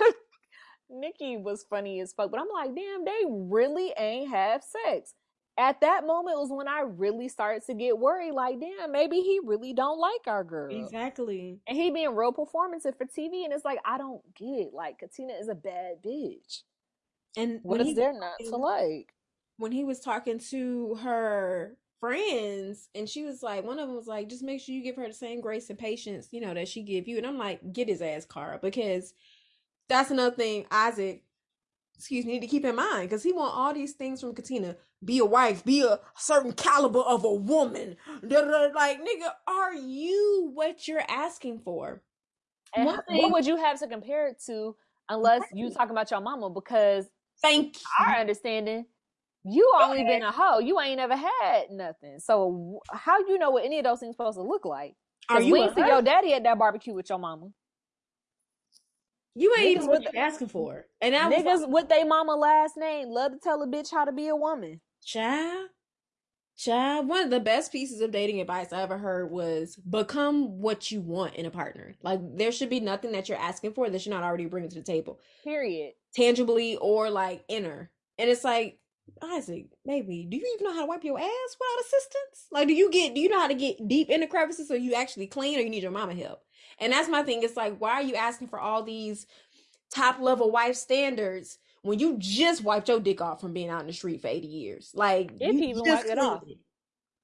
Nikki 0.90 1.36
was 1.36 1.64
funny 1.68 2.00
as 2.00 2.12
fuck, 2.12 2.30
but 2.30 2.40
I'm 2.40 2.48
like, 2.52 2.74
damn, 2.74 3.04
they 3.04 3.20
really 3.28 3.92
ain't 3.96 4.30
have 4.30 4.62
sex. 4.64 5.14
At 5.60 5.82
that 5.82 6.06
moment 6.06 6.38
was 6.38 6.48
when 6.50 6.68
I 6.68 6.80
really 6.80 7.28
started 7.28 7.66
to 7.66 7.74
get 7.74 7.98
worried. 7.98 8.32
Like, 8.32 8.58
damn, 8.60 8.90
maybe 8.90 9.20
he 9.20 9.40
really 9.44 9.74
don't 9.74 9.98
like 10.00 10.26
our 10.26 10.42
girl. 10.42 10.74
Exactly. 10.74 11.58
And 11.66 11.76
he 11.76 11.90
being 11.90 12.16
real 12.16 12.32
performative 12.32 12.96
for 12.96 13.04
TV, 13.04 13.44
and 13.44 13.52
it's 13.52 13.64
like 13.64 13.78
I 13.84 13.98
don't 13.98 14.22
get. 14.34 14.72
Like, 14.72 14.98
Katina 14.98 15.34
is 15.34 15.48
a 15.48 15.54
bad 15.54 16.02
bitch. 16.02 16.62
And 17.36 17.60
what 17.62 17.80
is 17.82 17.88
he, 17.88 17.94
there 17.94 18.12
not 18.12 18.38
to 18.40 18.56
like? 18.56 19.12
when 19.58 19.72
he 19.72 19.84
was 19.84 20.00
talking 20.00 20.38
to 20.38 20.94
her 21.02 21.76
friends, 22.00 22.88
and 22.94 23.06
she 23.06 23.24
was 23.24 23.42
like, 23.42 23.62
one 23.62 23.78
of 23.78 23.86
them 23.86 23.96
was 23.96 24.06
like, 24.06 24.30
just 24.30 24.42
make 24.42 24.58
sure 24.60 24.74
you 24.74 24.82
give 24.82 24.96
her 24.96 25.06
the 25.06 25.12
same 25.12 25.42
grace 25.42 25.68
and 25.68 25.78
patience, 25.78 26.28
you 26.30 26.40
know, 26.40 26.54
that 26.54 26.66
she 26.66 26.82
give 26.82 27.06
you. 27.06 27.18
And 27.18 27.26
I'm 27.26 27.36
like, 27.36 27.72
get 27.72 27.88
his 27.88 28.00
ass, 28.00 28.24
Cara, 28.24 28.58
because 28.60 29.12
that's 29.88 30.10
another 30.10 30.34
thing 30.34 30.64
Isaac, 30.70 31.24
excuse 32.00 32.24
me, 32.24 32.32
need 32.32 32.40
to 32.40 32.46
keep 32.46 32.64
in 32.64 32.76
mind, 32.76 33.10
because 33.10 33.22
he 33.22 33.30
want 33.30 33.54
all 33.54 33.74
these 33.74 33.92
things 33.92 34.22
from 34.22 34.34
Katina. 34.34 34.74
Be 35.04 35.18
a 35.18 35.24
wife, 35.26 35.62
be 35.66 35.82
a 35.82 36.00
certain 36.16 36.52
caliber 36.52 37.00
of 37.00 37.24
a 37.24 37.32
woman. 37.32 37.98
Like, 38.22 39.00
nigga, 39.00 39.30
are 39.46 39.74
you 39.74 40.50
what 40.54 40.88
you're 40.88 41.04
asking 41.06 41.58
for? 41.58 42.02
And 42.74 42.88
thing- 43.06 43.20
what 43.20 43.32
would 43.32 43.46
you 43.46 43.56
have 43.56 43.78
to 43.80 43.86
compare 43.86 44.28
it 44.28 44.42
to 44.46 44.76
unless 45.10 45.42
you 45.52 45.70
talking 45.70 45.90
about 45.90 46.10
your 46.10 46.22
mama? 46.22 46.48
Because 46.48 47.06
Thank 47.42 47.76
you. 47.76 48.06
our 48.06 48.16
understanding, 48.16 48.86
you 49.44 49.70
only 49.78 50.02
been 50.04 50.22
a 50.22 50.32
hoe. 50.32 50.60
You 50.60 50.80
ain't 50.80 50.96
never 50.96 51.16
had 51.16 51.70
nothing. 51.70 52.18
So 52.18 52.80
how 52.90 53.18
you 53.18 53.38
know 53.38 53.50
what 53.50 53.66
any 53.66 53.78
of 53.78 53.84
those 53.84 54.00
things 54.00 54.14
supposed 54.14 54.38
to 54.38 54.42
look 54.42 54.64
like? 54.64 54.96
Are 55.28 55.42
you 55.42 55.52
we 55.52 55.68
see 55.74 55.86
your 55.86 56.00
daddy 56.00 56.32
at 56.32 56.44
that 56.44 56.58
barbecue 56.58 56.94
with 56.94 57.10
your 57.10 57.18
mama. 57.18 57.50
You 59.34 59.54
ain't 59.58 59.78
Niggas 59.78 59.82
even 59.82 59.86
what 59.88 60.02
you're 60.02 60.22
asking 60.22 60.48
for. 60.48 60.86
And 61.00 61.14
I 61.14 61.28
was 61.28 61.38
Niggas 61.38 61.60
like, 61.62 61.68
with 61.68 61.88
they 61.88 62.04
mama 62.04 62.34
last 62.34 62.76
name 62.76 63.08
love 63.08 63.32
to 63.32 63.38
tell 63.38 63.62
a 63.62 63.66
bitch 63.66 63.90
how 63.90 64.04
to 64.04 64.12
be 64.12 64.28
a 64.28 64.36
woman. 64.36 64.80
child, 65.04 65.68
child. 66.56 67.08
One 67.08 67.24
of 67.24 67.30
the 67.30 67.40
best 67.40 67.72
pieces 67.72 68.00
of 68.00 68.10
dating 68.10 68.40
advice 68.40 68.72
I 68.72 68.82
ever 68.82 68.98
heard 68.98 69.30
was 69.30 69.76
become 69.76 70.60
what 70.60 70.90
you 70.90 71.00
want 71.00 71.36
in 71.36 71.46
a 71.46 71.50
partner. 71.50 71.94
Like 72.02 72.20
there 72.36 72.52
should 72.52 72.70
be 72.70 72.80
nothing 72.80 73.12
that 73.12 73.28
you're 73.28 73.38
asking 73.38 73.74
for 73.74 73.88
that 73.88 74.04
you're 74.04 74.14
not 74.14 74.24
already 74.24 74.46
bringing 74.46 74.70
to 74.70 74.76
the 74.76 74.82
table, 74.82 75.20
Period. 75.44 75.92
tangibly 76.14 76.76
or 76.76 77.08
like 77.08 77.44
inner. 77.48 77.90
And 78.18 78.28
it's 78.28 78.44
like, 78.44 78.78
Isaac, 79.22 79.66
baby, 79.84 80.26
do 80.28 80.36
you 80.36 80.54
even 80.54 80.66
know 80.66 80.74
how 80.74 80.82
to 80.82 80.86
wipe 80.86 81.02
your 81.02 81.18
ass 81.18 81.26
without 81.58 81.80
assistance? 81.80 82.46
Like, 82.52 82.68
do 82.68 82.74
you 82.74 82.90
get, 82.90 83.14
do 83.14 83.20
you 83.20 83.28
know 83.28 83.40
how 83.40 83.48
to 83.48 83.54
get 83.54 83.88
deep 83.88 84.08
in 84.08 84.20
the 84.20 84.26
crevices 84.26 84.68
so 84.68 84.74
you 84.74 84.94
actually 84.94 85.26
clean, 85.26 85.58
or 85.58 85.62
you 85.62 85.70
need 85.70 85.82
your 85.82 85.90
mama 85.90 86.14
help? 86.14 86.42
And 86.80 86.92
that's 86.92 87.08
my 87.08 87.22
thing. 87.22 87.42
It's 87.42 87.56
like, 87.56 87.76
why 87.78 87.92
are 87.92 88.02
you 88.02 88.14
asking 88.14 88.48
for 88.48 88.58
all 88.58 88.82
these 88.82 89.26
top 89.92 90.20
level 90.20 90.50
wife 90.50 90.76
standards 90.76 91.58
when 91.82 91.98
you 91.98 92.16
just 92.18 92.64
wiped 92.64 92.88
your 92.88 93.00
dick 93.00 93.20
off 93.20 93.40
from 93.40 93.52
being 93.52 93.68
out 93.68 93.82
in 93.82 93.86
the 93.86 93.92
street 93.92 94.20
for 94.20 94.28
80 94.28 94.48
years? 94.48 94.90
Like, 94.94 95.32
If 95.38 95.54
you 95.54 95.62
even 95.62 95.82
wiped 95.84 96.08
it 96.08 96.18
off. 96.18 96.42
cleaned 96.42 96.60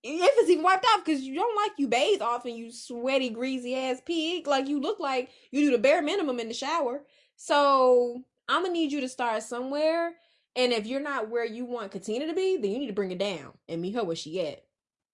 If 0.02 0.30
it's 0.36 0.50
even 0.50 0.62
wiped 0.62 0.86
off, 0.94 1.04
because 1.04 1.22
you 1.22 1.34
don't 1.34 1.56
like 1.56 1.72
you 1.78 1.88
bathe 1.88 2.22
often, 2.22 2.54
you 2.54 2.70
sweaty, 2.70 3.30
greasy 3.30 3.74
ass 3.74 4.00
pig. 4.04 4.46
Like, 4.46 4.68
you 4.68 4.80
look 4.80 5.00
like 5.00 5.30
you 5.50 5.62
do 5.62 5.72
the 5.72 5.78
bare 5.78 6.02
minimum 6.02 6.38
in 6.38 6.48
the 6.48 6.54
shower. 6.54 7.02
So, 7.36 8.22
I'm 8.48 8.62
gonna 8.62 8.72
need 8.72 8.92
you 8.92 9.00
to 9.00 9.08
start 9.08 9.42
somewhere. 9.42 10.12
And 10.54 10.72
if 10.72 10.86
you're 10.86 11.00
not 11.00 11.28
where 11.28 11.44
you 11.44 11.64
want 11.64 11.90
Katina 11.90 12.26
to 12.26 12.34
be, 12.34 12.56
then 12.56 12.70
you 12.70 12.78
need 12.78 12.86
to 12.86 12.92
bring 12.92 13.10
it 13.10 13.18
down 13.18 13.52
and 13.68 13.82
meet 13.82 13.94
her 13.94 14.04
where 14.04 14.16
she 14.16 14.40
at. 14.46 14.64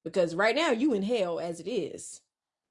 Because 0.05 0.35
right 0.35 0.55
now 0.55 0.71
you 0.71 0.95
in 0.95 1.03
hell 1.03 1.41
as 1.41 1.59
it 1.59 1.69
is. 1.69 2.21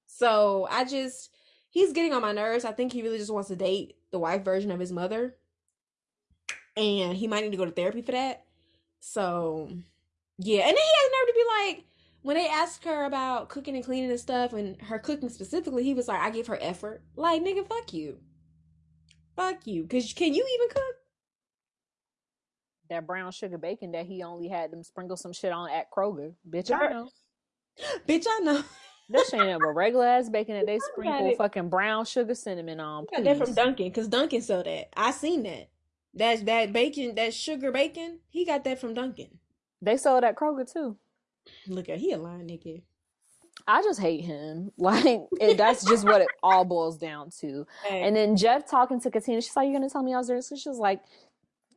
So 0.08 0.68
I 0.70 0.86
just 0.86 1.31
he's 1.72 1.94
getting 1.94 2.14
on 2.14 2.22
my 2.22 2.34
nerves. 2.34 2.66
I 2.66 2.74
think 2.74 2.94
he 2.94 3.02
really 3.02 3.18
just 3.18 3.34
wants 3.34 3.50
to 3.50 3.56
date 3.56 3.96
the 4.12 4.20
wife 4.20 4.44
version 4.44 4.70
of 4.70 4.80
his 4.80 4.92
mother. 4.92 5.36
And 6.78 7.18
he 7.18 7.28
might 7.28 7.44
need 7.44 7.52
to 7.52 7.58
go 7.58 7.66
to 7.66 7.72
therapy 7.72 8.02
for 8.02 8.12
that. 8.12 8.46
So 9.00 9.68
yeah. 10.38 10.60
And 10.60 10.70
then 10.70 10.76
he 10.76 10.82
has 10.82 11.12
nerve 11.12 11.28
to 11.28 11.34
be 11.34 11.72
like, 11.72 11.86
when 12.22 12.36
they 12.36 12.48
asked 12.48 12.86
her 12.86 13.06
about 13.06 13.50
cooking 13.50 13.76
and 13.76 13.84
cleaning 13.84 14.12
and 14.12 14.20
stuff 14.20 14.54
and 14.54 14.80
her 14.84 15.00
cooking 15.00 15.30
specifically, 15.30 15.84
he 15.84 15.94
was 15.94 16.08
like, 16.08 16.22
I 16.22 16.30
give 16.30 16.48
her 16.48 16.60
effort. 16.62 17.02
Like, 17.16 17.42
nigga, 17.42 17.68
fuck 17.68 17.94
you. 17.94 18.20
Fuck 19.36 19.66
you. 19.66 19.88
Cause 19.88 20.14
can 20.14 20.34
you 20.34 20.46
even 20.54 20.70
cook? 20.70 20.96
That 22.90 23.08
brown 23.08 23.32
sugar 23.32 23.58
bacon 23.58 23.94
that 23.94 24.06
he 24.06 24.22
only 24.22 24.50
had 24.50 24.72
them 24.72 24.84
sprinkle 24.84 25.18
some 25.18 25.34
shit 25.34 25.54
on 25.54 25.70
at 25.70 25.90
Kroger. 25.90 26.34
Bitch, 26.48 26.72
I 26.72 26.90
know. 26.90 27.10
Bitch, 28.08 28.26
I 28.30 28.40
know. 28.44 28.64
That 29.12 29.26
shit 29.30 29.42
ain't 29.42 29.60
but 29.60 29.70
regular 29.76 30.06
ass 30.06 30.30
bacon 30.30 30.56
that 30.56 30.66
they 30.66 30.80
sprinkle 30.80 31.36
fucking 31.36 31.70
brown 31.70 32.06
sugar 32.06 32.36
cinnamon 32.36 32.80
on. 32.80 33.06
Got 33.14 33.24
that 33.24 33.38
from 33.38 33.48
please. 33.48 33.56
Dunkin' 33.56 33.90
because 33.90 34.08
Dunkin' 34.08 34.42
sell 34.42 34.64
that. 34.64 34.90
I 34.96 35.12
seen 35.12 35.44
that. 35.44 35.70
That's 36.14 36.42
that 36.44 36.74
bacon, 36.74 37.16
that 37.16 37.34
sugar 37.34 37.72
bacon, 37.72 38.20
he 38.30 38.46
got 38.46 38.64
that 38.66 38.80
from 38.80 38.94
Dunkin'. 38.94 39.38
They 39.82 39.98
sold 39.98 40.24
at 40.24 40.36
Kroger 40.36 40.72
too. 40.72 40.98
Look 41.68 41.90
at 41.90 41.98
he 42.00 42.12
a 42.12 42.18
lying 42.18 42.48
nigga. 42.48 42.82
I 43.68 43.82
just 43.84 44.00
hate 44.00 44.22
him. 44.22 44.72
Like 44.78 45.22
that's 45.58 45.86
just 45.86 46.04
what 46.06 46.22
it 46.22 46.28
all 46.44 46.66
boils 46.66 46.98
down 46.98 47.30
to. 47.42 47.66
And 47.90 48.16
then 48.16 48.36
Jeff 48.36 48.70
talking 48.70 49.00
to 49.02 49.12
Katina, 49.12 49.42
she's 49.42 49.56
like, 49.56 49.66
"You're 49.68 49.76
gonna 49.80 49.90
tell 49.90 50.04
me 50.04 50.14
I 50.14 50.18
was 50.18 50.28
there?" 50.28 50.42
So 50.42 50.56
she 50.56 50.70
was 50.70 50.80
like, 50.80 51.02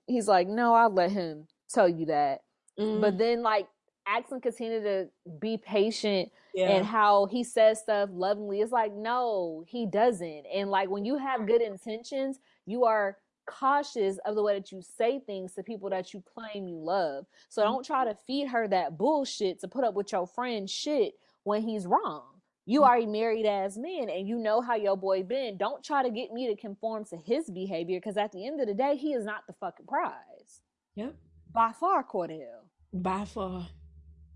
"He's 0.07 0.27
like, 0.29 0.49
no, 0.49 0.75
I'll 0.75 0.91
let 0.91 1.11
him 1.11 1.47
tell 1.73 1.89
you 1.89 2.07
that." 2.07 2.43
Mm, 2.79 3.01
But 3.01 3.19
then 3.19 3.43
like 3.43 3.69
asking 4.07 4.41
Katina 4.41 4.81
to 4.81 5.09
be 5.41 5.57
patient 5.57 6.31
yeah, 6.55 6.71
and 6.71 6.87
how 6.87 7.27
he 7.27 7.43
says 7.43 7.81
stuff 7.81 8.11
lovingly, 8.13 8.61
it's 8.61 8.73
like 8.73 8.93
no, 8.95 9.65
he 9.67 9.87
doesn't. 9.87 10.45
And 10.53 10.71
like 10.71 10.89
when 10.89 11.05
you 11.05 11.19
have 11.19 11.47
good 11.47 11.63
intentions, 11.63 12.39
you 12.67 12.85
are 12.85 13.17
cautious 13.47 14.19
of 14.25 14.35
the 14.35 14.43
way 14.43 14.59
that 14.59 14.73
you 14.73 14.83
say 14.83 15.21
things 15.21 15.53
to 15.55 15.63
people 15.63 15.91
that 15.91 16.13
you 16.13 16.23
claim 16.35 16.67
you 16.67 16.79
love. 16.79 17.27
So 17.49 17.63
don't 17.63 17.85
try 17.85 18.05
mm-hmm. 18.05 18.11
to 18.11 18.25
feed 18.27 18.49
her 18.49 18.69
that 18.69 18.97
bullshit 18.97 19.61
to 19.61 19.69
put 19.69 19.85
up 19.85 19.95
with 19.95 20.13
your 20.13 20.27
friend's 20.27 20.73
shit 20.73 21.15
when 21.45 21.63
he's 21.63 21.87
wrong. 21.87 22.23
You 22.67 22.81
mm-hmm. 22.81 22.91
are 22.91 22.97
a 22.99 23.07
married 23.07 23.47
as 23.47 23.77
men 23.77 24.09
and 24.11 24.27
you 24.27 24.39
know 24.39 24.61
how 24.61 24.77
your 24.77 24.97
boy 24.97 25.23
been. 25.23 25.57
Don't 25.57 25.85
try 25.85 26.03
to 26.03 26.11
get 26.11 26.33
me 26.33 26.49
to 26.49 26.57
conform 26.57 27.05
to 27.07 27.17
his 27.17 27.51
behavior 27.51 27.99
because 27.99 28.17
at 28.17 28.33
the 28.33 28.47
end 28.47 28.61
of 28.61 28.67
the 28.67 28.75
day, 28.75 28.97
he 28.97 29.13
is 29.13 29.25
not 29.25 29.47
the 29.47 29.53
fucking 29.55 29.87
prize. 29.87 30.61
yep. 30.95 31.15
By 31.53 31.73
far, 31.73 32.03
Cordell. 32.05 32.65
By 32.93 33.25
far. 33.27 33.69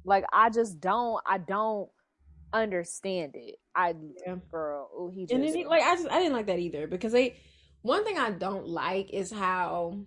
Like 0.09 0.24
I 0.32 0.51
just 0.51 0.80
don't 0.80 1.22
I 1.26 1.39
don't 1.39 1.89
understand 2.52 3.32
it. 3.36 3.56
I 3.74 3.94
Yeah. 4.26 4.36
girl, 4.51 4.90
oh 4.94 5.10
he 5.14 5.26
just 5.26 5.35
And 5.35 5.44
he, 5.44 5.64
like 5.66 5.82
I 5.82 5.94
just 5.94 6.09
I 6.09 6.18
didn't 6.18 6.32
like 6.32 6.47
that 6.47 6.59
either 6.59 6.86
because 6.86 7.12
they 7.12 7.36
one 7.82 8.05
thing 8.05 8.18
I 8.18 8.30
don't 8.30 8.66
like 8.66 9.10
is 9.12 9.30
how 9.30 9.98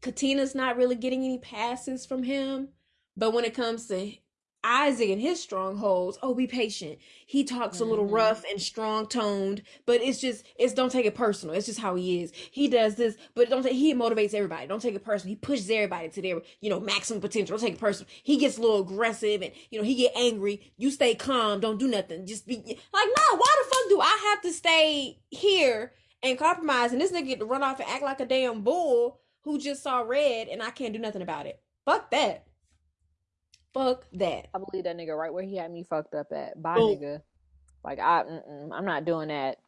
Katina's 0.00 0.54
not 0.54 0.76
really 0.76 0.94
getting 0.94 1.24
any 1.24 1.38
passes 1.38 2.06
from 2.06 2.22
him, 2.22 2.68
but 3.16 3.32
when 3.32 3.44
it 3.44 3.54
comes 3.54 3.86
to 3.88 4.12
Isaac 4.64 5.10
and 5.10 5.20
his 5.20 5.42
strongholds, 5.42 6.18
oh, 6.22 6.34
be 6.34 6.46
patient. 6.46 6.98
He 7.26 7.42
talks 7.44 7.80
a 7.80 7.84
little 7.84 8.06
Mhm. 8.06 8.12
rough 8.12 8.44
and 8.48 8.62
strong 8.62 9.06
toned, 9.06 9.62
but 9.86 10.00
it's 10.00 10.20
just 10.20 10.44
it's 10.56 10.72
don't 10.72 10.92
take 10.92 11.06
it 11.06 11.14
personal. 11.14 11.54
It's 11.54 11.66
just 11.66 11.80
how 11.80 11.94
he 11.96 12.22
is. 12.22 12.32
He 12.50 12.68
does 12.68 12.94
this, 12.94 13.16
but 13.34 13.50
don't 13.50 13.62
take 13.62 13.72
he 13.72 13.92
motivates 13.94 14.34
everybody. 14.34 14.66
Don't 14.66 14.80
take 14.80 14.94
it 14.94 15.04
personal. 15.04 15.30
He 15.30 15.36
pushes 15.36 15.68
everybody 15.68 16.08
to 16.10 16.22
their 16.22 16.42
you 16.60 16.70
know 16.70 16.78
maximum 16.80 17.20
potential. 17.20 17.56
Don't 17.56 17.66
take 17.66 17.74
it 17.74 17.80
personal. 17.80 18.08
He 18.22 18.36
gets 18.36 18.58
a 18.58 18.60
little 18.60 18.80
aggressive 18.80 19.42
and 19.42 19.52
you 19.70 19.78
know 19.78 19.84
he 19.84 19.94
get 19.94 20.12
angry. 20.14 20.72
You 20.76 20.90
stay 20.90 21.14
calm. 21.14 21.60
Don't 21.60 21.78
do 21.78 21.88
nothing. 21.88 22.26
Just 22.26 22.46
be 22.46 22.56
like, 22.56 22.76
no. 22.94 23.36
Why 23.36 23.56
the 23.62 23.68
fuck 23.74 23.88
do 23.88 24.00
I 24.00 24.18
have 24.30 24.42
to 24.42 24.52
stay 24.52 25.18
here 25.30 25.92
and 26.22 26.38
compromise? 26.38 26.92
And 26.92 27.00
this 27.00 27.10
nigga 27.10 27.26
get 27.26 27.38
to 27.40 27.46
run 27.46 27.62
off 27.62 27.80
and 27.80 27.88
act 27.88 28.02
like 28.02 28.20
a 28.20 28.26
damn 28.26 28.62
bull 28.62 29.18
who 29.42 29.58
just 29.58 29.82
saw 29.82 30.02
red, 30.02 30.46
and 30.46 30.62
I 30.62 30.70
can't 30.70 30.92
do 30.92 31.00
nothing 31.00 31.22
about 31.22 31.46
it. 31.46 31.60
Fuck 31.84 32.12
that. 32.12 32.46
Fuck 33.74 34.04
that. 34.14 34.48
I 34.54 34.58
believe 34.58 34.84
that 34.84 34.96
nigga 34.96 35.16
right 35.16 35.32
where 35.32 35.44
he 35.44 35.56
had 35.56 35.70
me 35.70 35.82
fucked 35.82 36.14
up 36.14 36.32
at. 36.32 36.60
Bye, 36.60 36.76
Boom. 36.76 36.96
nigga. 36.96 37.22
Like 37.84 37.98
I, 37.98 38.22
mm-mm, 38.22 38.70
I'm 38.72 38.84
not 38.84 39.04
doing 39.04 39.28
that. 39.28 39.58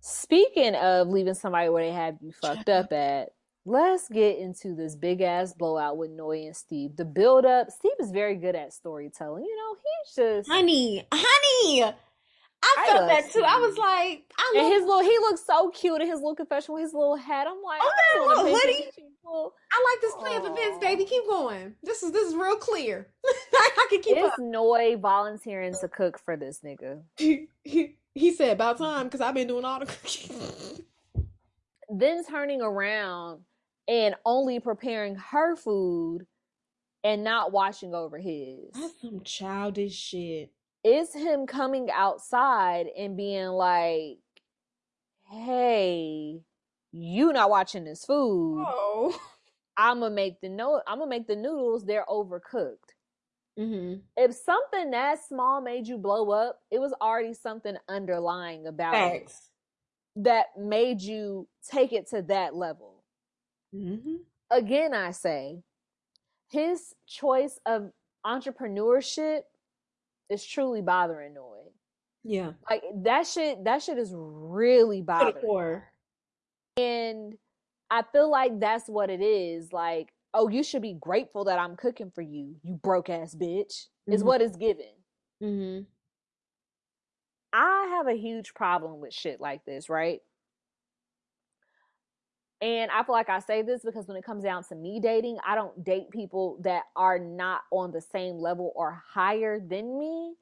Speaking 0.00 0.74
of 0.74 1.08
leaving 1.08 1.34
somebody 1.34 1.68
where 1.68 1.84
they 1.84 1.92
have 1.92 2.16
you 2.20 2.32
fucked 2.32 2.68
up 2.68 2.92
at, 2.92 3.30
let's 3.64 4.08
get 4.08 4.38
into 4.38 4.74
this 4.74 4.94
big 4.94 5.20
ass 5.20 5.52
blowout 5.52 5.96
with 5.96 6.10
Noi 6.10 6.44
and 6.46 6.56
Steve. 6.56 6.96
The 6.96 7.04
build 7.04 7.44
up, 7.44 7.70
Steve 7.70 7.92
is 8.00 8.10
very 8.10 8.36
good 8.36 8.54
at 8.54 8.72
storytelling. 8.72 9.44
You 9.44 9.56
know, 9.56 9.76
he's 9.76 10.14
just 10.14 10.50
honey, 10.50 11.06
honey. 11.12 11.84
I, 12.62 12.76
I 12.78 12.86
felt 12.86 13.08
that 13.08 13.30
too. 13.32 13.42
I 13.42 13.58
was 13.58 13.76
like, 13.78 14.24
I 14.36 14.54
and 14.58 14.72
his 14.72 14.84
little, 14.84 15.02
he 15.02 15.18
looks 15.18 15.44
so 15.46 15.70
cute 15.70 16.02
in 16.02 16.08
his 16.08 16.16
little 16.16 16.34
confession 16.34 16.74
with 16.74 16.82
his 16.82 16.92
little 16.92 17.16
hat. 17.16 17.46
I'm 17.46 17.62
like, 17.62 17.80
oh, 17.82 17.92
that 18.14 18.26
little 18.26 18.54
hoodie. 18.54 19.09
I 19.26 19.92
like 19.92 20.00
this 20.00 20.14
plan 20.14 20.42
for 20.42 20.54
Vince, 20.54 20.78
baby. 20.80 21.04
Keep 21.04 21.26
going. 21.26 21.74
This 21.82 22.02
is 22.02 22.12
this 22.12 22.28
is 22.28 22.34
real 22.34 22.56
clear. 22.56 23.08
I 23.54 23.86
can 23.88 24.02
keep 24.02 24.16
it's 24.16 24.32
up. 24.32 24.38
Noi 24.38 24.96
volunteering 24.96 25.74
to 25.80 25.88
cook 25.88 26.18
for 26.18 26.36
this 26.36 26.60
nigga. 26.64 27.02
He, 27.16 27.48
he, 27.62 27.96
he 28.14 28.32
said 28.32 28.52
about 28.52 28.78
time 28.78 29.04
because 29.04 29.20
I've 29.20 29.34
been 29.34 29.46
doing 29.46 29.64
all 29.64 29.80
the 29.80 29.86
cooking. 29.86 30.84
then 31.90 32.24
turning 32.24 32.60
around 32.60 33.42
and 33.86 34.14
only 34.24 34.58
preparing 34.60 35.16
her 35.16 35.54
food 35.54 36.26
and 37.04 37.22
not 37.22 37.52
watching 37.52 37.94
over 37.94 38.18
his. 38.18 38.70
That's 38.74 39.00
some 39.00 39.22
childish 39.22 39.94
shit 39.94 40.50
it's 40.82 41.14
him 41.14 41.46
coming 41.46 41.90
outside 41.90 42.86
and 42.96 43.16
being 43.16 43.48
like, 43.48 44.18
"Hey, 45.30 46.40
you 46.92 47.32
not 47.32 47.50
watching 47.50 47.84
this 47.84 48.04
food? 48.04 48.64
Oh. 48.66 49.18
I'm 49.76 50.00
gonna 50.00 50.14
make 50.14 50.40
the 50.40 50.48
no. 50.48 50.82
I'm 50.86 50.98
gonna 50.98 51.10
make 51.10 51.26
the 51.26 51.36
noodles. 51.36 51.84
They're 51.84 52.04
overcooked. 52.08 52.94
Mm-hmm. 53.58 54.00
If 54.16 54.34
something 54.34 54.90
that 54.90 55.24
small 55.26 55.60
made 55.60 55.86
you 55.86 55.98
blow 55.98 56.30
up, 56.30 56.60
it 56.70 56.78
was 56.78 56.94
already 57.00 57.34
something 57.34 57.76
underlying 57.88 58.66
about 58.66 58.92
Thanks. 58.92 59.32
it 60.16 60.24
that 60.24 60.46
made 60.58 61.00
you 61.00 61.48
take 61.70 61.92
it 61.92 62.08
to 62.10 62.22
that 62.22 62.54
level. 62.54 63.02
Mm-hmm. 63.74 64.16
Again, 64.50 64.94
I 64.94 65.12
say 65.12 65.62
his 66.50 66.94
choice 67.06 67.58
of 67.66 67.90
entrepreneurship 68.26 69.40
is 70.28 70.44
truly 70.44 70.82
bothering 70.82 71.34
Noi. 71.34 71.70
Yeah. 72.22 72.52
Like 72.68 72.82
that 73.02 73.26
shit 73.26 73.64
that 73.64 73.82
shit 73.82 73.98
is 73.98 74.12
really 74.14 75.02
bothering. 75.02 75.82
And 76.80 77.34
I 77.90 78.02
feel 78.12 78.30
like 78.30 78.60
that's 78.60 78.88
what 78.88 79.10
it 79.10 79.20
is. 79.20 79.72
Like, 79.72 80.12
oh, 80.32 80.48
you 80.48 80.62
should 80.62 80.82
be 80.82 80.96
grateful 81.00 81.44
that 81.44 81.58
I'm 81.58 81.76
cooking 81.76 82.10
for 82.14 82.22
you, 82.22 82.56
you 82.62 82.74
broke 82.74 83.10
ass 83.10 83.34
bitch. 83.34 83.86
Mm-hmm. 84.08 84.12
Is 84.12 84.24
what 84.24 84.40
is 84.40 84.56
given. 84.56 84.92
Mm-hmm. 85.42 85.82
I 87.52 87.94
have 87.96 88.06
a 88.06 88.16
huge 88.16 88.54
problem 88.54 89.00
with 89.00 89.12
shit 89.12 89.40
like 89.40 89.64
this, 89.64 89.88
right? 89.88 90.20
And 92.62 92.90
I 92.90 93.02
feel 93.02 93.14
like 93.14 93.30
I 93.30 93.38
say 93.38 93.62
this 93.62 93.82
because 93.82 94.06
when 94.06 94.18
it 94.18 94.24
comes 94.24 94.44
down 94.44 94.62
to 94.64 94.74
me 94.74 95.00
dating, 95.00 95.38
I 95.46 95.54
don't 95.54 95.82
date 95.82 96.10
people 96.10 96.58
that 96.62 96.84
are 96.94 97.18
not 97.18 97.62
on 97.70 97.90
the 97.90 98.02
same 98.02 98.36
level 98.36 98.72
or 98.76 99.02
higher 99.08 99.58
than 99.58 99.98
me. 99.98 100.34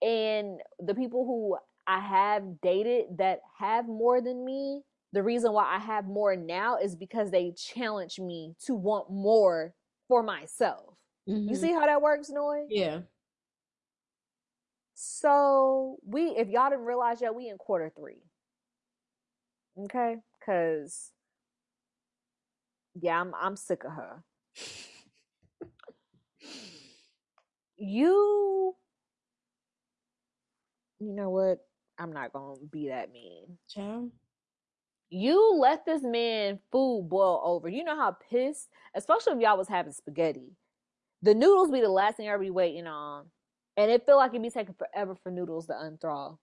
And 0.00 0.60
the 0.78 0.94
people 0.94 1.24
who 1.26 1.58
I 1.86 1.98
have 1.98 2.60
dated 2.60 3.18
that 3.18 3.40
have 3.58 3.88
more 3.88 4.20
than 4.20 4.44
me, 4.44 4.82
the 5.12 5.22
reason 5.22 5.52
why 5.52 5.74
I 5.74 5.78
have 5.78 6.06
more 6.06 6.36
now 6.36 6.76
is 6.76 6.94
because 6.94 7.30
they 7.30 7.52
challenge 7.52 8.18
me 8.18 8.54
to 8.66 8.74
want 8.74 9.10
more 9.10 9.74
for 10.06 10.22
myself. 10.22 10.94
Mm-hmm. 11.28 11.48
You 11.48 11.54
see 11.56 11.72
how 11.72 11.86
that 11.86 12.02
works, 12.02 12.30
Noi? 12.30 12.66
Yeah. 12.68 13.00
So 14.94 15.98
we, 16.04 16.30
if 16.30 16.48
y'all 16.48 16.70
didn't 16.70 16.84
realize 16.84 17.20
yet, 17.20 17.34
we 17.34 17.48
in 17.48 17.56
quarter 17.56 17.90
three. 17.96 18.22
Okay, 19.84 20.16
because 20.38 21.12
yeah, 23.00 23.20
I'm 23.20 23.32
I'm 23.40 23.54
sick 23.56 23.84
of 23.84 23.92
her. 23.92 24.24
you 27.76 28.74
you 30.98 31.12
know 31.12 31.30
what? 31.30 31.58
I'm 31.98 32.12
not 32.12 32.32
gonna 32.32 32.58
be 32.70 32.88
that 32.88 33.12
mean. 33.12 33.58
Child. 33.68 34.10
You 35.10 35.56
let 35.58 35.86
this 35.86 36.02
man 36.02 36.58
food 36.70 37.08
boil 37.08 37.40
over. 37.44 37.68
You 37.68 37.84
know 37.84 37.96
how 37.96 38.16
pissed, 38.30 38.68
especially 38.94 39.34
if 39.34 39.40
y'all 39.40 39.56
was 39.56 39.68
having 39.68 39.92
spaghetti. 39.92 40.52
The 41.22 41.34
noodles 41.34 41.70
be 41.70 41.80
the 41.80 41.88
last 41.88 42.16
thing 42.16 42.28
everybody 42.28 42.50
waiting 42.50 42.86
on. 42.86 43.26
And 43.76 43.90
it 43.90 44.04
feel 44.04 44.16
like 44.16 44.34
it 44.34 44.42
be 44.42 44.50
taking 44.50 44.74
forever 44.74 45.14
for 45.14 45.30
noodles 45.30 45.66
to 45.66 45.72
unthaw. 45.72 46.36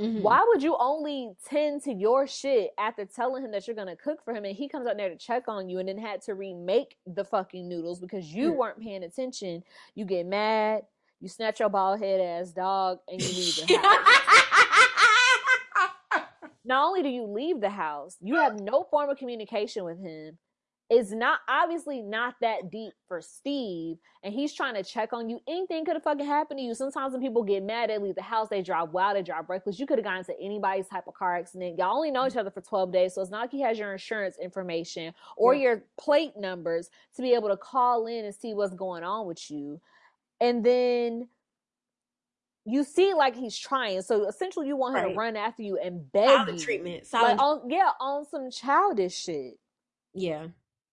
Mm-hmm. 0.00 0.20
Why 0.20 0.44
would 0.46 0.62
you 0.62 0.76
only 0.78 1.32
tend 1.48 1.82
to 1.84 1.92
your 1.92 2.26
shit 2.26 2.70
after 2.78 3.06
telling 3.06 3.42
him 3.42 3.50
that 3.52 3.66
you're 3.66 3.76
gonna 3.76 3.96
cook 3.96 4.22
for 4.22 4.34
him 4.34 4.44
and 4.44 4.54
he 4.54 4.68
comes 4.68 4.86
out 4.86 4.98
there 4.98 5.08
to 5.08 5.16
check 5.16 5.44
on 5.48 5.70
you 5.70 5.78
and 5.78 5.88
then 5.88 5.96
had 5.96 6.20
to 6.22 6.34
remake 6.34 6.96
the 7.06 7.24
fucking 7.24 7.66
noodles 7.66 7.98
because 7.98 8.26
you 8.26 8.52
mm. 8.52 8.56
weren't 8.56 8.80
paying 8.80 9.04
attention? 9.04 9.62
You 9.94 10.04
get 10.04 10.26
mad, 10.26 10.82
you 11.20 11.28
snatch 11.28 11.60
your 11.60 11.70
bald 11.70 12.00
head 12.00 12.20
ass 12.20 12.50
dog, 12.50 12.98
and 13.08 13.22
you 13.22 13.28
leave 13.28 13.56
the 13.66 13.76
house. 13.82 14.45
Not 16.66 16.86
only 16.86 17.02
do 17.02 17.08
you 17.10 17.24
leave 17.24 17.60
the 17.60 17.70
house, 17.70 18.16
you 18.20 18.36
have 18.36 18.60
no 18.60 18.84
form 18.90 19.10
of 19.10 19.18
communication 19.18 19.84
with 19.84 20.00
him 20.00 20.38
It's 20.88 21.10
not 21.10 21.40
obviously 21.48 22.00
not 22.00 22.36
that 22.42 22.70
deep 22.70 22.92
for 23.08 23.20
Steve, 23.20 23.96
and 24.22 24.32
he's 24.32 24.54
trying 24.54 24.74
to 24.74 24.84
check 24.84 25.12
on 25.12 25.28
you. 25.28 25.40
Anything 25.48 25.84
could 25.84 25.96
have 25.96 26.04
fucking 26.04 26.24
happened 26.26 26.58
to 26.58 26.64
you. 26.64 26.74
Sometimes 26.74 27.12
when 27.12 27.22
people 27.22 27.42
get 27.42 27.64
mad, 27.64 27.90
they 27.90 27.98
leave 27.98 28.14
the 28.14 28.22
house, 28.22 28.48
they 28.50 28.62
drive 28.62 28.90
wild, 28.90 29.16
they 29.16 29.22
drive 29.22 29.48
reckless. 29.48 29.80
You 29.80 29.86
could 29.86 29.98
have 29.98 30.04
gotten 30.04 30.20
into 30.20 30.40
anybody's 30.40 30.86
type 30.88 31.08
of 31.08 31.14
car 31.14 31.36
accident. 31.36 31.78
Y'all 31.78 31.96
only 31.96 32.12
know 32.12 32.26
each 32.26 32.34
mm. 32.34 32.40
other 32.40 32.52
for 32.52 32.60
12 32.60 32.92
days, 32.92 33.14
so 33.14 33.22
it's 33.22 33.32
not 33.32 33.42
like 33.42 33.50
he 33.52 33.62
has 33.62 33.78
your 33.78 33.92
insurance 33.92 34.36
information 34.40 35.12
or 35.36 35.54
yeah. 35.54 35.62
your 35.62 35.84
plate 35.98 36.36
numbers 36.36 36.88
to 37.16 37.22
be 37.22 37.34
able 37.34 37.48
to 37.48 37.56
call 37.56 38.06
in 38.06 38.24
and 38.24 38.34
see 38.34 38.54
what's 38.54 38.74
going 38.74 39.02
on 39.02 39.26
with 39.26 39.50
you. 39.50 39.80
And 40.40 40.64
then 40.64 41.28
you 42.66 42.82
see 42.82 43.14
like 43.14 43.36
he's 43.36 43.56
trying. 43.56 44.02
So 44.02 44.28
essentially 44.28 44.66
you 44.66 44.76
want 44.76 44.96
him 44.96 45.04
right. 45.04 45.12
to 45.12 45.18
run 45.18 45.36
after 45.36 45.62
you 45.62 45.78
and 45.78 46.10
beg 46.12 46.48
you. 46.48 46.58
treatment. 46.58 47.06
Silent 47.06 47.38
like 47.38 47.46
on, 47.46 47.70
yeah, 47.70 47.90
on 48.00 48.26
some 48.26 48.50
childish 48.50 49.16
shit. 49.16 49.54
Yeah. 50.12 50.42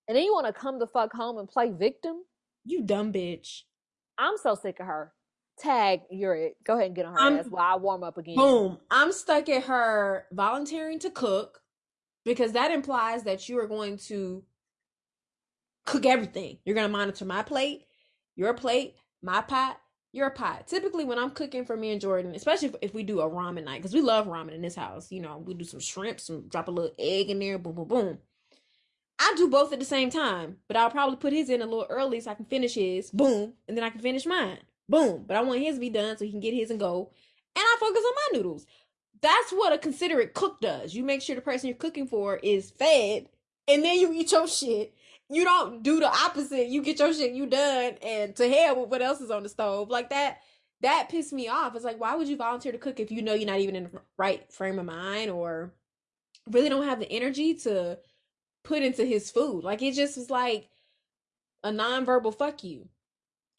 And 0.07 0.17
then 0.17 0.23
you 0.23 0.33
want 0.33 0.45
to 0.47 0.53
come 0.53 0.79
the 0.79 0.87
fuck 0.87 1.11
home 1.13 1.39
and 1.39 1.47
play 1.47 1.71
victim? 1.71 2.23
You 2.63 2.83
dumb 2.83 3.11
bitch. 3.11 3.61
I'm 4.17 4.37
so 4.37 4.53
sick 4.55 4.79
of 4.79 4.85
her. 4.85 5.13
Tag, 5.57 6.01
you're 6.11 6.35
it. 6.35 6.57
Go 6.63 6.75
ahead 6.75 6.87
and 6.87 6.95
get 6.95 7.05
on 7.05 7.13
her 7.13 7.19
I'm, 7.19 7.39
ass 7.39 7.47
while 7.49 7.73
I 7.73 7.77
warm 7.77 8.03
up 8.03 8.17
again. 8.17 8.35
Boom. 8.35 8.77
I'm 8.91 9.11
stuck 9.11 9.49
at 9.49 9.63
her 9.63 10.25
volunteering 10.31 10.99
to 10.99 11.09
cook 11.09 11.61
because 12.23 12.51
that 12.51 12.71
implies 12.71 13.23
that 13.23 13.49
you 13.49 13.59
are 13.59 13.67
going 13.67 13.97
to 13.97 14.43
cook 15.85 16.05
everything. 16.05 16.59
You're 16.65 16.75
going 16.75 16.87
to 16.87 16.91
monitor 16.91 17.25
my 17.25 17.41
plate, 17.43 17.85
your 18.35 18.53
plate, 18.53 18.95
my 19.21 19.41
pot, 19.41 19.79
your 20.13 20.29
pot. 20.29 20.67
Typically, 20.67 21.03
when 21.03 21.19
I'm 21.19 21.31
cooking 21.31 21.65
for 21.65 21.75
me 21.75 21.91
and 21.91 21.99
Jordan, 21.99 22.35
especially 22.35 22.69
if, 22.69 22.75
if 22.81 22.93
we 22.93 23.03
do 23.03 23.19
a 23.19 23.29
ramen 23.29 23.65
night, 23.65 23.81
because 23.81 23.93
we 23.93 24.01
love 24.01 24.27
ramen 24.27 24.53
in 24.53 24.61
this 24.61 24.75
house, 24.75 25.11
you 25.11 25.19
know, 25.19 25.39
we 25.39 25.53
do 25.55 25.65
some 25.65 25.79
shrimp, 25.79 26.19
some 26.19 26.47
drop 26.47 26.67
a 26.67 26.71
little 26.71 26.93
egg 26.97 27.29
in 27.29 27.39
there, 27.39 27.57
boom, 27.57 27.73
boom, 27.73 27.87
boom. 27.87 28.17
I 29.19 29.33
do 29.35 29.49
both 29.49 29.73
at 29.73 29.79
the 29.79 29.85
same 29.85 30.09
time, 30.09 30.57
but 30.67 30.77
I'll 30.77 30.91
probably 30.91 31.17
put 31.17 31.33
his 31.33 31.49
in 31.49 31.61
a 31.61 31.65
little 31.65 31.87
early 31.89 32.19
so 32.19 32.31
I 32.31 32.35
can 32.35 32.45
finish 32.45 32.75
his. 32.75 33.09
Boom. 33.11 33.53
And 33.67 33.75
then 33.75 33.83
I 33.83 33.89
can 33.89 34.01
finish 34.01 34.25
mine. 34.25 34.59
Boom. 34.87 35.23
But 35.27 35.37
I 35.37 35.41
want 35.41 35.61
his 35.61 35.75
to 35.75 35.81
be 35.81 35.89
done 35.89 36.17
so 36.17 36.25
he 36.25 36.31
can 36.31 36.39
get 36.39 36.53
his 36.53 36.69
and 36.69 36.79
go. 36.79 37.11
And 37.55 37.63
I 37.63 37.77
focus 37.79 38.03
on 38.05 38.13
my 38.15 38.37
noodles. 38.37 38.65
That's 39.21 39.51
what 39.51 39.73
a 39.73 39.77
considerate 39.77 40.33
cook 40.33 40.59
does. 40.59 40.93
You 40.93 41.03
make 41.03 41.21
sure 41.21 41.35
the 41.35 41.41
person 41.41 41.69
you're 41.69 41.77
cooking 41.77 42.07
for 42.07 42.37
is 42.37 42.71
fed, 42.71 43.29
and 43.67 43.83
then 43.83 43.97
you 43.97 44.11
eat 44.13 44.31
your 44.31 44.47
shit. 44.47 44.93
You 45.33 45.43
don't 45.43 45.83
do 45.83 45.99
the 45.99 46.07
opposite. 46.07 46.67
You 46.67 46.81
get 46.81 46.99
your 46.99 47.13
shit, 47.13 47.33
you 47.33 47.45
done, 47.45 47.93
and 48.01 48.35
to 48.35 48.49
hell 48.49 48.81
with 48.81 48.89
what 48.89 49.01
else 49.01 49.21
is 49.21 49.31
on 49.31 49.43
the 49.43 49.49
stove. 49.49 49.89
Like 49.89 50.09
that, 50.09 50.39
that 50.81 51.09
pissed 51.09 51.33
me 51.33 51.47
off. 51.47 51.75
It's 51.75 51.85
like, 51.85 51.99
why 51.99 52.15
would 52.15 52.27
you 52.27 52.37
volunteer 52.37 52.71
to 52.71 52.77
cook 52.77 52.99
if 52.99 53.11
you 53.11 53.21
know 53.21 53.33
you're 53.33 53.47
not 53.47 53.59
even 53.59 53.75
in 53.75 53.83
the 53.85 54.01
right 54.17 54.51
frame 54.51 54.79
of 54.79 54.85
mind 54.85 55.31
or 55.31 55.73
really 56.49 56.69
don't 56.69 56.87
have 56.87 56.99
the 56.99 57.11
energy 57.11 57.53
to 57.55 57.97
put 58.63 58.83
into 58.83 59.05
his 59.05 59.31
food. 59.31 59.63
Like 59.63 59.81
it 59.81 59.93
just 59.93 60.17
was 60.17 60.29
like 60.29 60.69
a 61.63 61.69
nonverbal 61.69 62.35
fuck 62.35 62.63
you. 62.63 62.87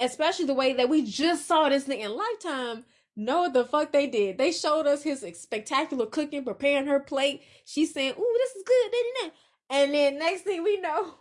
Especially 0.01 0.46
the 0.46 0.55
way 0.55 0.72
that 0.74 0.88
we 0.88 1.02
just 1.02 1.46
saw 1.46 1.68
this 1.68 1.84
thing 1.84 2.01
in 2.01 2.16
Lifetime. 2.16 2.84
Know 3.16 3.42
what 3.42 3.52
the 3.52 3.64
fuck 3.64 3.92
they 3.92 4.09
did? 4.09 4.38
They 4.38 4.51
showed 4.51 4.88
us 4.88 5.05
his 5.05 5.24
spectacular 5.34 6.06
cooking, 6.06 6.44
preparing 6.44 6.88
her 6.88 6.98
plate. 6.98 7.42
She's 7.64 7.94
saying, 7.94 8.14
"Ooh, 8.18 8.36
this 8.38 8.56
is 8.56 8.64
good," 8.64 9.32
and 9.70 9.94
then 9.94 10.18
next 10.18 10.42
thing 10.42 10.64
we 10.64 10.80
know, 10.80 11.14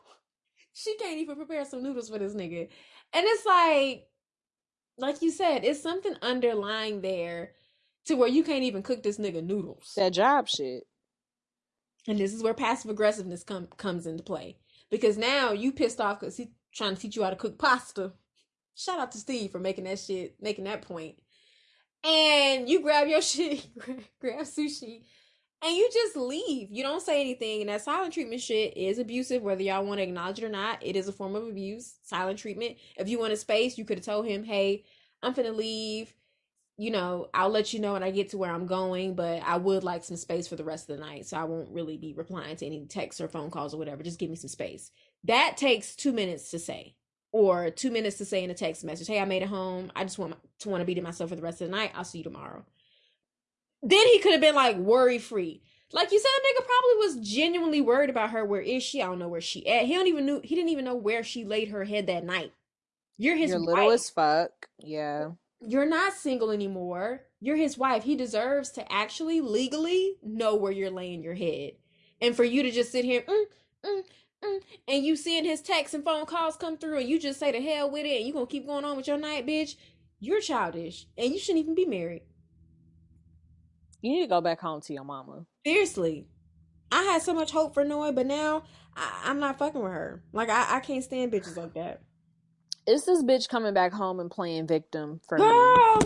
she 0.73 0.95
can't 0.97 1.19
even 1.19 1.35
prepare 1.35 1.65
some 1.65 1.83
noodles 1.83 2.09
for 2.09 2.19
this 2.19 2.33
nigga. 2.33 2.67
And 3.13 3.25
it's 3.27 3.45
like, 3.45 4.07
like 4.97 5.21
you 5.21 5.31
said, 5.31 5.63
it's 5.63 5.81
something 5.81 6.15
underlying 6.21 7.01
there 7.01 7.51
to 8.05 8.15
where 8.15 8.29
you 8.29 8.43
can't 8.43 8.63
even 8.63 8.83
cook 8.83 9.03
this 9.03 9.17
nigga 9.17 9.43
noodles. 9.43 9.93
That 9.95 10.13
job 10.13 10.47
shit. 10.47 10.83
And 12.07 12.19
this 12.19 12.33
is 12.33 12.43
where 12.43 12.53
passive 12.53 12.91
aggressiveness 12.91 13.43
com- 13.43 13.69
comes 13.77 14.05
into 14.07 14.23
play. 14.23 14.57
Because 14.91 15.17
now 15.17 15.51
you 15.51 15.71
pissed 15.71 16.01
off 16.01 16.19
because 16.19 16.37
he's 16.37 16.49
trying 16.73 16.95
to 16.95 17.01
teach 17.01 17.15
you 17.15 17.23
how 17.23 17.29
to 17.29 17.35
cook 17.35 17.57
pasta. 17.57 18.11
Shout 18.75 18.99
out 18.99 19.11
to 19.13 19.17
Steve 19.17 19.51
for 19.51 19.59
making 19.59 19.85
that 19.85 19.99
shit, 19.99 20.35
making 20.41 20.65
that 20.65 20.81
point. 20.81 21.15
And 22.03 22.67
you 22.67 22.81
grab 22.81 23.07
your 23.07 23.21
shit, 23.21 23.65
grab 24.19 24.41
sushi, 24.41 25.03
and 25.63 25.75
you 25.75 25.89
just 25.91 26.15
leave. 26.15 26.69
You 26.71 26.83
don't 26.83 27.01
say 27.01 27.21
anything. 27.21 27.61
And 27.61 27.69
that 27.69 27.81
silent 27.81 28.13
treatment 28.13 28.41
shit 28.41 28.75
is 28.75 28.99
abusive, 28.99 29.41
whether 29.41 29.63
y'all 29.63 29.85
want 29.85 29.99
to 29.99 30.03
acknowledge 30.03 30.39
it 30.39 30.45
or 30.45 30.49
not. 30.49 30.85
It 30.85 30.95
is 30.95 31.07
a 31.07 31.13
form 31.13 31.35
of 31.35 31.47
abuse. 31.47 31.95
Silent 32.03 32.39
treatment. 32.39 32.77
If 32.97 33.07
you 33.07 33.19
want 33.19 33.33
a 33.33 33.37
space, 33.37 33.77
you 33.77 33.85
could 33.85 33.97
have 33.99 34.05
told 34.05 34.25
him, 34.25 34.43
"Hey, 34.43 34.83
I'm 35.21 35.33
finna 35.33 35.55
leave. 35.55 36.13
You 36.77 36.89
know, 36.91 37.29
I'll 37.33 37.49
let 37.49 37.71
you 37.71 37.79
know 37.79 37.93
when 37.93 38.03
I 38.03 38.09
get 38.09 38.29
to 38.31 38.37
where 38.37 38.51
I'm 38.51 38.65
going, 38.65 39.13
but 39.13 39.43
I 39.43 39.57
would 39.57 39.83
like 39.83 40.03
some 40.03 40.17
space 40.17 40.47
for 40.47 40.55
the 40.55 40.63
rest 40.63 40.89
of 40.89 40.97
the 40.97 41.05
night, 41.05 41.27
so 41.27 41.37
I 41.37 41.43
won't 41.43 41.69
really 41.69 41.97
be 41.97 42.13
replying 42.13 42.55
to 42.57 42.65
any 42.65 42.85
texts 42.87 43.21
or 43.21 43.27
phone 43.27 43.51
calls 43.51 43.75
or 43.75 43.77
whatever. 43.77 44.01
Just 44.03 44.19
give 44.19 44.29
me 44.29 44.35
some 44.35 44.49
space." 44.49 44.91
That 45.23 45.55
takes 45.55 45.95
two 45.95 46.11
minutes 46.11 46.49
to 46.51 46.59
say, 46.59 46.95
or 47.31 47.69
two 47.69 47.91
minutes 47.91 48.17
to 48.17 48.25
say 48.25 48.43
in 48.43 48.49
a 48.49 48.55
text 48.55 48.83
message, 48.83 49.07
"Hey, 49.07 49.19
I 49.19 49.25
made 49.25 49.43
it 49.43 49.49
home. 49.49 49.91
I 49.95 50.03
just 50.03 50.17
want 50.17 50.35
to 50.59 50.69
want 50.69 50.81
to 50.81 50.85
be 50.85 50.95
to 50.95 51.01
myself 51.01 51.29
for 51.29 51.35
the 51.35 51.41
rest 51.43 51.61
of 51.61 51.67
the 51.67 51.75
night. 51.75 51.91
I'll 51.93 52.03
see 52.03 52.17
you 52.17 52.23
tomorrow." 52.23 52.65
Then 53.83 54.07
he 54.07 54.19
could 54.19 54.31
have 54.31 54.41
been 54.41 54.55
like 54.55 54.77
worry 54.77 55.19
free. 55.19 55.61
Like 55.91 56.11
you 56.11 56.19
said, 56.19 56.29
nigga 56.29 56.65
probably 56.65 57.05
was 57.05 57.27
genuinely 57.29 57.81
worried 57.81 58.09
about 58.09 58.31
her. 58.31 58.43
Where 58.43 58.61
is 58.61 58.81
she? 58.81 59.01
I 59.01 59.05
don't 59.05 59.19
know 59.19 59.27
where 59.27 59.41
she 59.41 59.67
at. 59.67 59.85
He 59.85 59.93
don't 59.93 60.07
even 60.07 60.25
knew. 60.25 60.41
He 60.43 60.55
didn't 60.55 60.69
even 60.69 60.85
know 60.85 60.95
where 60.95 61.23
she 61.23 61.45
laid 61.45 61.67
her 61.69 61.83
head 61.83 62.07
that 62.07 62.25
night. 62.25 62.51
You're 63.17 63.35
his 63.35 63.51
You're 63.51 63.59
wife. 63.59 63.67
little 63.67 63.91
as 63.91 64.09
fuck. 64.09 64.51
Yeah. 64.79 65.31
You're 65.61 65.85
not 65.85 66.13
single 66.13 66.49
anymore. 66.49 67.21
You're 67.39 67.57
his 67.57 67.77
wife. 67.77 68.03
He 68.03 68.15
deserves 68.15 68.69
to 68.71 68.91
actually 68.91 69.39
legally 69.41 70.15
know 70.23 70.55
where 70.55 70.71
you're 70.71 70.89
laying 70.89 71.21
your 71.23 71.35
head. 71.35 71.73
And 72.19 72.35
for 72.35 72.43
you 72.43 72.63
to 72.63 72.71
just 72.71 72.91
sit 72.91 73.05
here, 73.05 73.21
mm, 73.21 73.43
mm, 73.85 74.01
mm, 74.43 74.61
and 74.87 75.03
you 75.03 75.15
seeing 75.15 75.45
his 75.45 75.61
texts 75.61 75.93
and 75.93 76.03
phone 76.03 76.25
calls 76.25 76.55
come 76.55 76.77
through, 76.77 76.99
and 76.99 77.09
you 77.09 77.19
just 77.19 77.39
say 77.39 77.51
the 77.51 77.61
hell 77.61 77.89
with 77.91 78.05
it, 78.05 78.17
and 78.17 78.25
you 78.25 78.33
gonna 78.33 78.47
keep 78.47 78.65
going 78.65 78.85
on 78.85 78.97
with 78.97 79.07
your 79.07 79.17
night, 79.17 79.45
bitch. 79.45 79.75
You're 80.19 80.41
childish, 80.41 81.05
and 81.17 81.31
you 81.31 81.37
shouldn't 81.39 81.63
even 81.63 81.75
be 81.75 81.85
married. 81.85 82.23
You 84.03 84.11
need 84.11 84.21
to 84.23 84.27
go 84.27 84.41
back 84.41 84.59
home 84.59 84.81
to 84.81 84.93
your 84.93 85.05
mama. 85.05 85.45
Seriously. 85.65 86.27
I 86.91 87.03
had 87.03 87.21
so 87.21 87.33
much 87.33 87.51
hope 87.51 87.73
for 87.73 87.85
Noi, 87.85 88.11
but 88.11 88.27
now 88.27 88.63
I, 88.97 89.23
I'm 89.25 89.39
not 89.39 89.57
fucking 89.57 89.81
with 89.81 89.93
her. 89.93 90.21
Like 90.33 90.49
I, 90.49 90.75
I 90.75 90.79
can't 90.81 91.03
stand 91.03 91.31
bitches 91.31 91.55
like 91.55 91.73
that. 91.75 92.01
It's 92.85 93.05
this 93.05 93.23
bitch 93.23 93.47
coming 93.47 93.73
back 93.73 93.93
home 93.93 94.19
and 94.19 94.29
playing 94.29 94.67
victim 94.67 95.21
for 95.27 95.37
me. 95.37 95.45
Girl. 95.45 95.99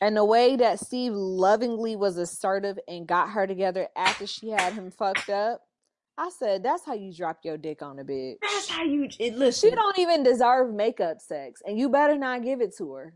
And 0.00 0.16
the 0.16 0.24
way 0.24 0.54
that 0.56 0.78
Steve 0.78 1.12
lovingly 1.12 1.96
was 1.96 2.18
assertive 2.18 2.78
and 2.86 3.04
got 3.04 3.30
her 3.30 3.48
together 3.48 3.88
after 3.96 4.28
she 4.28 4.50
had 4.50 4.74
him 4.74 4.92
fucked 4.92 5.28
up, 5.28 5.62
I 6.16 6.30
said, 6.30 6.62
that's 6.62 6.86
how 6.86 6.94
you 6.94 7.12
drop 7.12 7.40
your 7.42 7.56
dick 7.56 7.82
on 7.82 7.98
a 7.98 8.04
bitch. 8.04 8.36
That's 8.40 8.68
how 8.68 8.84
you 8.84 9.08
it, 9.18 9.54
She 9.54 9.70
don't 9.72 9.98
even 9.98 10.22
deserve 10.22 10.72
makeup 10.72 11.20
sex, 11.20 11.62
and 11.66 11.76
you 11.76 11.88
better 11.88 12.16
not 12.16 12.44
give 12.44 12.60
it 12.60 12.76
to 12.78 12.92
her. 12.92 13.14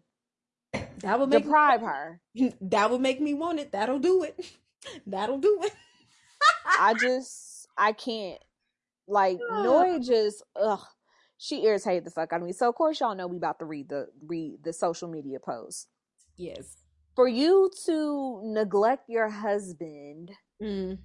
That 0.72 1.18
would 1.18 1.28
make 1.30 1.42
Deprive 1.44 1.80
her. 1.80 2.20
that 2.60 2.90
would 2.90 3.00
make 3.00 3.20
me 3.20 3.34
want 3.34 3.60
it. 3.60 3.72
That'll 3.72 3.98
do 3.98 4.22
it. 4.22 4.38
That'll 5.06 5.38
do 5.38 5.58
it. 5.62 5.72
I 6.66 6.94
just, 6.94 7.68
I 7.76 7.92
can't. 7.92 8.40
Like, 9.06 9.38
Noi 9.50 9.98
just, 9.98 10.42
ugh, 10.60 10.80
she 11.38 11.64
irritated 11.64 12.04
the 12.04 12.10
fuck 12.10 12.32
out 12.32 12.40
of 12.40 12.46
me. 12.46 12.52
So 12.52 12.68
of 12.68 12.74
course 12.76 13.00
y'all 13.00 13.14
know 13.16 13.26
we 13.26 13.36
about 13.36 13.58
to 13.58 13.64
read 13.64 13.88
the 13.88 14.06
read 14.26 14.58
the 14.62 14.72
social 14.72 15.08
media 15.08 15.38
post. 15.40 15.88
Yes. 16.36 16.76
For 17.16 17.26
you 17.28 17.70
to 17.86 18.40
neglect 18.44 19.08
your 19.08 19.28
husband, 19.28 20.30
Mm. 20.62 20.98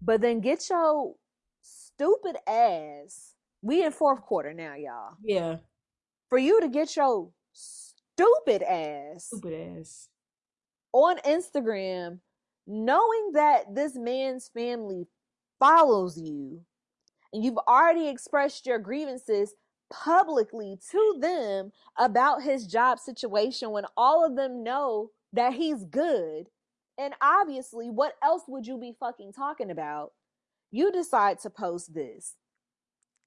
but 0.00 0.20
then 0.20 0.40
get 0.40 0.70
your 0.70 1.14
stupid 1.62 2.36
ass. 2.46 3.34
We 3.60 3.84
in 3.84 3.90
fourth 3.90 4.22
quarter 4.22 4.54
now, 4.54 4.74
y'all. 4.76 5.16
Yeah. 5.22 5.56
For 6.28 6.38
you 6.38 6.60
to 6.60 6.68
get 6.68 6.94
your 6.94 7.30
stupid 8.16 8.62
ass 8.62 9.26
Stupid 9.26 9.78
ass. 9.78 10.08
on 10.92 11.18
Instagram, 11.18 12.20
knowing 12.66 13.32
that 13.32 13.74
this 13.74 13.94
man's 13.94 14.48
family 14.48 15.06
follows 15.58 16.18
you, 16.18 16.60
and 17.32 17.44
you've 17.44 17.58
already 17.68 18.08
expressed 18.08 18.66
your 18.66 18.78
grievances 18.78 19.54
publicly 19.90 20.78
to 20.90 21.18
them 21.20 21.70
about 21.98 22.42
his 22.42 22.66
job 22.66 22.98
situation 22.98 23.70
when 23.70 23.84
all 23.96 24.24
of 24.24 24.36
them 24.36 24.62
know 24.64 25.10
that 25.32 25.52
he's 25.52 25.84
good. 25.84 26.48
And 26.98 27.14
obviously, 27.20 27.90
what 27.90 28.14
else 28.22 28.42
would 28.48 28.66
you 28.66 28.78
be 28.78 28.96
fucking 28.98 29.32
talking 29.32 29.70
about? 29.70 30.12
You 30.70 30.90
decide 30.90 31.38
to 31.40 31.50
post 31.50 31.94
this. 31.94 32.34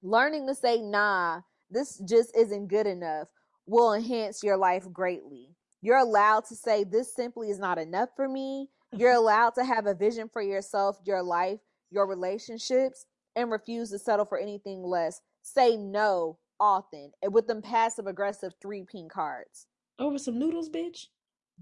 Learning 0.02 0.46
to 0.48 0.54
say, 0.54 0.82
nah, 0.82 1.42
this 1.70 1.98
just 1.98 2.36
isn't 2.36 2.66
good 2.68 2.86
enough 2.86 3.28
will 3.70 3.94
enhance 3.94 4.42
your 4.42 4.56
life 4.56 4.84
greatly. 4.92 5.54
You're 5.80 5.98
allowed 5.98 6.44
to 6.46 6.56
say, 6.56 6.84
this 6.84 7.14
simply 7.14 7.50
is 7.50 7.58
not 7.58 7.78
enough 7.78 8.10
for 8.16 8.28
me. 8.28 8.68
You're 8.92 9.12
mm-hmm. 9.12 9.18
allowed 9.18 9.54
to 9.54 9.64
have 9.64 9.86
a 9.86 9.94
vision 9.94 10.28
for 10.30 10.42
yourself, 10.42 10.98
your 11.06 11.22
life, 11.22 11.60
your 11.90 12.06
relationships, 12.06 13.06
and 13.36 13.50
refuse 13.50 13.90
to 13.90 13.98
settle 13.98 14.26
for 14.26 14.38
anything 14.38 14.82
less. 14.82 15.20
Say 15.42 15.76
no 15.76 16.38
often 16.58 17.12
and 17.22 17.32
with 17.32 17.46
them 17.46 17.62
passive 17.62 18.06
aggressive 18.06 18.52
three 18.60 18.84
pink 18.90 19.12
cards. 19.12 19.66
Over 19.98 20.18
some 20.18 20.38
noodles, 20.38 20.68
bitch. 20.68 21.06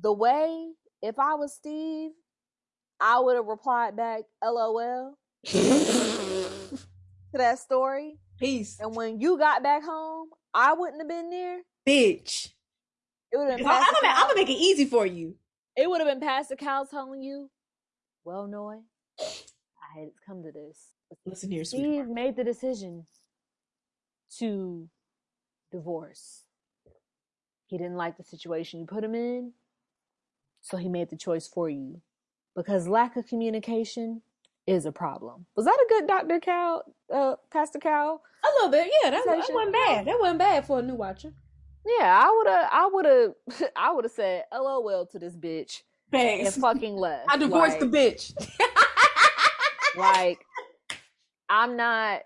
The 0.01 0.13
way, 0.13 0.71
if 1.03 1.19
I 1.19 1.35
was 1.35 1.55
Steve, 1.55 2.13
I 3.01 3.21
would 3.21 3.37
have 3.37 3.47
replied 3.47 3.97
back, 3.97 4.23
LOL, 4.43 5.15
to 5.45 6.79
that 7.35 7.59
story. 7.59 8.17
Peace. 8.39 8.79
And 8.81 8.97
when 8.97 9.21
you 9.21 9.39
got 9.39 9.63
back 9.63 9.85
home, 9.85 10.31
I 10.55 10.73
wouldn't 10.73 11.01
have 11.01 11.09
been 11.09 11.31
there. 11.31 11.61
Bitch. 11.89 12.51
It 13.33 13.37
would 13.37 13.51
have 13.51 13.53
I'm 13.53 13.57
been 13.59 13.67
the 13.67 13.99
gonna, 14.03 14.15
I'm 14.15 14.23
gonna 14.29 14.35
make 14.37 14.49
it 14.49 14.53
easy 14.53 14.85
for 14.85 15.07
you. 15.07 15.35
it 15.77 15.89
would 15.89 16.01
have 16.01 16.09
been 16.09 16.21
Pastor 16.21 16.57
Cal 16.57 16.87
telling 16.87 17.23
you, 17.23 17.51
well, 18.25 18.47
Noi, 18.47 18.77
I 19.21 19.99
had 19.99 20.07
to 20.09 20.13
come 20.27 20.43
to 20.43 20.53
this. 20.53 20.89
Listen 21.25 21.51
here, 21.51 21.65
Steve 21.65 21.81
sweetheart. 21.81 22.09
made 22.11 22.37
the 22.37 22.45
decision 22.45 23.07
to 24.39 24.89
divorce. 25.73 26.45
He 27.67 27.79
didn't 27.79 27.97
like 27.97 28.17
the 28.17 28.25
situation 28.25 28.81
you 28.81 28.87
put 28.87 29.05
him 29.05 29.15
in, 29.15 29.53
so 30.61 30.77
he 30.77 30.89
made 30.89 31.11
the 31.11 31.17
choice 31.17 31.47
for 31.47 31.69
you. 31.71 32.01
Because 32.57 32.89
lack 32.89 33.17
of 33.17 33.27
communication 33.27 34.23
is 34.67 34.85
a 34.85 34.93
problem. 34.93 35.47
Was 35.57 35.65
that 35.67 35.79
a 35.79 35.87
good 35.89 36.07
Dr. 36.07 36.41
Cal, 36.41 36.83
uh, 37.15 37.37
Pastor 37.51 37.79
Cal? 37.79 38.23
A 38.45 38.49
little 38.57 38.71
bit, 38.71 38.91
yeah. 39.03 39.11
That, 39.11 39.25
that 39.27 39.37
wasn't 39.51 39.73
bad. 39.73 40.07
That 40.07 40.19
wasn't 40.19 40.39
bad 40.39 40.67
for 40.67 40.79
a 40.79 40.83
new 40.83 40.95
watcher. 40.95 41.33
Yeah, 41.99 42.23
I 42.25 42.35
would 42.37 42.47
have, 42.47 42.69
I 42.71 42.87
would 42.93 43.05
have, 43.07 43.71
I 43.77 43.93
would 43.93 44.05
have 44.05 44.13
said 44.13 44.45
LOL 44.53 45.07
to 45.13 45.19
this 45.19 45.37
bitch 45.37 45.83
and 46.13 46.21
Thanks. 46.45 46.57
fucking 46.59 46.97
left. 46.97 47.27
I 47.31 47.37
divorced 47.37 47.81
Like- 47.81 47.91
the 47.91 47.99
bitch. 47.99 48.33
like 49.97 50.45
i'm 51.51 51.77
not 51.77 52.21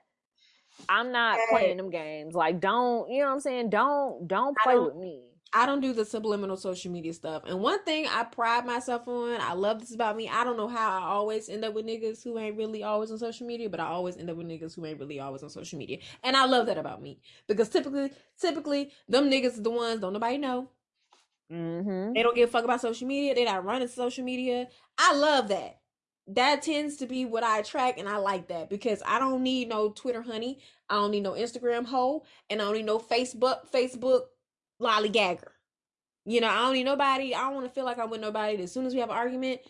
i'm 0.89 1.13
not 1.13 1.37
Hey. 1.37 1.45
playing 1.51 1.77
them 1.77 1.91
games 1.91 2.35
like 2.35 2.61
don't 2.61 3.09
you 3.09 3.21
know 3.21 3.27
what 3.29 3.33
i'm 3.35 3.41
saying 3.41 3.71
don't 3.71 4.27
don't 4.27 4.57
play 4.59 4.75
don't- 4.75 4.87
with 4.87 4.97
me 4.97 5.23
I 5.55 5.67
don't 5.67 5.81
do 5.81 5.93
the 5.93 6.05
subliminal 6.05 6.57
social 6.57 6.91
media 6.91 7.13
stuff. 7.13 7.43
And 7.47 7.61
one 7.61 7.83
thing 7.85 8.07
I 8.11 8.25
pride 8.25 8.65
myself 8.65 9.07
on, 9.07 9.39
I 9.41 9.53
love 9.53 9.81
this 9.81 9.95
about 9.95 10.17
me. 10.17 10.29
I 10.29 10.45
don't 10.45 10.57
know 10.57 10.69
how 10.69 11.01
I 11.01 11.05
always 11.05 11.49
end 11.49 11.65
up 11.65 11.75
with 11.75 11.87
niggas 11.87 12.25
who 12.25 12.39
ain't 12.39 12.57
really 12.57 12.83
always 12.83 13.11
on 13.11 13.19
social 13.19 13.47
media, 13.47 13.69
but 13.69 13.79
I 13.81 13.87
always 13.87 14.17
end 14.17 14.31
up 14.31 14.37
with 14.37 14.47
niggas 14.47 14.75
who 14.75 14.87
ain't 14.87 14.99
really 14.99 15.21
always 15.21 15.43
on 15.43 15.51
social 15.51 15.79
media. 15.79 15.99
And 16.25 16.37
I 16.37 16.47
love 16.47 16.67
that 16.67 16.79
about 16.79 17.03
me. 17.03 17.19
Because 17.49 17.69
typically, 17.69 18.13
typically, 18.41 18.93
them 19.09 19.31
niggas 19.31 19.59
are 19.59 19.63
the 19.63 19.71
ones 19.71 20.01
don't 20.01 20.15
nobody 20.15 20.39
know. 20.39 20.71
mm-hmm. 21.53 22.15
They 22.15 22.23
don't 22.23 22.35
give 22.35 22.49
a 22.49 22.53
fuck 22.53 22.65
about 22.65 22.81
social 22.81 23.07
media. 23.07 23.35
They 23.35 23.45
not 23.45 23.65
running 23.65 23.89
social 23.89 24.25
media. 24.25 24.69
I 24.97 25.15
love 25.15 25.49
that. 25.49 25.81
That 26.29 26.63
tends 26.63 26.97
to 26.99 27.07
be 27.07 27.25
what 27.25 27.43
I 27.43 27.59
attract, 27.59 27.99
and 27.99 28.09
I 28.09 28.17
like 28.17 28.49
that 28.49 28.71
because 28.71 29.03
I 29.05 29.19
don't 29.19 29.43
need 29.43 29.69
no 29.69 29.91
Twitter 29.91 30.23
honey. 30.23 30.61
I 30.89 30.95
don't 30.95 31.11
need 31.11 31.25
no 31.25 31.33
Instagram 31.33 31.85
hoe, 31.85 32.23
and 32.49 32.63
I 32.63 32.65
don't 32.65 32.75
need 32.75 32.87
no 32.87 33.01
Facebook 33.01 33.71
Facebook 33.73 34.27
lollygagger. 34.83 35.49
You 36.25 36.41
know, 36.41 36.49
I 36.49 36.57
don't 36.57 36.75
need 36.75 36.85
nobody. 36.85 37.35
I 37.35 37.41
don't 37.41 37.55
want 37.55 37.67
to 37.67 37.73
feel 37.73 37.85
like 37.85 37.99
I'm 37.99 38.11
with 38.11 38.21
nobody. 38.21 38.63
As 38.63 38.73
soon 38.73 38.87
as 38.87 38.95
we 38.95 39.01
have 39.01 39.11
an 39.11 39.17
argument, 39.17 39.61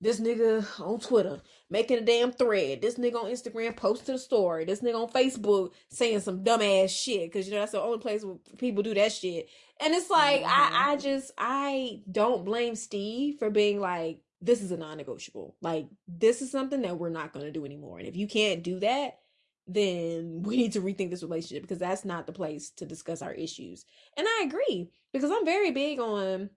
this 0.00 0.20
nigga 0.20 0.66
on 0.80 0.98
Twitter 0.98 1.40
making 1.70 1.98
a 1.98 2.00
damn 2.02 2.32
thread. 2.32 2.82
This 2.82 2.96
nigga 2.96 3.22
on 3.22 3.30
Instagram 3.30 3.76
posting 3.76 4.16
a 4.16 4.18
story. 4.18 4.64
This 4.64 4.80
nigga 4.80 5.00
on 5.00 5.08
Facebook 5.08 5.70
saying 5.90 6.20
some 6.20 6.42
dumbass 6.42 6.90
shit 6.90 7.30
because 7.30 7.46
you 7.46 7.54
know 7.54 7.60
that's 7.60 7.72
the 7.72 7.80
only 7.80 7.98
place 7.98 8.24
where 8.24 8.36
people 8.58 8.82
do 8.82 8.94
that 8.94 9.12
shit. 9.12 9.48
And 9.80 9.94
it's 9.94 10.10
like 10.10 10.42
I, 10.42 10.44
mm-hmm. 10.44 10.90
I 10.90 10.96
just 10.96 11.30
I 11.38 12.00
don't 12.10 12.44
blame 12.44 12.74
Steve 12.74 13.38
for 13.38 13.48
being 13.48 13.80
like 13.80 14.20
this 14.40 14.60
is 14.60 14.72
a 14.72 14.76
non-negotiable. 14.76 15.54
Like 15.62 15.86
this 16.08 16.42
is 16.42 16.50
something 16.50 16.82
that 16.82 16.98
we're 16.98 17.08
not 17.08 17.32
going 17.32 17.46
to 17.46 17.52
do 17.52 17.64
anymore. 17.64 18.00
And 18.00 18.08
if 18.08 18.16
you 18.16 18.26
can't 18.26 18.64
do 18.64 18.80
that, 18.80 19.18
then 19.66 20.42
we 20.42 20.56
need 20.56 20.72
to 20.72 20.80
rethink 20.80 21.10
this 21.10 21.22
relationship 21.22 21.62
because 21.62 21.78
that's 21.78 22.04
not 22.04 22.26
the 22.26 22.32
place 22.32 22.70
to 22.70 22.86
discuss 22.86 23.22
our 23.22 23.32
issues. 23.32 23.84
And 24.16 24.26
I 24.26 24.44
agree 24.46 24.90
because 25.12 25.30
I'm 25.30 25.44
very 25.44 25.70
big 25.70 26.00
on 26.00 26.50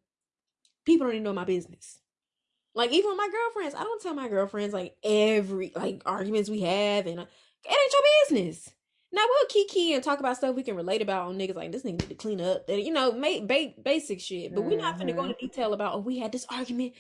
people 0.86 1.07
don't 1.07 1.15
even 1.15 1.23
know 1.23 1.34
my 1.34 1.45
business. 1.45 1.99
Like 2.73 2.91
even 2.91 3.11
with 3.11 3.18
my 3.18 3.30
girlfriends, 3.32 3.76
I 3.76 3.84
don't 3.84 4.02
tell 4.02 4.14
my 4.14 4.27
girlfriends 4.27 4.73
like 4.73 4.95
every 5.03 5.72
like 5.76 6.02
arguments 6.06 6.49
we 6.49 6.61
have, 6.61 7.07
and 7.07 7.19
it 7.19 7.27
ain't 7.68 7.94
your 7.94 8.02
business. 8.41 8.69
Now 9.14 9.23
we'll 9.30 9.48
kiki 9.48 9.94
and 9.94 10.03
talk 10.03 10.19
about 10.19 10.36
stuff 10.36 10.56
we 10.56 10.64
can 10.64 10.76
relate 10.76 11.02
about 11.02 11.27
on 11.27 11.38
niggas 11.38 11.56
like 11.56 11.72
this 11.72 11.84
nigga 11.84 12.02
need 12.02 12.10
to 12.10 12.15
clean 12.15 12.41
up, 12.41 12.68
that 12.68 12.84
you 12.84 12.91
know, 12.91 13.14
make 13.14 13.48
ba- 13.48 13.73
basic 13.82 14.19
shit. 14.19 14.53
But 14.53 14.65
we're 14.65 14.77
not 14.77 14.98
gonna 14.98 15.14
go 15.14 15.23
into 15.23 15.36
mm-hmm. 15.36 15.45
detail 15.45 15.73
about 15.73 15.95
oh 15.95 15.99
we 15.99 16.19
had 16.19 16.34
this 16.34 16.45
argument. 16.49 16.94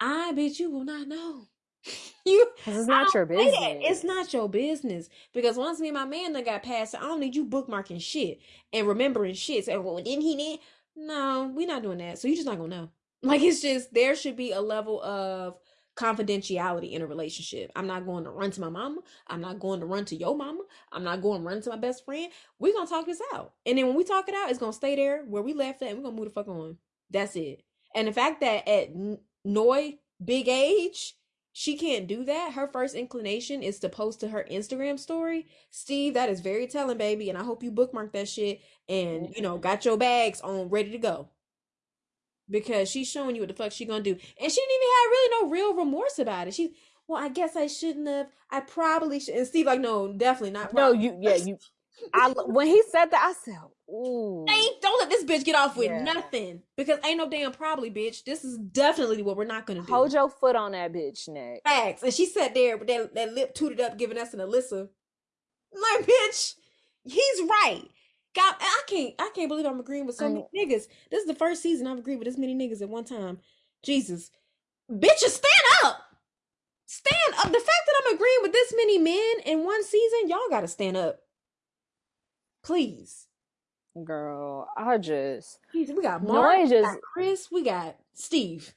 I 0.00 0.32
bet 0.32 0.58
you 0.58 0.70
will 0.70 0.84
not 0.84 1.08
know. 1.08 1.48
you 2.26 2.48
Because 2.56 2.80
it's 2.80 2.88
not 2.88 3.14
your 3.14 3.26
business. 3.26 3.54
It's 3.54 4.04
not 4.04 4.32
your 4.32 4.48
business. 4.48 5.08
Because 5.32 5.56
once 5.56 5.80
me 5.80 5.88
and 5.88 5.96
my 5.96 6.04
man 6.04 6.32
got 6.44 6.62
past, 6.62 6.94
I 6.94 7.00
don't 7.00 7.20
need 7.20 7.34
you 7.34 7.44
bookmarking 7.44 8.00
shit 8.00 8.40
and 8.72 8.86
remembering 8.86 9.34
shit. 9.34 9.66
So, 9.66 9.80
well, 9.80 9.96
didn't 9.96 10.22
he 10.22 10.36
need? 10.36 10.60
No, 10.96 11.50
we're 11.54 11.66
not 11.66 11.82
doing 11.82 11.98
that. 11.98 12.18
So 12.18 12.28
you're 12.28 12.36
just 12.36 12.48
not 12.48 12.58
gonna 12.58 12.76
know. 12.76 12.88
Like 13.20 13.42
it's 13.42 13.60
just 13.60 13.92
there 13.92 14.14
should 14.14 14.36
be 14.36 14.52
a 14.52 14.60
level 14.60 15.02
of 15.02 15.58
confidentiality 15.96 16.92
in 16.92 17.02
a 17.02 17.06
relationship. 17.06 17.72
I'm 17.74 17.88
not 17.88 18.06
going 18.06 18.22
to 18.24 18.30
run 18.30 18.52
to 18.52 18.60
my 18.60 18.68
mama. 18.68 19.00
I'm 19.26 19.40
not 19.40 19.58
going 19.58 19.80
to 19.80 19.86
run 19.86 20.04
to 20.04 20.16
your 20.16 20.36
mama. 20.36 20.62
I'm 20.92 21.02
not 21.02 21.20
going 21.20 21.42
to 21.42 21.46
run 21.48 21.60
to 21.62 21.70
my 21.70 21.76
best 21.76 22.04
friend. 22.04 22.30
We're 22.60 22.74
gonna 22.74 22.86
talk 22.86 23.06
this 23.06 23.20
out. 23.34 23.54
And 23.66 23.76
then 23.76 23.88
when 23.88 23.96
we 23.96 24.04
talk 24.04 24.28
it 24.28 24.36
out, 24.36 24.50
it's 24.50 24.60
gonna 24.60 24.72
stay 24.72 24.94
there 24.94 25.24
where 25.24 25.42
we 25.42 25.52
left 25.52 25.82
it 25.82 25.88
and 25.88 25.98
we're 25.98 26.04
gonna 26.04 26.16
move 26.16 26.26
the 26.26 26.30
fuck 26.30 26.46
on. 26.46 26.76
That's 27.10 27.34
it. 27.34 27.64
And 27.94 28.06
the 28.06 28.12
fact 28.12 28.40
that 28.42 28.68
at 28.68 28.90
Noi 29.44 29.98
big 30.24 30.48
age, 30.48 31.16
she 31.58 31.76
can't 31.76 32.06
do 32.06 32.24
that. 32.24 32.52
Her 32.52 32.68
first 32.68 32.94
inclination 32.94 33.64
is 33.64 33.80
to 33.80 33.88
post 33.88 34.20
to 34.20 34.28
her 34.28 34.46
Instagram 34.48 34.96
story. 34.96 35.48
Steve, 35.72 36.14
that 36.14 36.28
is 36.28 36.38
very 36.38 36.68
telling, 36.68 36.98
baby. 36.98 37.28
And 37.30 37.36
I 37.36 37.42
hope 37.42 37.64
you 37.64 37.72
bookmark 37.72 38.12
that 38.12 38.28
shit 38.28 38.60
and, 38.88 39.34
you 39.34 39.42
know, 39.42 39.58
got 39.58 39.84
your 39.84 39.96
bags 39.96 40.40
on 40.40 40.68
ready 40.68 40.92
to 40.92 40.98
go. 40.98 41.30
Because 42.48 42.88
she's 42.88 43.10
showing 43.10 43.34
you 43.34 43.42
what 43.42 43.48
the 43.48 43.56
fuck 43.56 43.72
she 43.72 43.86
gonna 43.86 44.04
do. 44.04 44.12
And 44.12 44.52
she 44.52 44.60
didn't 44.60 44.76
even 44.76 44.88
have 44.94 45.10
really 45.10 45.42
no 45.42 45.50
real 45.50 45.74
remorse 45.74 46.20
about 46.20 46.46
it. 46.46 46.54
She, 46.54 46.76
well, 47.08 47.20
I 47.20 47.28
guess 47.28 47.56
I 47.56 47.66
shouldn't 47.66 48.06
have. 48.06 48.28
I 48.52 48.60
probably 48.60 49.18
should. 49.18 49.34
And 49.34 49.46
Steve, 49.46 49.66
like, 49.66 49.80
no, 49.80 50.12
definitely 50.12 50.52
not. 50.52 50.72
No, 50.72 50.92
you, 50.92 51.18
yeah, 51.20 51.34
you. 51.44 51.58
I 52.14 52.32
when 52.46 52.68
he 52.68 52.84
said 52.88 53.06
that, 53.06 53.20
I 53.20 53.32
said, 53.32 53.58
"Ooh, 53.90 54.46
ain't 54.48 54.82
don't 54.82 55.00
let 55.00 55.10
this 55.10 55.24
bitch 55.24 55.44
get 55.44 55.54
off 55.54 55.76
with 55.76 55.86
yeah. 55.86 56.02
nothing 56.02 56.62
because 56.76 56.98
ain't 57.04 57.18
no 57.18 57.28
damn 57.28 57.52
probably, 57.52 57.90
bitch. 57.90 58.24
This 58.24 58.44
is 58.44 58.58
definitely 58.58 59.22
what 59.22 59.36
we're 59.36 59.44
not 59.44 59.66
gonna 59.66 59.82
do. 59.82 59.92
Hold 59.92 60.12
your 60.12 60.28
foot 60.28 60.56
on 60.56 60.72
that 60.72 60.92
bitch 60.92 61.28
neck." 61.28 61.62
Facts, 61.64 62.02
and 62.02 62.12
she 62.12 62.26
sat 62.26 62.54
there 62.54 62.76
with 62.76 62.88
that, 62.88 63.14
that 63.14 63.32
lip 63.32 63.54
tooted 63.54 63.80
up, 63.80 63.98
giving 63.98 64.18
us 64.18 64.34
an 64.34 64.40
Alyssa. 64.40 64.88
Like, 65.72 66.06
bitch, 66.06 66.54
he's 67.04 67.40
right. 67.42 67.84
God, 68.34 68.54
I 68.60 68.82
can't, 68.86 69.14
I 69.18 69.30
can't 69.34 69.48
believe 69.48 69.66
I'm 69.66 69.80
agreeing 69.80 70.06
with 70.06 70.16
so 70.16 70.28
many 70.28 70.46
niggas. 70.56 70.86
This 71.10 71.20
is 71.20 71.26
the 71.26 71.34
first 71.34 71.62
season 71.62 71.86
I've 71.86 71.98
agreed 71.98 72.16
with 72.16 72.26
this 72.26 72.38
many 72.38 72.54
niggas 72.54 72.82
at 72.82 72.88
one 72.88 73.04
time. 73.04 73.38
Jesus, 73.82 74.30
bitches, 74.90 75.30
stand 75.30 75.84
up. 75.84 76.02
Stand 76.86 77.34
up. 77.38 77.46
The 77.46 77.58
fact 77.58 77.82
that 77.86 78.02
I'm 78.06 78.14
agreeing 78.14 78.38
with 78.42 78.52
this 78.52 78.72
many 78.76 78.98
men 78.98 79.34
in 79.44 79.64
one 79.64 79.82
season, 79.84 80.28
y'all 80.28 80.38
gotta 80.50 80.68
stand 80.68 80.96
up. 80.96 81.20
Please. 82.62 83.27
Girl, 84.04 84.68
I 84.76 84.98
just 84.98 85.58
we 85.74 85.84
got 86.02 86.22
Mark, 86.22 86.58
just, 86.60 86.72
we 86.72 86.80
got 86.80 87.00
Chris, 87.00 87.48
we 87.50 87.64
got 87.64 87.96
Steve. 88.14 88.74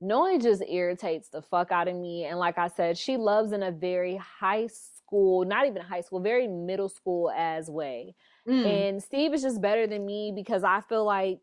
Noi 0.00 0.38
just 0.38 0.62
irritates 0.68 1.28
the 1.28 1.40
fuck 1.40 1.72
out 1.72 1.88
of 1.88 1.96
me. 1.96 2.24
And 2.24 2.38
like 2.38 2.58
I 2.58 2.68
said, 2.68 2.98
she 2.98 3.16
loves 3.16 3.52
in 3.52 3.62
a 3.62 3.70
very 3.70 4.16
high 4.16 4.66
school, 4.66 5.44
not 5.44 5.66
even 5.66 5.80
high 5.82 6.02
school, 6.02 6.20
very 6.20 6.46
middle 6.46 6.90
school 6.90 7.30
as 7.30 7.70
way. 7.70 8.14
Mm. 8.46 8.88
And 8.88 9.02
Steve 9.02 9.32
is 9.32 9.42
just 9.42 9.60
better 9.60 9.86
than 9.86 10.04
me 10.04 10.32
because 10.34 10.64
I 10.64 10.82
feel 10.82 11.04
like 11.04 11.40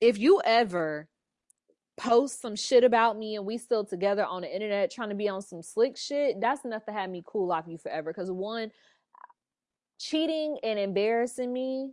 if 0.00 0.18
you 0.18 0.40
ever 0.44 1.08
post 1.96 2.40
some 2.40 2.56
shit 2.56 2.82
about 2.82 3.18
me 3.18 3.36
and 3.36 3.44
we 3.44 3.58
still 3.58 3.84
together 3.84 4.24
on 4.24 4.40
the 4.42 4.52
internet 4.52 4.90
trying 4.90 5.10
to 5.10 5.14
be 5.14 5.28
on 5.28 5.42
some 5.42 5.62
slick 5.62 5.96
shit, 5.96 6.40
that's 6.40 6.64
enough 6.64 6.84
to 6.86 6.92
have 6.92 7.10
me 7.10 7.22
cool 7.24 7.52
off 7.52 7.66
you 7.68 7.78
forever. 7.78 8.12
Because 8.12 8.30
one, 8.30 8.72
cheating 10.00 10.58
and 10.62 10.78
embarrassing 10.78 11.52
me 11.52 11.90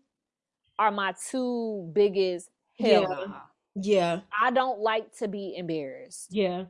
are 0.80 0.92
my 0.92 1.14
two 1.30 1.90
biggest 1.94 2.50
hell. 2.80 3.44
Yeah. 3.76 4.16
yeah. 4.16 4.20
I 4.42 4.52
don't 4.52 4.80
like 4.80 5.16
to 5.18 5.28
be 5.28 5.56
embarrassed. 5.58 6.28
Yeah. 6.32 6.66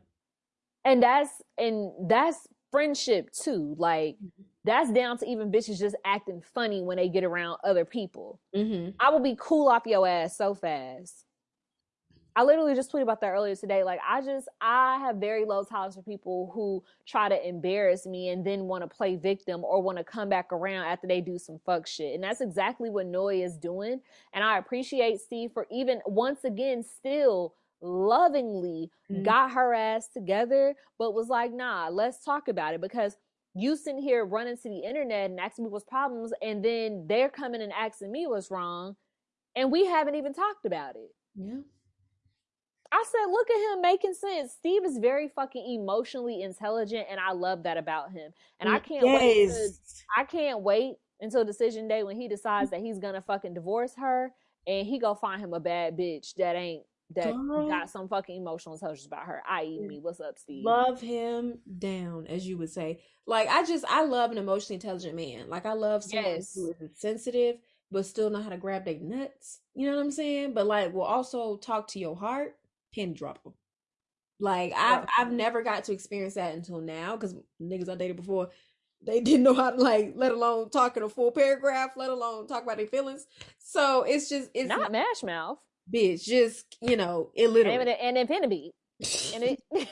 And 0.84 1.04
that's 1.04 1.30
and 1.58 1.92
that's 2.10 2.48
friendship 2.72 3.32
too. 3.32 3.76
Like 3.78 4.16
mm-hmm. 4.16 4.44
that's 4.64 4.92
down 4.92 5.18
to 5.20 5.26
even 5.28 5.52
bitches 5.52 5.80
just 5.80 5.96
acting 6.06 6.42
funny 6.42 6.82
when 6.82 6.98
they 6.98 7.10
get 7.10 7.24
around 7.24 7.60
other 7.64 7.86
people. 7.86 8.40
Mm-hmm. 8.56 8.92
I 9.00 9.10
will 9.12 9.20
be 9.20 9.38
cool 9.40 9.68
off 9.68 9.84
your 9.86 10.08
ass 10.08 10.38
so 10.38 10.56
fast. 10.56 11.26
I 12.38 12.44
literally 12.44 12.76
just 12.76 12.92
tweeted 12.92 13.02
about 13.02 13.20
that 13.22 13.32
earlier 13.32 13.56
today. 13.56 13.84
Like, 13.84 14.00
I 14.08 14.22
just, 14.22 14.48
I 14.62 15.00
have 15.00 15.16
very 15.16 15.44
low 15.44 15.64
tolerance 15.64 15.96
for 15.96 16.04
people 16.04 16.52
who 16.54 16.84
try 17.08 17.28
to 17.30 17.48
embarrass 17.48 18.06
me 18.06 18.30
and 18.30 18.46
then 18.46 18.66
want 18.66 18.84
to 18.84 18.88
play 18.88 19.16
victim 19.16 19.64
or 19.64 19.82
want 19.82 19.98
to 19.98 20.04
come 20.04 20.30
back 20.30 20.54
around 20.54 20.86
after 20.86 21.08
they 21.08 21.20
do 21.20 21.40
some 21.40 21.60
fuck 21.66 21.88
shit. 21.88 22.14
And 22.14 22.24
that's 22.24 22.40
exactly 22.40 22.92
what 22.92 23.08
Noi 23.08 23.42
is 23.42 23.58
doing. 23.58 24.02
And 24.36 24.44
I 24.44 24.60
appreciate 24.60 25.20
Steve 25.20 25.50
for 25.52 25.66
even 25.72 26.00
once 26.06 26.44
again 26.44 26.84
still 26.84 27.56
lovingly 27.82 28.92
mm-hmm. 29.12 29.24
got 29.24 29.54
her 29.54 29.74
ass 29.74 30.08
together, 30.08 30.76
but 31.00 31.16
was 31.16 31.30
like, 31.30 31.52
nah, 31.52 31.90
let's 31.90 32.24
talk 32.24 32.50
about 32.50 32.76
it 32.76 32.82
because 32.82 33.18
you 33.56 33.76
sitting 33.76 34.00
here 34.00 34.24
running 34.24 34.58
to 34.58 34.70
the 34.70 34.88
internet 34.88 35.32
and 35.32 35.40
asking 35.40 35.66
me 35.66 35.72
what's 35.72 35.86
problems, 35.86 36.32
and 36.44 36.64
then 36.64 37.08
they're 37.08 37.30
coming 37.30 37.64
and 37.64 37.74
asking 37.74 38.12
me 38.12 38.28
what's 38.28 38.52
wrong, 38.52 38.96
and 39.56 39.72
we 39.72 39.88
haven't 39.88 40.14
even 40.14 40.36
talked 40.36 40.66
about 40.66 40.96
it. 40.96 41.16
Yeah. 41.36 41.62
I 42.92 43.04
said, 43.10 43.32
look 43.32 43.50
at 43.50 43.74
him 43.74 43.82
making 43.82 44.14
sense. 44.14 44.54
Steve 44.54 44.84
is 44.86 44.98
very 44.98 45.28
fucking 45.28 45.80
emotionally 45.80 46.42
intelligent, 46.42 47.08
and 47.10 47.20
I 47.20 47.32
love 47.32 47.64
that 47.64 47.78
about 47.78 48.12
him. 48.12 48.32
And 48.60 48.70
I 48.70 48.80
can't 48.80 49.06
yes. 49.06 49.20
wait. 49.20 49.50
To, 49.50 49.72
I 50.18 50.24
can't 50.24 50.62
wait 50.62 50.96
until 51.20 51.44
decision 51.46 51.88
day 51.88 52.04
when 52.04 52.20
he 52.20 52.28
decides 52.28 52.72
that 52.72 52.80
he's 52.80 53.00
gonna 53.00 53.22
fucking 53.22 53.54
divorce 53.54 53.94
her, 53.98 54.32
and 54.66 54.86
he 54.86 55.00
go 55.00 55.16
find 55.16 55.42
him 55.42 55.54
a 55.54 55.60
bad 55.60 55.98
bitch 55.98 56.34
that 56.36 56.56
ain't 56.56 56.84
that 57.16 57.34
Girl. 57.34 57.70
got 57.70 57.90
some 57.90 58.10
fucking 58.10 58.36
emotional 58.36 58.76
intelligence 58.76 59.08
about 59.08 59.26
her. 59.26 59.42
I.e., 59.50 59.80
me. 59.80 60.00
What's 60.02 60.20
up, 60.20 60.38
Steve? 60.38 60.66
Love 60.66 61.00
him 61.00 61.60
down, 61.80 62.28
as 62.28 62.46
you 62.46 62.58
would 62.58 62.70
say. 62.70 63.00
Like 63.26 63.48
I 63.48 63.64
just, 63.64 63.86
I 63.88 64.04
love 64.04 64.32
an 64.32 64.38
emotionally 64.38 64.76
intelligent 64.76 65.16
man. 65.16 65.50
Like 65.50 65.66
I 65.66 65.74
love 65.74 66.04
someone 66.04 66.26
yes. 66.36 66.54
who 66.54 66.74
is 66.80 66.92
sensitive 66.96 67.58
but 67.92 68.06
still 68.06 68.30
know 68.30 68.42
how 68.42 68.50
to 68.50 68.58
grab 68.58 68.86
their 68.86 69.00
nuts. 69.00 69.60
You 69.76 69.90
know 69.90 69.96
what 69.96 70.04
I'm 70.04 70.12
saying? 70.12 70.54
But 70.54 70.68
like, 70.68 70.94
will 70.94 71.04
also 71.04 71.58
talk 71.58 71.88
to 71.90 72.00
your 72.00 72.16
heart 72.16 72.57
pin 72.94 73.14
dropper. 73.14 73.52
Like 74.40 74.74
I've 74.76 75.06
I've 75.18 75.32
never 75.32 75.64
got 75.64 75.86
to 75.86 75.94
experience 75.94 76.36
that 76.36 76.54
until 76.54 76.80
now 76.80 77.16
because 77.16 77.36
niggas 77.62 77.90
I 77.90 77.96
dated 77.96 78.18
before 78.18 78.50
they 79.06 79.20
didn't 79.20 79.44
know 79.44 79.54
how 79.54 79.72
to 79.72 79.82
like 79.82 80.14
let 80.16 80.32
alone 80.32 80.70
talk 80.70 80.98
in 80.98 81.04
a 81.04 81.10
full 81.10 81.32
paragraph, 81.32 81.92
let 81.96 82.10
alone 82.10 82.48
talk 82.48 82.64
about 82.64 82.78
their 82.78 82.88
feelings. 82.88 83.26
So 83.60 84.04
it's 84.04 84.30
just 84.30 84.50
it's 84.54 84.70
not 84.70 84.92
mash 84.92 85.24
mouth, 85.24 85.58
bitch. 85.92 86.24
Just 86.24 86.78
you 86.82 86.98
know, 86.98 87.32
illiterate 87.36 87.88
and, 87.88 87.90
and 87.90 88.18
infinity. 88.18 88.72
and 89.34 89.44
it, 89.44 89.60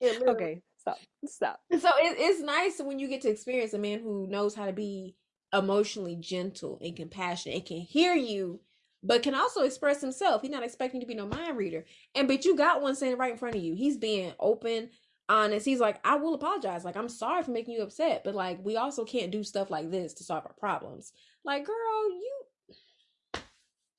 it 0.00 0.22
okay, 0.26 0.60
stop, 0.78 0.98
stop. 1.26 1.60
So 1.72 1.88
it, 1.98 2.16
it's 2.18 2.40
nice 2.40 2.80
when 2.80 2.98
you 2.98 3.08
get 3.08 3.22
to 3.22 3.30
experience 3.30 3.74
a 3.74 3.78
man 3.78 4.00
who 4.00 4.26
knows 4.26 4.54
how 4.54 4.66
to 4.66 4.72
be 4.72 5.16
emotionally 5.52 6.16
gentle 6.16 6.78
and 6.82 6.94
compassionate 6.94 7.56
and 7.56 7.66
can 7.66 7.80
hear 7.80 8.14
you 8.14 8.60
but 9.02 9.22
can 9.22 9.34
also 9.34 9.62
express 9.62 10.00
himself. 10.00 10.42
He's 10.42 10.50
not 10.50 10.64
expecting 10.64 11.00
to 11.00 11.06
be 11.06 11.14
no 11.14 11.26
mind 11.26 11.56
reader. 11.56 11.84
And 12.14 12.28
but 12.28 12.44
you 12.44 12.56
got 12.56 12.82
one 12.82 12.96
standing 12.96 13.18
right 13.18 13.32
in 13.32 13.38
front 13.38 13.54
of 13.54 13.62
you. 13.62 13.74
He's 13.74 13.96
being 13.96 14.32
open, 14.40 14.90
honest. 15.28 15.64
He's 15.64 15.80
like, 15.80 16.00
I 16.04 16.16
will 16.16 16.34
apologize. 16.34 16.84
Like, 16.84 16.96
I'm 16.96 17.08
sorry 17.08 17.42
for 17.42 17.50
making 17.50 17.74
you 17.74 17.82
upset, 17.82 18.22
but 18.24 18.34
like, 18.34 18.58
we 18.62 18.76
also 18.76 19.04
can't 19.04 19.30
do 19.30 19.44
stuff 19.44 19.70
like 19.70 19.90
this 19.90 20.14
to 20.14 20.24
solve 20.24 20.44
our 20.46 20.54
problems. 20.54 21.12
Like, 21.44 21.64
girl, 21.64 21.74
you. 21.76 22.42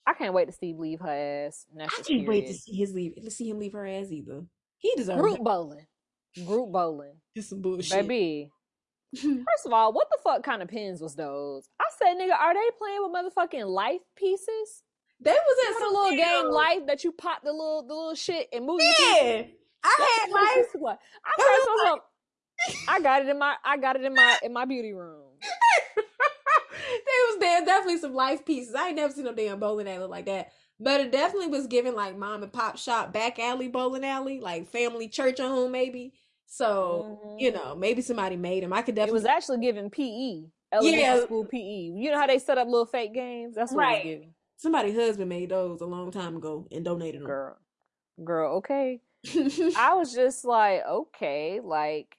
I 0.06 0.14
can't 0.14 0.34
wait 0.34 0.48
to 0.48 0.52
see 0.52 0.74
leave 0.78 1.02
her 1.02 1.46
ass. 1.48 1.66
I 1.76 1.86
can't 1.86 2.06
period. 2.06 2.28
wait 2.28 2.48
to 2.48 2.54
see 2.54 2.76
his 2.76 2.94
leave. 2.94 3.16
To 3.24 3.32
see 3.32 3.50
him 3.50 3.60
leave 3.60 3.74
her 3.74 3.86
ass 3.86 4.12
either. 4.12 4.44
He 4.80 4.94
deserves 4.96 5.22
group 5.22 5.40
bowling. 5.40 5.86
Group 6.46 6.72
bowling. 6.72 7.14
Just 7.36 7.50
some 7.50 7.62
bullshit, 7.62 8.08
baby. 8.08 8.50
First 9.16 9.66
of 9.66 9.74
all, 9.74 9.94
what 9.94 10.08
the 10.10 10.20
fuck 10.24 10.44
kind 10.44 10.62
of 10.62 10.68
pins 10.68 11.02
was 11.02 11.16
those? 11.16 11.68
I 11.80 11.86
said, 11.98 12.16
nigga, 12.16 12.40
are 12.40 12.54
they 12.54 12.70
playing 12.78 13.00
with 13.02 13.12
motherfucking 13.12 13.68
life 13.68 14.02
pieces? 14.16 14.84
They 15.22 15.32
was 15.32 15.68
in 15.68 15.80
some 15.80 15.94
little 15.94 16.18
game 16.18 16.52
life 16.52 16.88
that 16.88 17.04
you 17.04 17.12
pop 17.12 17.44
the 17.44 17.52
little 17.52 17.84
the 17.84 17.94
little 17.94 18.16
shit 18.16 18.48
and 18.54 18.66
move. 18.66 18.80
Yeah, 18.82 19.44
I 19.84 20.20
had 20.22 20.32
life. 20.32 20.68
What 20.74 21.00
I 21.26 21.92
like... 21.92 22.02
I 22.88 23.02
got 23.02 23.22
it 23.24 23.30
in 23.30 23.38
my 23.38 23.56
I 23.64 23.78
got 23.78 23.96
it 23.96 24.04
in 24.04 24.14
my 24.14 24.38
in 24.44 24.54
my 24.54 24.66
beauty 24.66 24.94
room. 24.94 25.24
there 25.98 26.06
was 27.28 27.38
there 27.40 27.66
definitely 27.66 28.00
some 28.00 28.14
life 28.14 28.46
pieces. 28.46 28.76
I 28.76 28.88
ain't 28.88 28.96
never 28.96 29.14
seen 29.14 29.26
no 29.26 29.34
damn 29.34 29.60
bowling 29.60 29.90
alley 29.90 30.08
like 30.08 30.26
that. 30.26 30.52
But 30.80 31.02
it 31.02 31.12
definitely 31.12 31.48
was 31.48 31.68
given 31.68 31.96
like 31.96 32.18
mom 32.18 32.42
and 32.42 32.54
pop 32.54 32.78
shop 32.78 33.12
back 33.12 33.40
alley 33.40 33.68
bowling 33.68 34.06
alley, 34.06 34.40
like 34.40 34.70
family 34.70 35.10
church 35.10 35.42
at 35.42 35.48
home 35.48 35.74
maybe. 35.74 36.14
So 36.46 37.20
mm-hmm. 37.26 37.40
you 37.40 37.52
know 37.52 37.76
maybe 37.76 38.02
somebody 38.02 38.38
made 38.38 38.64
them. 38.64 38.72
I 38.72 38.84
could 38.84 38.96
definitely. 38.96 39.20
It 39.20 39.22
was 39.22 39.26
actually 39.26 39.60
given 39.60 39.90
PE. 39.90 40.44
Elementary 40.72 41.02
yeah. 41.02 41.24
school 41.24 41.46
PE. 41.46 41.92
You 41.96 42.12
know 42.12 42.20
how 42.20 42.28
they 42.28 42.40
set 42.40 42.58
up 42.58 42.68
little 42.68 42.86
fake 42.86 43.14
games? 43.14 43.56
That's 43.56 43.74
what 43.74 43.80
right. 43.80 44.06
it 44.06 44.20
was 44.20 44.28
Somebody 44.60 44.94
husband 44.94 45.30
made 45.30 45.52
those 45.52 45.80
a 45.80 45.86
long 45.86 46.12
time 46.12 46.36
ago 46.36 46.68
and 46.70 46.84
donated 46.84 47.22
them. 47.22 47.28
Girl, 47.28 47.58
girl, 48.22 48.58
okay. 48.58 49.00
I 49.78 49.94
was 49.94 50.14
just 50.14 50.44
like, 50.44 50.86
okay, 50.86 51.62
like, 51.64 52.18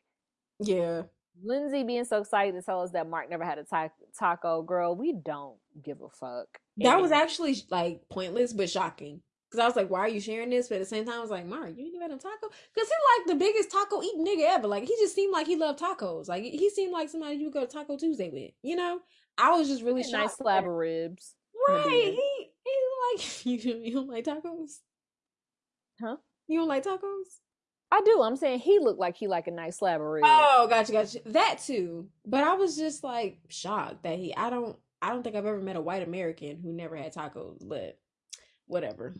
yeah. 0.59 1.03
Lindsay 1.43 1.85
being 1.85 2.07
so 2.07 2.23
excited 2.23 2.55
to 2.55 2.63
tell 2.63 2.81
us 2.81 2.93
that 2.93 3.09
Mark 3.09 3.29
never 3.29 3.45
had 3.45 3.59
a 3.59 3.65
ta- 3.65 3.91
taco, 4.19 4.63
girl, 4.63 4.97
we 4.97 5.13
don't 5.13 5.59
give 5.85 6.01
a 6.01 6.09
fuck. 6.09 6.47
That 6.79 6.95
and 6.95 7.03
was 7.03 7.13
actually 7.13 7.57
like 7.71 8.01
pointless 8.11 8.55
but 8.55 8.71
shocking. 8.71 9.21
Because 9.51 9.63
I 9.63 9.67
was 9.67 9.77
like, 9.77 9.91
why 9.91 10.01
are 10.01 10.09
you 10.09 10.21
sharing 10.21 10.49
this? 10.49 10.69
But 10.69 10.77
at 10.77 10.81
the 10.81 10.87
same 10.87 11.05
time, 11.05 11.19
I 11.19 11.21
was 11.21 11.31
like, 11.31 11.45
Mark, 11.45 11.71
you 11.77 11.85
ain't 11.85 11.95
even 11.95 12.01
had 12.01 12.11
a 12.11 12.17
taco? 12.17 12.49
Because 12.75 12.89
he 12.89 12.95
like 13.19 13.27
the 13.27 13.45
biggest 13.45 13.71
taco 13.71 14.03
eating 14.03 14.25
nigga 14.25 14.45
ever. 14.49 14.67
Like 14.67 14.85
he 14.85 14.97
just 14.99 15.15
seemed 15.15 15.33
like 15.33 15.47
he 15.47 15.57
loved 15.57 15.79
tacos. 15.79 16.27
Like 16.27 16.45
he 16.45 16.71
seemed 16.71 16.93
like 16.93 17.11
somebody 17.11 17.37
you 17.37 17.45
would 17.47 17.53
go 17.53 17.61
to 17.61 17.67
Taco 17.67 17.99
Tuesday 17.99 18.31
with. 18.31 18.53
You 18.63 18.77
know? 18.77 19.01
I 19.37 19.51
was 19.51 19.69
just 19.69 19.83
really 19.83 20.03
shocked. 20.03 20.15
nice 20.15 20.37
slab 20.37 20.65
of 20.65 20.71
ribs. 20.71 21.35
Right. 21.69 22.15
He 22.15 22.30
like 23.15 23.47
you, 23.47 23.57
you 23.57 23.95
don't 23.95 24.09
like 24.09 24.25
tacos? 24.25 24.79
Huh? 26.01 26.17
You 26.49 26.61
don't 26.61 26.69
like 26.69 26.85
tacos? 26.85 27.41
I 27.93 28.03
do. 28.05 28.23
I'm 28.23 28.37
saying 28.37 28.61
he 28.61 28.79
looked 28.79 29.01
like 29.01 29.17
he 29.17 29.27
like 29.27 29.49
a 29.49 29.51
nice 29.51 29.79
slab 29.79 30.01
of 30.01 30.07
ribs. 30.07 30.27
Oh, 30.29 30.67
gotcha, 30.71 30.93
gotcha. 30.93 31.21
That 31.27 31.61
too. 31.65 32.09
But 32.25 32.45
I 32.45 32.55
was 32.55 32.77
just 32.77 33.03
like 33.03 33.39
shocked 33.49 34.05
that 34.05 34.19
he. 34.19 34.35
I 34.37 34.51
don't. 34.51 34.77
I 35.03 35.11
don't 35.11 35.23
think 35.23 35.35
I've 35.35 35.47
ever 35.47 35.61
met 35.61 35.77
a 35.77 35.81
white 35.81 36.07
American 36.07 36.61
who 36.63 36.73
never 36.73 36.95
had 36.95 37.15
tacos. 37.15 37.67
But 37.67 37.99
whatever. 38.67 39.15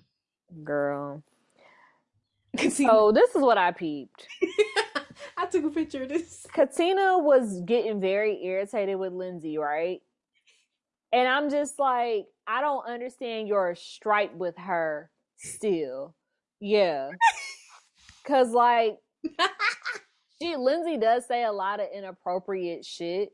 Girl. 0.65 1.23
So 2.59 2.89
oh, 2.91 3.13
this 3.13 3.33
is 3.37 3.43
what 3.43 3.59
I 3.59 3.71
peeped. 3.71 4.27
I 5.37 5.47
took 5.47 5.65
a 5.65 5.71
picture 5.71 6.03
of 6.03 6.09
this. 6.09 6.45
Katina 6.53 7.17
was 7.19 7.61
getting 7.61 8.01
very 8.01 8.45
irritated 8.45 8.99
with 8.99 9.13
Lindsay, 9.13 9.57
right? 9.57 10.01
And 11.13 11.27
I'm 11.29 11.51
just 11.51 11.79
like, 11.79 12.27
I 12.47 12.61
don't 12.61 12.87
understand 12.87 13.49
your 13.49 13.75
stripe 13.75 14.35
with 14.35 14.57
her 14.59 15.11
still. 15.37 16.15
Yeah. 16.61 17.11
Cause 18.27 18.51
like 18.51 18.99
she 20.43 20.57
Lindsay 20.57 20.99
does 20.99 21.27
say 21.27 21.45
a 21.45 21.53
lot 21.53 21.81
of 21.81 21.87
inappropriate 21.95 22.85
shit. 22.85 23.31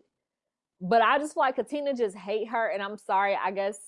But 0.81 1.03
I 1.03 1.19
just 1.19 1.35
feel 1.35 1.43
like 1.43 1.57
Katina 1.57 1.95
just 1.95 2.17
hate 2.17 2.49
her 2.49 2.71
and 2.71 2.83
I'm 2.83 2.99
sorry, 2.99 3.39
I 3.43 3.51
guess 3.51 3.79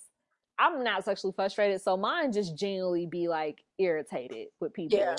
I'm 0.58 0.82
not 0.82 1.04
sexually 1.04 1.32
frustrated, 1.36 1.80
so 1.80 1.96
mine 1.96 2.32
just 2.32 2.56
genuinely 2.56 3.06
be 3.06 3.28
like 3.28 3.62
irritated 3.78 4.48
with 4.60 4.72
people. 4.72 4.98
Yeah. 4.98 5.16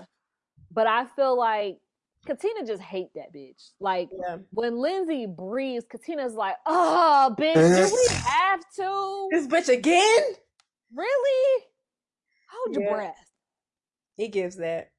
But 0.72 0.88
I 0.88 1.06
feel 1.06 1.38
like 1.38 1.78
Katina 2.26 2.66
just 2.66 2.82
hate 2.82 3.10
that 3.16 3.34
bitch. 3.34 3.72
Like 3.80 4.10
yeah. 4.12 4.38
when 4.52 4.78
Lindsay 4.78 5.26
breathes, 5.26 5.86
Katina's 5.90 6.34
like, 6.34 6.56
"Oh, 6.66 7.34
bitch, 7.38 7.54
do 7.54 7.96
we 7.96 8.16
have 8.16 8.62
to 8.76 9.28
this 9.32 9.48
bitch 9.48 9.74
again? 9.74 10.24
Really? 10.94 11.64
Hold 12.52 12.76
yeah. 12.76 12.82
your 12.82 12.96
breath." 12.96 13.32
He 14.18 14.28
gives 14.28 14.58
that. 14.58 14.91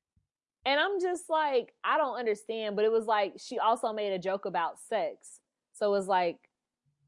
And 0.64 0.78
I'm 0.78 1.00
just 1.00 1.24
like, 1.28 1.72
I 1.84 1.98
don't 1.98 2.18
understand. 2.18 2.76
But 2.76 2.84
it 2.84 2.92
was 2.92 3.06
like 3.06 3.34
she 3.38 3.58
also 3.58 3.92
made 3.92 4.12
a 4.12 4.18
joke 4.18 4.46
about 4.46 4.78
sex, 4.78 5.40
so 5.72 5.86
it 5.86 5.90
was 5.90 6.08
like 6.08 6.38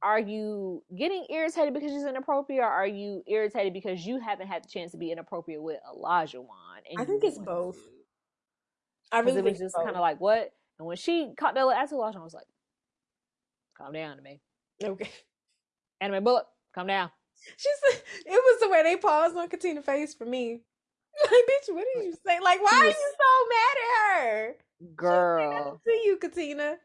are 0.03 0.19
you 0.19 0.83
getting 0.97 1.25
irritated 1.31 1.73
because 1.73 1.93
she's 1.93 2.05
inappropriate 2.05 2.61
or 2.61 2.67
are 2.67 2.87
you 2.87 3.23
irritated 3.27 3.73
because 3.73 4.05
you 4.05 4.19
haven't 4.21 4.49
had 4.49 4.65
the 4.65 4.69
chance 4.69 4.93
to 4.93 4.99
be 4.99 5.13
inappropriate 5.13 5.63
with 5.63 5.79
Olajuwon? 5.89 6.47
I 6.99 7.05
think 7.05 7.25
it's 7.25 7.39
both. 7.39 7.77
To? 7.77 8.02
I 9.13 9.21
really 9.21 9.39
it 9.39 9.45
was 9.45 9.59
just 9.59 9.77
kind 9.77 9.91
of 9.91 10.01
like 10.01 10.21
what? 10.21 10.53
And 10.79 10.87
when 10.87 10.97
she 10.97 11.33
caught 11.39 11.55
that 11.55 11.67
ass 11.69 11.93
Olajuwon, 11.93 12.17
I 12.17 12.25
was 12.25 12.35
like, 12.35 12.47
calm 13.77 13.93
down 13.93 14.17
to 14.17 14.23
me. 14.23 14.41
Okay. 14.83 15.11
Anime 16.01 16.25
bullet, 16.25 16.47
calm 16.75 16.87
down. 16.87 17.11
She 17.57 17.69
said 17.91 18.03
it 18.27 18.31
was 18.31 18.61
the 18.61 18.69
way 18.69 18.83
they 18.83 18.97
paused 18.97 19.37
on 19.37 19.49
Katina's 19.49 19.85
face 19.85 20.15
for 20.15 20.25
me. 20.27 20.61
Like, 21.23 21.31
bitch, 21.31 21.75
what 21.75 21.85
did 21.95 22.05
you 22.05 22.15
say? 22.27 22.41
Like, 22.41 22.63
why 22.63 22.71
are 22.73 22.87
you 22.87 22.93
so 22.93 23.49
mad 23.51 23.77
at 23.83 24.23
her? 24.23 24.57
Girl. 24.97 25.81
To 25.85 25.93
you, 25.93 26.17
Katina. 26.17 26.77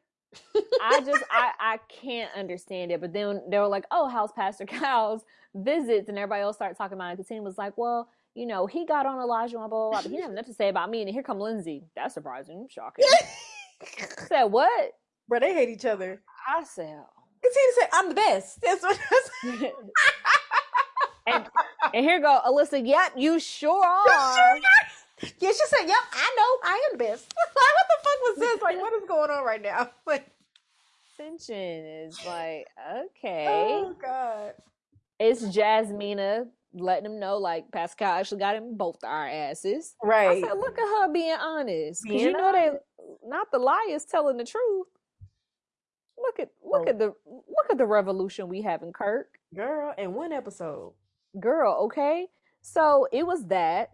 I 0.81 1.01
just 1.01 1.23
I 1.31 1.51
I 1.59 1.79
can't 1.87 2.29
understand 2.35 2.91
it. 2.91 3.01
But 3.01 3.13
then 3.13 3.41
they 3.49 3.57
were 3.57 3.67
like, 3.67 3.85
"Oh, 3.91 4.07
how's 4.07 4.31
Pastor 4.33 4.65
Cal's 4.67 5.23
visits?" 5.55 6.09
And 6.09 6.17
everybody 6.17 6.41
else 6.41 6.57
started 6.57 6.77
talking 6.77 6.97
about 6.97 7.13
it. 7.13 7.17
Katina 7.17 7.41
was 7.41 7.57
like, 7.57 7.77
"Well, 7.77 8.09
you 8.37 8.45
know, 8.45 8.67
he 8.67 8.85
got 8.85 9.05
on 9.05 9.19
Elijah 9.19 9.57
and 9.57 9.67
blah 9.67 9.67
blah 9.67 9.89
blah, 9.89 10.01
but 10.01 10.11
he 10.11 10.15
didn't 10.15 10.23
have 10.23 10.35
nothing 10.35 10.53
to 10.53 10.57
say 10.57 10.69
about 10.69 10.89
me." 10.89 11.01
And 11.01 11.09
here 11.09 11.23
come 11.23 11.39
Lindsay. 11.39 11.85
That's 11.95 12.13
surprising, 12.13 12.67
shocking. 12.69 13.05
said 14.27 14.45
what? 14.45 14.93
Bro, 15.27 15.39
they 15.39 15.53
hate 15.53 15.69
each 15.69 15.85
other. 15.85 16.21
I 16.47 16.63
said, 16.63 17.03
Katina 17.41 17.71
said, 17.79 17.89
"I'm 17.93 18.09
the 18.09 18.15
best." 18.15 18.61
That's 18.63 18.83
what. 18.83 18.99
and 21.27 21.45
and 21.93 22.05
here 22.05 22.21
go 22.21 22.39
Alyssa. 22.45 22.85
Yep, 22.85 23.13
you 23.17 23.39
sure 23.39 23.85
are. 23.85 24.59
Yeah, 25.39 25.49
she 25.49 25.65
said, 25.65 25.87
"Yep, 25.87 25.97
I 26.13 26.35
know, 26.37 26.69
I 26.69 26.89
am 26.91 26.97
the 26.97 27.03
best." 27.03 27.33
like, 27.35 27.55
what 27.55 27.87
the 27.89 28.03
fuck 28.03 28.19
was 28.21 28.37
this? 28.37 28.61
Like, 28.61 28.77
what 28.77 28.93
is 28.93 29.07
going 29.07 29.31
on 29.31 29.43
right 29.43 29.61
now? 29.61 29.89
Like, 30.05 30.29
is 31.19 32.19
like, 32.25 32.67
oh, 32.77 33.05
okay. 33.05 33.45
Oh 33.49 33.95
God. 33.99 34.53
It's 35.19 35.43
Jasmina 35.43 36.47
letting 36.73 37.05
him 37.05 37.19
know, 37.19 37.37
like 37.37 37.71
Pascal 37.71 38.13
actually 38.19 38.39
got 38.39 38.55
him 38.55 38.75
both 38.77 38.97
our 39.03 39.27
asses. 39.27 39.95
Right. 40.03 40.43
I 40.43 40.47
said, 40.47 40.57
look 40.57 40.77
at 40.77 40.83
her 40.83 41.11
being 41.11 41.37
honest, 41.39 42.03
because 42.03 42.21
you 42.21 42.31
know 42.31 42.51
that 42.51 42.83
not 43.25 43.51
the 43.51 43.59
liars 43.59 44.05
telling 44.05 44.37
the 44.37 44.45
truth. 44.45 44.87
Look 46.17 46.39
at 46.39 46.49
look 46.63 46.83
oh. 46.87 46.89
at 46.89 46.97
the 46.97 47.13
look 47.25 47.67
at 47.69 47.77
the 47.77 47.85
revolution 47.85 48.47
we 48.47 48.61
have 48.63 48.81
in 48.81 48.91
Kirk, 48.91 49.37
girl. 49.55 49.93
In 49.97 50.13
one 50.13 50.31
episode, 50.31 50.93
girl. 51.39 51.77
Okay, 51.85 52.27
so 52.61 53.07
it 53.11 53.25
was 53.25 53.45
that 53.47 53.91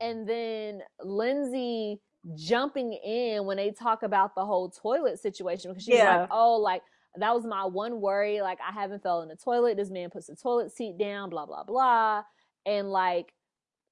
and 0.00 0.26
then 0.26 0.82
Lindsay 1.02 2.00
jumping 2.34 2.92
in 2.92 3.44
when 3.44 3.56
they 3.56 3.70
talk 3.70 4.02
about 4.02 4.34
the 4.34 4.44
whole 4.44 4.70
toilet 4.70 5.18
situation 5.20 5.70
because 5.70 5.84
she's 5.84 5.96
yeah. 5.96 6.20
like, 6.20 6.28
oh, 6.30 6.56
like 6.56 6.82
that 7.16 7.34
was 7.34 7.44
my 7.44 7.64
one 7.64 8.00
worry. 8.00 8.40
Like 8.40 8.58
I 8.66 8.72
haven't 8.72 9.02
fell 9.02 9.22
in 9.22 9.28
the 9.28 9.36
toilet. 9.36 9.76
This 9.76 9.90
man 9.90 10.10
puts 10.10 10.26
the 10.26 10.36
toilet 10.36 10.72
seat 10.72 10.98
down, 10.98 11.30
blah, 11.30 11.46
blah, 11.46 11.64
blah. 11.64 12.22
And 12.66 12.90
like 12.90 13.32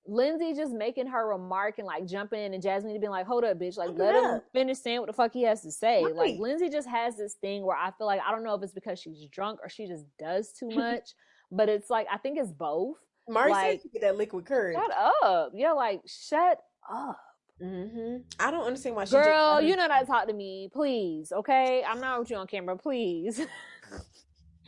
Lindsay 0.09 0.55
just 0.55 0.73
making 0.73 1.07
her 1.07 1.29
remark 1.29 1.79
and 1.79 1.87
like 1.87 2.07
jumping 2.07 2.41
in 2.41 2.55
and 2.55 2.63
Jasmine 2.63 2.99
being 2.99 3.11
like, 3.11 3.27
hold 3.27 3.45
up, 3.45 3.59
bitch. 3.59 3.77
Like, 3.77 3.91
let 3.93 4.15
him 4.15 4.41
finish 4.53 4.79
saying 4.79 5.01
what 5.01 5.07
the 5.07 5.13
fuck 5.13 5.33
he 5.33 5.43
has 5.43 5.61
to 5.63 5.71
say. 5.71 6.03
Right. 6.03 6.15
Like, 6.15 6.39
Lindsay 6.39 6.71
just 6.71 6.89
has 6.89 7.17
this 7.17 7.35
thing 7.35 7.65
where 7.65 7.77
I 7.77 7.91
feel 7.99 8.07
like, 8.07 8.21
I 8.27 8.31
don't 8.31 8.43
know 8.43 8.55
if 8.55 8.63
it's 8.63 8.73
because 8.73 8.99
she's 8.99 9.29
drunk 9.29 9.61
or 9.63 9.69
she 9.69 9.87
just 9.87 10.05
does 10.19 10.53
too 10.53 10.69
much, 10.75 11.11
but 11.53 11.69
it's 11.69 11.91
like, 11.91 12.07
I 12.11 12.17
think 12.17 12.39
it's 12.39 12.53
both. 12.53 12.97
Marcy 13.29 13.53
like, 13.53 13.83
get 13.93 14.01
that 14.01 14.17
liquid 14.17 14.47
courage. 14.47 14.77
Shut 14.77 14.91
up. 15.23 15.53
Yeah, 15.55 15.73
like 15.73 16.01
shut 16.07 16.59
up. 16.91 17.21
Mm-hmm. 17.63 18.17
I 18.39 18.51
don't 18.51 18.65
understand 18.65 18.95
why 18.95 19.05
she. 19.05 19.13
Girl, 19.13 19.61
you 19.61 19.75
know 19.75 19.87
not 19.87 20.01
to 20.01 20.07
talk 20.07 20.29
to 20.29 20.33
me, 20.33 20.71
please. 20.73 21.33
Okay, 21.33 21.83
I'm 21.87 22.01
not 22.01 22.21
with 22.21 22.31
you 22.31 22.37
on 22.37 22.47
camera, 22.47 22.77
please. 22.77 23.41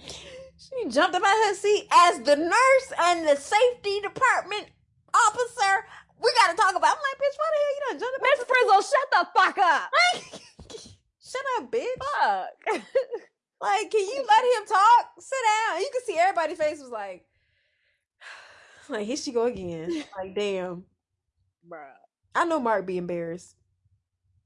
she 0.04 0.88
jumped 0.88 1.14
up 1.14 1.22
out 1.22 1.46
her 1.46 1.54
seat 1.54 1.86
as 1.92 2.20
the 2.20 2.36
nurse 2.36 2.92
and 3.00 3.28
the 3.28 3.36
safety 3.36 4.00
department 4.00 4.66
officer. 5.14 5.86
We 6.20 6.32
got 6.36 6.50
to 6.50 6.56
talk 6.56 6.74
about. 6.74 6.96
I'm 6.96 7.02
like, 7.02 7.18
bitch, 7.18 7.36
why 7.36 7.48
the 7.50 7.58
hell 7.60 7.74
you 7.74 7.82
done 7.88 7.98
jumped 8.00 8.16
up? 8.16 8.22
Miss 8.22 8.44
Frizzle, 8.44 8.82
shut 8.82 9.08
the 9.12 9.22
fuck 9.38 9.58
up. 9.58 9.90
shut 11.22 11.46
up, 11.58 11.70
bitch. 11.70 11.86
Fuck. 12.18 12.82
like, 13.60 13.90
can 13.90 14.00
you 14.00 14.24
let 14.28 14.44
him 14.44 14.66
talk? 14.66 15.12
Sit 15.20 15.38
down. 15.46 15.80
You 15.80 15.90
can 15.92 16.02
see 16.04 16.18
everybody's 16.18 16.58
face 16.58 16.80
was 16.80 16.90
like. 16.90 17.24
Like 18.88 19.06
here 19.06 19.16
she 19.16 19.30
go 19.30 19.44
again. 19.44 20.02
like 20.16 20.34
damn, 20.34 20.82
bruh. 21.70 21.92
I 22.34 22.44
know 22.44 22.60
Mark 22.60 22.86
be 22.86 22.98
embarrassed. 22.98 23.56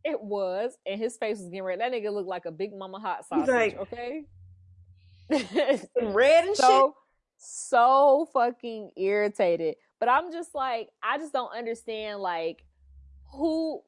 It 0.04 0.20
was, 0.20 0.76
and 0.86 1.00
his 1.00 1.16
face 1.16 1.38
was 1.38 1.48
getting 1.48 1.62
red. 1.62 1.80
That 1.80 1.92
nigga 1.92 2.12
looked 2.12 2.28
like 2.28 2.44
a 2.44 2.50
big 2.50 2.74
mama 2.76 2.98
hot 2.98 3.26
sausage. 3.26 3.48
Like, 3.48 3.78
okay, 3.78 4.24
red 6.02 6.44
and 6.44 6.56
so, 6.56 6.86
shit. 6.86 6.92
So 7.38 8.28
fucking 8.32 8.90
irritated. 8.96 9.76
But 10.00 10.08
I'm 10.08 10.32
just 10.32 10.54
like, 10.54 10.88
I 11.02 11.18
just 11.18 11.32
don't 11.32 11.56
understand 11.56 12.20
like 12.20 12.64
who 13.32 13.80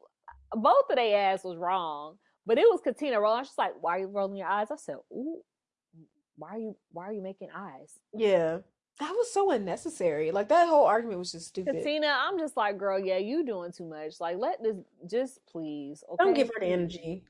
both 0.52 0.84
of 0.88 0.96
their 0.96 1.32
ass 1.32 1.44
was 1.44 1.56
wrong. 1.56 2.16
But 2.46 2.58
it 2.58 2.62
was 2.62 2.80
Katina 2.82 3.20
rolling. 3.20 3.44
She's 3.44 3.58
like, 3.58 3.72
"Why 3.80 3.96
are 3.96 3.98
you 4.00 4.06
rolling 4.06 4.36
your 4.36 4.46
eyes?" 4.46 4.70
I 4.70 4.76
said, 4.76 4.96
"Ooh, 5.12 5.42
why 6.36 6.50
are 6.50 6.58
you? 6.58 6.76
Why 6.92 7.08
are 7.08 7.12
you 7.12 7.22
making 7.22 7.48
eyes?" 7.54 7.98
Yeah, 8.14 8.58
that 8.98 9.10
was 9.10 9.30
so 9.32 9.50
unnecessary. 9.50 10.30
Like 10.30 10.48
that 10.48 10.68
whole 10.68 10.86
argument 10.86 11.18
was 11.18 11.32
just 11.32 11.48
stupid. 11.48 11.82
Tina, 11.84 12.16
I'm 12.18 12.38
just 12.38 12.56
like, 12.56 12.78
girl, 12.78 12.98
yeah, 12.98 13.18
you 13.18 13.44
doing 13.44 13.72
too 13.72 13.84
much. 13.84 14.20
Like, 14.20 14.38
let 14.38 14.62
this 14.62 14.76
just 15.06 15.44
please. 15.46 16.02
Okay? 16.08 16.24
Don't 16.24 16.34
give 16.34 16.48
her 16.48 16.60
the 16.60 16.66
energy. 16.66 17.24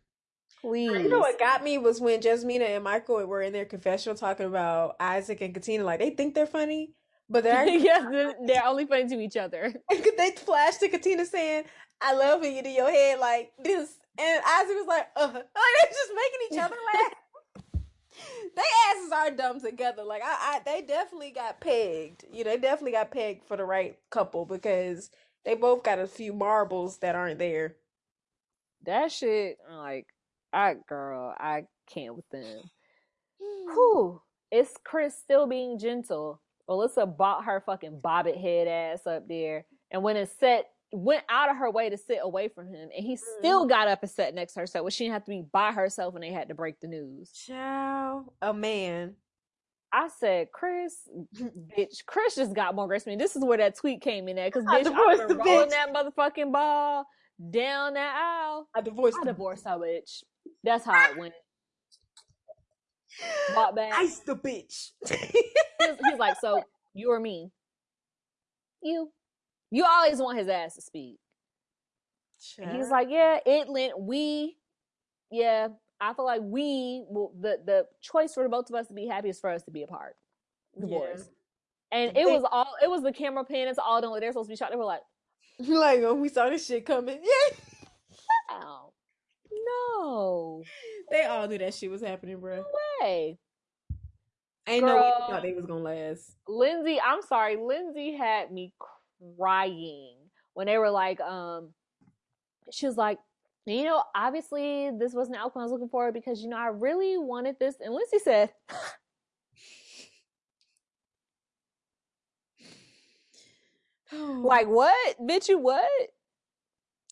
Please. 0.61 0.91
You 0.91 1.09
know 1.09 1.19
what 1.19 1.39
got 1.39 1.63
me 1.63 1.79
was 1.79 2.01
when 2.01 2.21
Jasmina 2.21 2.77
and 2.77 2.85
Michael 2.85 3.25
were 3.27 3.43
in 3.43 3.53
their 3.53 3.65
confessional 3.65 4.17
talking 4.17 4.47
about 4.47 4.97
Isaac 5.01 5.41
and 5.41 5.53
Katina. 5.53 5.85
Like 5.85 5.99
they 5.99 6.11
think 6.11 6.35
they're 6.35 6.47
funny, 6.47 6.93
but 7.29 7.43
they're 7.43 7.67
yeah, 7.69 8.33
they're, 8.45 8.65
only 8.65 8.87
funny 8.87 9.09
to 9.09 9.21
each 9.21 9.37
other. 9.37 9.75
they 9.91 10.31
flashed 10.37 10.81
to 10.81 10.89
Katina 10.89 11.27
saying, 11.27 11.65
"I 12.01 12.15
love 12.15 12.45
you" 12.45 12.63
to 12.63 12.69
your 12.69 12.91
head 12.91 13.19
like 13.19 13.53
this, 13.63 13.99
and 14.19 14.43
Isaac 14.45 14.77
was 14.77 14.87
like, 14.87 15.09
"Uh," 15.17 15.29
like 15.33 15.45
they're 15.45 15.91
just 15.91 16.13
making 16.15 16.49
each 16.53 16.65
other 16.65 16.77
laugh 16.95 17.13
they 18.57 18.63
asses 18.91 19.13
are 19.13 19.31
dumb 19.31 19.61
together. 19.61 20.05
Like 20.05 20.23
I, 20.25 20.57
I, 20.57 20.61
they 20.65 20.83
definitely 20.83 21.31
got 21.31 21.61
pegged. 21.61 22.25
You 22.33 22.45
know, 22.45 22.51
they 22.51 22.59
definitely 22.59 22.93
got 22.93 23.11
pegged 23.11 23.45
for 23.47 23.57
the 23.57 23.65
right 23.65 23.99
couple 24.11 24.45
because 24.45 25.11
they 25.45 25.55
both 25.55 25.83
got 25.83 25.99
a 25.99 26.07
few 26.07 26.33
marbles 26.33 26.99
that 26.99 27.15
aren't 27.15 27.39
there. 27.39 27.77
That 28.85 29.11
shit, 29.11 29.59
like, 29.71 30.07
I 30.53 30.77
girl, 30.89 31.35
I 31.39 31.65
can't 31.93 32.17
with 32.17 32.29
them. 32.31 32.63
Whew. 33.39 34.23
It's 34.51 34.75
Chris 34.85 35.17
still 35.17 35.47
being 35.47 35.79
gentle. 35.79 36.41
Melissa 36.69 37.07
bought 37.07 37.45
her 37.45 37.63
fucking 37.65 38.01
bobbit 38.03 38.41
head 38.41 38.69
ass 38.69 39.07
up 39.07 39.29
there, 39.29 39.67
and 39.91 40.03
when 40.03 40.17
it's 40.17 40.33
set, 40.39 40.67
went 40.97 41.25
out 41.29 41.51
of 41.51 41.57
her 41.57 41.71
way 41.71 41.91
to 41.91 41.97
sit 41.99 42.19
away 42.23 42.49
from 42.49 42.69
him, 42.69 42.89
and 42.97 43.05
he 43.05 43.17
still 43.17 43.61
Mm-hmm. 43.63 43.69
got 43.69 43.89
up 43.89 44.03
and 44.03 44.11
sat 44.11 44.35
next 44.35 44.55
to 44.55 44.61
her, 44.61 44.67
so 44.67 44.89
she 44.89 45.05
didn't 45.05 45.15
have 45.15 45.25
to 45.25 45.31
be 45.31 45.43
by 45.53 45.73
herself 45.73 46.15
when 46.15 46.23
they 46.23 46.33
had 46.33 46.49
to 46.49 46.55
break 46.55 46.81
the 46.81 46.89
news. 46.89 47.31
Child, 47.33 48.33
a 48.43 48.53
man. 48.55 49.15
I 49.93 50.09
said, 50.19 50.49
Chris, 50.53 51.09
bitch, 51.79 52.05
Chris 52.07 52.35
just 52.35 52.55
got 52.55 52.75
more 52.75 52.87
grace 52.89 53.05
than 53.05 53.13
me. 53.13 53.19
This 53.23 53.37
is 53.37 53.45
where 53.45 53.59
that 53.59 53.77
tweet 53.77 54.01
came 54.03 54.29
in 54.29 54.37
at, 54.39 54.53
because 54.53 54.65
bitch, 54.65 54.87
I've 54.87 55.29
been 55.29 55.37
rolling 55.39 55.69
bitch. 55.69 55.71
that 55.71 55.95
motherfucking 55.95 56.53
ball 56.53 57.07
down 57.51 57.95
that 57.95 58.17
aisle. 58.17 58.69
I 58.75 58.81
divorced. 58.81 59.19
I 59.23 59.25
divorced 59.27 59.65
her, 59.65 59.79
bitch. 59.79 60.23
That's 60.65 60.85
how 60.85 61.11
it 61.11 61.19
went. 61.19 61.35
Bought 63.55 63.77
back. 63.77 63.93
Ice 63.95 64.19
the 64.21 64.35
bitch. 64.37 64.91
He's, 65.09 65.97
he's 66.05 66.19
like, 66.19 66.37
so 66.41 66.63
you 66.95 67.11
or 67.13 67.21
me? 67.21 67.51
You. 68.83 69.11
You 69.71 69.85
always 69.85 70.19
want 70.19 70.39
his 70.39 70.49
ass 70.49 70.75
to 70.77 70.83
speak. 70.83 71.19
And 72.59 72.77
he's 72.77 72.91
like, 72.91 73.09
yeah, 73.11 73.39
it 73.45 73.69
lent 73.69 73.99
we, 73.99 74.57
yeah. 75.31 75.69
I 76.01 76.13
feel 76.13 76.27
like 76.27 76.43
we 76.45 77.05
will 77.09 77.33
the 77.41 77.59
the 77.65 77.87
choice 78.03 78.35
for 78.35 78.43
the 78.43 78.51
both 78.51 78.69
of 78.69 78.77
us 78.77 78.87
to 78.89 78.93
be 78.93 79.07
happy 79.07 79.31
is 79.31 79.41
for 79.41 79.49
us 79.49 79.63
to 79.63 79.71
be 79.71 79.83
apart, 79.83 80.15
divorce. 80.79 81.31
And 81.91 82.17
it 82.17 82.27
was 82.27 82.45
all 82.51 82.75
it 82.83 82.91
was 82.91 83.03
the 83.03 83.13
camera 83.13 83.45
pan. 83.45 83.69
It's 83.69 83.79
all 83.79 84.03
done. 84.03 84.11
Like 84.11 84.21
they're 84.21 84.33
supposed 84.33 84.49
to 84.49 84.53
be 84.53 84.57
shot. 84.57 84.71
They 84.71 84.77
were 84.77 84.85
like, 84.85 85.01
like 85.59 86.03
when 86.03 86.21
we 86.21 86.29
saw 86.29 86.51
this 86.51 86.67
shit 86.67 86.85
coming, 86.85 87.19
yeah. 87.23 87.57
oh, 88.51 88.93
no 89.67 90.63
They 91.11 91.25
all 91.25 91.49
knew 91.49 91.57
that 91.59 91.73
shit 91.73 91.91
was 91.91 92.03
happening, 92.03 92.41
bro. 92.41 92.63
way. 93.01 93.39
Ain't 94.69 94.85
no 94.85 94.97
way 94.97 95.01
they 95.01 95.09
Girl. 95.19 95.27
thought 95.29 95.43
they 95.43 95.53
was 95.55 95.65
gonna 95.65 95.81
last. 95.81 96.37
Lindsay, 96.47 97.01
I'm 97.01 97.23
sorry, 97.23 97.57
Lindsay 97.57 98.13
had 98.17 98.53
me 98.53 98.75
crying 99.39 100.17
when 100.55 100.67
they 100.67 100.79
were 100.79 100.91
like, 100.91 101.21
um, 101.21 101.71
she 102.71 102.87
was 102.87 102.97
like, 102.97 103.19
you 103.67 103.85
know, 103.85 104.03
obviously 104.15 104.91
this 104.99 105.13
wasn't 105.13 105.37
the 105.37 105.43
outcome 105.43 105.61
I 105.61 105.65
was 105.65 105.73
looking 105.73 105.89
for 105.89 106.13
because 106.13 106.41
you 106.41 106.49
know 106.49 106.57
I 106.57 106.69
really 106.69 107.19
wanted 107.19 107.57
this, 107.59 107.75
and 107.81 107.93
Lindsay 107.93 108.19
said, 108.19 108.51
like, 114.13 114.69
what, 114.69 115.17
bitch, 115.21 115.49
you 115.49 115.59
what? 115.59 115.91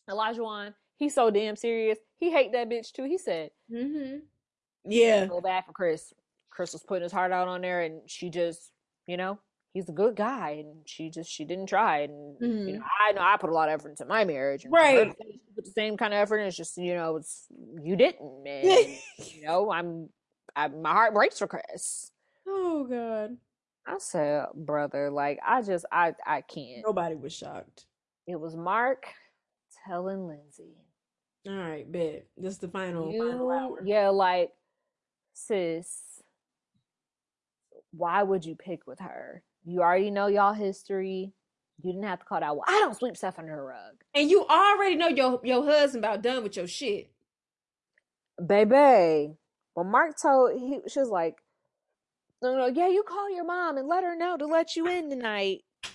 Olajuwon, 0.08 0.74
he's 0.96 1.14
so 1.14 1.30
damn 1.30 1.56
serious. 1.56 1.98
He 2.18 2.30
hate 2.30 2.52
that 2.52 2.70
bitch 2.70 2.92
too. 2.92 3.04
He 3.04 3.18
said, 3.18 3.50
mm-hmm. 3.72 4.18
Yeah. 4.84 5.26
go 5.26 5.40
bad 5.40 5.64
for 5.64 5.72
Chris. 5.72 6.12
Chris 6.50 6.72
was 6.72 6.82
putting 6.84 7.02
his 7.02 7.12
heart 7.12 7.32
out 7.32 7.48
on 7.48 7.62
there, 7.62 7.80
and 7.80 8.02
she 8.06 8.30
just, 8.30 8.70
you 9.06 9.16
know, 9.16 9.38
he's 9.74 9.88
a 9.90 9.92
good 9.92 10.16
guy, 10.16 10.62
and 10.64 10.76
she 10.86 11.10
just 11.10 11.30
she 11.30 11.44
didn't 11.44 11.66
try. 11.66 11.98
And 12.00 12.36
you 12.40 12.78
know, 12.78 12.84
I 13.06 13.12
know 13.12 13.20
I 13.20 13.36
put 13.36 13.50
a 13.50 13.52
lot 13.52 13.68
of 13.68 13.74
effort 13.80 13.90
into 13.90 14.06
my 14.06 14.24
marriage, 14.24 14.64
and 14.64 14.72
Mm-hmm. 14.72 14.82
Right. 14.96 15.04
to 15.10 15.16
say 15.20 15.32
she 15.32 15.40
put 15.54 15.64
the 15.66 15.70
same 15.72 15.96
kind 15.98 16.14
of 16.14 16.18
effort. 16.20 16.38
And 16.38 16.46
it's 16.48 16.56
just 16.56 16.78
you 16.78 16.94
know, 16.94 17.16
it's 17.16 17.44
you 17.82 17.96
didn't, 17.96 18.42
man. 18.44 18.64
you 19.18 19.42
know, 19.44 19.70
I'm, 19.70 20.08
I, 20.56 20.68
my 20.68 20.92
heart 20.92 21.12
breaks 21.12 21.38
for 21.38 21.46
Chris. 21.46 22.10
Oh 22.46 22.86
god. 22.88 23.36
I 23.86 23.98
said, 23.98 24.46
brother, 24.54 25.10
like 25.10 25.38
I 25.46 25.60
just 25.60 25.84
I 25.92 26.14
I 26.26 26.40
can't. 26.40 26.82
Nobody 26.86 27.16
was 27.16 27.34
shocked. 27.34 27.84
It 28.26 28.40
was 28.40 28.56
Mark 28.56 29.04
telling 29.86 30.26
Lindsay. 30.26 30.76
All 31.46 31.52
right, 31.54 31.90
bet. 31.92 32.24
This 32.38 32.54
is 32.54 32.58
the 32.58 32.68
final 32.68 33.12
final 33.12 33.12
You, 33.12 33.50
hour. 33.50 33.78
yeah, 33.84 34.08
like, 34.08 34.50
sis, 35.34 36.22
why 37.92 38.22
would 38.22 38.44
you 38.46 38.54
pick 38.54 38.86
with 38.86 39.00
her? 39.00 39.42
You 39.64 39.80
already 39.80 40.10
know 40.10 40.26
y'all 40.26 40.52
history. 40.52 41.32
You 41.82 41.92
didn't 41.92 42.04
have 42.06 42.20
to 42.20 42.24
call 42.24 42.40
that. 42.40 42.54
Well, 42.54 42.64
I 42.66 42.80
don't 42.80 42.96
sweep 42.96 43.16
stuff 43.16 43.38
under 43.38 43.56
the 43.56 43.62
rug, 43.62 43.94
And 44.14 44.30
you 44.30 44.46
already 44.46 44.94
know 44.96 45.08
your 45.08 45.40
your 45.42 45.64
husband 45.64 46.04
about 46.04 46.22
done 46.22 46.42
with 46.42 46.56
your 46.56 46.66
shit. 46.68 47.10
baby. 48.44 49.34
Well, 49.74 49.84
Mark 49.84 50.16
told 50.20 50.58
he 50.58 50.80
she 50.88 51.00
was 51.00 51.08
like, 51.08 51.36
no, 52.42 52.56
no, 52.56 52.66
yeah, 52.66 52.88
you 52.88 53.02
call 53.02 53.34
your 53.34 53.44
mom 53.44 53.76
and 53.76 53.88
let 53.88 54.04
her 54.04 54.14
know 54.16 54.36
to 54.36 54.46
let 54.46 54.76
you 54.76 54.86
in 54.86 55.10
tonight. 55.10 55.62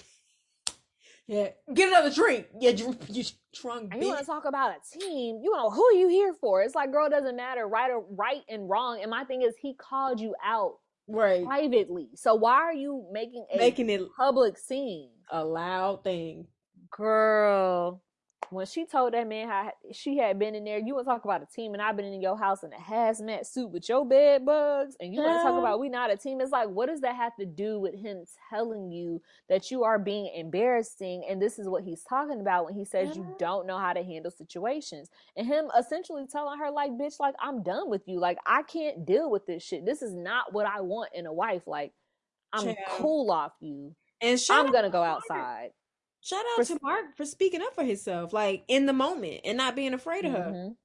Yeah. 1.27 1.49
Get 1.71 1.89
another 1.89 2.09
drink. 2.09 2.47
Yeah, 2.59 2.71
you, 2.71 2.97
you 3.07 3.23
drunk 3.53 3.93
And 3.93 4.01
you 4.01 4.09
want 4.09 4.21
to 4.21 4.25
talk 4.25 4.45
about 4.45 4.71
a 4.71 4.99
team? 4.99 5.39
You 5.43 5.51
know 5.55 5.69
who 5.69 5.85
are 5.85 5.93
you 5.93 6.07
here 6.09 6.33
for? 6.33 6.63
It's 6.63 6.73
like, 6.73 6.91
girl, 6.91 7.05
it 7.05 7.11
doesn't 7.11 7.35
matter, 7.35 7.67
right 7.67 7.91
or 7.91 8.03
right 8.09 8.41
and 8.49 8.67
wrong. 8.67 8.99
And 9.03 9.11
my 9.11 9.25
thing 9.25 9.43
is, 9.43 9.53
he 9.61 9.75
called 9.75 10.19
you 10.19 10.33
out 10.43 10.77
Right. 11.09 11.45
privately. 11.45 12.09
So 12.15 12.35
why 12.35 12.53
are 12.53 12.73
you 12.73 13.07
making 13.11 13.45
a 13.53 13.57
Making 13.57 13.89
it 13.89 14.01
public 14.17 14.57
scene? 14.57 15.09
a 15.31 15.43
loud 15.43 16.03
thing. 16.03 16.47
Girl, 16.95 18.01
when 18.49 18.65
she 18.65 18.85
told 18.85 19.13
that 19.13 19.27
man 19.27 19.47
how 19.47 19.71
she 19.91 20.17
had 20.17 20.39
been 20.39 20.55
in 20.55 20.63
there, 20.63 20.79
you 20.79 20.95
want 20.95 21.05
to 21.05 21.11
talk 21.11 21.23
about 21.23 21.43
a 21.43 21.45
team, 21.45 21.73
and 21.73 21.81
I've 21.81 21.95
been 21.95 22.05
in 22.05 22.21
your 22.21 22.37
house 22.37 22.63
in 22.63 22.73
a 22.73 22.77
hazmat 22.77 23.45
suit 23.45 23.69
with 23.69 23.87
your 23.87 24.05
bed 24.05 24.45
bugs, 24.45 24.95
and 24.99 25.13
you 25.13 25.21
want 25.21 25.39
to 25.39 25.43
talk 25.43 25.59
about 25.59 25.79
we 25.79 25.89
not 25.89 26.11
a 26.11 26.17
team. 26.17 26.41
It's 26.41 26.51
like, 26.51 26.69
what 26.69 26.87
does 26.87 27.01
that 27.01 27.15
have 27.15 27.35
to 27.37 27.45
do 27.45 27.79
with 27.79 27.93
him 27.93 28.23
telling 28.49 28.91
you 28.91 29.21
that 29.49 29.69
you 29.69 29.83
are 29.83 29.99
being 29.99 30.31
embarrassing? 30.33 31.25
And 31.29 31.41
this 31.41 31.59
is 31.59 31.69
what 31.69 31.83
he's 31.83 32.03
talking 32.03 32.41
about 32.41 32.65
when 32.65 32.73
he 32.73 32.85
says 32.85 33.15
you 33.15 33.35
don't 33.37 33.67
know 33.67 33.77
how 33.77 33.93
to 33.93 34.03
handle 34.03 34.31
situations, 34.31 35.09
and 35.35 35.45
him 35.45 35.69
essentially 35.77 36.25
telling 36.25 36.57
her 36.59 36.71
like, 36.71 36.91
bitch, 36.91 37.19
like 37.19 37.35
I'm 37.39 37.61
done 37.61 37.89
with 37.89 38.07
you. 38.07 38.19
Like 38.19 38.39
I 38.45 38.63
can't 38.63 39.05
deal 39.05 39.29
with 39.29 39.45
this 39.45 39.63
shit. 39.63 39.85
This 39.85 40.01
is 40.01 40.15
not 40.15 40.53
what 40.53 40.65
I 40.65 40.81
want 40.81 41.11
in 41.13 41.27
a 41.27 41.33
wife. 41.33 41.67
Like 41.67 41.93
I'm 42.51 42.75
cool 42.87 43.29
off 43.31 43.53
you. 43.59 43.95
And 44.21 44.41
I'm 44.49 44.71
gonna 44.71 44.89
go 44.89 45.03
outside. 45.03 45.69
Shout 46.21 46.43
For 46.55 46.61
out 46.61 46.67
to 46.67 46.79
Mark 46.81 47.17
for 47.17 47.25
speaking 47.25 47.61
up 47.61 47.73
for 47.75 47.83
himself, 47.83 48.33
like 48.33 48.63
in 48.67 48.85
the 48.85 48.93
moment 48.93 49.41
and 49.45 49.57
not 49.57 49.75
being 49.75 49.93
afraid 49.93 50.25
of 50.25 50.33
her. 50.33 50.51
Mhm. 50.51 50.77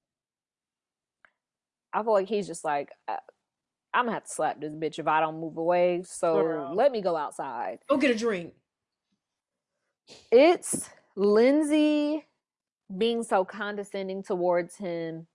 I 1.93 2.03
feel 2.03 2.13
like 2.13 2.29
he's 2.29 2.47
just 2.47 2.65
like, 2.65 2.93
uh, 3.09 3.17
I'm 3.93 4.07
gonna 4.07 4.15
have 4.15 4.25
to 4.25 4.31
slap 4.31 4.61
this 4.61 4.73
bitch 4.73 4.99
if 4.99 5.07
I 5.07 5.21
don't 5.21 5.41
move 5.41 5.57
away. 5.57 6.03
So 6.03 6.43
Girl. 6.43 6.75
let 6.75 6.93
me 6.93 7.01
go 7.01 7.17
outside. 7.17 7.79
Go 7.89 7.97
get 7.97 8.11
a 8.11 8.19
drink. 8.19 8.55
It's 10.31 10.89
Lindsay 11.17 12.27
being 12.97 13.23
so 13.23 13.45
condescending 13.45 14.23
towards 14.23 14.77
him. 14.77 15.27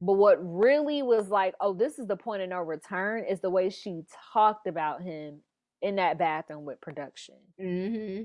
But 0.00 0.14
what 0.14 0.38
really 0.40 1.02
was 1.02 1.28
like, 1.28 1.54
oh, 1.60 1.72
this 1.72 1.98
is 1.98 2.06
the 2.06 2.16
point 2.16 2.42
of 2.42 2.50
no 2.50 2.60
return 2.60 3.24
is 3.24 3.40
the 3.40 3.48
way 3.48 3.70
she 3.70 4.02
talked 4.32 4.66
about 4.66 5.02
him 5.02 5.40
in 5.80 5.96
that 5.96 6.18
bathroom 6.18 6.64
with 6.64 6.80
production. 6.80 7.36
Mm-hmm. 7.60 8.24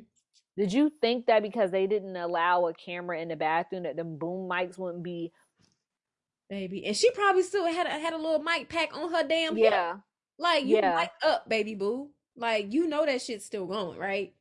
Did 0.58 0.74
you 0.74 0.92
think 1.02 1.28
that 1.28 1.42
because 1.44 1.72
they 1.72 1.88
didn't 1.88 2.16
allow 2.16 2.68
a 2.68 2.74
camera 2.74 3.20
in 3.20 3.30
the 3.30 3.36
bathroom 3.36 3.84
that 3.84 3.96
the 3.96 4.04
boom 4.04 4.50
mics 4.50 4.78
wouldn't 4.78 5.04
be 5.04 5.32
Baby. 6.50 6.86
And 6.86 6.98
she 6.98 7.10
probably 7.12 7.44
still 7.44 7.66
had 7.66 7.88
a, 7.88 7.92
had 7.92 8.12
a 8.14 8.18
little 8.18 8.40
mic 8.44 8.68
pack 8.68 8.96
on 8.96 9.10
her 9.14 9.24
damn 9.26 9.56
hip. 9.56 9.68
yeah 9.68 9.98
Like 10.38 10.66
you 10.66 10.76
Yeah. 10.76 11.00
mic 11.00 11.12
up, 11.24 11.48
baby 11.48 11.76
boo. 11.76 12.10
Like 12.36 12.74
you 12.74 12.88
know 12.88 13.06
that 13.06 13.22
shit's 13.22 13.46
still 13.46 13.66
going, 13.66 13.98
right? 13.98 14.34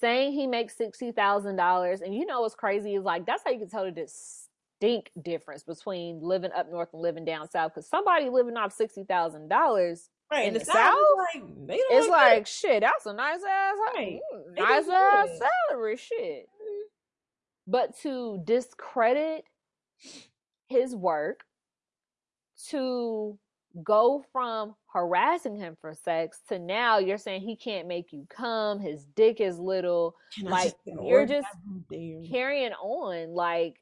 saying 0.00 0.32
he 0.32 0.46
makes 0.46 0.76
sixty 0.76 1.12
thousand 1.12 1.56
dollars, 1.56 2.00
and 2.00 2.14
you 2.14 2.26
know 2.26 2.40
what's 2.40 2.54
crazy 2.54 2.94
is 2.94 3.04
like 3.04 3.26
that's 3.26 3.42
how 3.44 3.50
you 3.52 3.58
can 3.58 3.68
tell 3.68 3.84
the 3.84 3.92
distinct 3.92 5.10
difference 5.22 5.62
between 5.62 6.20
living 6.20 6.50
up 6.52 6.70
north 6.70 6.88
and 6.92 7.02
living 7.02 7.24
down 7.24 7.48
south. 7.48 7.72
Because 7.74 7.88
somebody 7.88 8.28
living 8.28 8.56
off 8.56 8.72
sixty 8.72 9.04
thousand 9.04 9.48
dollars, 9.48 10.10
Right. 10.30 10.42
In 10.42 10.48
In 10.48 10.54
the 10.54 10.58
the 10.60 10.64
South, 10.64 10.96
it's 10.98 11.34
like 11.36 11.66
they 11.66 11.76
don't 11.76 11.92
it's 11.96 12.06
look 12.06 12.10
like 12.10 12.46
shit. 12.46 12.80
That's 12.80 13.06
a 13.06 13.12
nice 13.12 13.40
ass, 13.48 13.74
Right. 13.94 14.20
mm, 14.34 14.54
nice 14.58 14.88
ass 14.88 15.28
good. 15.28 15.48
salary, 15.70 15.96
shit. 15.96 16.48
good. 16.58 16.86
But 17.66 17.96
to 18.00 18.40
discredit 18.44 19.44
his 20.68 20.94
work, 20.94 21.44
to 22.68 23.38
go 23.82 24.24
from 24.32 24.74
harassing 24.92 25.56
him 25.56 25.76
for 25.80 25.92
sex 25.94 26.40
to 26.48 26.58
now 26.58 26.98
you're 26.98 27.18
saying 27.18 27.40
he 27.42 27.56
can't 27.56 27.88
make 27.88 28.12
you 28.12 28.26
come, 28.30 28.80
his 28.80 29.04
dick 29.16 29.40
is 29.40 29.58
little. 29.58 30.14
Can 30.34 30.46
Like, 30.46 30.64
just 30.64 30.76
you're 30.86 31.26
just 31.26 31.48
carrying 32.30 32.72
on 32.72 33.34
like 33.34 33.76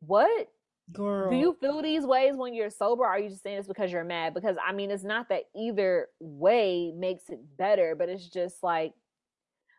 what 0.00 0.48
girl. 0.92 1.30
do 1.30 1.36
you 1.36 1.56
feel 1.60 1.82
these 1.82 2.04
ways 2.04 2.34
when 2.36 2.54
you're 2.54 2.70
sober 2.70 3.02
or 3.02 3.06
are 3.08 3.18
you 3.18 3.28
just 3.28 3.42
saying 3.42 3.56
this 3.56 3.66
because 3.66 3.90
you're 3.90 4.04
mad 4.04 4.34
because 4.34 4.56
i 4.66 4.72
mean 4.72 4.90
it's 4.90 5.04
not 5.04 5.28
that 5.28 5.44
either 5.56 6.08
way 6.20 6.92
makes 6.96 7.28
it 7.28 7.40
better 7.56 7.94
but 7.96 8.08
it's 8.08 8.28
just 8.28 8.62
like 8.62 8.92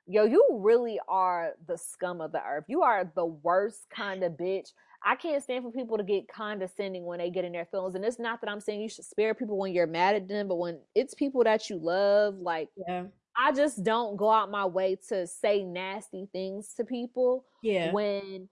yo 0.05 0.25
you 0.25 0.43
really 0.51 0.99
are 1.07 1.51
the 1.67 1.77
scum 1.77 2.19
of 2.21 2.31
the 2.31 2.41
earth 2.43 2.65
you 2.67 2.81
are 2.81 3.09
the 3.15 3.25
worst 3.25 3.85
kind 3.89 4.23
of 4.23 4.33
bitch 4.33 4.69
i 5.05 5.15
can't 5.15 5.41
stand 5.43 5.63
for 5.63 5.71
people 5.71 5.97
to 5.97 6.03
get 6.03 6.27
condescending 6.27 7.05
when 7.05 7.19
they 7.19 7.29
get 7.29 7.45
in 7.45 7.51
their 7.53 7.65
feelings 7.65 7.95
and 7.95 8.03
it's 8.03 8.19
not 8.19 8.41
that 8.41 8.49
i'm 8.49 8.59
saying 8.59 8.81
you 8.81 8.89
should 8.89 9.05
spare 9.05 9.33
people 9.33 9.57
when 9.57 9.71
you're 9.73 9.87
mad 9.87 10.15
at 10.15 10.27
them 10.27 10.47
but 10.47 10.55
when 10.57 10.77
it's 10.95 11.13
people 11.13 11.43
that 11.43 11.69
you 11.69 11.77
love 11.77 12.35
like 12.35 12.67
yeah. 12.87 13.03
i 13.37 13.51
just 13.53 13.83
don't 13.83 14.17
go 14.17 14.29
out 14.29 14.51
my 14.51 14.65
way 14.65 14.97
to 15.07 15.25
say 15.25 15.63
nasty 15.63 16.27
things 16.33 16.73
to 16.75 16.83
people 16.83 17.45
Yeah. 17.61 17.91
when 17.93 18.49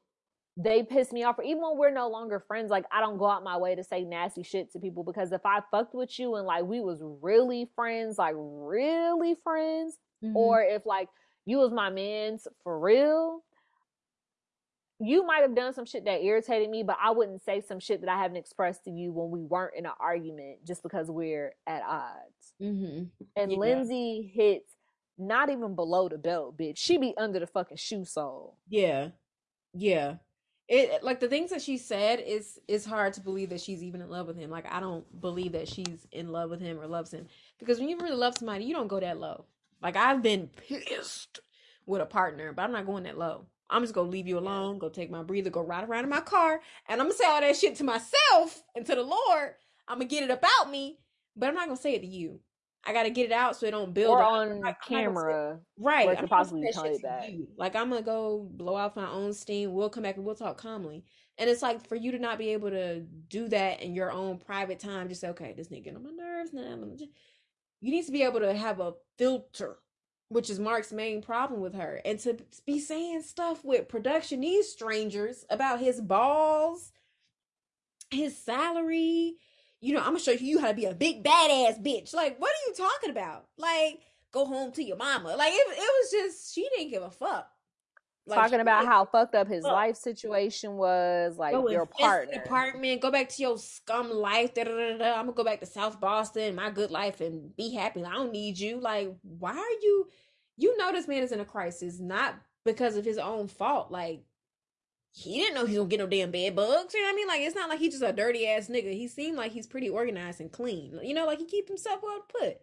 they 0.64 0.84
piss 0.84 1.12
me 1.12 1.24
off 1.24 1.40
or 1.40 1.44
even 1.44 1.62
when 1.62 1.78
we're 1.78 1.92
no 1.92 2.10
longer 2.10 2.40
friends 2.40 2.70
like 2.70 2.86
i 2.92 3.00
don't 3.00 3.18
go 3.18 3.26
out 3.26 3.44
my 3.44 3.58
way 3.58 3.74
to 3.74 3.84
say 3.84 4.04
nasty 4.04 4.44
shit 4.44 4.72
to 4.72 4.80
people 4.80 5.04
because 5.04 5.32
if 5.32 5.46
i 5.46 5.60
fucked 5.72 5.94
with 5.96 6.20
you 6.20 6.36
and 6.36 6.46
like 6.46 6.64
we 6.66 6.80
was 6.82 7.00
really 7.22 7.70
friends 7.76 8.18
like 8.18 8.36
really 8.38 9.36
friends 9.44 9.98
Mhm. 10.24 10.36
or 10.36 10.62
if 10.62 10.86
like 10.86 11.10
you 11.46 11.58
was 11.58 11.72
my 11.72 11.90
man's 11.90 12.48
for 12.64 12.80
real, 12.80 13.44
you 15.00 15.26
might 15.26 15.42
have 15.42 15.56
done 15.56 15.74
some 15.74 15.86
shit 15.86 16.06
that 16.06 16.22
irritated 16.22 16.70
me, 16.70 16.84
but 16.84 16.96
I 17.02 17.10
wouldn't 17.10 17.42
say 17.44 17.60
some 17.62 17.80
shit 17.80 18.02
that 18.02 18.10
I 18.12 18.22
haven't 18.22 18.38
expressed 18.38 18.84
to 18.84 18.92
you 18.92 19.12
when 19.12 19.32
we 19.32 19.42
weren't 19.44 19.74
in 19.76 19.88
an 19.88 19.94
argument 20.00 20.64
just 20.64 20.84
because 20.84 21.10
we're 21.10 21.56
at 21.66 21.82
odds. 21.82 22.54
Mhm. 22.62 23.10
And 23.36 23.52
Yeah. 23.52 23.58
Lindsay 23.58 24.32
hits 24.32 24.76
not 25.18 25.50
even 25.50 25.74
below 25.74 26.08
the 26.08 26.20
belt, 26.20 26.56
bitch. 26.56 26.78
She 26.78 26.98
be 27.00 27.18
under 27.18 27.40
the 27.40 27.48
fucking 27.48 27.78
shoe 27.78 28.06
sole. 28.06 28.58
Yeah. 28.68 29.10
Yeah. 29.74 30.18
It 30.72 31.03
like 31.03 31.19
the 31.19 31.27
things 31.27 31.52
that 31.52 31.61
she 31.61 31.77
said 31.77 32.23
is 32.26 32.57
it's 32.69 32.85
hard 32.85 33.11
to 33.15 33.22
believe 33.22 33.49
that 33.49 33.60
she's 33.60 33.84
even 33.84 34.02
in 34.02 34.10
love 34.10 34.27
with 34.27 34.38
him. 34.38 34.49
Like 34.49 34.72
I 34.72 34.80
don't 34.80 35.03
believe 35.19 35.52
that 35.52 35.68
she's 35.68 36.07
in 36.14 36.30
love 36.30 36.49
with 36.49 36.61
him 36.61 36.80
or 36.80 36.88
loves 36.88 37.11
him. 37.14 37.27
Because 37.60 37.77
when 37.77 37.89
you 37.89 37.98
really 37.99 38.15
love 38.15 38.38
somebody, 38.38 38.64
you 38.64 38.73
don't 38.73 38.88
go 38.88 39.02
that 39.02 39.19
low. 39.19 39.45
Like 39.84 39.98
I've 39.98 40.23
been 40.23 40.48
pissed 40.48 41.41
with 41.85 42.02
a 42.02 42.06
partner, 42.06 42.53
but 42.53 42.64
I'm 42.64 42.72
not 42.72 42.85
going 42.85 43.03
that 43.03 43.18
low. 43.18 43.48
I'm 43.69 43.84
just 43.84 43.93
gonna 43.93 44.10
leave 44.10 44.27
you 44.27 44.39
alone, 44.39 44.80
go 44.80 44.88
take 44.88 45.11
my 45.11 45.23
breather, 45.23 45.49
go 45.49 45.61
ride 45.61 45.89
around 45.89 46.06
in 46.06 46.10
my 46.10 46.22
car, 46.22 46.61
and 46.88 47.02
I'm 47.02 47.07
gonna 47.07 47.18
say 47.18 47.26
all 47.26 47.41
that 47.41 47.57
shit 47.57 47.76
to 47.76 47.84
myself 47.84 48.64
and 48.73 48.85
to 48.85 48.95
the 48.95 49.03
Lord. 49.03 49.56
I'm 49.89 49.98
gonna 49.98 50.06
get 50.06 50.23
it 50.23 50.31
about 50.31 50.72
me, 50.72 50.99
but 51.35 51.49
I'm 51.49 51.56
not 51.56 51.68
gonna 51.68 51.81
say 51.81 51.95
it 51.95 52.02
to 52.02 52.07
you. 52.07 52.39
I 52.84 52.94
gotta 52.94 53.12
get 53.12 53.28
it 53.28 53.32
out 53.32 53.56
so 53.56 53.68
it 53.68 53.72
don't 53.72 53.94
build 53.94 54.12
Or 54.18 54.24
on 54.24 54.41
I'm 54.41 54.48
not- 54.49 54.56
I'm 54.56 54.62
not 54.62 54.64
gonna 54.64 54.76
say- 54.82 55.03
camera. 55.03 55.60
Right. 55.78 56.06
where 56.08 56.16
it 56.16 56.18
I'm 56.20 56.24
could 56.28 56.32
not 56.32 56.38
gonna 56.49 56.64
possibly 56.64 56.72
tell 56.72 56.98
that. 57.03 57.32
you. 57.32 57.48
Like 57.56 57.76
I'm 57.76 57.90
gonna 57.90 58.02
go 58.02 58.48
blow 58.52 58.76
off 58.76 58.95
my 58.95 59.10
own 59.10 59.34
steam. 59.34 59.74
We'll 59.74 59.90
come 59.90 60.03
back 60.03 60.16
and 60.16 60.26
we'll 60.26 60.36
talk 60.36 60.58
calmly. 60.58 61.03
And 61.38 61.49
it's 61.49 61.62
like 61.62 61.88
for 61.88 61.95
you 61.95 62.12
to 62.12 62.20
not 62.20 62.38
be 62.38 62.49
able 62.49 62.70
to 62.72 63.02
do 63.02 63.48
that 63.49 63.82
in 63.82 63.94
your 63.94 64.12
own 64.12 64.38
private 64.40 64.80
time, 64.80 65.10
just 65.10 65.22
say, 65.22 65.30
okay, 65.30 65.53
this 65.56 65.68
nigga 65.70 65.84
getting 65.86 65.98
on 65.98 66.03
my 66.03 66.12
nerves 66.12 66.53
now. 66.53 66.62
let 66.62 66.80
me 66.88 66.95
just-" 66.98 67.12
You 67.82 67.91
need 67.91 68.06
to 68.06 68.12
be 68.12 68.24
able 68.24 68.40
to 68.41 68.53
have 68.53 68.80
a 68.80 68.94
filter, 69.18 69.80
which 70.30 70.49
is 70.49 70.60
Mark's 70.60 70.91
main 70.91 71.22
problem 71.22 71.62
with 71.62 71.74
her, 71.76 72.02
and 72.06 72.20
to 72.20 72.38
be 72.66 72.80
saying 72.80 73.22
stuff 73.24 73.64
with 73.64 73.88
production 73.90 74.41
these 74.41 74.72
strangers 74.72 75.45
about 75.49 75.80
his 75.80 75.99
balls, 76.02 76.91
his 78.12 78.38
salary. 78.38 79.38
You 79.82 79.94
know, 79.94 79.99
I'm 79.99 80.08
gonna 80.08 80.20
show 80.20 80.32
you 80.32 80.60
how 80.60 80.68
to 80.68 80.74
be 80.74 80.86
a 80.86 80.94
big 80.94 81.24
badass 81.24 81.84
bitch. 81.84 82.14
Like, 82.14 82.40
what 82.40 82.52
are 82.52 82.68
you 82.70 82.74
talking 82.76 83.10
about? 83.10 83.48
Like, 83.58 83.99
go 84.32 84.45
home 84.45 84.72
to 84.74 84.84
your 84.84 84.98
mama. 84.98 85.36
Like, 85.36 85.52
it, 85.53 85.66
it 85.70 85.78
was 85.80 86.12
just 86.12 86.53
she 86.53 86.70
didn't 86.76 86.91
give 86.91 87.03
a 87.03 87.10
fuck. 87.12 87.48
Like, 88.28 88.38
Talking 88.38 88.60
about 88.60 88.86
how 88.86 89.06
fucked 89.06 89.34
up 89.34 89.48
his 89.48 89.64
fuck. 89.64 89.74
life 89.74 89.95
situation 89.95 90.74
was, 90.78 91.40
like 91.40 91.53
go 91.53 91.68
your 91.70 91.88
partner. 91.88 92.40
apartment, 92.45 93.02
go 93.02 93.10
back 93.10 93.30
to 93.30 93.41
your 93.41 93.58
scum 93.58 94.12
life. 94.12 94.53
Da, 94.53 94.64
da, 94.64 94.72
da, 94.72 94.98
da. 94.99 95.14
I'm 95.16 95.26
gonna 95.26 95.32
go 95.34 95.44
back 95.44 95.60
to 95.62 95.66
South 95.66 95.99
Boston, 95.99 96.53
my 96.56 96.70
good 96.70 96.91
life, 96.91 97.20
and 97.20 97.56
be 97.56 97.74
happy. 97.74 98.03
I 98.06 98.12
don't 98.12 98.32
need 98.32 98.60
you. 98.60 98.80
Like, 98.80 99.16
why 99.24 99.58
are 99.58 99.82
you? 99.82 100.08
You 100.58 100.78
know 100.78 100.91
this 100.91 101.08
man 101.08 101.24
is 101.24 101.32
in 101.32 101.40
a 101.40 101.45
crisis, 101.45 101.99
not 101.99 102.36
because 102.64 102.95
of 102.95 103.03
his 103.03 103.18
own 103.18 103.48
fault. 103.48 103.90
Like, 103.91 104.22
he 105.14 105.40
didn't 105.40 105.56
know 105.56 105.66
he 105.66 105.78
was 105.78 105.88
gonna 105.88 105.90
get 105.90 106.00
no 106.00 106.08
damn 106.08 106.32
bed 106.32 106.56
bugs. 106.56 106.94
You 106.94 107.02
know 107.02 107.08
what 107.08 107.14
I 107.14 107.16
mean? 107.16 107.28
Like, 107.28 107.42
it's 107.42 107.56
not 107.56 107.70
like 107.70 107.80
he's 107.80 107.92
just 108.00 108.04
a 108.04 108.14
dirty 108.14 108.48
ass 108.48 108.68
nigga. 108.68 108.94
He 108.94 109.08
seemed 109.08 109.38
like 109.38 109.52
he's 109.52 109.68
pretty 109.68 109.90
organized 109.90 110.40
and 110.42 110.52
clean. 110.52 111.00
You 111.04 111.14
know, 111.14 111.26
like 111.26 111.40
he 111.40 111.46
keep 111.46 111.68
himself 111.68 112.02
well 112.02 112.26
put. 112.40 112.58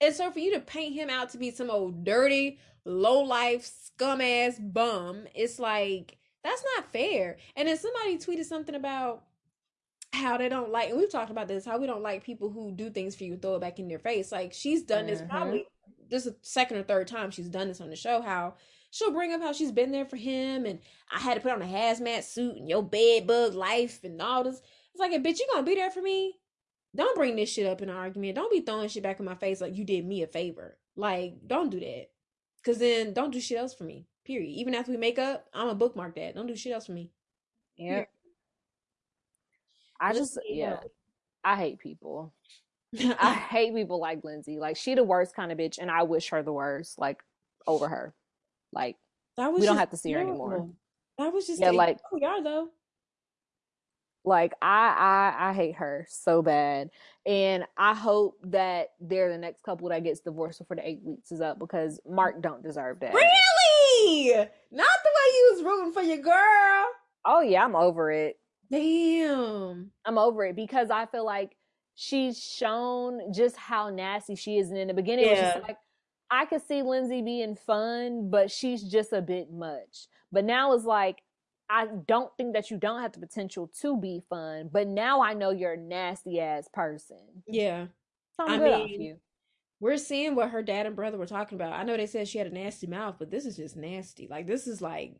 And 0.00 0.14
so 0.14 0.30
for 0.30 0.40
you 0.40 0.52
to 0.54 0.60
paint 0.60 0.94
him 0.94 1.08
out 1.08 1.30
to 1.30 1.38
be 1.38 1.50
some 1.50 1.70
old 1.70 2.04
dirty, 2.04 2.58
low 2.84 3.20
life, 3.22 3.64
scum 3.64 4.20
ass 4.20 4.58
bum, 4.58 5.26
it's 5.34 5.58
like 5.58 6.18
that's 6.42 6.64
not 6.76 6.92
fair. 6.92 7.38
And 7.56 7.66
then 7.68 7.76
somebody 7.78 8.18
tweeted 8.18 8.44
something 8.44 8.74
about 8.74 9.24
how 10.12 10.36
they 10.36 10.48
don't 10.48 10.70
like, 10.70 10.90
and 10.90 10.98
we've 10.98 11.10
talked 11.10 11.30
about 11.30 11.48
this, 11.48 11.64
how 11.64 11.78
we 11.78 11.86
don't 11.86 12.02
like 12.02 12.24
people 12.24 12.50
who 12.50 12.72
do 12.72 12.90
things 12.90 13.14
for 13.14 13.24
you, 13.24 13.36
throw 13.36 13.56
it 13.56 13.60
back 13.60 13.78
in 13.78 13.88
their 13.88 13.98
face. 13.98 14.32
Like 14.32 14.52
she's 14.52 14.82
done 14.82 15.06
this 15.06 15.20
Mhm. 15.20 15.28
probably 15.28 15.66
this 16.08 16.26
is 16.26 16.32
the 16.32 16.38
second 16.42 16.76
or 16.78 16.82
third 16.82 17.08
time 17.08 17.30
she's 17.30 17.48
done 17.48 17.68
this 17.68 17.80
on 17.80 17.90
the 17.90 17.96
show. 17.96 18.20
How 18.22 18.54
she'll 18.90 19.12
bring 19.12 19.32
up 19.32 19.42
how 19.42 19.52
she's 19.52 19.72
been 19.72 19.92
there 19.92 20.04
for 20.04 20.16
him, 20.16 20.66
and 20.66 20.80
I 21.10 21.18
had 21.18 21.34
to 21.34 21.40
put 21.40 21.52
on 21.52 21.62
a 21.62 21.66
hazmat 21.66 22.24
suit 22.24 22.56
and 22.56 22.68
your 22.68 22.82
bed 22.82 23.26
bug 23.26 23.54
life 23.54 24.00
and 24.04 24.20
all 24.20 24.44
this. 24.44 24.60
It's 24.92 25.00
like, 25.00 25.12
bitch, 25.12 25.38
you 25.38 25.46
gonna 25.52 25.66
be 25.66 25.74
there 25.74 25.90
for 25.90 26.02
me? 26.02 26.38
Don't 26.94 27.16
bring 27.16 27.36
this 27.36 27.50
shit 27.50 27.66
up 27.66 27.82
in 27.82 27.90
an 27.90 27.96
argument. 27.96 28.36
Don't 28.36 28.50
be 28.50 28.60
throwing 28.60 28.88
shit 28.88 29.02
back 29.02 29.20
in 29.20 29.26
my 29.26 29.34
face 29.34 29.60
like 29.60 29.76
you 29.76 29.84
did 29.84 30.06
me 30.06 30.22
a 30.22 30.26
favor. 30.26 30.78
Like, 30.96 31.34
don't 31.46 31.70
do 31.70 31.78
that. 31.80 32.06
Cause 32.64 32.78
then 32.78 33.12
don't 33.12 33.30
do 33.30 33.40
shit 33.40 33.58
else 33.58 33.74
for 33.74 33.84
me. 33.84 34.06
Period. 34.24 34.48
Even 34.48 34.74
after 34.74 34.90
we 34.90 34.96
make 34.96 35.18
up, 35.18 35.46
I'm 35.54 35.68
a 35.68 35.74
bookmark 35.74 36.16
that. 36.16 36.34
Don't 36.34 36.48
do 36.48 36.56
shit 36.56 36.72
else 36.72 36.86
for 36.86 36.92
me. 36.92 37.10
Yeah. 37.76 38.06
I 40.00 40.12
Just 40.14 40.38
yeah. 40.48 40.78
I 41.44 41.56
hate 41.56 41.78
people. 41.78 42.32
I 42.98 43.34
hate 43.34 43.74
people 43.74 44.00
like 44.00 44.24
Lindsay. 44.24 44.58
Like 44.58 44.76
she 44.76 44.94
the 44.94 45.04
worst 45.04 45.36
kind 45.36 45.52
of 45.52 45.58
bitch, 45.58 45.78
and 45.78 45.90
I 45.90 46.02
wish 46.02 46.30
her 46.30 46.42
the 46.42 46.52
worst. 46.52 46.98
Like 46.98 47.22
over 47.66 47.88
her. 47.88 48.14
Like 48.76 48.96
that 49.38 49.50
was 49.50 49.60
we 49.60 49.66
don't 49.66 49.78
have 49.78 49.90
to 49.90 49.96
see 49.96 50.12
her 50.12 50.20
anymore. 50.20 50.68
That 51.18 51.32
was 51.32 51.46
just 51.46 51.60
Yeah, 51.60 51.70
like- 51.70 51.98
we 52.12 52.22
are 52.24 52.42
though. 52.42 52.68
like 54.24 54.52
I 54.60 55.32
I 55.38 55.50
I 55.50 55.52
hate 55.54 55.76
her 55.76 56.06
so 56.10 56.42
bad, 56.42 56.90
and 57.24 57.64
I 57.78 57.94
hope 57.94 58.34
that 58.44 58.88
they're 59.00 59.30
the 59.32 59.38
next 59.38 59.62
couple 59.62 59.88
that 59.88 60.04
gets 60.04 60.20
divorced 60.20 60.58
before 60.58 60.76
the 60.76 60.86
eight 60.86 61.00
weeks 61.02 61.32
is 61.32 61.40
up 61.40 61.58
because 61.58 62.00
Mark 62.06 62.42
don't 62.42 62.62
deserve 62.62 63.00
that. 63.00 63.14
Really? 63.14 64.34
Not 64.70 64.86
the 65.04 65.10
way 65.14 65.26
you 65.32 65.50
was 65.54 65.62
rooting 65.64 65.92
for 65.92 66.02
your 66.02 66.18
girl. 66.18 66.86
Oh 67.24 67.40
yeah, 67.40 67.64
I'm 67.64 67.76
over 67.76 68.10
it. 68.10 68.38
Damn. 68.70 69.90
I'm 70.04 70.18
over 70.18 70.44
it 70.44 70.54
because 70.56 70.90
I 70.90 71.06
feel 71.06 71.24
like 71.24 71.56
she's 71.94 72.38
shown 72.42 73.32
just 73.32 73.56
how 73.56 73.88
nasty 73.90 74.34
she 74.34 74.58
is. 74.58 74.68
And 74.70 74.78
in 74.78 74.88
the 74.88 74.94
beginning, 74.94 75.26
it 75.26 75.30
was 75.30 75.38
Yeah. 75.38 75.52
just 75.54 75.68
like, 75.68 75.78
I 76.30 76.44
could 76.44 76.66
see 76.66 76.82
Lindsay 76.82 77.22
being 77.22 77.54
fun, 77.54 78.30
but 78.30 78.50
she's 78.50 78.82
just 78.82 79.12
a 79.12 79.22
bit 79.22 79.52
much. 79.52 80.08
But 80.32 80.44
now 80.44 80.72
it's 80.72 80.84
like, 80.84 81.22
I 81.68 81.86
don't 82.06 82.30
think 82.36 82.54
that 82.54 82.70
you 82.70 82.78
don't 82.78 83.02
have 83.02 83.12
the 83.12 83.20
potential 83.20 83.70
to 83.80 83.96
be 84.00 84.22
fun, 84.28 84.70
but 84.72 84.86
now 84.86 85.20
I 85.20 85.34
know 85.34 85.50
you're 85.50 85.72
a 85.74 85.76
nasty 85.76 86.40
ass 86.40 86.68
person. 86.72 87.42
Yeah. 87.46 87.86
So 88.36 88.46
I 88.46 88.58
good 88.58 88.72
off 88.72 88.88
mean, 88.88 89.00
you. 89.00 89.16
We're 89.80 89.98
seeing 89.98 90.34
what 90.34 90.50
her 90.50 90.62
dad 90.62 90.86
and 90.86 90.96
brother 90.96 91.18
were 91.18 91.26
talking 91.26 91.56
about. 91.56 91.72
I 91.72 91.82
know 91.82 91.96
they 91.96 92.06
said 92.06 92.28
she 92.28 92.38
had 92.38 92.46
a 92.46 92.50
nasty 92.50 92.86
mouth, 92.86 93.16
but 93.18 93.30
this 93.30 93.46
is 93.46 93.56
just 93.56 93.76
nasty. 93.76 94.26
Like 94.28 94.46
this 94.46 94.66
is 94.66 94.80
like 94.80 95.14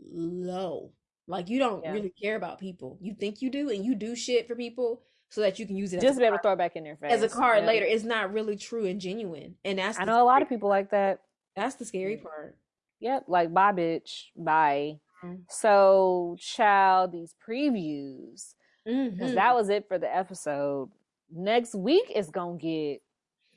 low. 0.00 0.92
Like 1.26 1.48
you 1.48 1.58
don't 1.58 1.84
Yeah. 1.84 1.92
really 1.92 2.12
care 2.20 2.36
about 2.36 2.58
people. 2.58 2.98
You 3.00 3.14
think 3.14 3.42
you 3.42 3.50
do, 3.50 3.70
and 3.70 3.84
you 3.84 3.94
do 3.94 4.16
shit 4.16 4.46
for 4.46 4.54
people 4.54 5.02
so 5.28 5.40
that 5.40 5.58
you 5.58 5.66
can 5.66 5.76
use 5.76 5.92
it 5.92 6.00
Just 6.00 6.18
be 6.18 6.24
able 6.24 6.36
to 6.38 6.42
throw 6.42 6.52
it 6.52 6.58
back 6.58 6.76
in 6.76 6.84
their 6.84 6.96
face. 6.96 7.12
as 7.12 7.22
a 7.22 7.28
card 7.28 7.60
Yeah. 7.62 7.66
later. 7.66 7.84
It's 7.86 8.04
not 8.04 8.32
really 8.32 8.56
true 8.56 8.86
and 8.86 9.00
genuine, 9.00 9.56
and 9.64 9.78
that's 9.78 9.98
I 9.98 10.04
know 10.04 10.22
a 10.22 10.24
lot 10.24 10.42
of 10.42 10.48
people 10.48 10.68
like 10.68 10.90
that. 10.90 11.20
That's 11.54 11.74
the 11.76 11.84
scary 11.84 12.16
part. 12.18 12.56
Yep, 13.00 13.24
like 13.28 13.52
bye, 13.52 13.72
bitch. 13.72 14.26
Bye. 14.36 15.00
Mhm. 15.24 15.44
So, 15.50 16.36
child, 16.38 17.12
these 17.12 17.34
previews. 17.46 18.54
Because 18.84 19.34
that 19.34 19.54
was 19.54 19.68
it 19.68 19.88
for 19.88 19.98
the 19.98 20.14
episode. 20.14 20.90
Next 21.30 21.74
week 21.74 22.10
is 22.14 22.30
gonna 22.30 22.56
get. 22.58 23.02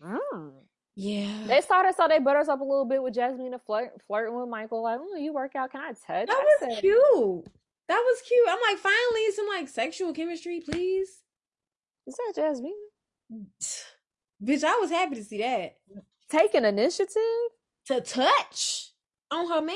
Mm. 0.04 0.54
yeah, 0.96 1.44
They 1.46 1.62
started, 1.62 1.94
so 1.96 2.08
they 2.08 2.20
butter 2.20 2.40
us 2.40 2.48
up 2.48 2.62
a 2.62 2.64
little 2.64 2.86
bit 2.86 3.04
with 3.04 3.14
Jasmine 3.14 3.54
and 3.54 3.62
flirt, 3.62 3.91
flirting 4.08 4.34
with 4.36 4.50
Michael. 4.50 4.82
Like, 4.82 5.00
oh, 5.02 5.16
you 5.18 5.34
work 5.34 5.56
out? 5.56 5.72
Can 5.72 5.82
I 5.82 5.88
touch? 5.90 6.28
that 6.28 6.28
was 6.28 6.60
said, 6.76 6.82
cute. 6.82 7.46
That 7.88 8.02
was 8.06 8.22
cute. 8.28 8.48
I'm 8.50 8.60
like, 8.70 8.78
finally, 8.78 9.32
some 9.36 9.48
like 9.48 9.68
sexual 9.68 10.14
chemistry, 10.14 10.62
please. 10.62 11.20
Is 12.07 12.15
that 12.15 12.34
Jasmine 12.35 12.73
Bitch, 14.43 14.63
I 14.63 14.77
was 14.77 14.89
happy 14.89 15.15
to 15.15 15.23
see 15.23 15.39
that. 15.39 15.76
taking 16.30 16.65
initiative? 16.65 17.15
To 17.88 18.01
touch 18.01 18.91
on 19.31 19.47
her 19.49 19.61
man? 19.61 19.76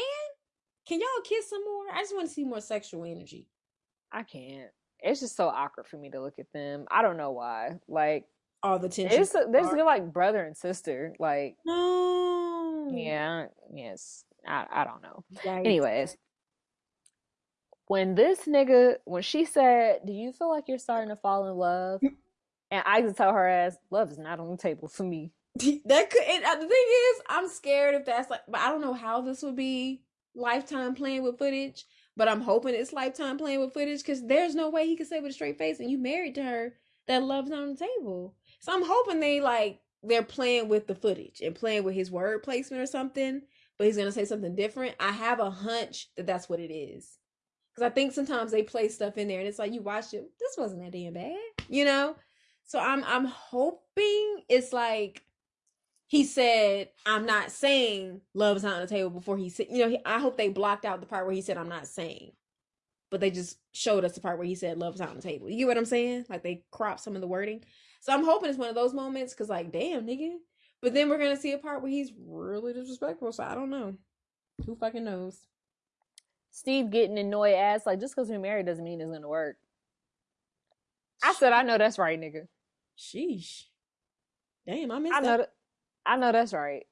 Can 0.87 0.99
y'all 0.99 1.07
kiss 1.23 1.49
some 1.49 1.63
more? 1.63 1.85
I 1.93 2.01
just 2.01 2.13
want 2.15 2.27
to 2.27 2.33
see 2.33 2.43
more 2.43 2.61
sexual 2.61 3.05
energy. 3.05 3.47
I 4.11 4.23
can't. 4.23 4.69
It's 4.99 5.19
just 5.19 5.35
so 5.35 5.47
awkward 5.47 5.87
for 5.87 5.97
me 5.97 6.09
to 6.11 6.21
look 6.21 6.39
at 6.39 6.51
them. 6.53 6.85
I 6.89 7.01
don't 7.01 7.17
know 7.17 7.31
why. 7.31 7.79
Like, 7.87 8.25
All 8.61 8.79
the 8.79 8.89
tension. 8.89 9.21
it's 9.21 9.31
they're 9.31 9.61
just 9.61 9.75
like 9.75 10.13
brother 10.13 10.43
and 10.43 10.55
sister. 10.55 11.13
Like, 11.19 11.57
no. 11.65 12.91
yeah, 12.93 13.47
yes. 13.73 14.23
I 14.47 14.65
I 14.71 14.83
don't 14.83 15.01
know. 15.01 15.23
Yikes. 15.43 15.65
Anyways, 15.65 16.17
when 17.93 18.15
this 18.15 18.47
nigga, 18.47 18.95
when 19.05 19.21
she 19.21 19.45
said, 19.45 19.99
"Do 20.03 20.11
you 20.11 20.31
feel 20.31 20.49
like 20.49 20.67
you're 20.67 20.79
starting 20.79 21.09
to 21.09 21.15
fall 21.15 21.47
in 21.47 21.55
love?" 21.55 22.01
and 22.71 22.83
I 22.87 23.01
just 23.01 23.17
tell 23.17 23.31
her 23.31 23.47
ass, 23.47 23.77
"Love 23.91 24.11
is 24.11 24.17
not 24.17 24.39
on 24.39 24.49
the 24.49 24.57
table 24.57 24.87
for 24.87 25.03
me." 25.03 25.31
that 25.59 26.09
could. 26.09 26.23
And 26.23 26.43
uh, 26.43 26.55
the 26.55 26.67
thing 26.67 26.87
is, 26.89 27.21
I'm 27.29 27.47
scared 27.47 27.93
if 27.93 28.03
that's 28.03 28.31
like, 28.31 28.41
but 28.47 28.61
I 28.61 28.69
don't 28.69 28.81
know 28.81 28.95
how 28.95 29.21
this 29.21 29.43
would 29.43 29.55
be 29.55 30.01
lifetime 30.33 30.95
playing 30.95 31.21
with 31.21 31.37
footage. 31.37 31.85
But 32.17 32.27
I'm 32.27 32.41
hoping 32.41 32.73
it's 32.73 32.93
lifetime 32.93 33.37
playing 33.37 33.59
with 33.59 33.73
footage 33.73 33.99
because 33.99 34.25
there's 34.25 34.55
no 34.55 34.71
way 34.71 34.87
he 34.87 34.95
could 34.95 35.07
say 35.07 35.19
with 35.19 35.29
a 35.29 35.33
straight 35.33 35.59
face, 35.59 35.79
and 35.79 35.91
you 35.91 35.99
married 35.99 36.33
to 36.35 36.43
her 36.43 36.73
that 37.07 37.21
love's 37.21 37.51
not 37.51 37.61
on 37.61 37.75
the 37.75 37.87
table. 37.99 38.33
So 38.59 38.73
I'm 38.73 38.83
hoping 38.83 39.19
they 39.19 39.39
like 39.39 39.81
they're 40.01 40.23
playing 40.23 40.67
with 40.67 40.87
the 40.87 40.95
footage 40.95 41.41
and 41.41 41.53
playing 41.53 41.83
with 41.83 41.93
his 41.93 42.09
word 42.09 42.41
placement 42.41 42.81
or 42.81 42.87
something. 42.87 43.43
But 43.77 43.85
he's 43.85 43.97
gonna 43.97 44.11
say 44.11 44.25
something 44.25 44.55
different. 44.55 44.95
I 44.99 45.11
have 45.11 45.39
a 45.39 45.51
hunch 45.51 46.09
that 46.17 46.25
that's 46.25 46.49
what 46.49 46.59
it 46.59 46.73
is. 46.73 47.19
Because 47.73 47.89
I 47.89 47.93
think 47.93 48.13
sometimes 48.13 48.51
they 48.51 48.63
play 48.63 48.87
stuff 48.87 49.17
in 49.17 49.27
there 49.27 49.39
and 49.39 49.47
it's 49.47 49.59
like 49.59 49.73
you 49.73 49.81
watch 49.81 50.13
it, 50.13 50.29
this 50.39 50.55
wasn't 50.57 50.83
that 50.83 50.91
damn 50.91 51.13
bad, 51.13 51.37
you 51.69 51.85
know. 51.85 52.15
So 52.65 52.79
I'm 52.79 53.03
I'm 53.03 53.25
hoping 53.25 54.43
it's 54.49 54.73
like 54.73 55.23
he 56.07 56.23
said, 56.23 56.89
"I'm 57.05 57.25
not 57.25 57.51
saying 57.51 58.21
love's 58.33 58.63
not 58.63 58.75
on 58.75 58.81
the 58.81 58.87
table." 58.87 59.09
Before 59.09 59.37
he 59.37 59.49
said, 59.49 59.67
you 59.71 59.79
know, 59.79 59.89
he, 59.89 59.99
I 60.05 60.19
hope 60.19 60.37
they 60.37 60.49
blocked 60.49 60.85
out 60.85 60.99
the 61.01 61.07
part 61.07 61.25
where 61.25 61.35
he 61.35 61.41
said, 61.41 61.57
"I'm 61.57 61.69
not 61.69 61.87
saying," 61.87 62.33
but 63.09 63.19
they 63.19 63.31
just 63.31 63.57
showed 63.73 64.05
us 64.05 64.13
the 64.13 64.21
part 64.21 64.37
where 64.37 64.47
he 64.47 64.55
said, 64.55 64.77
"Love's 64.77 64.99
not 64.99 65.09
on 65.09 65.15
the 65.15 65.21
table." 65.21 65.49
You 65.49 65.57
get 65.59 65.67
what 65.67 65.77
I'm 65.77 65.85
saying? 65.85 66.25
Like 66.29 66.43
they 66.43 66.63
cropped 66.71 67.01
some 67.01 67.15
of 67.15 67.21
the 67.21 67.27
wording. 67.27 67.63
So 68.01 68.13
I'm 68.13 68.25
hoping 68.25 68.49
it's 68.49 68.59
one 68.59 68.69
of 68.69 68.75
those 68.75 68.93
moments 68.93 69.33
because, 69.33 69.49
like, 69.49 69.71
damn, 69.71 70.05
nigga. 70.05 70.35
But 70.81 70.93
then 70.93 71.09
we're 71.09 71.17
gonna 71.17 71.37
see 71.37 71.53
a 71.53 71.57
part 71.57 71.81
where 71.81 71.91
he's 71.91 72.11
really 72.27 72.73
disrespectful. 72.73 73.31
So 73.31 73.43
I 73.43 73.55
don't 73.55 73.69
know. 73.69 73.95
Who 74.65 74.75
fucking 74.75 75.03
knows? 75.03 75.39
Steve 76.55 76.91
getting 76.91 77.17
annoyed 77.17 77.55
ass 77.55 77.81
like 77.87 77.99
just 77.99 78.15
because 78.15 78.29
we're 78.29 78.37
married 78.37 78.67
doesn't 78.67 78.83
mean 78.83 79.01
it's 79.01 79.11
gonna 79.11 79.27
work. 79.27 79.57
I 81.23 81.33
said 81.33 81.51
I 81.51 81.63
know 81.63 81.79
that's 81.79 81.97
right, 81.97 82.19
nigga. 82.19 82.47
Sheesh. 82.97 83.63
Damn, 84.67 84.91
I 84.91 84.99
missed 84.99 85.15
I 85.15 85.19
know 85.19 85.25
that. 85.25 85.37
that. 85.37 85.53
I 86.05 86.15
know 86.15 86.31
that's 86.31 86.53
right. 86.53 86.85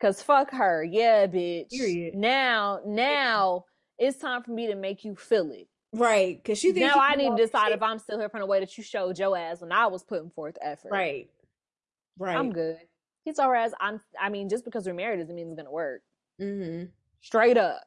Cause 0.00 0.20
fuck 0.20 0.50
her, 0.50 0.82
yeah, 0.82 1.28
bitch. 1.28 1.70
Period. 1.70 2.16
Now, 2.16 2.80
now 2.84 3.66
it's 3.98 4.18
time 4.18 4.42
for 4.42 4.50
me 4.50 4.66
to 4.66 4.74
make 4.74 5.04
you 5.04 5.14
feel 5.14 5.52
it. 5.52 5.68
Right, 5.92 6.36
because 6.42 6.58
she 6.58 6.72
thinks 6.72 6.94
Now 6.94 7.00
I 7.00 7.14
need 7.14 7.30
to 7.30 7.36
decide 7.36 7.68
shit. 7.68 7.76
if 7.76 7.82
I'm 7.82 8.00
still 8.00 8.18
here 8.18 8.28
from 8.28 8.40
the 8.40 8.46
way 8.46 8.58
that 8.58 8.76
you 8.76 8.82
showed 8.82 9.16
your 9.16 9.38
ass 9.38 9.60
when 9.60 9.70
I 9.70 9.86
was 9.86 10.02
putting 10.02 10.30
forth 10.30 10.58
effort. 10.60 10.90
Right. 10.90 11.30
Right. 12.18 12.36
I'm 12.36 12.50
good. 12.50 12.78
He's 13.24 13.38
all 13.38 13.50
right. 13.50 13.70
I'm. 13.80 14.00
I 14.20 14.28
mean, 14.28 14.48
just 14.48 14.64
because 14.64 14.86
we're 14.86 14.94
married 14.94 15.20
doesn't 15.20 15.34
mean 15.34 15.46
it's 15.48 15.56
gonna 15.56 15.70
work. 15.70 16.02
Mm-hmm. 16.40 16.86
Straight 17.20 17.56
up. 17.56 17.82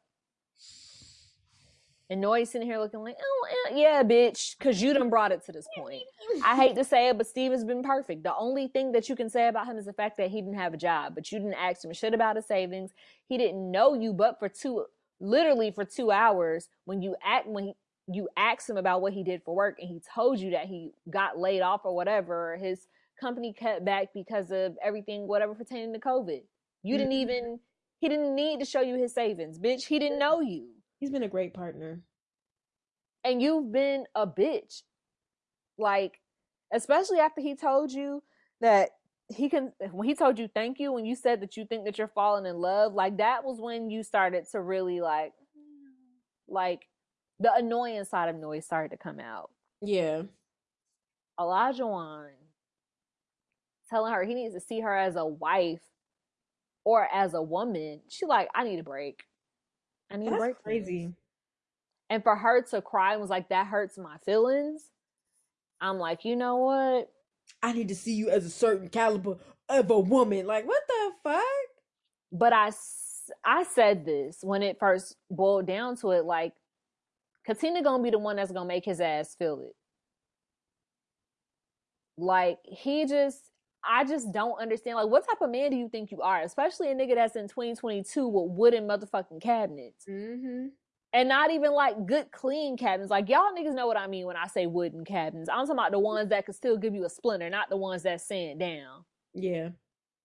And 2.11 2.21
Noi's 2.21 2.49
sitting 2.49 2.67
here 2.67 2.79
looking 2.79 3.01
like, 3.01 3.17
oh 3.21 3.47
yeah, 3.75 4.01
bitch, 4.01 4.57
because 4.57 4.81
you 4.81 4.93
done 4.95 5.11
brought 5.11 5.31
it 5.31 5.45
to 5.45 5.51
this 5.51 5.67
point. 5.77 6.01
I 6.43 6.55
hate 6.55 6.75
to 6.75 6.83
say 6.83 7.09
it, 7.09 7.17
but 7.19 7.27
Steve 7.27 7.51
has 7.51 7.63
been 7.63 7.83
perfect. 7.83 8.23
The 8.23 8.35
only 8.35 8.67
thing 8.67 8.91
that 8.93 9.09
you 9.09 9.15
can 9.15 9.29
say 9.29 9.47
about 9.47 9.67
him 9.67 9.77
is 9.77 9.85
the 9.85 9.93
fact 9.93 10.17
that 10.17 10.31
he 10.31 10.41
didn't 10.41 10.57
have 10.57 10.73
a 10.73 10.77
job, 10.77 11.13
but 11.13 11.31
you 11.31 11.37
didn't 11.37 11.53
ask 11.53 11.85
him 11.85 11.93
shit 11.93 12.15
about 12.15 12.35
his 12.35 12.47
savings. 12.47 12.91
He 13.27 13.37
didn't 13.37 13.69
know 13.69 13.93
you, 13.93 14.11
but 14.13 14.39
for 14.39 14.49
two, 14.49 14.85
literally 15.19 15.69
for 15.69 15.85
two 15.85 16.09
hours, 16.09 16.67
when 16.85 17.03
you 17.03 17.15
act, 17.23 17.45
when 17.47 17.63
he, 17.65 17.73
you 18.07 18.27
asked 18.35 18.67
him 18.67 18.77
about 18.77 19.03
what 19.03 19.13
he 19.13 19.23
did 19.23 19.43
for 19.43 19.53
work, 19.53 19.77
and 19.79 19.87
he 19.87 20.01
told 20.15 20.39
you 20.39 20.49
that 20.51 20.65
he 20.65 20.93
got 21.11 21.37
laid 21.37 21.61
off 21.61 21.81
or 21.83 21.95
whatever, 21.95 22.53
or 22.53 22.57
his 22.57 22.87
company 23.21 23.53
cut 23.53 23.85
back 23.85 24.07
because 24.15 24.49
of 24.49 24.75
everything, 24.83 25.27
whatever 25.27 25.53
pertaining 25.53 25.93
to 25.93 25.99
COVID. 25.99 26.41
You 26.81 26.97
didn't 26.97 27.11
Mhm. 27.13 27.21
even. 27.21 27.59
He 27.99 28.09
didn't 28.09 28.33
need 28.33 28.59
to 28.61 28.65
show 28.65 28.81
you 28.81 28.95
his 28.95 29.13
savings, 29.13 29.59
bitch. 29.59 29.85
He 29.85 29.99
didn't 29.99 30.17
know 30.17 30.39
you 30.39 30.69
He's 30.99 31.09
been 31.11 31.23
a 31.23 31.29
great 31.29 31.53
partner. 31.53 32.01
and 33.23 33.41
you've 33.41 33.71
been 33.71 34.05
a 34.15 34.25
bitch. 34.27 34.83
Like, 35.77 36.19
especially 36.73 37.19
after 37.19 37.41
he 37.41 37.55
told 37.55 37.91
you 37.91 38.23
that 38.61 38.89
he 39.29 39.49
can, 39.49 39.73
when 39.91 40.07
he 40.07 40.15
told 40.15 40.39
you 40.39 40.47
thank 40.47 40.79
you, 40.79 40.91
when 40.91 41.05
you 41.05 41.15
said 41.15 41.41
that 41.41 41.55
you 41.57 41.65
think 41.65 41.85
that 41.85 41.97
you're 41.97 42.07
falling 42.07 42.45
in 42.45 42.57
love, 42.57 42.93
like 42.93 43.17
that 43.17 43.43
was 43.43 43.59
when 43.61 43.89
you 43.89 44.03
started 44.03 44.45
to 44.51 44.61
really 44.61 45.01
like, 45.01 45.33
like 46.47 46.81
the 47.39 47.53
annoying 47.53 48.03
side 48.05 48.29
of 48.29 48.35
Noi's 48.35 48.65
started 48.65 48.91
to 48.91 48.97
come 48.97 49.19
out. 49.19 49.51
Yeah. 49.81 50.23
Olajuwon 51.39 52.29
telling 53.89 54.13
her 54.13 54.23
he 54.23 54.33
needs 54.33 54.53
to 54.53 54.59
see 54.59 54.81
her 54.81 54.95
as 54.95 55.15
a 55.15 55.25
wife 55.25 55.81
or 56.83 57.07
as 57.13 57.33
a 57.33 57.41
woman. 57.41 58.01
She 58.09 58.25
like, 58.25 58.49
I 58.53 58.63
need 58.63 58.79
a 58.79 58.83
break. 58.83 59.23
I 60.11 60.17
need 60.17 60.27
a 60.27 60.31
That's 60.31 60.39
break. 60.39 60.63
crazy. 60.63 61.13
and 62.09 62.23
for 62.23 62.35
her 62.35 62.61
to 62.63 62.81
cry 62.81 63.13
and 63.13 63.21
was 63.21 63.29
like 63.29 63.49
that 63.49 63.67
hurts 63.67 63.97
my 63.97 64.17
feelings 64.25 64.89
i'm 65.81 65.97
like 65.99 66.25
you 66.25 66.35
know 66.35 66.57
what 66.57 67.11
I 67.63 67.73
need 67.73 67.87
to 67.89 67.95
see 67.95 68.13
you 68.13 68.29
as 68.29 68.45
a 68.45 68.49
certain 68.49 68.89
caliber 68.89 69.37
of 69.67 69.89
a 69.89 69.99
woman. 69.99 70.45
Like, 70.45 70.67
what 70.67 70.83
the 70.87 71.11
fuck? 71.23 71.43
but 72.31 72.53
I, 72.53 72.71
I 73.43 73.63
said 73.63 74.05
this 74.05 74.37
when 74.43 74.61
it 74.61 74.77
first 74.79 75.15
boiled 75.31 75.65
down 75.65 75.97
to 75.97 76.11
it 76.11 76.25
like 76.25 76.53
katina 77.45 77.81
gonna 77.83 78.03
be 78.03 78.11
the 78.11 78.19
one 78.19 78.35
that's 78.35 78.51
gonna 78.51 78.67
make 78.67 78.85
his 78.85 79.01
ass 79.01 79.35
feel 79.35 79.61
it 79.61 79.75
like 82.17 82.59
he 82.63 83.05
just 83.07 83.48
i 83.83 84.03
just 84.03 84.31
don't 84.33 84.59
understand 84.61 84.95
like 84.97 85.07
what 85.07 85.25
type 85.27 85.41
of 85.41 85.49
man 85.49 85.69
do 85.71 85.77
you 85.77 85.87
think 85.89 86.11
you 86.11 86.21
are 86.21 86.41
especially 86.41 86.91
a 86.91 86.95
nigga 86.95 87.15
that's 87.15 87.35
in 87.35 87.47
2022 87.47 88.27
with 88.27 88.51
wooden 88.51 88.87
motherfucking 88.87 89.41
cabinets 89.41 90.05
Mm-hmm. 90.09 90.67
and 91.13 91.29
not 91.29 91.49
even 91.51 91.71
like 91.71 92.05
good 92.05 92.31
clean 92.31 92.77
cabins. 92.77 93.09
Like 93.09 93.29
y'all 93.29 93.51
niggas 93.57 93.73
know 93.73 93.87
what 93.87 93.97
I 93.97 94.07
mean 94.07 94.25
when 94.27 94.35
I 94.35 94.47
say 94.47 94.67
wooden 94.67 95.03
cabins. 95.05 95.49
I'm 95.49 95.59
talking 95.65 95.71
about 95.79 95.91
the 95.91 95.99
ones 95.99 96.29
that 96.29 96.45
could 96.45 96.55
still 96.55 96.77
give 96.77 96.93
you 96.93 97.03
a 97.05 97.09
splinter, 97.09 97.49
not 97.49 97.69
the 97.69 97.77
ones 97.77 98.03
that 98.03 98.21
sand 98.21 98.59
down. 98.59 99.05
Yeah. 99.33 99.69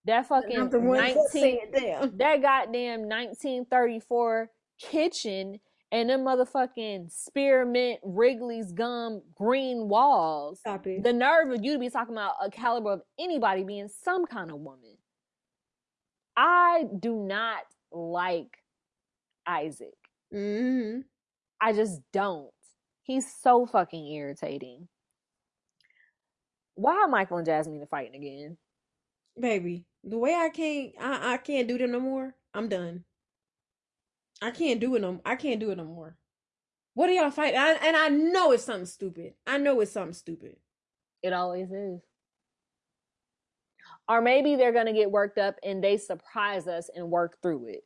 That 0.04 0.26
fucking 0.26 0.58
Not 0.58 0.70
the 0.70 0.80
ones 0.80 1.14
that 1.14 1.16
19 1.16 1.28
say 1.30 1.60
down. 1.72 2.12
that 2.18 2.42
goddamn 2.42 3.08
1934 3.08 4.50
kitchen 4.78 5.60
and 5.94 6.10
them 6.10 6.24
motherfucking 6.24 7.08
spearmint 7.08 8.00
Wrigley's 8.02 8.72
gum 8.72 9.22
green 9.36 9.88
walls. 9.88 10.58
Stop 10.58 10.88
it. 10.88 11.04
The 11.04 11.12
nerve 11.12 11.50
of 11.52 11.64
you 11.64 11.74
to 11.74 11.78
be 11.78 11.88
talking 11.88 12.14
about 12.14 12.34
a 12.44 12.50
caliber 12.50 12.94
of 12.94 13.02
anybody 13.16 13.62
being 13.62 13.86
some 14.02 14.26
kind 14.26 14.50
of 14.50 14.58
woman. 14.58 14.96
I 16.36 16.86
do 16.98 17.14
not 17.14 17.62
like 17.92 18.58
Isaac. 19.46 19.94
mm-hmm. 20.34 21.02
I 21.60 21.72
just 21.72 22.00
don't. 22.12 22.50
He's 23.04 23.32
so 23.32 23.64
fucking 23.64 24.08
irritating. 24.08 24.88
Why 26.74 26.94
are 27.04 27.08
Michael 27.08 27.36
and 27.36 27.46
Jasmine 27.46 27.86
fighting 27.88 28.16
again? 28.16 28.56
Baby, 29.40 29.84
the 30.02 30.18
way 30.18 30.34
I 30.34 30.48
can't, 30.48 30.92
I, 31.00 31.34
I 31.34 31.36
can't 31.36 31.68
do 31.68 31.78
them 31.78 31.92
no 31.92 32.00
more. 32.00 32.34
I'm 32.52 32.68
done. 32.68 33.04
I 34.42 34.50
can't 34.50 34.80
do 34.80 34.94
it 34.94 35.02
no. 35.02 35.20
I 35.24 35.36
can't 35.36 35.60
do 35.60 35.70
it 35.70 35.78
no 35.78 35.84
more. 35.84 36.16
What 36.94 37.08
are 37.08 37.12
y'all 37.12 37.30
fighting? 37.30 37.58
I, 37.58 37.78
and 37.82 37.96
I 37.96 38.08
know 38.08 38.52
it's 38.52 38.64
something 38.64 38.86
stupid. 38.86 39.34
I 39.46 39.58
know 39.58 39.80
it's 39.80 39.92
something 39.92 40.12
stupid. 40.12 40.56
It 41.22 41.32
always 41.32 41.70
is. 41.70 42.00
Or 44.08 44.20
maybe 44.20 44.56
they're 44.56 44.72
gonna 44.72 44.92
get 44.92 45.10
worked 45.10 45.38
up 45.38 45.56
and 45.62 45.82
they 45.82 45.96
surprise 45.96 46.66
us 46.66 46.90
and 46.94 47.10
work 47.10 47.38
through 47.42 47.68
it. 47.68 47.84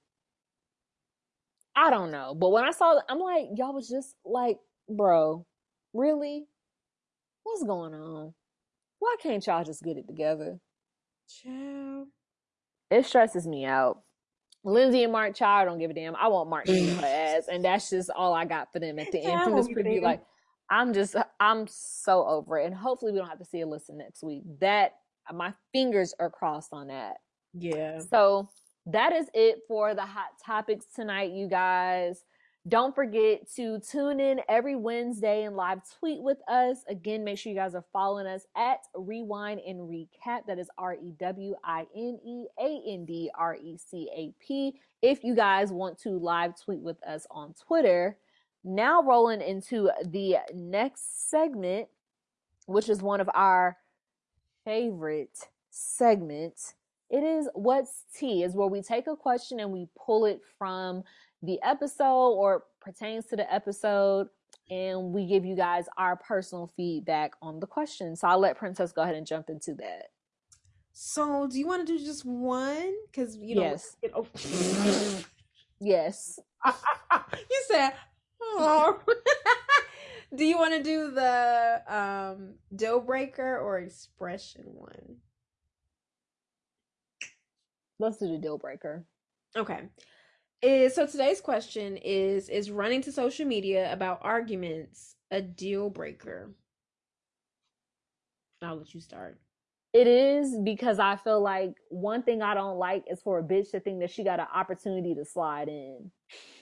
I 1.76 1.90
don't 1.90 2.10
know. 2.10 2.34
But 2.34 2.50
when 2.50 2.64
I 2.64 2.72
saw 2.72 3.00
I'm 3.08 3.20
like, 3.20 3.46
y'all 3.54 3.72
was 3.72 3.88
just 3.88 4.16
like, 4.24 4.58
bro, 4.88 5.46
really? 5.94 6.46
What's 7.44 7.62
going 7.62 7.94
on? 7.94 8.34
Why 8.98 9.16
can't 9.22 9.46
y'all 9.46 9.64
just 9.64 9.82
get 9.82 9.96
it 9.96 10.08
together? 10.08 10.58
Ciao. 11.28 12.06
It 12.90 13.06
stresses 13.06 13.46
me 13.46 13.64
out. 13.64 14.02
Lindsay 14.64 15.02
and 15.02 15.12
Mark 15.12 15.34
Child 15.34 15.68
don't 15.68 15.78
give 15.78 15.90
a 15.90 15.94
damn. 15.94 16.16
I 16.16 16.28
want 16.28 16.50
Mark 16.50 16.66
to 16.66 16.94
her 16.94 17.06
ass, 17.06 17.48
and 17.50 17.64
that's 17.64 17.90
just 17.90 18.10
all 18.10 18.32
I 18.34 18.44
got 18.44 18.72
for 18.72 18.78
them 18.78 18.98
at 18.98 19.12
the 19.12 19.20
end 19.20 19.42
from 19.42 19.54
this 19.54 19.66
won't 19.66 19.76
give 19.76 19.86
a 19.86 19.88
preview. 19.88 20.02
Like, 20.02 20.22
I'm 20.70 20.92
just, 20.92 21.16
I'm 21.40 21.66
so 21.68 22.26
over 22.26 22.58
it, 22.58 22.66
and 22.66 22.74
hopefully 22.74 23.12
we 23.12 23.18
don't 23.18 23.28
have 23.28 23.38
to 23.38 23.44
see 23.44 23.58
Alyssa 23.58 23.90
next 23.90 24.22
week. 24.22 24.42
That 24.60 24.92
my 25.32 25.54
fingers 25.72 26.14
are 26.18 26.30
crossed 26.30 26.72
on 26.72 26.88
that. 26.88 27.16
Yeah. 27.54 28.00
So 28.00 28.50
that 28.86 29.12
is 29.12 29.26
it 29.34 29.60
for 29.68 29.94
the 29.94 30.04
hot 30.04 30.30
topics 30.44 30.86
tonight, 30.94 31.30
you 31.32 31.48
guys. 31.48 32.22
Don't 32.68 32.94
forget 32.94 33.50
to 33.54 33.78
tune 33.78 34.20
in 34.20 34.40
every 34.48 34.76
Wednesday 34.76 35.44
and 35.44 35.56
live 35.56 35.80
tweet 35.98 36.20
with 36.20 36.38
us. 36.48 36.78
Again, 36.88 37.24
make 37.24 37.38
sure 37.38 37.50
you 37.50 37.58
guys 37.58 37.74
are 37.74 37.84
following 37.92 38.26
us 38.26 38.46
at 38.56 38.80
Rewine 38.94 39.58
and 39.66 39.80
Recap. 39.80 40.44
That 40.46 40.58
is 40.58 40.68
R 40.76 40.94
E 40.94 41.14
W 41.18 41.54
I 41.64 41.86
N 41.96 42.18
E 42.26 42.46
A 42.60 42.82
N 42.88 43.04
D 43.06 43.30
R 43.34 43.56
E 43.56 43.78
C 43.78 44.10
A 44.14 44.34
P. 44.44 44.80
If 45.00 45.22
you 45.22 45.34
guys 45.34 45.72
want 45.72 45.98
to 46.00 46.18
live 46.18 46.60
tweet 46.60 46.80
with 46.80 47.02
us 47.04 47.26
on 47.30 47.54
Twitter. 47.54 48.18
Now, 48.64 49.02
rolling 49.02 49.40
into 49.40 49.90
the 50.04 50.38
next 50.52 51.30
segment, 51.30 51.88
which 52.66 52.88
is 52.88 53.00
one 53.00 53.20
of 53.20 53.30
our 53.32 53.78
favorite 54.64 55.48
segments. 55.70 56.74
It 57.08 57.22
is 57.22 57.48
What's 57.54 58.04
Tea, 58.14 58.42
is 58.42 58.54
where 58.54 58.68
we 58.68 58.82
take 58.82 59.06
a 59.06 59.16
question 59.16 59.60
and 59.60 59.72
we 59.72 59.86
pull 59.96 60.26
it 60.26 60.42
from 60.58 61.04
the 61.42 61.60
episode 61.62 62.32
or 62.32 62.64
pertains 62.80 63.26
to 63.26 63.36
the 63.36 63.52
episode 63.52 64.28
and 64.70 65.12
we 65.12 65.26
give 65.26 65.44
you 65.44 65.56
guys 65.56 65.86
our 65.96 66.16
personal 66.16 66.66
feedback 66.76 67.32
on 67.40 67.60
the 67.60 67.66
question. 67.66 68.16
So 68.16 68.28
I'll 68.28 68.38
let 68.38 68.58
Princess 68.58 68.92
go 68.92 69.02
ahead 69.02 69.14
and 69.14 69.26
jump 69.26 69.48
into 69.48 69.74
that. 69.74 70.10
So, 70.92 71.46
do 71.46 71.58
you 71.58 71.66
want 71.66 71.86
to 71.86 71.96
do 71.96 72.04
just 72.04 72.24
one? 72.24 72.92
Because 73.06 73.36
you 73.36 73.54
know. 73.54 73.62
Yes. 73.62 73.96
It, 74.02 74.12
oh. 74.16 74.26
Yes. 75.80 76.40
you 76.66 77.62
said. 77.68 77.92
Oh. 78.42 79.00
do 80.34 80.44
you 80.44 80.58
want 80.58 80.74
to 80.74 80.82
do 80.82 81.12
the 81.12 81.82
um 81.86 82.54
deal 82.74 82.98
breaker 82.98 83.58
or 83.58 83.78
expression 83.78 84.64
one? 84.66 85.18
Let's 88.00 88.18
do 88.18 88.32
the 88.32 88.38
deal 88.38 88.58
breaker. 88.58 89.04
Okay. 89.56 89.82
Is 90.60 90.96
so 90.96 91.06
today's 91.06 91.40
question 91.40 91.96
is 91.98 92.48
is 92.48 92.70
running 92.70 93.00
to 93.02 93.12
social 93.12 93.46
media 93.46 93.92
about 93.92 94.18
arguments 94.22 95.14
a 95.30 95.40
deal 95.40 95.88
breaker? 95.88 96.50
I'll 98.60 98.78
let 98.78 98.92
you 98.92 99.00
start. 99.00 99.38
It 99.92 100.08
is 100.08 100.58
because 100.64 100.98
I 100.98 101.14
feel 101.14 101.40
like 101.40 101.74
one 101.90 102.24
thing 102.24 102.42
I 102.42 102.54
don't 102.54 102.76
like 102.76 103.04
is 103.08 103.22
for 103.22 103.38
a 103.38 103.42
bitch 103.42 103.70
to 103.70 103.80
think 103.80 104.00
that 104.00 104.10
she 104.10 104.24
got 104.24 104.40
an 104.40 104.48
opportunity 104.52 105.14
to 105.14 105.24
slide 105.24 105.68
in. 105.68 106.10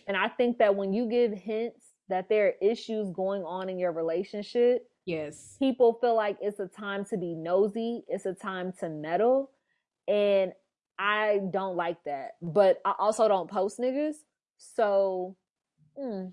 And 0.06 0.16
I 0.16 0.28
think 0.28 0.58
that 0.58 0.76
when 0.76 0.92
you 0.92 1.08
give 1.08 1.32
hints 1.32 1.92
that 2.08 2.28
there 2.28 2.48
are 2.48 2.70
issues 2.70 3.10
going 3.10 3.44
on 3.44 3.70
in 3.70 3.78
your 3.78 3.92
relationship, 3.92 4.86
yes, 5.06 5.56
people 5.58 5.98
feel 6.02 6.14
like 6.14 6.36
it's 6.42 6.60
a 6.60 6.68
time 6.68 7.04
to 7.06 7.16
be 7.16 7.34
nosy, 7.34 8.04
it's 8.08 8.26
a 8.26 8.34
time 8.34 8.72
to 8.80 8.90
meddle. 8.90 9.50
And 10.06 10.52
I 10.98 11.40
don't 11.50 11.76
like 11.76 12.02
that. 12.04 12.32
But 12.40 12.80
I 12.84 12.94
also 12.98 13.28
don't 13.28 13.50
post 13.50 13.78
niggas. 13.78 14.14
So, 14.58 15.36
hmm. 15.98 16.28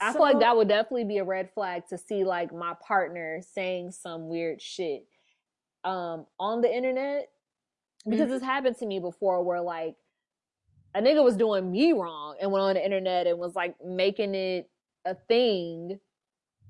I 0.00 0.08
So- 0.08 0.14
feel 0.14 0.22
like 0.22 0.40
that 0.40 0.56
would 0.56 0.68
definitely 0.68 1.04
be 1.04 1.18
a 1.18 1.24
red 1.24 1.50
flag 1.52 1.86
to 1.88 1.98
see 1.98 2.24
like 2.24 2.52
my 2.52 2.74
partner 2.86 3.40
saying 3.42 3.92
some 3.92 4.28
weird 4.28 4.60
shit 4.60 5.06
um 5.84 6.26
on 6.40 6.62
the 6.62 6.74
internet 6.74 7.30
because 8.08 8.30
Mhm. 8.30 8.36
it's 8.36 8.44
happened 8.44 8.76
to 8.78 8.86
me 8.86 8.98
before 8.98 9.42
where 9.42 9.60
like 9.60 9.96
a 10.94 11.00
nigga 11.02 11.22
was 11.22 11.36
doing 11.36 11.70
me 11.70 11.92
wrong 11.92 12.36
and 12.40 12.50
went 12.50 12.62
on 12.62 12.74
the 12.74 12.84
internet 12.84 13.26
and 13.26 13.38
was 13.38 13.54
like 13.54 13.82
making 13.84 14.34
it 14.34 14.70
a 15.04 15.14
thing 15.14 16.00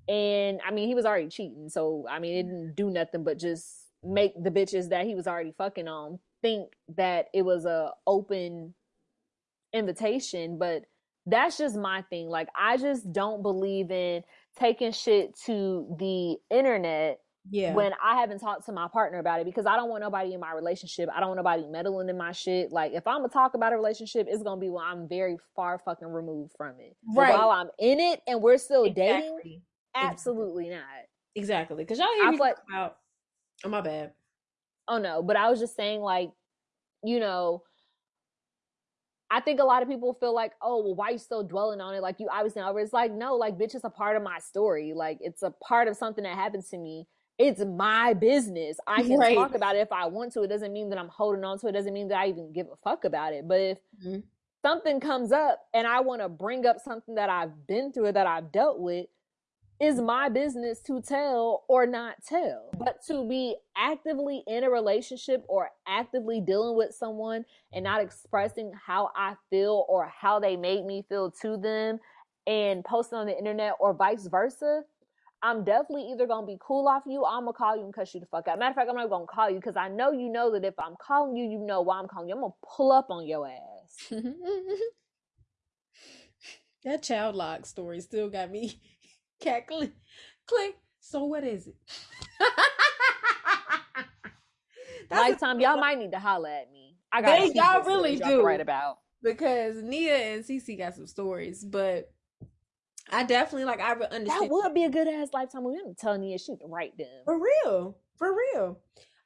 and 0.09 0.61
I 0.65 0.71
mean 0.73 0.89
he 0.89 0.95
was 0.95 1.07
already 1.07 1.29
cheating 1.29 1.69
so 1.69 2.07
I 2.09 2.19
mean 2.19 2.37
it 2.37 2.43
didn't 2.43 2.75
do 2.75 2.91
nothing 2.91 3.23
but 3.25 3.39
just 3.39 3.89
make 4.03 4.35
the 4.43 4.51
bitches 4.51 4.89
that 4.91 5.07
he 5.07 5.15
was 5.15 5.27
already 5.27 5.53
fucking 5.53 5.89
on 5.89 6.19
think 6.45 6.69
that 6.97 7.29
it 7.33 7.41
was 7.43 7.65
a 7.65 7.91
open 8.07 8.75
invitation 9.73 10.59
but 10.59 10.83
that's 11.27 11.57
just 11.57 11.75
my 11.75 12.03
thing 12.11 12.29
like 12.29 12.49
I 12.55 12.77
just 12.77 13.11
don't 13.12 13.41
believe 13.43 13.91
in 13.91 14.23
taking 14.59 14.93
shit 14.93 15.35
to 15.47 15.87
the 15.99 16.37
internet 16.55 17.21
yeah, 17.51 17.75
when 17.75 17.93
I 18.03 18.21
haven't 18.21 18.39
talked 18.39 18.66
to 18.66 18.73
my 18.73 18.89
partner 18.89 19.19
about 19.19 19.41
it 19.41 19.45
because 19.47 19.66
I 19.66 19.77
don't 19.77 19.91
want 19.91 20.03
nobody 20.03 20.33
in 20.33 20.41
my 20.41 20.53
relationship. 20.55 21.11
I 21.15 21.21
don't 21.21 21.29
want 21.29 21.39
nobody 21.39 21.66
meddling 21.66 22.09
in 22.09 22.16
my 22.16 22.33
shit. 22.33 22.73
Like 22.73 22.93
if 22.93 23.07
I'm 23.07 23.19
gonna 23.19 23.29
talk 23.29 23.53
about 23.53 23.75
a 23.75 23.77
relationship, 23.77 24.27
it's 24.31 24.43
gonna 24.43 24.61
be 24.61 24.71
when 24.71 24.83
I'm 24.83 25.07
very 25.09 25.37
far 25.55 25.79
fucking 25.79 26.09
removed 26.09 26.53
from 26.57 26.81
it. 26.81 26.97
But 27.15 27.21
Right. 27.21 27.35
while 27.35 27.51
I'm 27.51 27.69
in 27.79 28.01
it 28.01 28.23
and 28.27 28.41
we're 28.41 28.57
still 28.57 28.85
dating, 28.85 29.35
exactly, 29.35 29.62
absolutely 29.95 30.69
not. 30.71 30.85
exactly. 31.35 31.85
Because 31.85 31.99
y'all 31.99 32.09
hear 32.15 32.31
me 32.31 32.39
like- 32.39 32.57
talk 32.57 32.65
about. 32.66 32.97
Oh 33.65 33.69
my 33.69 33.83
bad. 33.83 34.15
Oh 34.89 34.98
no, 34.98 35.23
but 35.23 35.36
I 35.36 35.51
was 35.51 35.61
just 35.61 35.77
saying 35.77 36.01
like, 36.01 36.31
you 37.02 37.20
know, 37.20 37.62
I 39.31 39.40
think 39.40 39.59
a 39.59 39.65
lot 39.65 39.82
of 39.82 39.89
people 39.89 40.15
feel 40.15 40.35
like, 40.35 40.52
oh, 40.62 40.82
well, 40.85 40.94
why 40.94 41.11
you 41.11 41.19
still 41.19 41.43
dwelling 41.43 41.81
on 41.81 41.94
it? 41.94 42.02
Like 42.02 42.20
you 42.20 42.28
obviously 42.31 42.62
know. 42.62 42.77
It's 42.77 42.93
like, 42.93 43.11
no, 43.12 43.35
like 43.36 43.56
bitch, 43.59 43.74
it's 43.74 43.85
a 43.85 43.90
part 43.90 44.16
of 44.16 44.23
my 44.23 44.39
story. 44.39 44.93
Like 44.94 45.19
it's 45.20 45.43
a 45.43 45.51
part 45.51 45.89
of 45.89 45.97
something 45.97 46.23
that 46.24 46.35
happened 46.36 46.65
to 46.70 46.78
me. 46.78 47.06
It's 47.39 47.65
my 47.65 48.15
business. 48.15 48.77
I 48.86 49.02
can 49.02 49.19
Right. 49.19 49.35
talk 49.35 49.55
about 49.55 49.74
it 49.77 49.81
if 49.81 49.90
I 49.90 50.06
want 50.06 50.32
to. 50.35 50.43
It 50.43 50.48
doesn't 50.48 50.73
mean 50.73 50.90
that 50.90 50.98
I'm 50.98 51.09
holding 51.09 51.43
on 51.43 51.59
to 51.61 51.66
it. 51.66 51.70
It 51.70 51.73
doesn't 51.73 51.93
mean 51.94 52.09
that 52.09 52.19
I 52.19 52.28
even 52.28 52.52
give 52.52 52.69
a 52.69 52.77
fuck 52.85 53.05
about 53.05 53.32
it. 53.32 53.48
But 53.48 53.61
if 53.61 53.78
Mhm. 53.93 54.23
something 54.65 55.01
comes 55.01 55.32
up 55.32 55.61
and 55.74 55.86
I 55.86 56.01
want 56.01 56.23
to 56.23 56.28
bring 56.28 56.66
up 56.66 56.78
something 56.81 57.16
that 57.16 57.28
I've 57.31 57.66
been 57.66 57.93
through 57.93 58.06
or 58.06 58.12
that 58.12 58.27
I've 58.27 58.52
dealt 58.52 58.78
with, 58.81 59.06
is 59.80 60.01
my 60.01 60.28
business 60.28 60.80
to 60.80 61.01
tell 61.01 61.64
or 61.68 61.86
not 61.86 62.16
tell. 62.26 62.70
But 62.78 63.02
to 63.09 63.28
be 63.28 63.56
actively 63.76 64.42
in 64.46 64.64
a 64.64 64.70
relationship 64.70 65.44
or 65.48 65.70
actively 65.86 66.40
dealing 66.40 66.76
with 66.76 66.94
someone 66.94 67.44
and 67.72 67.84
not 67.84 68.01
expressing 68.01 68.72
how 68.86 69.10
I 69.16 69.34
feel 69.51 69.84
or 69.88 70.06
how 70.09 70.38
they 70.38 70.56
made 70.56 70.84
me 70.84 71.05
feel 71.09 71.30
to 71.42 71.56
them 71.56 71.98
and 72.46 72.84
posting 72.84 73.18
on 73.18 73.26
the 73.26 73.36
internet 73.36 73.72
or 73.80 73.94
vice 73.94 74.26
versa, 74.26 74.82
I'm 75.42 75.64
definitely 75.64 76.10
either 76.12 76.26
gonna 76.26 76.46
be 76.46 76.56
cool 76.60 76.88
off 76.88 77.02
you 77.06 77.20
or 77.22 77.28
I'm 77.28 77.40
gonna 77.40 77.52
call 77.52 77.76
you 77.76 77.84
and 77.84 77.92
cuss 77.92 78.14
you 78.14 78.20
the 78.20 78.26
fuck 78.26 78.48
out. 78.48 78.59
Matter 78.59 78.70
of 78.70 78.76
fact, 78.76 78.88
I'm 78.88 78.96
not 78.96 79.10
gonna 79.10 79.26
call 79.26 79.51
you 79.51 79.56
because 79.56 79.76
I 79.76 79.88
know 79.88 80.12
you 80.12 80.30
know 80.30 80.51
that 80.52 80.64
if 80.64 80.74
I'm 80.78 80.94
calling 80.98 81.36
you, 81.36 81.44
you 81.46 81.59
know 81.59 81.82
why 81.82 81.98
I'm 81.98 82.09
calling 82.09 82.28
you. 82.28 82.34
I'm 82.34 82.40
gonna 82.40 82.55
pull 82.76 82.92
up 82.92 83.10
on 83.10 83.26
your 83.26 83.46
ass. 83.46 84.10
that 86.84 87.02
child 87.02 87.34
lock 87.34 87.66
story 87.66 88.01
still 88.01 88.30
got 88.30 88.51
me 88.51 88.80
cackling. 89.40 89.93
Click. 90.47 90.77
So 91.01 91.24
what 91.24 91.44
is 91.44 91.66
it? 91.69 91.77
Lifetime, 95.11 95.61
y'all 95.61 95.78
might 95.78 95.98
need 95.98 96.12
to 96.12 96.19
holler 96.19 96.48
at 96.48 96.73
me. 96.73 96.97
I 97.12 97.23
got 97.23 97.39
They- 97.39 97.52
y'all 97.55 97.82
really 97.85 98.16
do. 98.16 98.43
right 98.43 98.61
about. 98.61 98.98
because 99.23 99.77
Nia 99.82 100.16
and 100.16 100.44
Cece 100.44 100.77
got 100.77 100.94
some 100.94 101.06
stories, 101.06 101.65
but 101.65 102.12
I 103.11 103.24
definitely 103.24 103.65
like 103.66 103.81
I 103.81 103.93
understand 103.93 104.28
That 104.28 104.51
would 104.51 104.74
be 104.74 104.85
a 104.85 104.90
good 104.90 105.09
ass 105.09 105.28
lifetime 105.32 105.62
movie. 105.65 105.78
I'm 105.85 105.94
telling 105.94 106.23
you, 106.24 106.36
shoot, 106.39 106.59
write 106.65 106.97
them. 106.98 107.06
for 107.24 107.39
real, 107.39 107.97
for 108.16 108.35
real. 108.36 108.78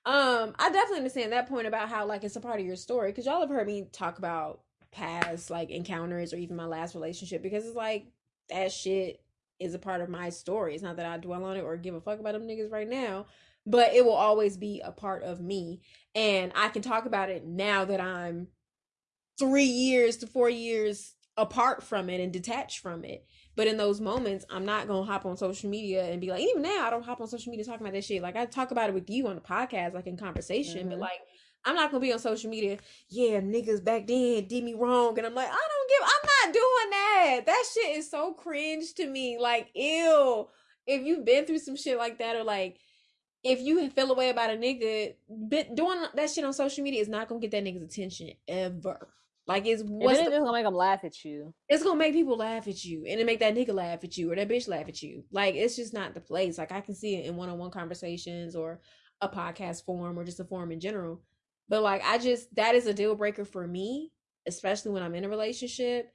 Um, 0.05 0.55
I 0.59 0.70
definitely 0.70 0.98
understand 0.98 1.32
that 1.32 1.48
point 1.48 1.66
about 1.66 1.89
how 1.89 2.06
like 2.06 2.22
it's 2.24 2.36
a 2.36 2.40
part 2.40 2.60
of 2.60 2.66
your 2.66 2.76
story 2.76 3.10
because 3.10 3.26
y'all 3.26 3.40
have 3.40 3.48
heard 3.51 3.66
me 3.66 3.89
talk 3.93 4.18
about 4.18 4.60
past 4.90 5.51
like 5.51 5.70
encounters 5.70 6.32
or 6.32 6.36
even 6.36 6.56
my 6.56 6.64
last 6.64 6.94
relationship 6.94 7.43
because 7.43 7.66
it's 7.66 7.76
like 7.76 8.06
that 8.51 8.72
shit 8.72 9.20
is 9.60 9.74
a 9.74 9.78
part 9.78 10.01
of 10.01 10.09
my 10.09 10.30
story. 10.30 10.74
It's 10.74 10.82
not 10.82 10.97
that 10.97 11.06
I 11.06 11.16
dwell 11.18 11.44
on 11.44 11.56
it 11.56 11.62
or 11.62 11.76
give 11.76 11.94
a 11.94 12.01
fuck 12.01 12.20
about 12.20 12.32
them 12.32 12.43
niggas 12.47 12.70
right 12.70 12.89
now, 12.89 13.26
but 13.66 13.93
it 13.94 14.05
will 14.05 14.12
always 14.12 14.56
be 14.56 14.80
a 14.85 14.93
part 14.93 15.22
of 15.22 15.40
me, 15.40 15.80
and 16.14 16.52
I 16.55 16.68
can 16.68 16.82
talk 16.82 17.06
about 17.06 17.30
it 17.30 17.44
now 17.47 17.85
that 17.85 18.01
I'm 18.01 18.48
three 19.39 19.64
years 19.64 20.16
to 20.18 20.26
four 20.26 20.51
years 20.51 21.14
apart 21.36 21.85
from 21.85 22.10
it 22.10 22.20
and 22.20 22.32
detached 22.32 22.80
from 22.80 23.05
it. 23.05 23.24
But 23.55 23.68
in 23.68 23.76
those 23.76 24.01
moments, 24.01 24.44
I'm 24.51 24.64
not 24.64 24.89
gonna 24.89 25.05
hop 25.06 25.24
on 25.24 25.36
social 25.36 25.70
media 25.70 26.05
and 26.05 26.20
be 26.20 26.30
like, 26.30 26.43
even 26.43 26.62
now, 26.62 26.86
I 26.86 26.90
don't 26.90 27.05
hop 27.05 27.20
on 27.20 27.28
social 27.28 27.51
media 27.51 27.64
talking 27.64 27.82
about 27.86 27.93
that 27.94 28.05
shit. 28.05 28.22
Like 28.22 28.36
I 28.36 28.47
talk 28.47 28.72
about 28.72 28.89
it 28.90 28.94
with 28.94 29.09
you 29.09 29.28
on 29.28 29.36
the 29.36 29.40
podcast, 29.40 29.94
like 29.94 30.06
in 30.09 30.16
conversation, 30.16 30.89
but 30.89 30.98
Mhm. 30.98 31.02
like 31.02 31.20
I'm 31.64 31.74
not 31.74 31.90
gonna 31.90 32.01
be 32.01 32.12
on 32.12 32.18
social 32.18 32.51
media. 32.51 32.78
Yeah, 33.09 33.40
niggas 33.40 33.85
back 33.85 34.06
then 34.06 34.47
did 34.47 34.64
me 34.64 34.74
wrong, 34.74 35.16
and 35.18 35.26
I'm 35.26 35.35
like, 35.35 35.48
I 35.48 35.51
don't 35.51 35.90
give. 35.90 36.02
I'm 36.02 36.28
not 36.47 36.55
doing 36.55 36.90
that. 36.90 37.40
That 37.47 37.64
shit 37.72 37.97
is 37.97 38.10
so 38.10 38.32
cringe 38.32 38.94
to 38.94 39.06
me. 39.06 39.39
Like, 39.39 39.68
ew. 39.74 40.48
If 40.86 41.02
you've 41.05 41.24
been 41.24 41.44
through 41.44 41.59
some 41.59 41.76
shit 41.76 41.98
like 41.98 42.18
that, 42.18 42.36
or 42.36 42.44
like 42.44 42.78
if 43.44 43.60
you 43.60 43.89
feel 43.90 44.10
away 44.10 44.30
about 44.30 44.51
a 44.51 44.55
nigga, 44.55 45.14
but 45.28 45.74
doing 45.74 46.02
that 46.14 46.30
shit 46.30 46.44
on 46.44 46.52
social 46.52 46.82
media 46.82 47.01
is 47.01 47.09
not 47.09 47.28
gonna 47.28 47.40
get 47.40 47.51
that 47.52 47.64
nigga's 47.64 47.82
attention 47.82 48.30
ever. 48.47 49.09
Like, 49.47 49.64
it's 49.64 49.82
what's 49.82 50.18
the 50.18 50.30
gonna 50.30 50.52
make 50.52 50.64
them 50.64 50.74
laugh 50.74 51.05
at 51.05 51.24
you. 51.24 51.55
it's 51.70 51.82
gonna 51.82 51.98
make 51.98 52.12
people 52.12 52.36
laugh 52.36 52.68
at 52.68 52.85
you 52.85 53.06
and 53.09 53.18
it 53.18 53.24
make 53.24 53.40
that 53.40 53.55
nigga 53.55 53.72
laugh 53.72 54.05
at 54.05 54.18
you 54.18 54.30
or 54.30 54.36
that 54.36 54.48
bitch 54.48 54.68
laugh 54.68 54.89
at 54.89 55.02
you. 55.02 55.24
Like 55.32 55.55
it's 55.55 55.74
just 55.74 55.94
not 55.94 56.12
the 56.12 56.20
place. 56.20 56.59
Like 56.59 56.70
I 56.70 56.82
can 56.82 56.94
see 56.94 57.16
it 57.16 57.24
in 57.24 57.36
one 57.36 57.48
on 57.48 57.56
one 57.56 57.70
conversations 57.70 58.55
or 58.55 58.80
a 59.22 59.28
podcast 59.28 59.85
form 59.86 60.18
or 60.18 60.24
just 60.24 60.40
a 60.40 60.44
forum 60.44 60.70
in 60.70 60.80
general. 60.80 61.22
But 61.69 61.82
like 61.82 62.03
I 62.05 62.19
just 62.19 62.55
that 62.57 62.74
is 62.74 62.86
a 62.86 62.95
deal 62.95 63.15
breaker 63.15 63.45
for 63.45 63.66
me, 63.66 64.12
especially 64.47 64.93
when 64.93 65.03
I'm 65.03 65.15
in 65.15 65.24
a 65.24 65.28
relationship. 65.28 66.12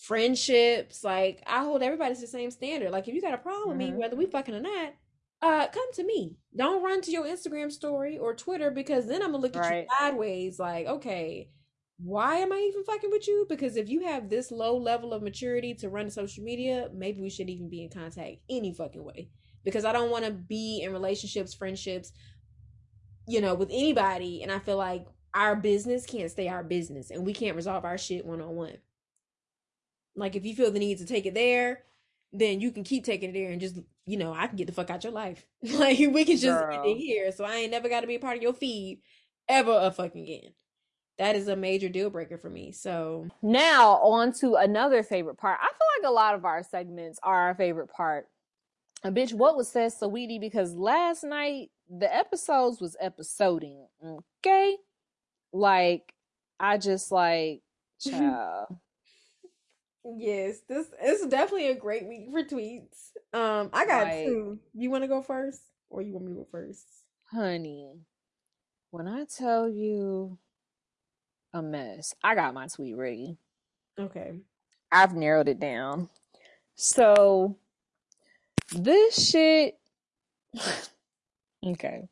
Friendships, 0.00 1.04
like 1.04 1.42
I 1.46 1.64
hold 1.64 1.82
everybody 1.82 2.14
to 2.14 2.20
the 2.20 2.26
same 2.26 2.50
standard. 2.50 2.90
Like 2.90 3.08
if 3.08 3.14
you 3.14 3.22
got 3.22 3.34
a 3.34 3.38
problem 3.38 3.68
with 3.68 3.76
me, 3.78 3.92
whether 3.92 4.16
we 4.16 4.26
fucking 4.26 4.54
or 4.54 4.60
not, 4.60 4.92
uh 5.40 5.66
come 5.68 5.92
to 5.94 6.04
me. 6.04 6.36
Don't 6.56 6.82
run 6.82 7.00
to 7.02 7.10
your 7.10 7.24
Instagram 7.24 7.70
story 7.70 8.18
or 8.18 8.34
Twitter 8.34 8.70
because 8.70 9.06
then 9.06 9.22
I'm 9.22 9.30
gonna 9.32 9.38
look 9.42 9.56
at 9.56 9.60
Right. 9.60 9.82
you 9.82 9.86
sideways 9.98 10.58
like, 10.58 10.86
okay, 10.86 11.50
why 11.98 12.36
am 12.36 12.52
I 12.52 12.58
even 12.58 12.84
fucking 12.84 13.10
with 13.10 13.26
you? 13.28 13.46
Because 13.48 13.76
if 13.76 13.88
you 13.88 14.00
have 14.04 14.28
this 14.28 14.50
low 14.50 14.76
level 14.76 15.12
of 15.12 15.22
maturity 15.22 15.74
to 15.74 15.88
run 15.88 16.10
social 16.10 16.42
media, 16.42 16.88
maybe 16.92 17.20
we 17.20 17.30
should 17.30 17.48
even 17.48 17.68
be 17.68 17.82
in 17.84 17.88
contact 17.90 18.38
any 18.50 18.74
fucking 18.74 19.04
way. 19.04 19.30
Because 19.64 19.84
I 19.84 19.92
don't 19.92 20.10
want 20.10 20.24
to 20.24 20.32
be 20.32 20.82
in 20.82 20.92
relationships, 20.92 21.54
friendships, 21.54 22.12
you 23.26 23.40
know, 23.40 23.54
with 23.54 23.70
anybody. 23.70 24.42
And 24.42 24.52
I 24.52 24.58
feel 24.58 24.76
like 24.76 25.06
our 25.34 25.56
business 25.56 26.06
can't 26.06 26.30
stay 26.30 26.48
our 26.48 26.62
business 26.62 27.10
and 27.10 27.26
we 27.26 27.32
can't 27.32 27.56
resolve 27.56 27.84
our 27.84 27.98
shit 27.98 28.24
one 28.24 28.40
on 28.40 28.54
one. 28.54 28.78
Like 30.16 30.36
if 30.36 30.44
you 30.44 30.54
feel 30.54 30.70
the 30.70 30.78
need 30.78 30.98
to 30.98 31.06
take 31.06 31.26
it 31.26 31.34
there, 31.34 31.82
then 32.32 32.60
you 32.60 32.70
can 32.70 32.84
keep 32.84 33.04
taking 33.04 33.30
it 33.30 33.32
there 33.32 33.50
and 33.50 33.60
just, 33.60 33.78
you 34.06 34.16
know, 34.16 34.32
I 34.32 34.46
can 34.46 34.56
get 34.56 34.66
the 34.66 34.72
fuck 34.72 34.90
out 34.90 35.04
your 35.04 35.12
life. 35.12 35.44
like 35.62 35.98
we 35.98 36.24
can 36.24 36.36
just 36.36 36.44
end 36.44 36.82
Girl. 36.82 36.82
it 36.84 36.96
here. 36.96 37.32
So 37.32 37.44
I 37.44 37.56
ain't 37.56 37.70
never 37.70 37.88
got 37.88 38.00
to 38.00 38.06
be 38.06 38.16
a 38.16 38.20
part 38.20 38.36
of 38.36 38.42
your 38.42 38.54
feed 38.54 39.00
ever 39.48 39.76
a 39.82 39.90
fucking 39.90 40.22
again. 40.22 40.52
That 41.18 41.36
is 41.36 41.46
a 41.46 41.54
major 41.54 41.88
deal 41.88 42.10
breaker 42.10 42.38
for 42.38 42.50
me. 42.50 42.72
So 42.72 43.28
Now 43.40 43.98
on 43.98 44.32
to 44.40 44.56
another 44.56 45.02
favorite 45.02 45.38
part. 45.38 45.58
I 45.62 45.66
feel 45.66 46.02
like 46.02 46.10
a 46.10 46.14
lot 46.14 46.34
of 46.34 46.44
our 46.44 46.62
segments 46.64 47.20
are 47.22 47.48
our 47.48 47.54
favorite 47.54 47.88
part. 47.88 48.26
A 49.04 49.12
bitch, 49.12 49.32
what 49.32 49.56
was 49.56 49.68
said, 49.68 49.92
sweetie? 49.92 50.38
Because 50.38 50.74
last 50.74 51.22
night 51.24 51.70
the 51.88 52.12
episodes 52.14 52.80
was 52.80 52.96
episoding. 53.00 53.86
Okay, 54.04 54.76
like 55.52 56.14
I 56.60 56.78
just 56.78 57.10
like 57.12 57.62
child. 58.00 58.76
Yes, 60.04 60.58
this 60.68 60.86
is 61.02 61.26
definitely 61.28 61.68
a 61.68 61.74
great 61.74 62.06
week 62.06 62.28
for 62.30 62.42
tweets. 62.42 63.12
Um, 63.32 63.70
I 63.72 63.86
got 63.86 64.04
Like- 64.06 64.26
two. 64.26 64.58
You 64.74 64.90
want 64.90 65.02
to 65.04 65.08
go 65.08 65.22
first, 65.22 65.62
or 65.88 66.02
you 66.02 66.12
want 66.12 66.26
me 66.26 66.32
to 66.32 66.38
go 66.40 66.46
first? 66.50 66.84
honey, 67.30 67.90
when 68.90 69.08
I 69.08 69.24
tell 69.24 69.68
you 69.68 70.38
a 71.52 71.62
mess, 71.62 72.14
I 72.22 72.34
got 72.36 72.54
my 72.54 72.68
tweet 72.68 72.96
ready. 72.96 73.38
Okay. 73.98 74.34
I've 74.92 75.14
narrowed 75.16 75.48
it 75.48 75.58
down. 75.58 76.10
So 76.76 77.56
this 78.72 79.30
shit 79.30 79.78
okay. 81.66 82.02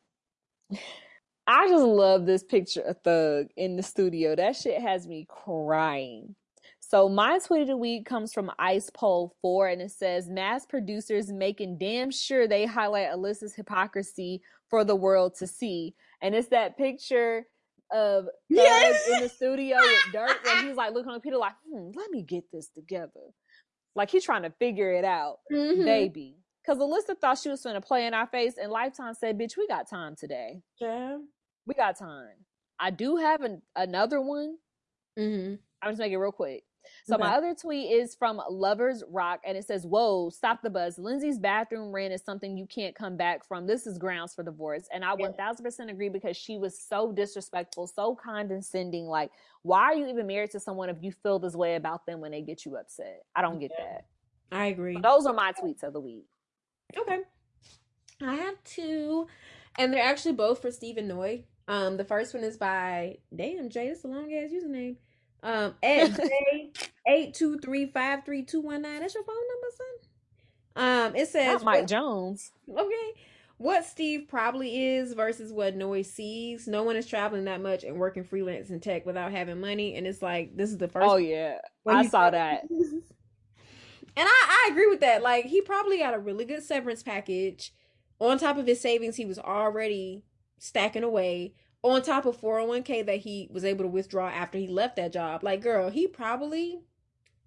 I 1.45 1.67
just 1.67 1.83
love 1.83 2.25
this 2.25 2.43
picture 2.43 2.81
of 2.81 2.97
Thug 3.03 3.47
in 3.57 3.75
the 3.75 3.83
studio. 3.83 4.35
That 4.35 4.55
shit 4.55 4.81
has 4.81 5.07
me 5.07 5.27
crying. 5.29 6.35
So 6.79 7.09
my 7.09 7.39
tweet 7.39 7.63
of 7.63 7.67
the 7.67 7.77
week 7.77 8.05
comes 8.05 8.33
from 8.33 8.51
Ice 8.59 8.89
Pole 8.93 9.35
4 9.41 9.67
and 9.69 9.81
it 9.81 9.91
says 9.91 10.29
mass 10.29 10.65
producers 10.65 11.31
making 11.31 11.79
damn 11.79 12.11
sure 12.11 12.47
they 12.47 12.65
highlight 12.65 13.09
Alyssa's 13.11 13.55
hypocrisy 13.55 14.41
for 14.69 14.83
the 14.85 14.95
world 14.95 15.35
to 15.39 15.47
see. 15.47 15.95
And 16.21 16.35
it's 16.35 16.49
that 16.49 16.77
picture 16.77 17.45
of 17.91 18.25
Thug 18.25 18.31
Yes. 18.49 19.07
in 19.11 19.21
the 19.21 19.29
studio 19.29 19.77
with 19.77 20.03
Dirt 20.13 20.37
and 20.47 20.67
he's 20.67 20.77
like 20.77 20.93
looking 20.93 21.11
on 21.11 21.19
Peter 21.21 21.37
like, 21.37 21.55
hmm, 21.69 21.89
let 21.95 22.09
me 22.11 22.21
get 22.23 22.45
this 22.51 22.69
together. 22.69 23.31
Like 23.95 24.09
he's 24.09 24.23
trying 24.23 24.43
to 24.43 24.51
figure 24.59 24.93
it 24.93 25.05
out, 25.05 25.39
Mhm. 25.51 25.85
baby. 25.85 26.37
Because 26.65 26.79
Alyssa 26.79 27.17
thought 27.19 27.39
she 27.39 27.49
was 27.49 27.61
going 27.61 27.75
to 27.75 27.81
play 27.81 28.05
in 28.05 28.13
our 28.13 28.27
face, 28.27 28.53
and 28.61 28.71
Lifetime 28.71 29.13
said, 29.13 29.37
bitch, 29.37 29.57
we 29.57 29.67
got 29.67 29.89
time 29.89 30.15
today. 30.15 30.61
Yeah. 30.79 31.17
We 31.65 31.73
got 31.73 31.97
time. 31.97 32.35
I 32.79 32.89
do 32.89 33.17
have 33.17 33.41
an, 33.41 33.61
another 33.75 34.21
one. 34.21 34.57
Mm-hmm. 35.19 35.55
I'm 35.81 35.91
just 35.91 35.99
make 35.99 36.11
it 36.11 36.17
real 36.17 36.31
quick. 36.31 36.63
So 37.05 37.17
my 37.17 37.35
other 37.35 37.55
tweet 37.55 37.91
is 37.93 38.13
from 38.13 38.41
Lovers 38.49 39.05
Rock, 39.09 39.39
and 39.45 39.57
it 39.57 39.63
says, 39.63 39.85
"Whoa, 39.85 40.29
stop 40.29 40.61
the 40.61 40.69
buzz! 40.69 40.99
Lindsay's 40.99 41.39
bathroom 41.39 41.93
rant 41.93 42.13
is 42.13 42.21
something 42.21 42.57
you 42.57 42.65
can't 42.65 42.93
come 42.93 43.15
back 43.15 43.45
from. 43.47 43.65
This 43.65 43.87
is 43.87 43.97
grounds 43.97 44.35
for 44.35 44.43
divorce." 44.43 44.85
And 44.93 45.05
I 45.05 45.09
Yeah. 45.11 45.27
one 45.27 45.33
thousand 45.33 45.63
percent 45.63 45.89
agree 45.89 46.09
because 46.09 46.35
she 46.35 46.57
was 46.57 46.77
so 46.77 47.13
disrespectful, 47.13 47.87
so 47.87 48.15
condescending. 48.15 49.05
Like, 49.05 49.31
why 49.61 49.83
are 49.83 49.95
you 49.95 50.07
even 50.07 50.27
married 50.27 50.51
to 50.51 50.59
someone 50.59 50.89
if 50.89 50.97
you 51.01 51.13
feel 51.13 51.39
this 51.39 51.55
way 51.55 51.75
about 51.75 52.05
them 52.05 52.19
when 52.19 52.31
they 52.31 52.41
get 52.41 52.65
you 52.65 52.75
upset? 52.75 53.23
I 53.33 53.41
don't 53.41 53.59
get 53.59 53.71
Yeah. 53.79 53.85
that. 53.85 54.05
I 54.51 54.65
agree. 54.65 54.95
But 54.95 55.03
those 55.03 55.25
are 55.25 55.33
my 55.33 55.53
tweets 55.53 55.83
of 55.83 55.93
the 55.93 56.01
week. 56.01 56.25
Okay. 56.97 57.19
I 58.21 58.35
have 58.35 58.63
two, 58.63 59.27
and 59.77 59.93
they're 59.93 60.03
actually 60.03 60.33
both 60.33 60.61
for 60.61 60.71
Stephen 60.71 61.07
Noi. 61.07 61.43
Um, 61.67 61.97
the 61.97 62.05
first 62.05 62.33
one 62.33 62.43
is 62.43 62.57
by 62.57 63.17
damn 63.35 63.69
Jay. 63.69 63.87
That's 63.87 64.03
a 64.03 64.07
long 64.07 64.31
ass 64.33 64.51
username. 64.51 64.97
Um, 65.41 65.75
at 65.83 66.15
J 66.15 66.71
eight 67.07 67.33
two 67.33 67.57
three 67.59 67.85
five 67.87 68.23
three 68.25 68.43
two 68.43 68.61
one 68.61 68.81
nine. 68.81 69.01
That's 69.01 69.13
your 69.15 69.23
phone 69.23 69.35
number, 69.35 69.67
son. 69.77 69.85
Um, 70.75 71.15
it 71.15 71.27
says 71.27 71.53
Not 71.61 71.63
Mike 71.63 71.79
what- 71.81 71.89
Jones. 71.89 72.51
okay. 72.77 73.19
What 73.57 73.85
Steve 73.85 74.27
probably 74.27 74.83
is 74.95 75.13
versus 75.13 75.53
what 75.53 75.75
Noi 75.75 76.01
sees. 76.01 76.67
No 76.67 76.83
one 76.83 76.95
is 76.97 77.05
traveling 77.05 77.45
that 77.45 77.61
much 77.61 77.83
and 77.83 77.97
working 77.97 78.23
freelance 78.25 78.69
in 78.71 78.79
tech 78.81 79.05
without 79.05 79.31
having 79.31 79.61
money, 79.61 79.95
and 79.95 80.05
it's 80.07 80.21
like 80.21 80.57
this 80.57 80.69
is 80.69 80.77
the 80.77 80.87
first. 80.89 81.07
Oh 81.07 81.15
yeah, 81.17 81.59
I 81.87 82.05
saw 82.07 82.29
that. 82.29 82.63
And 84.15 84.27
I, 84.27 84.65
I 84.67 84.69
agree 84.71 84.87
with 84.87 84.99
that. 85.01 85.21
Like 85.21 85.45
he 85.45 85.61
probably 85.61 85.99
got 85.99 86.13
a 86.13 86.19
really 86.19 86.45
good 86.45 86.63
severance 86.63 87.03
package. 87.03 87.73
On 88.19 88.37
top 88.37 88.57
of 88.57 88.67
his 88.67 88.79
savings, 88.79 89.15
he 89.15 89.25
was 89.25 89.39
already 89.39 90.23
stacking 90.59 91.03
away. 91.03 91.53
On 91.81 92.01
top 92.01 92.25
of 92.25 92.39
401k 92.39 93.05
that 93.05 93.17
he 93.17 93.49
was 93.51 93.65
able 93.65 93.83
to 93.83 93.89
withdraw 93.89 94.29
after 94.29 94.57
he 94.57 94.67
left 94.67 94.95
that 94.95 95.11
job. 95.11 95.43
Like, 95.43 95.61
girl, 95.61 95.89
he 95.89 96.07
probably 96.07 96.79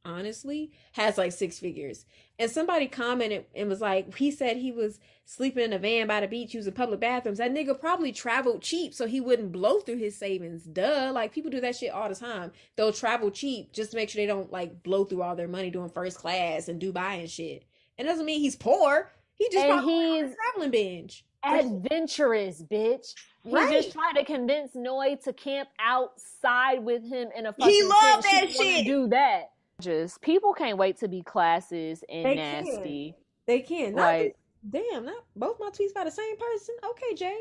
honestly 0.07 0.71
has 0.93 1.19
like 1.19 1.33
six 1.33 1.59
figures. 1.59 2.07
And 2.39 2.51
somebody 2.51 2.87
commented 2.87 3.47
and 3.55 3.69
was 3.69 3.81
like, 3.81 4.15
he 4.17 4.31
said 4.31 4.57
he 4.59 4.71
was 4.73 5.01
sleeping 5.25 5.65
in 5.65 5.73
a 5.73 5.79
van 5.79 6.07
by 6.07 6.21
the 6.21 6.29
beach 6.29 6.55
using 6.55 6.73
public 6.73 7.01
bathrooms. 7.01 7.39
That 7.39 7.53
nigga 7.53 7.79
probably 7.81 8.13
traveled 8.13 8.63
cheap 8.63 8.95
so 8.95 9.07
he 9.07 9.21
wouldn't 9.21 9.53
blow 9.53 9.81
through 9.81 9.97
his 9.97 10.17
savings. 10.17 10.63
Duh. 10.65 11.11
Like 11.15 11.33
people 11.33 11.51
do 11.51 11.61
that 11.63 11.77
shit 11.77 11.93
all 11.93 12.09
the 12.09 12.15
time. 12.15 12.53
They'll 12.77 12.93
travel 12.93 13.31
cheap 13.31 13.73
just 13.73 13.91
to 13.91 13.97
make 13.97 14.11
sure 14.11 14.21
they 14.23 14.27
don't 14.27 14.53
like 14.53 14.83
blow 14.83 15.05
through 15.05 15.23
all 15.23 15.35
their 15.35 15.49
money 15.49 15.71
doing 15.71 15.89
first 15.89 16.19
class 16.19 16.69
and 16.69 16.81
Dubai 16.81 17.21
and 17.21 17.31
shit. 17.31 17.65
It 17.99 18.05
doesn't 18.05 18.27
mean 18.27 18.41
he's 18.41 18.57
poor. 18.57 19.11
He 19.35 19.49
just 19.51 19.65
And 19.65 19.73
probably 19.73 19.95
went 19.95 20.07
on 20.09 20.25
a 20.25 20.27
he's 20.29 20.37
traveling 20.37 20.71
binge. 20.71 21.25
adventurous, 21.43 22.63
bitch. 22.63 23.15
He 23.45 23.51
Right. 23.53 23.73
just 23.73 23.93
tried 23.93 24.15
to 24.15 24.25
convince 24.25 24.75
Noi 24.75 25.17
to 25.25 25.33
camp 25.33 25.69
outside 25.79 26.85
with 26.85 27.03
him 27.05 27.29
in 27.37 27.47
a 27.47 27.53
fucking 27.53 27.73
He 27.73 27.83
loved 27.83 28.25
tent. 28.25 28.49
that 28.49 28.51
She 28.51 28.77
shit. 28.77 28.87
Do 28.87 29.09
that. 29.09 29.51
Just 29.81 30.21
people 30.23 30.55
can't 30.55 30.79
wait 30.79 30.99
to 31.01 31.09
be 31.09 31.23
classes 31.23 32.03
and 32.09 32.25
They 32.25 32.35
nasty. 32.35 33.15
They 33.47 33.61
can. 33.61 33.95
Not 33.95 34.03
Like 34.03 34.37
damn, 34.69 35.05
not 35.05 35.25
both 35.35 35.59
my 35.61 35.71
tweets 35.71 35.95
by 35.95 36.05
the 36.05 36.11
same 36.11 36.37
person. 36.37 36.75
Okay, 36.91 37.15
Jay. 37.15 37.39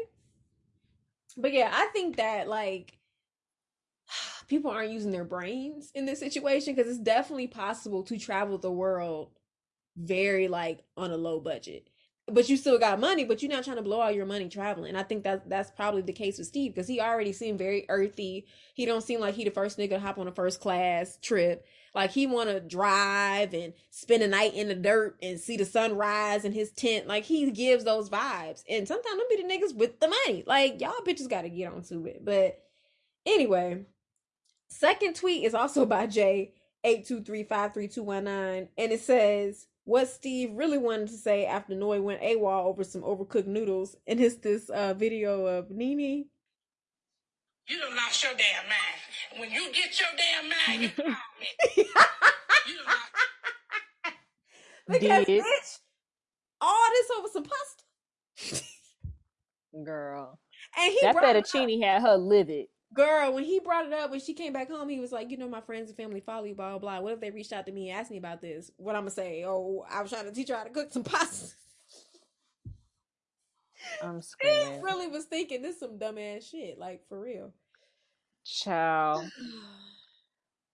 But 1.37 1.53
yeah, 1.53 1.69
I 1.73 1.87
think 1.87 2.17
that 2.17 2.47
like 2.47 2.97
people 4.47 4.71
aren't 4.71 4.91
using 4.91 5.11
their 5.11 5.23
brains 5.23 5.91
in 5.95 6.05
this 6.05 6.19
situation 6.19 6.75
because 6.75 6.91
it's 6.91 7.03
definitely 7.03 7.47
possible 7.47 8.03
to 8.03 8.17
travel 8.17 8.57
the 8.57 8.71
world 8.71 9.29
very 9.97 10.47
like 10.47 10.83
on 10.97 11.11
a 11.11 11.17
low 11.17 11.39
budget. 11.39 11.89
But 12.27 12.49
you 12.49 12.57
still 12.57 12.79
got 12.79 12.99
money, 12.99 13.23
but 13.23 13.43
you're 13.43 13.51
not 13.51 13.65
trying 13.65 13.75
to 13.75 13.83
blow 13.83 13.99
all 13.99 14.11
your 14.11 14.25
money 14.25 14.49
traveling. 14.49 14.89
And 14.89 14.97
I 14.97 15.03
think 15.03 15.23
that 15.23 15.47
that's 15.47 15.69
probably 15.69 16.01
the 16.01 16.11
case 16.11 16.39
with 16.39 16.47
Steve 16.47 16.73
because 16.73 16.87
he 16.87 16.99
already 16.99 17.31
seemed 17.31 17.59
very 17.59 17.85
earthy. 17.87 18.47
He 18.73 18.87
don't 18.87 19.03
seem 19.03 19.19
like 19.19 19.35
he 19.35 19.43
the 19.43 19.51
first 19.51 19.77
nigga 19.77 19.89
to 19.89 19.99
hop 19.99 20.17
on 20.17 20.27
a 20.27 20.31
first 20.31 20.59
class 20.59 21.19
trip. 21.21 21.67
Like 21.93 22.09
he 22.09 22.25
want 22.25 22.49
to 22.49 22.59
drive 22.59 23.53
and 23.53 23.73
spend 23.91 24.23
a 24.23 24.27
night 24.27 24.55
in 24.55 24.69
the 24.69 24.75
dirt 24.75 25.17
and 25.21 25.39
see 25.39 25.55
the 25.55 25.65
sunrise 25.65 26.45
in 26.45 26.51
his 26.51 26.71
tent. 26.71 27.05
Like 27.05 27.25
he 27.25 27.51
gives 27.51 27.83
those 27.83 28.09
vibes. 28.09 28.63
And 28.67 28.87
sometimes 28.87 29.17
them 29.17 29.27
be 29.29 29.43
the 29.43 29.47
niggas 29.47 29.75
with 29.75 29.99
the 29.99 30.07
money. 30.07 30.43
Like 30.47 30.81
y'all 30.81 30.93
bitches 31.05 31.29
got 31.29 31.43
to 31.43 31.49
get 31.49 31.71
onto 31.71 32.07
it. 32.07 32.25
But 32.25 32.59
anyway, 33.25 33.85
second 34.67 35.15
tweet 35.15 35.43
is 35.43 35.53
also 35.53 35.85
by 35.85 36.07
Jay 36.07 36.53
eight 36.83 37.05
two 37.05 37.21
three 37.21 37.43
five 37.43 37.73
three 37.73 37.87
two 37.87 38.03
one 38.03 38.25
nine, 38.25 38.69
and 38.77 38.91
it 38.91 39.01
says 39.01 39.67
what 39.85 40.07
Steve 40.09 40.51
really 40.53 40.77
wanted 40.77 41.07
to 41.07 41.13
say 41.17 41.45
after 41.45 41.73
Noi 41.75 42.01
went 42.01 42.21
AWOL 42.21 42.65
over 42.65 42.83
some 42.83 43.01
overcooked 43.03 43.47
noodles. 43.47 43.95
And 44.07 44.19
it's 44.19 44.35
this 44.37 44.69
uh, 44.69 44.93
video 44.95 45.45
of 45.45 45.69
Nene. 45.71 46.25
You 47.67 47.79
done 47.79 47.95
lost 47.95 48.23
your 48.23 48.33
damn 48.33 48.67
mind. 48.69 49.39
When 49.39 49.51
you 49.51 49.71
get 49.71 49.99
your 49.99 50.09
damn 50.17 50.49
mind, 50.49 50.81
you 50.83 50.89
call 50.89 51.05
me. 51.39 51.47
You 52.67 52.75
done 52.77 52.85
lost 52.85 53.11
Because 54.87 55.25
Did. 55.25 55.43
bitch, 55.43 55.79
all 56.61 56.89
this 56.91 57.09
over 57.17 57.27
some 57.33 57.43
pasta. 57.43 58.63
girl. 59.83 60.39
And 60.77 60.91
he 60.93 60.99
That 61.01 61.13
brought 61.13 61.25
up. 61.35 61.45
fettuccine 61.45 61.81
had 61.83 62.01
her 62.01 62.17
livid. 62.17 62.67
Girl, 62.95 63.33
when 63.33 63.43
he 63.43 63.59
brought 63.59 63.85
it 63.85 63.93
up, 63.93 64.09
when 64.09 64.21
she 64.21 64.33
came 64.33 64.53
back 64.53 64.69
home, 64.71 64.87
he 64.89 64.99
was 65.01 65.11
like, 65.11 65.29
you 65.29 65.37
know, 65.37 65.49
my 65.49 65.59
friends 65.61 65.89
and 65.89 65.97
family 65.97 66.21
follow 66.21 66.45
you, 66.45 66.55
blah, 66.55 66.69
blah, 66.71 66.79
blah. 66.79 66.99
What 67.01 67.13
if 67.13 67.19
they 67.19 67.29
reached 67.29 67.51
out 67.53 67.65
to 67.65 67.71
me 67.73 67.89
and 67.89 67.99
asked 67.99 68.09
me 68.09 68.17
about 68.17 68.41
this? 68.41 68.71
What 68.77 68.95
I'm 68.95 69.01
going 69.01 69.09
to 69.09 69.15
say? 69.15 69.43
Oh, 69.45 69.85
I 69.89 70.01
was 70.01 70.09
trying 70.11 70.25
to 70.25 70.31
teach 70.31 70.47
her 70.49 70.55
how 70.55 70.63
to 70.63 70.69
cook 70.69 70.93
some 70.93 71.03
pasta. 71.03 71.55
I'm 74.01 74.15
He 74.17 74.21
screaming. 74.21 74.81
really 74.81 75.07
was 75.07 75.25
thinking 75.25 75.61
this 75.61 75.79
some 75.79 75.99
dumbass 75.99 76.49
shit, 76.49 76.79
like 76.79 77.01
for 77.09 77.19
real. 77.19 77.53
Ciao. 78.43 79.23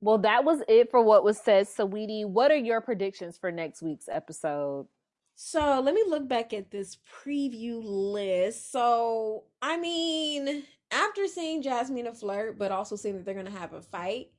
Well, 0.04 0.18
that 0.18 0.44
was 0.44 0.64
it 0.68 0.90
for 0.90 1.00
what 1.04 1.24
was 1.24 1.38
said. 1.38 1.68
Sweetie, 1.68 2.26
what 2.26 2.50
are 2.50 2.58
your 2.58 2.82
predictions 2.82 3.38
for 3.38 3.52
next 3.52 3.84
week's 3.84 4.10
episode? 4.10 4.88
So 5.36 5.80
let 5.80 5.94
me 5.94 6.04
look 6.08 6.28
back 6.28 6.54
at 6.54 6.72
this 6.72 6.98
preview 7.24 7.80
list. 7.84 8.72
So, 8.72 9.44
I 9.62 9.78
mean, 9.78 10.64
after 10.92 11.28
seeing 11.28 11.62
Jasmine 11.62 12.08
a 12.08 12.14
flirt, 12.14 12.58
but 12.58 12.72
also 12.72 12.96
seeing 12.96 13.16
that 13.16 13.26
they're 13.26 13.34
going 13.34 13.46
to 13.46 13.52
have 13.52 13.74
a 13.74 13.82
fight, 13.82 14.30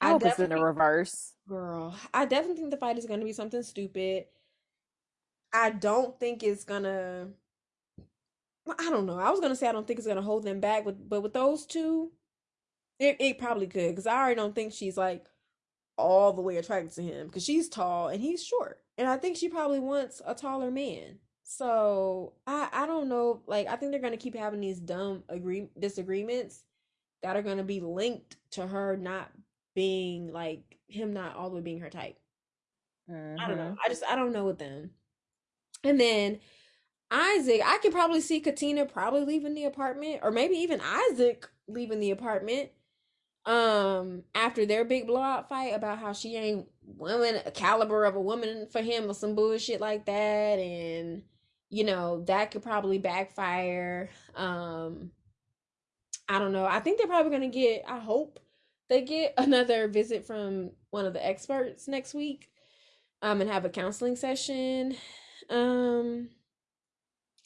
I 0.00 0.10
hope 0.10 0.22
it's 0.24 0.38
in 0.38 0.44
the 0.44 0.48
definitely- 0.48 0.64
reverse. 0.64 1.34
Girl, 1.48 1.94
I 2.12 2.24
definitely 2.26 2.56
think 2.56 2.70
the 2.70 2.76
fight 2.76 2.98
is 2.98 3.06
going 3.06 3.20
to 3.20 3.26
be 3.26 3.32
something 3.32 3.62
stupid. 3.62 4.26
I 5.52 5.70
don't 5.70 6.18
think 6.20 6.42
it's 6.42 6.64
gonna. 6.64 7.28
I 8.78 8.90
don't 8.90 9.06
know. 9.06 9.18
I 9.18 9.30
was 9.30 9.40
gonna 9.40 9.56
say 9.56 9.66
I 9.66 9.72
don't 9.72 9.86
think 9.86 9.98
it's 9.98 10.06
gonna 10.06 10.20
hold 10.20 10.42
them 10.42 10.60
back, 10.60 10.84
with 10.84 11.08
but 11.08 11.22
with 11.22 11.32
those 11.32 11.64
two, 11.64 12.12
it 12.98 13.16
it 13.18 13.38
probably 13.38 13.66
could 13.66 13.88
because 13.92 14.06
I 14.06 14.18
already 14.18 14.34
don't 14.34 14.54
think 14.54 14.74
she's 14.74 14.98
like 14.98 15.24
all 15.96 16.34
the 16.34 16.42
way 16.42 16.58
attracted 16.58 16.92
to 16.96 17.02
him 17.02 17.28
because 17.28 17.42
she's 17.44 17.70
tall 17.70 18.08
and 18.08 18.20
he's 18.20 18.44
short, 18.44 18.82
and 18.98 19.08
I 19.08 19.16
think 19.16 19.38
she 19.38 19.48
probably 19.48 19.80
wants 19.80 20.20
a 20.26 20.34
taller 20.34 20.70
man. 20.70 21.18
So 21.50 22.34
I 22.46 22.68
I 22.72 22.86
don't 22.86 23.08
know. 23.08 23.42
Like 23.46 23.68
I 23.68 23.76
think 23.76 23.90
they're 23.90 24.02
gonna 24.02 24.18
keep 24.18 24.34
having 24.36 24.60
these 24.60 24.78
dumb 24.78 25.24
agree 25.30 25.70
disagreements 25.78 26.62
that 27.22 27.36
are 27.36 27.42
gonna 27.42 27.64
be 27.64 27.80
linked 27.80 28.36
to 28.52 28.66
her 28.66 28.96
not 28.98 29.30
being 29.74 30.30
like 30.30 30.78
him 30.88 31.14
not 31.14 31.36
all 31.36 31.48
the 31.48 31.56
way 31.56 31.62
being 31.62 31.80
her 31.80 31.88
type. 31.90 32.18
I 33.38 33.46
don't 33.48 33.56
know. 33.56 33.72
Mhm. 33.72 33.76
I 33.84 33.88
just 33.88 34.04
I 34.04 34.14
don't 34.16 34.32
know 34.32 34.44
with 34.44 34.58
them. 34.58 34.94
And 35.84 36.00
then 36.00 36.40
Isaac, 37.10 37.62
I 37.64 37.78
could 37.78 37.92
probably 37.92 38.20
see 38.20 38.40
Katina 38.40 38.86
probably 38.86 39.24
leaving 39.24 39.54
the 39.54 39.64
apartment, 39.64 40.20
or 40.22 40.30
maybe 40.32 40.56
even 40.56 40.80
Isaac 40.82 41.48
leaving 41.68 42.00
the 42.00 42.10
apartment. 42.12 42.70
Um, 43.46 44.24
after 44.34 44.66
their 44.66 44.84
big 44.84 45.06
blowout 45.06 45.48
fight 45.48 45.74
about 45.74 45.98
how 45.98 46.12
she 46.12 46.36
ain't 46.36 46.68
woman 46.82 47.36
a 47.46 47.50
caliber 47.50 48.04
of 48.04 48.16
a 48.16 48.20
woman 48.20 48.68
for 48.68 48.82
him 48.82 49.10
or 49.10 49.14
some 49.14 49.34
bullshit 49.34 49.80
like 49.80 50.06
that, 50.06 50.58
and 50.60 51.24
you 51.70 51.84
know 51.84 52.22
that 52.24 52.50
could 52.50 52.62
probably 52.62 52.98
backfire. 52.98 54.10
Um, 54.34 55.10
I 56.28 56.38
don't 56.38 56.52
know. 56.52 56.66
I 56.66 56.80
think 56.80 56.98
they're 56.98 57.06
probably 57.06 57.32
gonna 57.32 57.48
get. 57.48 57.84
I 57.86 57.98
hope 57.98 58.38
they 58.88 59.02
get 59.02 59.34
another 59.38 59.88
visit 59.88 60.26
from 60.26 60.70
one 60.90 61.06
of 61.06 61.12
the 61.12 61.26
experts 61.26 61.88
next 61.88 62.14
week 62.14 62.50
um 63.20 63.40
and 63.40 63.50
have 63.50 63.64
a 63.64 63.68
counseling 63.68 64.14
session 64.14 64.94
um 65.50 66.28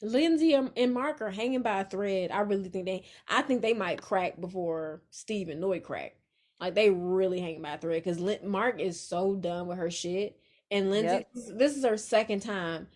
Lindsay 0.03 0.53
and 0.55 0.93
Mark 0.93 1.23
are 1.23 1.31
hanging 1.31 1.62
by 1.62 1.81
a 1.81 1.85
thread. 1.85 2.32
I 2.32 2.40
really 2.40 2.69
think 2.69 2.86
they. 2.86 3.05
I 3.28 3.43
think 3.43 3.62
they 3.62 3.73
might 3.73 4.03
crack 4.03 4.40
before 4.40 5.01
Steve 5.11 5.49
and 5.49 5.61
Noi 5.61 5.78
crack. 5.78 6.16
Like 6.61 6.74
they 6.74 6.90
really 6.90 7.40
hanging 7.40 7.62
by 7.62 7.74
a 7.74 7.78
thread 7.78 8.03
because 8.03 8.43
Mark 8.43 8.81
is 8.81 9.01
so 9.01 9.36
done 9.36 9.69
with 9.69 9.78
her 9.78 9.93
shit, 9.93 10.40
and 10.73 10.90
Lindsay. 10.90 11.24
Yep. 11.35 11.57
This 11.57 11.77
is 11.77 11.85
her 11.85 11.97
second 11.97 12.40
time 12.40 12.89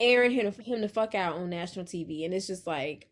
airing 0.00 0.32
him 0.32 0.52
him 0.52 0.80
the 0.80 0.88
fuck 0.88 1.14
out 1.14 1.36
on 1.36 1.50
national 1.50 1.84
TV, 1.84 2.24
and 2.24 2.34
it's 2.34 2.46
just 2.46 2.66
like 2.66 3.08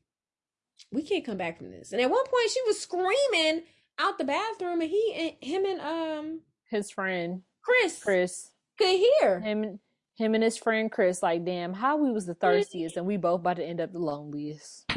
we 0.92 1.02
can't 1.02 1.24
come 1.24 1.36
back 1.36 1.58
from 1.58 1.70
this. 1.70 1.92
And 1.92 2.00
at 2.00 2.10
one 2.10 2.24
point, 2.24 2.50
she 2.50 2.62
was 2.66 2.80
screaming 2.80 3.62
out 3.98 4.18
the 4.18 4.24
bathroom, 4.24 4.80
and 4.80 4.90
he 4.90 5.14
and 5.14 5.32
him 5.40 5.64
and 5.64 5.80
um 5.80 6.40
his 6.70 6.90
friend 6.90 7.42
Chris 7.62 8.02
Chris 8.02 8.50
could 8.78 9.00
hear 9.20 9.40
him 9.40 9.78
him 10.16 10.34
and 10.34 10.42
his 10.42 10.56
friend 10.56 10.90
Chris, 10.90 11.22
like, 11.22 11.44
damn, 11.44 11.74
how 11.74 11.98
we 11.98 12.10
was 12.10 12.26
the 12.26 12.34
thirstiest 12.34 12.96
and 12.96 13.06
we 13.06 13.16
both 13.16 13.40
about 13.40 13.56
to 13.56 13.64
end 13.64 13.80
up 13.80 13.92
the 13.92 13.98
loneliest. 13.98 14.90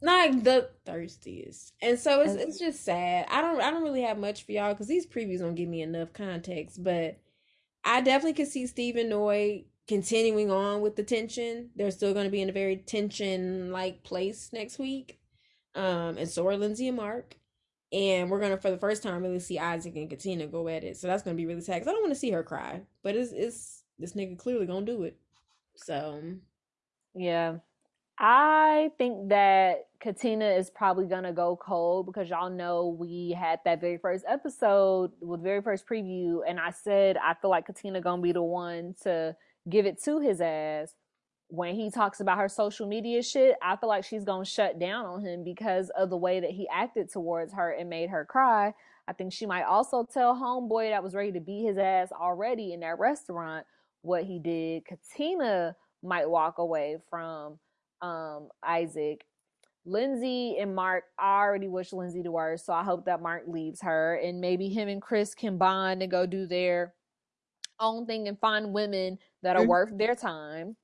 Like 0.00 0.44
the 0.44 0.70
thirstiest. 0.84 1.72
And 1.82 1.98
so 1.98 2.20
it's 2.20 2.34
it's 2.34 2.58
just 2.58 2.84
sad. 2.84 3.26
I 3.30 3.40
don't 3.40 3.60
I 3.60 3.70
don't 3.70 3.82
really 3.82 4.02
have 4.02 4.18
much 4.18 4.44
for 4.44 4.52
y'all 4.52 4.72
because 4.72 4.86
these 4.86 5.06
previews 5.06 5.40
don't 5.40 5.54
give 5.54 5.68
me 5.68 5.82
enough 5.82 6.12
context, 6.12 6.82
but 6.82 7.18
I 7.84 8.02
definitely 8.02 8.34
could 8.34 8.48
see 8.48 8.66
Stephen 8.66 9.08
Noi 9.08 9.64
continuing 9.86 10.50
on 10.50 10.80
with 10.80 10.96
the 10.96 11.02
tension. 11.02 11.70
They're 11.76 11.90
still 11.90 12.14
gonna 12.14 12.30
be 12.30 12.42
in 12.42 12.48
a 12.48 12.52
very 12.52 12.76
tension 12.76 13.72
like 13.72 14.02
place 14.02 14.50
next 14.52 14.78
week. 14.78 15.18
Um 15.74 16.18
and 16.18 16.28
so 16.28 16.46
are 16.48 16.56
Lindsay 16.56 16.88
and 16.88 16.96
Mark. 16.96 17.36
And 17.92 18.30
we're 18.30 18.40
gonna 18.40 18.56
for 18.58 18.70
the 18.70 18.78
first 18.78 19.02
time 19.02 19.22
really 19.22 19.40
see 19.40 19.58
Isaac 19.58 19.96
and 19.96 20.10
Katina 20.10 20.46
go 20.46 20.68
at 20.68 20.84
it. 20.84 20.96
So 20.96 21.06
that's 21.06 21.22
gonna 21.22 21.36
be 21.36 21.46
really 21.46 21.60
sad. 21.60 21.80
Cause 21.80 21.88
I 21.88 21.92
don't 21.92 22.02
want 22.02 22.14
to 22.14 22.18
see 22.18 22.30
her 22.30 22.42
cry. 22.42 22.82
But 23.02 23.16
it's 23.16 23.32
it's 23.32 23.84
this 23.98 24.14
nigga 24.14 24.38
clearly 24.38 24.66
gonna 24.66 24.86
do 24.86 25.04
it. 25.04 25.16
So, 25.76 26.22
yeah. 27.14 27.56
I 28.18 28.92
think 28.96 29.30
that 29.30 29.86
Katina 30.00 30.46
is 30.46 30.70
probably 30.70 31.06
gonna 31.06 31.32
go 31.32 31.56
cold 31.56 32.06
because 32.06 32.30
y'all 32.30 32.50
know 32.50 32.96
we 32.98 33.36
had 33.38 33.58
that 33.64 33.80
very 33.80 33.98
first 33.98 34.24
episode 34.28 35.10
with 35.20 35.40
the 35.40 35.44
very 35.44 35.62
first 35.62 35.86
preview, 35.86 36.40
and 36.46 36.60
I 36.60 36.70
said 36.70 37.16
I 37.16 37.34
feel 37.34 37.50
like 37.50 37.66
Katina 37.66 38.00
gonna 38.00 38.22
be 38.22 38.32
the 38.32 38.42
one 38.42 38.94
to 39.02 39.34
give 39.68 39.86
it 39.86 40.02
to 40.04 40.20
his 40.20 40.40
ass 40.40 40.94
when 41.48 41.74
he 41.74 41.90
talks 41.90 42.20
about 42.20 42.38
her 42.38 42.48
social 42.48 42.86
media 42.86 43.22
shit. 43.22 43.56
I 43.62 43.76
feel 43.76 43.88
like 43.88 44.04
she's 44.04 44.24
gonna 44.24 44.44
shut 44.44 44.78
down 44.78 45.06
on 45.06 45.24
him 45.24 45.44
because 45.44 45.90
of 45.90 46.10
the 46.10 46.16
way 46.16 46.40
that 46.40 46.50
he 46.50 46.68
acted 46.72 47.10
towards 47.10 47.52
her 47.54 47.70
and 47.70 47.88
made 47.88 48.10
her 48.10 48.24
cry. 48.24 48.74
I 49.06 49.12
think 49.12 49.32
she 49.32 49.46
might 49.46 49.64
also 49.64 50.04
tell 50.04 50.34
homeboy 50.34 50.90
that 50.90 51.02
was 51.02 51.14
ready 51.14 51.32
to 51.32 51.40
beat 51.40 51.66
his 51.66 51.78
ass 51.78 52.08
already 52.12 52.72
in 52.72 52.80
that 52.80 52.98
restaurant 52.98 53.66
what 54.02 54.24
he 54.24 54.38
did. 54.38 54.84
Katina 54.86 55.76
might 56.02 56.28
walk 56.28 56.58
away 56.58 56.98
from 57.10 57.58
um, 58.02 58.48
Isaac. 58.62 59.24
Lindsay 59.86 60.56
and 60.58 60.74
Mark, 60.74 61.04
I 61.18 61.40
already 61.40 61.68
wish 61.68 61.92
Lindsay 61.92 62.22
the 62.22 62.32
worst, 62.32 62.64
so 62.64 62.72
I 62.72 62.82
hope 62.82 63.04
that 63.04 63.20
Mark 63.20 63.42
leaves 63.46 63.82
her 63.82 64.14
and 64.14 64.40
maybe 64.40 64.70
him 64.70 64.88
and 64.88 65.02
Chris 65.02 65.34
can 65.34 65.58
bond 65.58 66.00
and 66.00 66.10
go 66.10 66.24
do 66.24 66.46
their 66.46 66.94
own 67.78 68.06
thing 68.06 68.28
and 68.28 68.38
find 68.38 68.72
women 68.72 69.18
that 69.44 69.56
are 69.56 69.60
mm-hmm. 69.60 69.68
worth 69.70 69.96
their 69.96 70.14
time. 70.14 70.76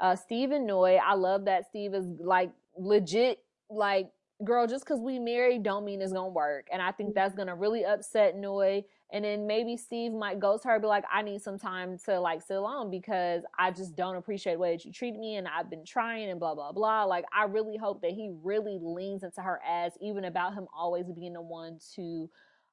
Uh, 0.00 0.16
Steve 0.16 0.50
and 0.50 0.66
Noi, 0.66 0.96
I 0.96 1.14
love 1.14 1.46
that 1.46 1.66
Steve 1.66 1.94
is 1.94 2.06
like 2.18 2.50
legit, 2.76 3.38
like 3.68 4.10
girl, 4.44 4.66
just 4.66 4.84
because 4.84 5.00
we 5.00 5.18
married 5.18 5.62
don't 5.62 5.84
mean 5.84 6.00
it's 6.00 6.12
gonna 6.12 6.28
work. 6.28 6.66
And 6.72 6.80
I 6.80 6.92
think 6.92 7.10
mm-hmm. 7.10 7.14
that's 7.14 7.34
gonna 7.34 7.54
really 7.54 7.84
upset 7.84 8.36
Noi. 8.36 8.84
and 9.12 9.24
then 9.24 9.46
maybe 9.46 9.76
Steve 9.76 10.12
might 10.12 10.40
go 10.40 10.56
to 10.56 10.68
her 10.68 10.78
be 10.80 10.86
like, 10.86 11.04
I 11.12 11.22
need 11.22 11.42
some 11.42 11.58
time 11.58 11.98
to 12.06 12.18
like 12.20 12.42
sit 12.42 12.56
alone 12.56 12.90
because 12.90 13.42
I 13.58 13.70
just 13.70 13.94
don't 13.94 14.16
appreciate 14.16 14.54
the 14.54 14.58
way 14.58 14.72
that 14.74 14.84
you 14.84 14.92
treat 14.92 15.16
me 15.16 15.36
and 15.36 15.46
I've 15.46 15.70
been 15.70 15.84
trying 15.84 16.30
and 16.30 16.40
blah 16.40 16.54
blah 16.54 16.72
blah. 16.72 17.04
Like 17.04 17.24
I 17.32 17.44
really 17.44 17.76
hope 17.76 18.02
that 18.02 18.12
he 18.12 18.30
really 18.42 18.78
leans 18.80 19.22
into 19.22 19.42
her 19.42 19.60
as 19.68 19.92
even 20.00 20.24
about 20.24 20.54
him 20.54 20.66
always 20.74 21.06
being 21.12 21.34
the 21.34 21.42
one 21.42 21.78
to 21.96 22.30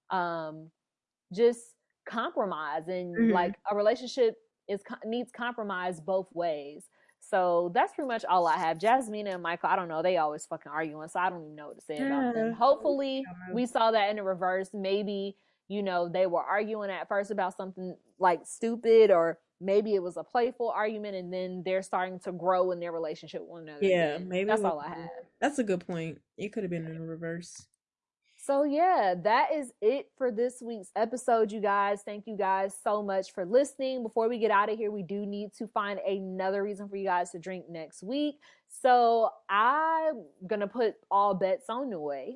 um 0.09 0.69
just 1.33 1.75
compromise 2.07 2.87
and 2.87 3.15
mm-hmm. 3.15 3.33
like 3.33 3.55
a 3.69 3.75
relationship 3.75 4.37
is 4.67 4.81
needs 5.05 5.31
compromise 5.31 5.99
both 5.99 6.27
ways. 6.33 6.85
So 7.19 7.71
that's 7.73 7.93
pretty 7.93 8.07
much 8.07 8.23
all 8.25 8.47
I 8.47 8.57
have. 8.57 8.77
Jasmine 8.77 9.27
and 9.27 9.43
Michael, 9.43 9.69
I 9.69 9.75
don't 9.75 9.89
know. 9.89 10.01
They 10.01 10.17
always 10.17 10.45
fucking 10.45 10.71
arguing, 10.71 11.09
so 11.09 11.19
I 11.19 11.29
don't 11.29 11.43
even 11.43 11.55
know 11.55 11.67
what 11.67 11.79
to 11.79 11.85
say 11.85 11.97
about 11.97 12.33
them. 12.35 12.53
Hopefully, 12.53 13.23
we 13.53 13.65
saw 13.65 13.91
that 13.91 14.09
in 14.09 14.17
the 14.17 14.23
reverse. 14.23 14.69
Maybe 14.73 15.35
you 15.67 15.83
know, 15.83 16.07
they 16.07 16.25
were 16.25 16.41
arguing 16.41 16.89
at 16.89 17.07
first 17.07 17.31
about 17.31 17.55
something 17.57 17.95
like 18.19 18.41
stupid 18.45 19.11
or 19.11 19.37
maybe 19.59 19.95
it 19.95 20.03
was 20.03 20.17
a 20.17 20.23
playful 20.23 20.69
argument 20.69 21.15
and 21.15 21.33
then 21.33 21.61
they're 21.65 21.81
starting 21.81 22.19
to 22.19 22.31
grow 22.31 22.71
in 22.71 22.79
their 22.79 22.91
relationship 22.91 23.41
with 23.41 23.49
one 23.49 23.63
another. 23.63 23.85
Yeah, 23.85 24.17
maybe 24.17 24.47
that's 24.47 24.63
all 24.63 24.79
I 24.79 24.89
have. 24.89 25.09
That's 25.41 25.59
a 25.59 25.63
good 25.63 25.85
point. 25.85 26.19
It 26.37 26.53
could 26.53 26.63
have 26.63 26.69
been 26.69 26.85
in 26.85 27.01
reverse. 27.01 27.67
So 28.47 28.63
yeah, 28.63 29.13
that 29.25 29.49
is 29.53 29.73
it 29.81 30.09
for 30.17 30.31
this 30.31 30.61
week's 30.61 30.89
episode, 30.95 31.51
you 31.51 31.59
guys. 31.59 32.01
Thank 32.05 32.27
you 32.27 32.37
guys 32.37 32.73
so 32.81 33.03
much 33.03 33.33
for 33.33 33.43
listening. 33.43 34.03
Before 34.03 34.29
we 34.29 34.39
get 34.39 34.51
out 34.51 34.71
of 34.71 34.77
here, 34.77 34.89
we 34.89 35.03
do 35.03 35.25
need 35.25 35.53
to 35.55 35.67
find 35.67 35.99
another 35.99 36.63
reason 36.63 36.87
for 36.87 36.95
you 36.95 37.03
guys 37.03 37.31
to 37.31 37.39
drink 37.39 37.65
next 37.69 38.03
week. 38.03 38.35
So 38.69 39.31
I'm 39.49 40.23
gonna 40.47 40.69
put 40.69 40.95
all 41.11 41.33
bets 41.33 41.65
on 41.67 41.89
Noi. 41.89 42.35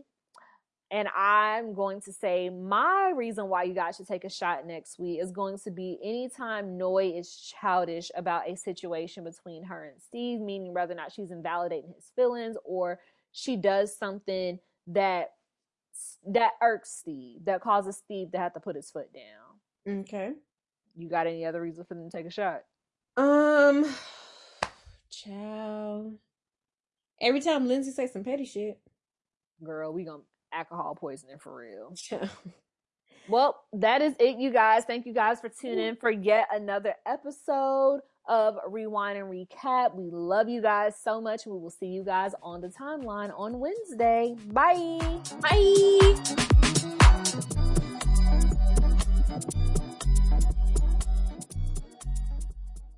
And 0.91 1.07
I'm 1.15 1.73
going 1.73 2.01
to 2.01 2.11
say 2.11 2.49
my 2.49 3.13
reason 3.15 3.47
why 3.47 3.63
you 3.63 3.73
guys 3.73 3.95
should 3.95 4.09
take 4.09 4.25
a 4.25 4.29
shot 4.29 4.67
next 4.67 4.99
week 4.99 5.21
is 5.21 5.31
going 5.31 5.59
to 5.59 5.71
be 5.71 5.97
anytime 6.03 6.77
Noi 6.77 7.13
is 7.15 7.33
childish 7.33 8.11
about 8.15 8.49
a 8.49 8.57
situation 8.57 9.23
between 9.23 9.63
her 9.63 9.85
and 9.85 10.01
Steve, 10.01 10.41
meaning 10.41 10.73
whether 10.73 10.91
or 10.91 10.97
not 10.97 11.13
she's 11.13 11.31
invalidating 11.31 11.93
his 11.95 12.11
feelings 12.13 12.57
or 12.65 12.99
she 13.31 13.55
does 13.55 13.95
something 13.97 14.59
that 14.87 15.31
that 16.27 16.51
irks 16.61 16.91
Steve, 16.91 17.45
that 17.45 17.61
causes 17.61 17.97
Steve 17.97 18.31
to 18.31 18.37
have 18.37 18.53
to 18.53 18.59
put 18.59 18.75
his 18.75 18.91
foot 18.91 19.09
down. 19.13 20.01
Okay. 20.01 20.33
You 20.95 21.09
got 21.09 21.27
any 21.27 21.45
other 21.45 21.61
reason 21.61 21.85
for 21.85 21.95
them 21.95 22.09
to 22.09 22.17
take 22.17 22.25
a 22.25 22.31
shot? 22.31 22.63
Um, 23.17 23.85
child. 25.09 26.17
Every 27.19 27.39
time 27.39 27.67
Lindsay 27.67 27.91
says 27.91 28.13
some 28.13 28.23
petty 28.23 28.45
shit, 28.45 28.79
girl, 29.63 29.93
we 29.93 30.03
gonna 30.03 30.23
alcohol 30.51 30.95
poisoning 30.95 31.37
for 31.39 31.55
real. 31.55 31.93
well, 33.29 33.63
that 33.73 34.01
is 34.01 34.15
it, 34.19 34.37
you 34.37 34.51
guys. 34.51 34.85
Thank 34.85 35.05
you 35.05 35.13
guys 35.13 35.39
for 35.39 35.49
tuning 35.49 35.79
in 35.79 35.95
for 35.95 36.09
yet 36.09 36.47
another 36.51 36.95
episode 37.05 38.01
of 38.31 38.57
Rewine 38.65 39.17
and 39.17 39.29
Recap. 39.29 39.93
We 39.93 40.09
love 40.09 40.47
you 40.47 40.61
guys 40.61 40.95
so 40.95 41.19
much. 41.19 41.45
We 41.45 41.51
will 41.51 41.69
see 41.69 41.87
you 41.87 42.01
guys 42.03 42.31
on 42.41 42.61
the 42.61 42.69
timeline 42.69 43.37
on 43.37 43.59
Wednesday. 43.59 44.37
Bye. 44.47 44.99
Bye. 45.41 46.47